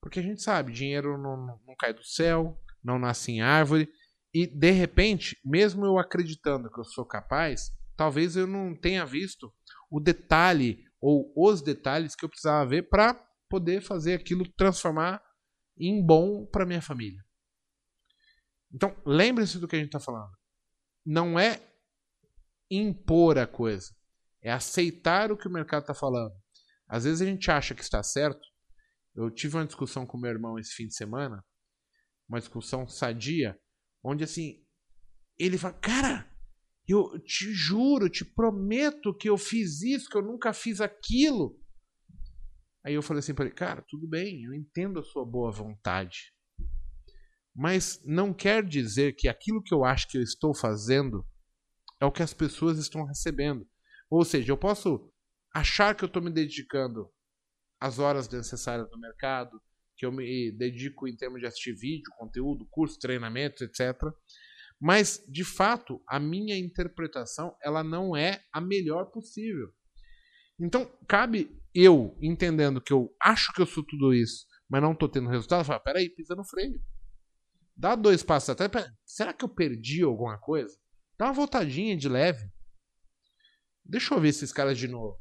[0.00, 3.90] Porque a gente sabe, dinheiro não, não cai do céu, não nasce em árvore,
[4.32, 9.52] e de repente, mesmo eu acreditando que eu sou capaz, talvez eu não tenha visto
[9.90, 15.22] o detalhe ou os detalhes que eu precisava ver para poder fazer aquilo transformar
[15.78, 17.22] em bom para minha família.
[18.72, 20.32] Então, lembre-se do que a gente está falando.
[21.04, 21.62] Não é
[22.70, 23.94] impor a coisa,
[24.42, 26.34] é aceitar o que o mercado está falando.
[26.88, 28.46] Às vezes a gente acha que está certo.
[29.14, 31.44] Eu tive uma discussão com meu irmão esse fim de semana,
[32.28, 33.58] uma discussão sadia,
[34.02, 34.64] onde assim,
[35.38, 36.30] ele fala: Cara,
[36.86, 41.58] eu te juro, te prometo que eu fiz isso, que eu nunca fiz aquilo.
[42.86, 46.32] Aí eu falei assim para ele, cara, tudo bem, eu entendo a sua boa vontade.
[47.52, 51.26] Mas não quer dizer que aquilo que eu acho que eu estou fazendo
[52.00, 53.66] é o que as pessoas estão recebendo.
[54.08, 55.12] Ou seja, eu posso
[55.52, 57.10] achar que eu estou me dedicando
[57.80, 59.60] as horas necessárias no mercado,
[59.96, 64.00] que eu me dedico em termos de assistir vídeo, conteúdo, curso, treinamentos, etc.
[64.80, 69.72] Mas, de fato, a minha interpretação ela não é a melhor possível.
[70.60, 75.08] Então, cabe eu, entendendo que eu acho que eu sou tudo isso, mas não estou
[75.08, 76.82] tendo resultado, falar, peraí, pisa no freio.
[77.76, 78.90] Dá dois passos atrás.
[79.04, 80.74] Será que eu perdi alguma coisa?
[81.18, 82.50] Dá uma voltadinha de leve.
[83.84, 85.20] Deixa eu ver esses caras de novo.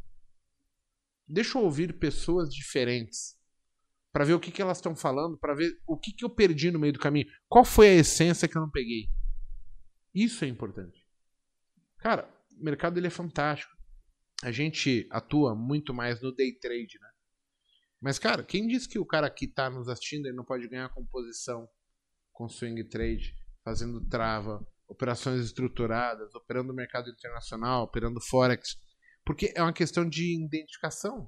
[1.27, 3.35] Deixa eu ouvir pessoas diferentes.
[4.13, 6.71] para ver o que, que elas estão falando, para ver o que, que eu perdi
[6.71, 7.27] no meio do caminho.
[7.49, 9.09] Qual foi a essência que eu não peguei?
[10.13, 11.05] Isso é importante.
[11.97, 13.74] Cara, o mercado ele é fantástico
[14.45, 17.09] a gente atua muito mais no day trade, né?
[17.99, 20.87] Mas, cara, quem disse que o cara que está nos assistindo ele não pode ganhar
[20.89, 21.67] composição
[22.31, 28.77] com swing trade, fazendo trava, operações estruturadas, operando no mercado internacional, operando forex?
[29.25, 31.27] Porque é uma questão de identificação.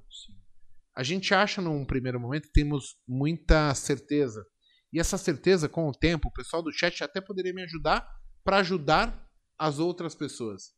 [0.96, 4.46] A gente acha num primeiro momento temos muita certeza.
[4.94, 8.08] E essa certeza, com o tempo, o pessoal do chat até poderia me ajudar
[8.44, 10.76] para ajudar as outras pessoas.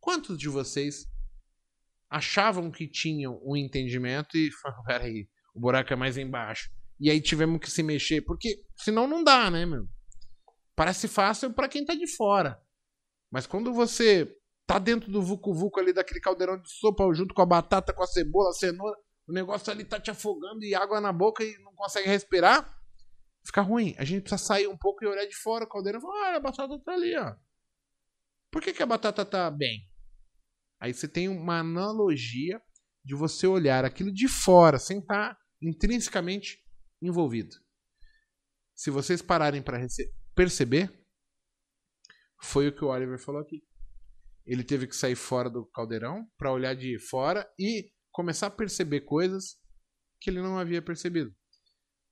[0.00, 1.06] Quantos de vocês
[2.10, 6.70] achavam que tinham um entendimento e falaram, peraí, o buraco é mais embaixo.
[6.98, 9.86] E aí tivemos que se mexer, porque senão não dá, né, meu?
[10.74, 12.60] Parece fácil para quem tá de fora.
[13.30, 14.34] Mas quando você
[14.66, 18.02] tá dentro do vucu vucu ali daquele caldeirão de sopa junto com a batata, com
[18.02, 21.58] a cebola, a cenoura, o negócio ali tá te afogando e água na boca e
[21.58, 22.66] não consegue respirar,
[23.44, 23.94] fica ruim.
[23.98, 26.36] A gente precisa sair um pouco e olhar de fora o caldeirão e falar, ah,
[26.36, 27.34] a batata tá ali, ó.
[28.50, 29.86] Por que, que a batata tá bem?
[30.80, 32.60] Aí você tem uma analogia
[33.04, 36.58] de você olhar aquilo de fora, sem estar intrinsecamente
[37.00, 37.54] envolvido.
[38.74, 39.84] Se vocês pararem para
[40.34, 40.92] perceber,
[42.42, 43.62] foi o que o Oliver falou aqui.
[44.44, 49.00] Ele teve que sair fora do caldeirão para olhar de fora e começar a perceber
[49.00, 49.56] coisas
[50.20, 51.34] que ele não havia percebido.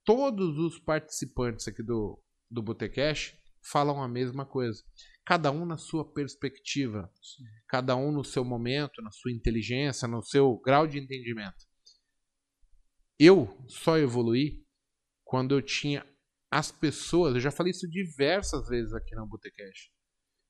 [0.04, 4.82] Todos os participantes aqui do, do Botecash falam a mesma coisa
[5.24, 7.44] cada um na sua perspectiva, Sim.
[7.68, 11.64] cada um no seu momento, na sua inteligência, no seu grau de entendimento.
[13.18, 14.64] Eu só evoluí
[15.24, 16.06] quando eu tinha
[16.50, 19.90] as pessoas, eu já falei isso diversas vezes aqui na Botecash,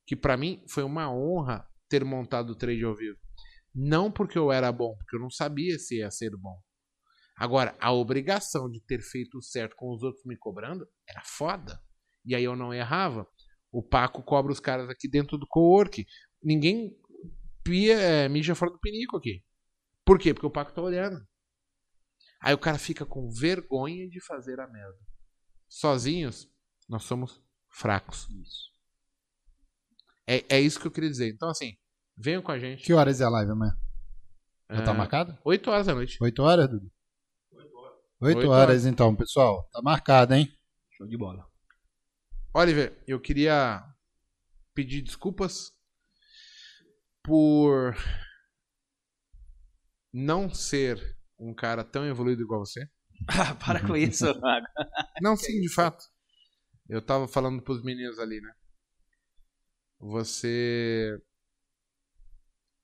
[0.06, 3.18] que pra mim foi uma honra ter montado o trade ao vivo.
[3.74, 6.60] Não porque eu era bom, porque eu não sabia se ia ser bom.
[7.36, 11.80] Agora, a obrigação de ter feito o certo com os outros me cobrando era foda.
[12.24, 13.26] E aí eu não errava.
[13.74, 16.06] O Paco cobra os caras aqui dentro do co-work.
[16.40, 16.96] Ninguém
[17.64, 19.42] pia, é, mija fora do pinico aqui.
[20.04, 20.32] Por quê?
[20.32, 21.18] Porque o Paco tá olhando.
[22.40, 24.96] Aí o cara fica com vergonha de fazer a merda.
[25.68, 26.48] Sozinhos,
[26.88, 28.28] nós somos fracos.
[28.30, 28.70] Isso.
[30.24, 31.32] É, é isso que eu queria dizer.
[31.34, 31.76] Então, assim,
[32.16, 32.84] venham com a gente.
[32.84, 33.72] Que horas é a live amanhã?
[34.70, 35.36] Já É, tá marcado?
[35.44, 36.16] 8 horas da noite.
[36.20, 36.92] 8 horas, Dudu?
[37.52, 38.86] 8 Oito horas, horas.
[38.86, 39.68] então, pessoal.
[39.72, 40.48] Tá marcado, hein?
[40.90, 41.44] Show de bola.
[42.57, 43.84] Oliver, eu queria
[44.73, 45.73] pedir desculpas
[47.20, 47.97] por
[50.12, 52.89] não ser um cara tão evoluído igual você.
[53.26, 54.66] Ah, para com isso, Mago.
[55.20, 56.05] Não, sim, de fato.
[56.89, 58.52] Eu tava falando pros meninos ali, né?
[59.99, 61.20] Você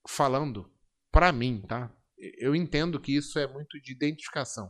[0.09, 0.69] falando
[1.13, 1.95] pra mim, tá?
[2.19, 4.69] Eu entendo que isso é muito de identificação.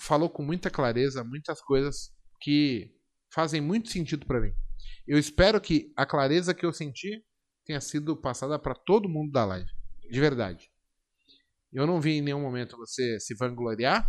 [0.00, 2.94] Falou com muita clareza muitas coisas que
[3.32, 4.52] fazem muito sentido pra mim.
[5.06, 7.24] Eu espero que a clareza que eu senti
[7.64, 9.70] tenha sido passada pra todo mundo da live,
[10.10, 10.70] de verdade.
[11.72, 14.08] Eu não vi em nenhum momento você se vangloriar,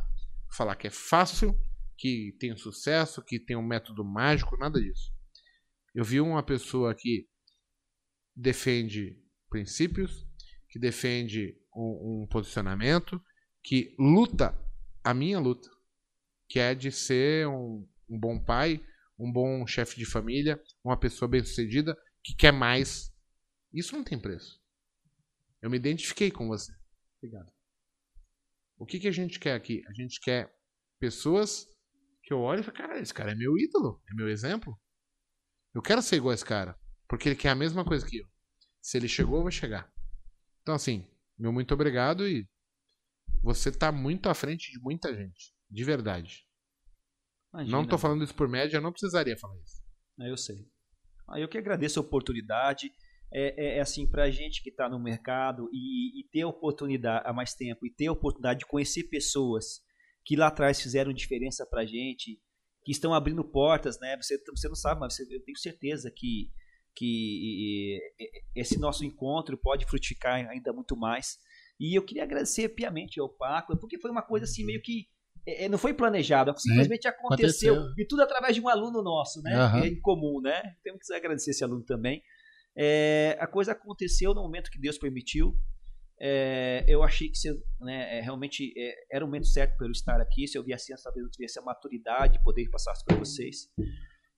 [0.56, 1.60] falar que é fácil,
[1.98, 5.12] que tem sucesso, que tem um método mágico, nada disso.
[5.94, 7.28] Eu vi uma pessoa que
[8.36, 10.28] defende princípios,
[10.70, 13.20] que defende um, um posicionamento,
[13.64, 14.58] que luta
[15.04, 15.70] a minha luta,
[16.48, 18.84] que é de ser um, um bom pai,
[19.18, 23.12] um bom chefe de família, uma pessoa bem-sucedida, que quer mais.
[23.74, 24.62] Isso não tem preço.
[25.62, 26.72] Eu me identifiquei com você.
[27.18, 27.52] Obrigado.
[28.78, 29.82] O que, que a gente quer aqui?
[29.88, 30.54] A gente quer
[31.00, 31.66] pessoas
[32.24, 34.80] que eu olho e falo, cara, esse cara é meu ídolo, é meu exemplo.
[35.74, 36.78] Eu quero ser igual a esse cara,
[37.08, 38.28] porque ele quer a mesma coisa que eu.
[38.82, 39.92] Se ele chegou, eu vou chegar.
[40.62, 42.48] Então, assim, meu muito obrigado e
[43.42, 45.54] você tá muito à frente de muita gente.
[45.70, 46.47] De verdade.
[47.58, 47.78] Imagina.
[47.78, 49.82] Não tô falando isso por média, eu não precisaria falar isso.
[50.20, 50.68] Ah, eu sei.
[51.28, 52.92] Ah, eu que agradeço a oportunidade.
[53.34, 57.24] É, é, é assim, pra gente que está no mercado e, e ter a oportunidade
[57.28, 59.82] há mais tempo e ter a oportunidade de conhecer pessoas
[60.24, 62.40] que lá atrás fizeram diferença pra gente,
[62.86, 64.16] que estão abrindo portas, né?
[64.18, 66.52] Você, você não sabe, mas eu tenho certeza que,
[66.96, 68.00] que
[68.56, 71.38] esse nosso encontro pode frutificar ainda muito mais.
[71.80, 75.08] E eu queria agradecer piamente ao Paco, porque foi uma coisa assim meio que
[75.48, 77.76] é, é, não foi planejado, simplesmente aconteceu.
[77.76, 77.94] aconteceu.
[77.98, 79.56] E tudo através de um aluno nosso, né?
[79.56, 79.84] Aham.
[79.84, 80.62] É em comum, né?
[80.84, 82.22] Temos que agradecer esse aluno também.
[82.76, 85.58] É, a coisa aconteceu no momento que Deus permitiu.
[86.20, 89.92] É, eu achei que se, né, é, realmente é, era o momento certo para eu
[89.92, 90.48] estar aqui.
[90.48, 93.70] Se eu viesse assim, talvez eu tivesse a maturidade de poder passar isso para vocês.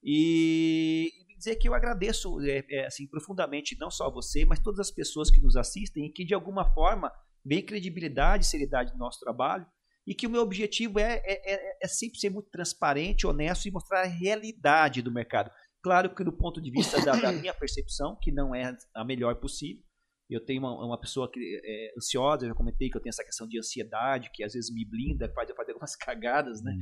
[0.03, 4.79] E, e dizer que eu agradeço é, é, assim, profundamente, não só você, mas todas
[4.79, 7.11] as pessoas que nos assistem e que de alguma forma
[7.43, 9.65] veem credibilidade e seriedade no nosso trabalho.
[10.09, 13.71] E que o meu objetivo é, é, é, é sempre ser muito transparente, honesto e
[13.71, 15.51] mostrar a realidade do mercado.
[15.83, 19.35] Claro que do ponto de vista da, da minha percepção, que não é a melhor
[19.35, 19.83] possível,
[20.27, 23.23] eu tenho uma, uma pessoa que é ansiosa, eu já comentei que eu tenho essa
[23.23, 26.75] questão de ansiedade, que às vezes me blinda, faz eu fazer algumas cagadas, né?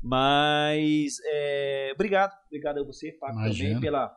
[0.00, 3.80] Mas é, obrigado, obrigado a você, Paco, também Imagina.
[3.80, 4.16] pela,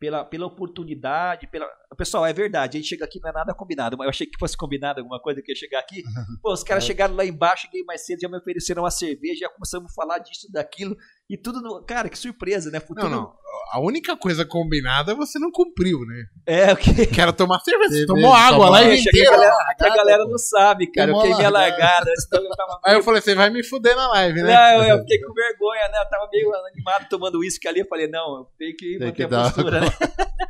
[0.00, 1.68] pela, pela oportunidade, pela.
[1.96, 4.38] Pessoal, é verdade, a gente chega aqui não é nada combinado, mas eu achei que
[4.38, 6.02] fosse combinado alguma coisa que ia chegar aqui.
[6.42, 9.50] Pô, os caras chegaram lá embaixo, cheguei mais cedo, já me ofereceram uma cerveja, já
[9.50, 10.96] começamos a falar disso, daquilo,
[11.28, 11.84] e tudo no.
[11.84, 12.80] Cara, que surpresa, né?
[12.80, 13.10] Futuro...
[13.10, 13.36] Não, não.
[13.72, 16.24] A única coisa combinada você não cumpriu, né?
[16.46, 17.06] É, o que.
[17.06, 17.90] Quero tomar cerveja.
[17.90, 19.42] Você tomou água lá e Eu cheguei, a inteira.
[19.46, 21.10] galera, a galera não sabe, cara.
[21.10, 22.10] Eu Tomou queimei a largada.
[22.10, 24.52] eu tava Aí eu falei, você vai me fuder na live, né?
[24.54, 25.98] Não, eu fiquei com vergonha, né?
[26.00, 27.80] Eu tava meio animado tomando uísque ali.
[27.80, 29.86] Eu falei, não, eu tenho que Tem manter que a dar- postura, né?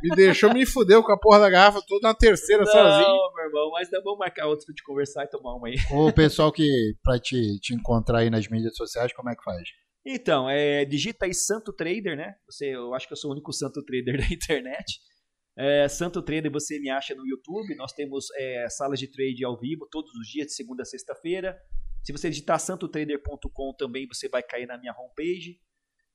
[0.01, 3.07] Me deixou me fuder com a porra da garrafa toda na terceira sozinho.
[3.07, 5.75] Não, meu irmão, mas dá bom marcar outro pra te conversar e tomar uma aí.
[5.91, 6.65] O pessoal que,
[7.03, 9.61] pra te, te encontrar aí nas mídias sociais, como é que faz?
[10.05, 12.35] Então, é, digita aí Santo Trader, né?
[12.49, 14.99] Você, eu acho que eu sou o único Santo Trader da internet.
[15.57, 17.75] É, Santo Trader você me acha no YouTube.
[17.75, 21.57] Nós temos é, salas de trade ao vivo todos os dias, de segunda a sexta-feira.
[22.03, 25.59] Se você digitar santotrader.com também você vai cair na minha homepage.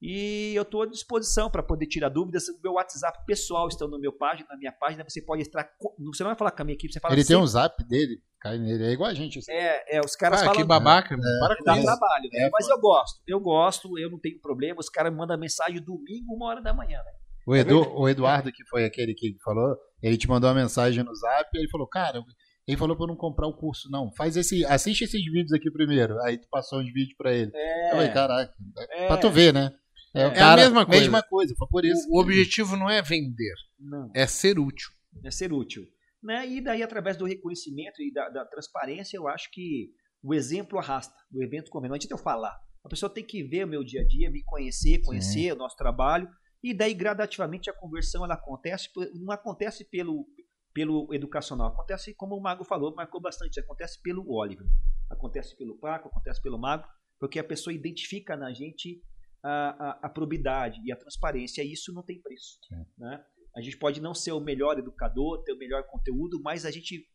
[0.03, 2.49] E eu estou à disposição para poder tirar dúvidas.
[2.49, 5.03] O meu WhatsApp pessoal está no meu página, na minha página.
[5.09, 5.71] Você pode entrar.
[6.13, 7.85] Você não vai falar com a minha equipe, você fala Ele tem sempre- um zap
[7.87, 9.39] dele, cai nele, é igual a gente.
[9.39, 9.53] assim.
[9.53, 10.61] É, é, os caras Ah, falam.
[10.61, 11.39] que babaca, mano.
[11.41, 11.85] Para com Dá isso.
[11.87, 12.47] trabalho, né?
[12.47, 14.81] É, Mas eu gosto, eu gosto, eu não tenho problema.
[14.81, 17.13] Os caras me mandam mensagem domingo, uma hora da manhã, né?
[17.47, 21.15] O, Edu, o Eduardo, que foi aquele que falou, ele te mandou uma mensagem no
[21.15, 22.21] zap e ele falou, cara,
[22.67, 24.11] Ele falou pra eu não comprar o curso, não.
[24.17, 24.65] Faz esse.
[24.67, 26.21] Assiste esses vídeos aqui primeiro.
[26.23, 27.53] Aí tu passou uns vídeos pra ele.
[27.55, 28.53] É, Eu falei, caraca.
[28.91, 29.07] É.
[29.07, 29.71] Pra tu ver, né?
[30.13, 31.01] o É a mesma coisa.
[31.03, 31.55] Mesma coisa.
[31.57, 32.09] Foi por isso.
[32.11, 34.11] O, o objetivo não é vender, não.
[34.15, 34.89] é ser útil.
[35.25, 35.85] é ser útil.
[36.27, 36.45] Né?
[36.49, 41.15] E daí, através do reconhecimento e da, da transparência, eu acho que o exemplo arrasta.
[41.33, 41.89] O evento convém.
[41.89, 42.59] Não adianta eu falar.
[42.85, 45.77] A pessoa tem que ver o meu dia a dia, me conhecer, conhecer o nosso
[45.77, 46.29] trabalho.
[46.61, 48.89] E daí, gradativamente, a conversão ela acontece.
[49.15, 50.27] Não acontece pelo,
[50.75, 51.69] pelo educacional.
[51.69, 53.61] Acontece, como o Mago falou, marcou bastante.
[53.61, 54.67] Acontece pelo Oliver.
[55.09, 56.89] Acontece pelo Paco, acontece pelo Mago.
[57.21, 59.01] Porque a pessoa identifica na gente
[59.45, 61.63] a, a, a probidade e a transparência.
[61.63, 62.59] E isso não tem preço.
[62.69, 62.85] Sim.
[62.99, 63.25] Né?
[63.57, 67.09] A gente pode não ser o melhor educador, ter o melhor conteúdo, mas a gente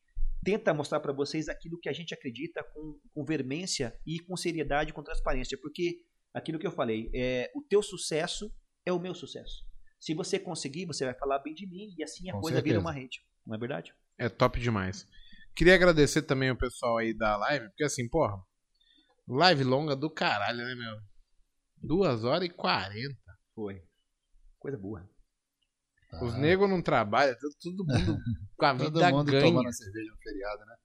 [0.43, 4.91] tenta mostrar para vocês aquilo que a gente acredita com, com vermência e com seriedade,
[4.91, 5.99] com transparência, porque
[6.33, 8.51] aquilo que eu falei, é o teu sucesso
[8.83, 9.63] é o meu sucesso.
[9.99, 12.73] Se você conseguir, você vai falar bem de mim e assim a Com coisa certeza.
[12.73, 13.93] vira uma rede, não é verdade?
[14.17, 15.07] É top demais.
[15.55, 18.41] Queria agradecer também o pessoal aí da live, porque assim, porra,
[19.27, 20.97] live longa do caralho, né, meu?
[21.83, 23.37] Duas horas e quarenta.
[23.53, 23.83] Foi.
[24.57, 25.07] Coisa boa.
[26.11, 26.23] Tá.
[26.25, 28.17] Os negros não trabalham, todo- todo mundo
[28.57, 29.43] com a Todo vida mundo ganha.
[29.45, 30.75] tomando cerveja no feriado, né?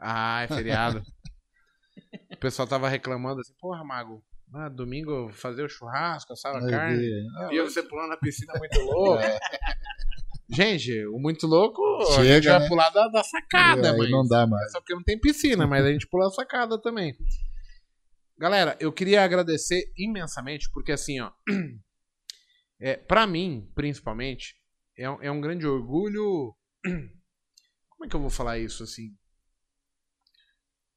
[0.00, 1.02] Ah, é feriado.
[2.32, 4.24] o pessoal tava reclamando assim, porra, Mago,
[4.54, 7.28] ah, domingo eu fazer o churrasco, assava Aí carne.
[7.38, 9.20] Ah, E você pulando na piscina muito louco.
[9.20, 9.38] É.
[10.50, 12.68] Gente, o muito louco, a Chega, gente vai né?
[12.68, 14.10] pular da, da sacada, mas...
[14.10, 14.72] não dá mais.
[14.72, 17.14] Só porque não tem piscina, mas a gente pula a sacada também.
[18.38, 21.32] Galera, eu queria agradecer imensamente, porque assim, ó.
[22.80, 24.54] É, para mim, principalmente,
[24.98, 26.54] é, um- é um grande orgulho.
[27.90, 29.16] Como é que eu vou falar isso assim?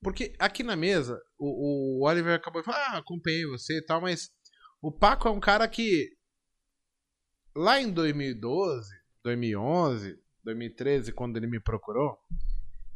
[0.01, 4.01] Porque aqui na mesa, o, o Oliver acabou de falar, ah, acompanhei você e tal,
[4.01, 4.29] mas
[4.81, 6.09] o Paco é um cara que
[7.55, 8.89] lá em 2012,
[9.23, 12.17] 2011, 2013, quando ele me procurou,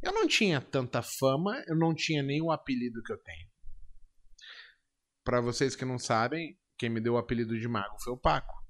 [0.01, 3.47] eu não tinha tanta fama, eu não tinha nem o apelido que eu tenho.
[5.23, 8.64] Pra vocês que não sabem, quem me deu o apelido de mago foi o Paco.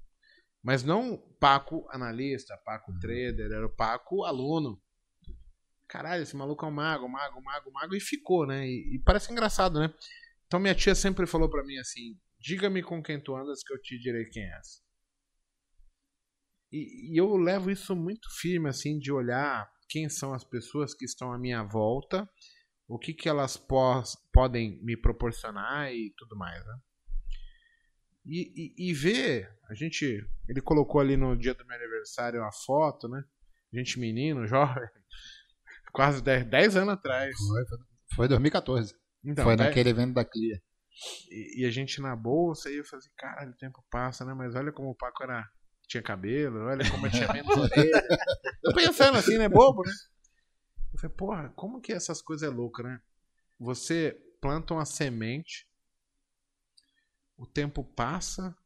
[0.66, 4.82] Mas não Paco analista, Paco trader, era o Paco aluno.
[5.86, 8.66] Caralho, esse maluco é um mago, mago, mago, mago, e ficou, né?
[8.66, 9.94] E, e parece engraçado, né?
[10.44, 13.80] Então minha tia sempre falou pra mim assim: diga-me com quem tu andas que eu
[13.80, 14.82] te direi quem és.
[16.72, 21.04] E, e eu levo isso muito firme, assim, de olhar quem são as pessoas que
[21.04, 22.28] estão à minha volta,
[22.88, 26.76] o que, que elas pos- podem me proporcionar e tudo mais, né?
[28.26, 32.50] E, e, e ver, a gente, ele colocou ali no dia do meu aniversário a
[32.52, 33.22] foto, né?
[33.72, 34.88] Gente menino, jovem,
[35.92, 37.36] quase 10, 10 anos atrás.
[37.36, 37.78] Foi, foi,
[38.16, 38.94] foi 2014.
[39.24, 40.60] Então, foi dez- naquele evento da Clia.
[41.30, 44.34] e, e a gente na bolsa, e eu falei assim, caralho, o tempo passa, né?
[44.34, 45.44] Mas olha como o Paco era.
[45.88, 48.02] Tinha cabelo, olha como eu tinha menos orelha.
[48.64, 49.48] Eu pensando assim, né?
[49.48, 49.92] Bobo, né?
[50.92, 53.00] Eu falei, porra, como que essas coisas é louca, né?
[53.60, 55.64] Você planta uma semente,
[57.36, 58.56] o tempo passa,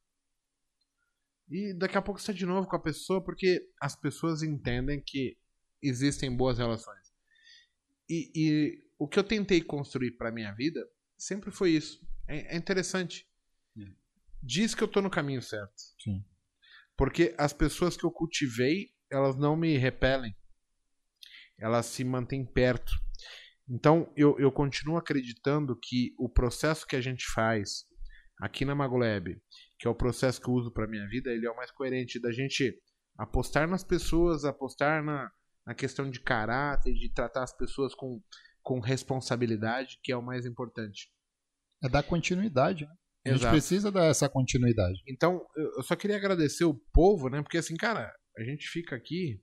[1.50, 5.02] e daqui a pouco você tá de novo com a pessoa, porque as pessoas entendem
[5.05, 5.36] que
[5.82, 7.12] existem boas relações.
[8.08, 10.81] E, e o que eu tentei construir pra minha vida
[11.16, 12.00] sempre foi isso.
[12.28, 13.28] É, é interessante.
[14.42, 15.74] Diz que eu tô no caminho certo.
[16.02, 16.24] Sim.
[16.97, 20.34] Porque as pessoas que eu cultivei, elas não me repelem.
[21.58, 22.92] Elas se mantêm perto.
[23.68, 27.84] Então, eu, eu continuo acreditando que o processo que a gente faz
[28.41, 29.41] aqui na Magolab,
[29.78, 32.20] que é o processo que eu uso para minha vida, ele é o mais coerente
[32.20, 32.77] da gente
[33.19, 35.31] apostar nas pessoas, apostar na,
[35.67, 38.23] na questão de caráter, de tratar as pessoas com,
[38.62, 41.10] com responsabilidade, que é o mais importante.
[41.83, 42.94] É dar continuidade, né?
[43.23, 43.52] A gente Exato.
[43.52, 45.02] precisa dar essa continuidade.
[45.07, 47.43] Então, eu eu só queria agradecer o povo, né?
[47.43, 49.39] Porque assim, cara, a gente fica aqui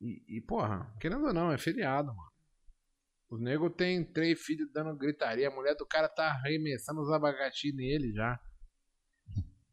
[0.00, 2.33] e, e porra, querendo ou não, é feriado, mano.
[3.34, 7.72] Os nego tem três filhos dando gritaria, a mulher do cara tá arremessando os abacaxi
[7.72, 8.38] nele já.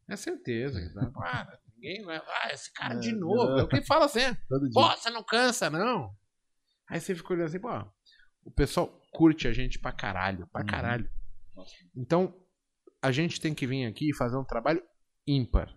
[0.08, 0.80] É certeza.
[0.82, 1.12] que tá?
[1.18, 2.16] Ah, ninguém vai.
[2.18, 3.60] Ah, esse cara de É, novo.
[3.60, 4.18] É o que fala assim.
[4.74, 6.12] Pô, você não cansa, não.
[6.88, 7.70] Aí você fica olhando assim, pô,
[8.44, 10.66] o pessoal curte a gente pra caralho, pra Uhum.
[10.66, 11.08] caralho.
[11.94, 12.34] Então,
[13.00, 14.82] a gente tem que vir aqui e fazer um trabalho
[15.24, 15.72] ímpar.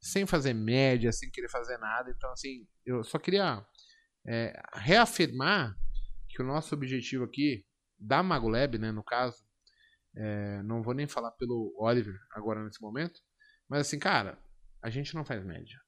[0.00, 2.10] Sem fazer média, sem querer fazer nada.
[2.10, 3.64] Então, assim, eu só queria
[4.26, 5.76] é, reafirmar
[6.32, 7.64] que o nosso objetivo aqui,
[7.98, 9.44] da Magolab, né, no caso,
[10.16, 13.20] é, não vou nem falar pelo Oliver agora nesse momento,
[13.68, 14.38] mas assim, cara,
[14.82, 15.78] a gente não faz média.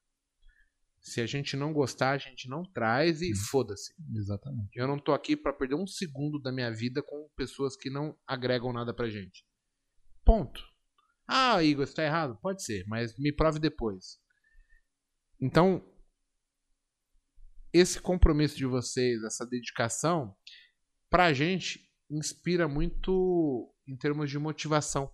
[1.00, 3.92] Se a gente não gostar, a gente não traz e foda-se.
[4.14, 4.70] Exatamente.
[4.74, 8.16] Eu não tô aqui pra perder um segundo da minha vida com pessoas que não
[8.26, 9.44] agregam nada pra gente.
[10.24, 10.62] Ponto.
[11.28, 12.38] Ah, Igor, você tá errado?
[12.40, 14.18] Pode ser, mas me prove depois.
[15.38, 15.84] Então,
[17.74, 20.32] esse compromisso de vocês, essa dedicação,
[21.10, 25.10] pra gente inspira muito em termos de motivação.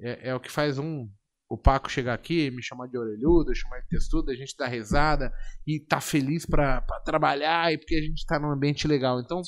[0.00, 1.10] É, é o que faz um
[1.48, 5.32] o Paco chegar aqui, me chamar de orelhudo, chamar de textudo, a gente dá risada
[5.66, 9.20] e tá feliz pra, pra trabalhar e porque a gente tá num ambiente legal.
[9.20, 9.42] Então,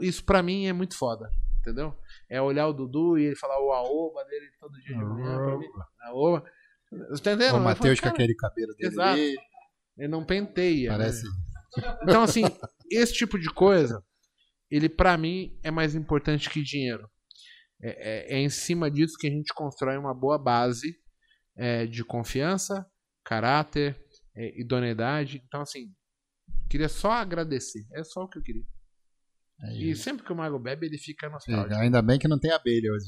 [0.00, 1.28] isso pra mim é muito foda,
[1.60, 1.94] entendeu?
[2.30, 5.58] É olhar o Dudu e ele falar o aoba dele todo dia de manhã pra
[5.58, 5.66] mim.
[6.02, 6.44] Aoba.
[7.10, 7.54] Você tá entendendo?
[7.54, 9.20] O Eu Matheus com aquele cabelo dele Exato.
[9.98, 10.92] Ele não penteia.
[10.92, 10.98] né?
[10.98, 11.26] parece...
[12.02, 12.44] Então, assim,
[12.90, 14.02] esse tipo de coisa,
[14.70, 17.08] ele pra mim é mais importante que dinheiro.
[17.80, 20.96] É, é- é em cima disso que a gente constrói uma boa base
[21.56, 22.86] é, de confiança,
[23.24, 24.00] caráter,
[24.34, 25.42] é, idoneidade.
[25.46, 25.92] Então, assim,
[26.70, 27.86] queria só agradecer.
[27.92, 28.64] É só o que eu queria.
[29.60, 31.74] Aí, E sempre que o Mago bebe, ele fica é, nostálgico.
[31.74, 33.06] ainda bem que não tem abelha hoje.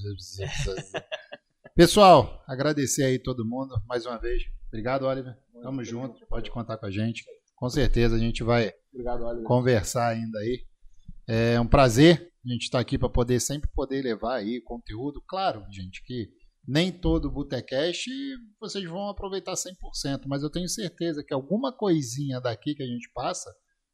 [1.75, 4.43] Pessoal, agradecer aí todo mundo mais uma vez.
[4.69, 5.37] Obrigado, Oliver.
[5.63, 6.27] Tamo junto.
[6.27, 7.25] Pode contar com a gente.
[7.55, 10.65] Com certeza a gente vai Obrigado, conversar ainda aí.
[11.29, 15.23] É um prazer a gente estar aqui para poder sempre poder levar aí conteúdo.
[15.29, 16.29] Claro, gente, que
[16.67, 18.09] nem todo Botecast
[18.59, 23.11] vocês vão aproveitar 100%, mas eu tenho certeza que alguma coisinha daqui que a gente
[23.13, 23.51] passa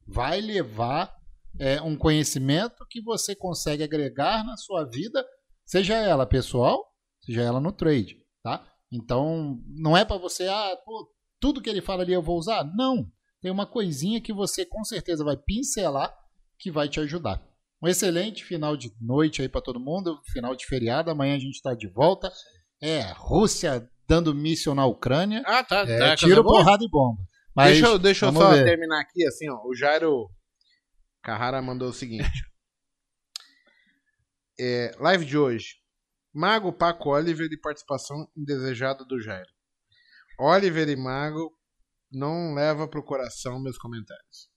[0.06, 1.14] vai levar
[1.58, 5.26] é, um conhecimento que você consegue agregar na sua vida,
[5.64, 6.84] seja ela pessoal,
[7.20, 8.64] seja ela no trade, tá?
[8.92, 12.64] Então, não é para você, ah, pô, tudo que ele fala ali eu vou usar?
[12.76, 13.10] Não.
[13.40, 16.12] Tem uma coisinha que você com certeza vai pincelar
[16.58, 17.42] que vai te ajudar.
[17.82, 21.10] Um excelente final de noite aí para todo mundo, final de feriado.
[21.10, 22.32] Amanhã a gente está de volta.
[22.80, 25.42] É, Rússia dando míssil na Ucrânia.
[25.44, 25.80] Ah, tá.
[25.80, 27.22] É, tá tiro, porrada e bomba.
[27.54, 28.64] Mas deixa eu, deixa eu só ver.
[28.64, 29.60] terminar aqui, assim, ó.
[29.64, 30.30] O Jairo
[31.22, 32.28] Carrara mandou o seguinte.
[34.58, 35.74] É, live de hoje.
[36.32, 39.50] Mago, Paco, Oliver e participação indesejada do Jairo.
[40.38, 41.52] Oliver e Mago
[42.10, 44.50] não leva pro coração meus comentários.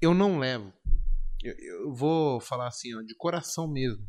[0.00, 0.72] Eu não levo.
[1.42, 4.06] Eu, eu vou falar assim, ó, de coração mesmo.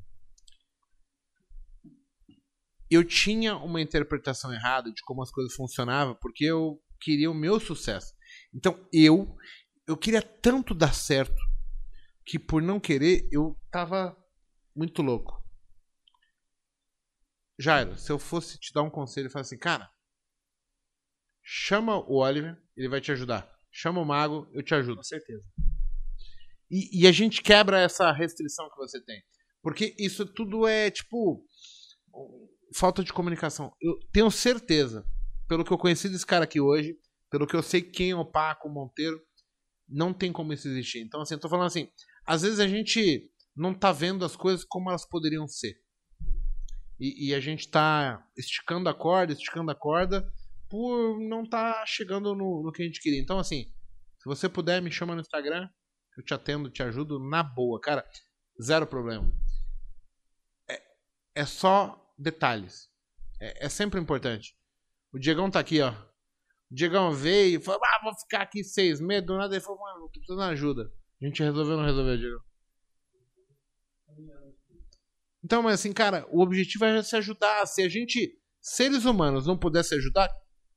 [2.89, 7.59] Eu tinha uma interpretação errada de como as coisas funcionavam, porque eu queria o meu
[7.59, 8.13] sucesso.
[8.53, 9.35] Então eu
[9.87, 11.39] eu queria tanto dar certo
[12.25, 14.17] que por não querer eu tava
[14.75, 15.44] muito louco.
[17.57, 19.89] Jairo, se eu fosse te dar um conselho, eu falo assim, cara,
[21.43, 23.49] chama o Oliver, ele vai te ajudar.
[23.71, 24.97] Chama o Mago, eu te ajudo.
[24.97, 25.47] Com certeza.
[26.69, 29.21] E, e a gente quebra essa restrição que você tem.
[29.61, 31.45] Porque isso tudo é, tipo,
[32.75, 33.73] falta de comunicação.
[33.81, 35.05] Eu tenho certeza,
[35.47, 36.95] pelo que eu conheci desse cara aqui hoje,
[37.29, 39.19] pelo que eu sei quem é o Paco Monteiro,
[39.87, 40.99] não tem como isso existir.
[40.99, 41.87] Então, assim, eu tô falando assim,
[42.25, 45.75] às vezes a gente não tá vendo as coisas como elas poderiam ser.
[46.99, 50.25] E, e a gente tá esticando a corda, esticando a corda,
[50.69, 53.21] por não tá chegando no, no que a gente queria.
[53.21, 53.71] Então, assim,
[54.17, 55.69] se você puder, me chama no Instagram,
[56.17, 58.05] eu te atendo, te ajudo na boa, cara.
[58.61, 59.31] Zero problema.
[60.69, 60.81] É,
[61.35, 62.89] é só detalhes.
[63.39, 64.55] É, é sempre importante.
[65.13, 65.91] O Diegão tá aqui, ó.
[65.91, 69.25] O Diegão veio e falou: Ah, vou ficar aqui seis meses.
[69.25, 70.91] Do nada ele falou: Mano, tô precisando de ajuda.
[71.21, 72.41] A gente resolveu não resolveu, Diegão?
[75.45, 77.67] Então, mas assim, cara, o objetivo é se ajudar.
[77.67, 80.27] Se a gente, seres humanos, não pudesse ajudar,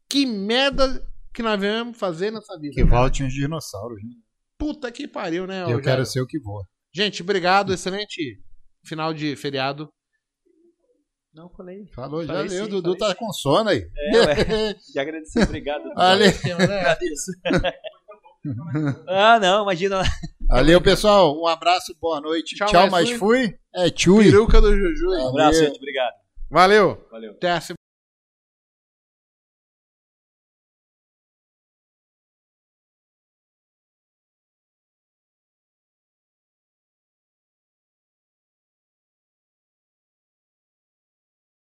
[0.07, 2.75] que merda que nós vamos fazer nessa vida?
[2.75, 3.01] Que cara?
[3.01, 3.97] volte uns dinossauros.
[4.05, 4.11] né?
[4.59, 5.65] Puta que pariu, né?
[5.73, 6.67] Eu quero ser o que voa.
[6.93, 7.73] Gente, obrigado.
[7.73, 8.39] Excelente
[8.85, 9.89] final de feriado.
[11.33, 11.87] Não, falei.
[11.95, 12.65] Falou, já Falei leu.
[12.67, 13.89] Sim, Dudu tá com sono aí.
[14.13, 14.77] É, ué.
[14.95, 15.85] Já agradecer, obrigado.
[15.95, 16.29] Valeu.
[16.55, 17.33] Agradeço.
[19.09, 20.03] ah, não, imagina.
[20.49, 21.39] Valeu, pessoal.
[21.39, 22.57] Um abraço, boa noite.
[22.57, 23.55] Tchau, Tchau, mas fui.
[23.75, 24.25] É, tchui.
[24.25, 25.11] Peruca do Juju.
[25.11, 25.77] Um abraço, gente.
[25.77, 26.15] Obrigado.
[26.51, 27.07] Valeu.
[27.11, 27.33] Valeu.
[27.33, 27.79] Até a semana.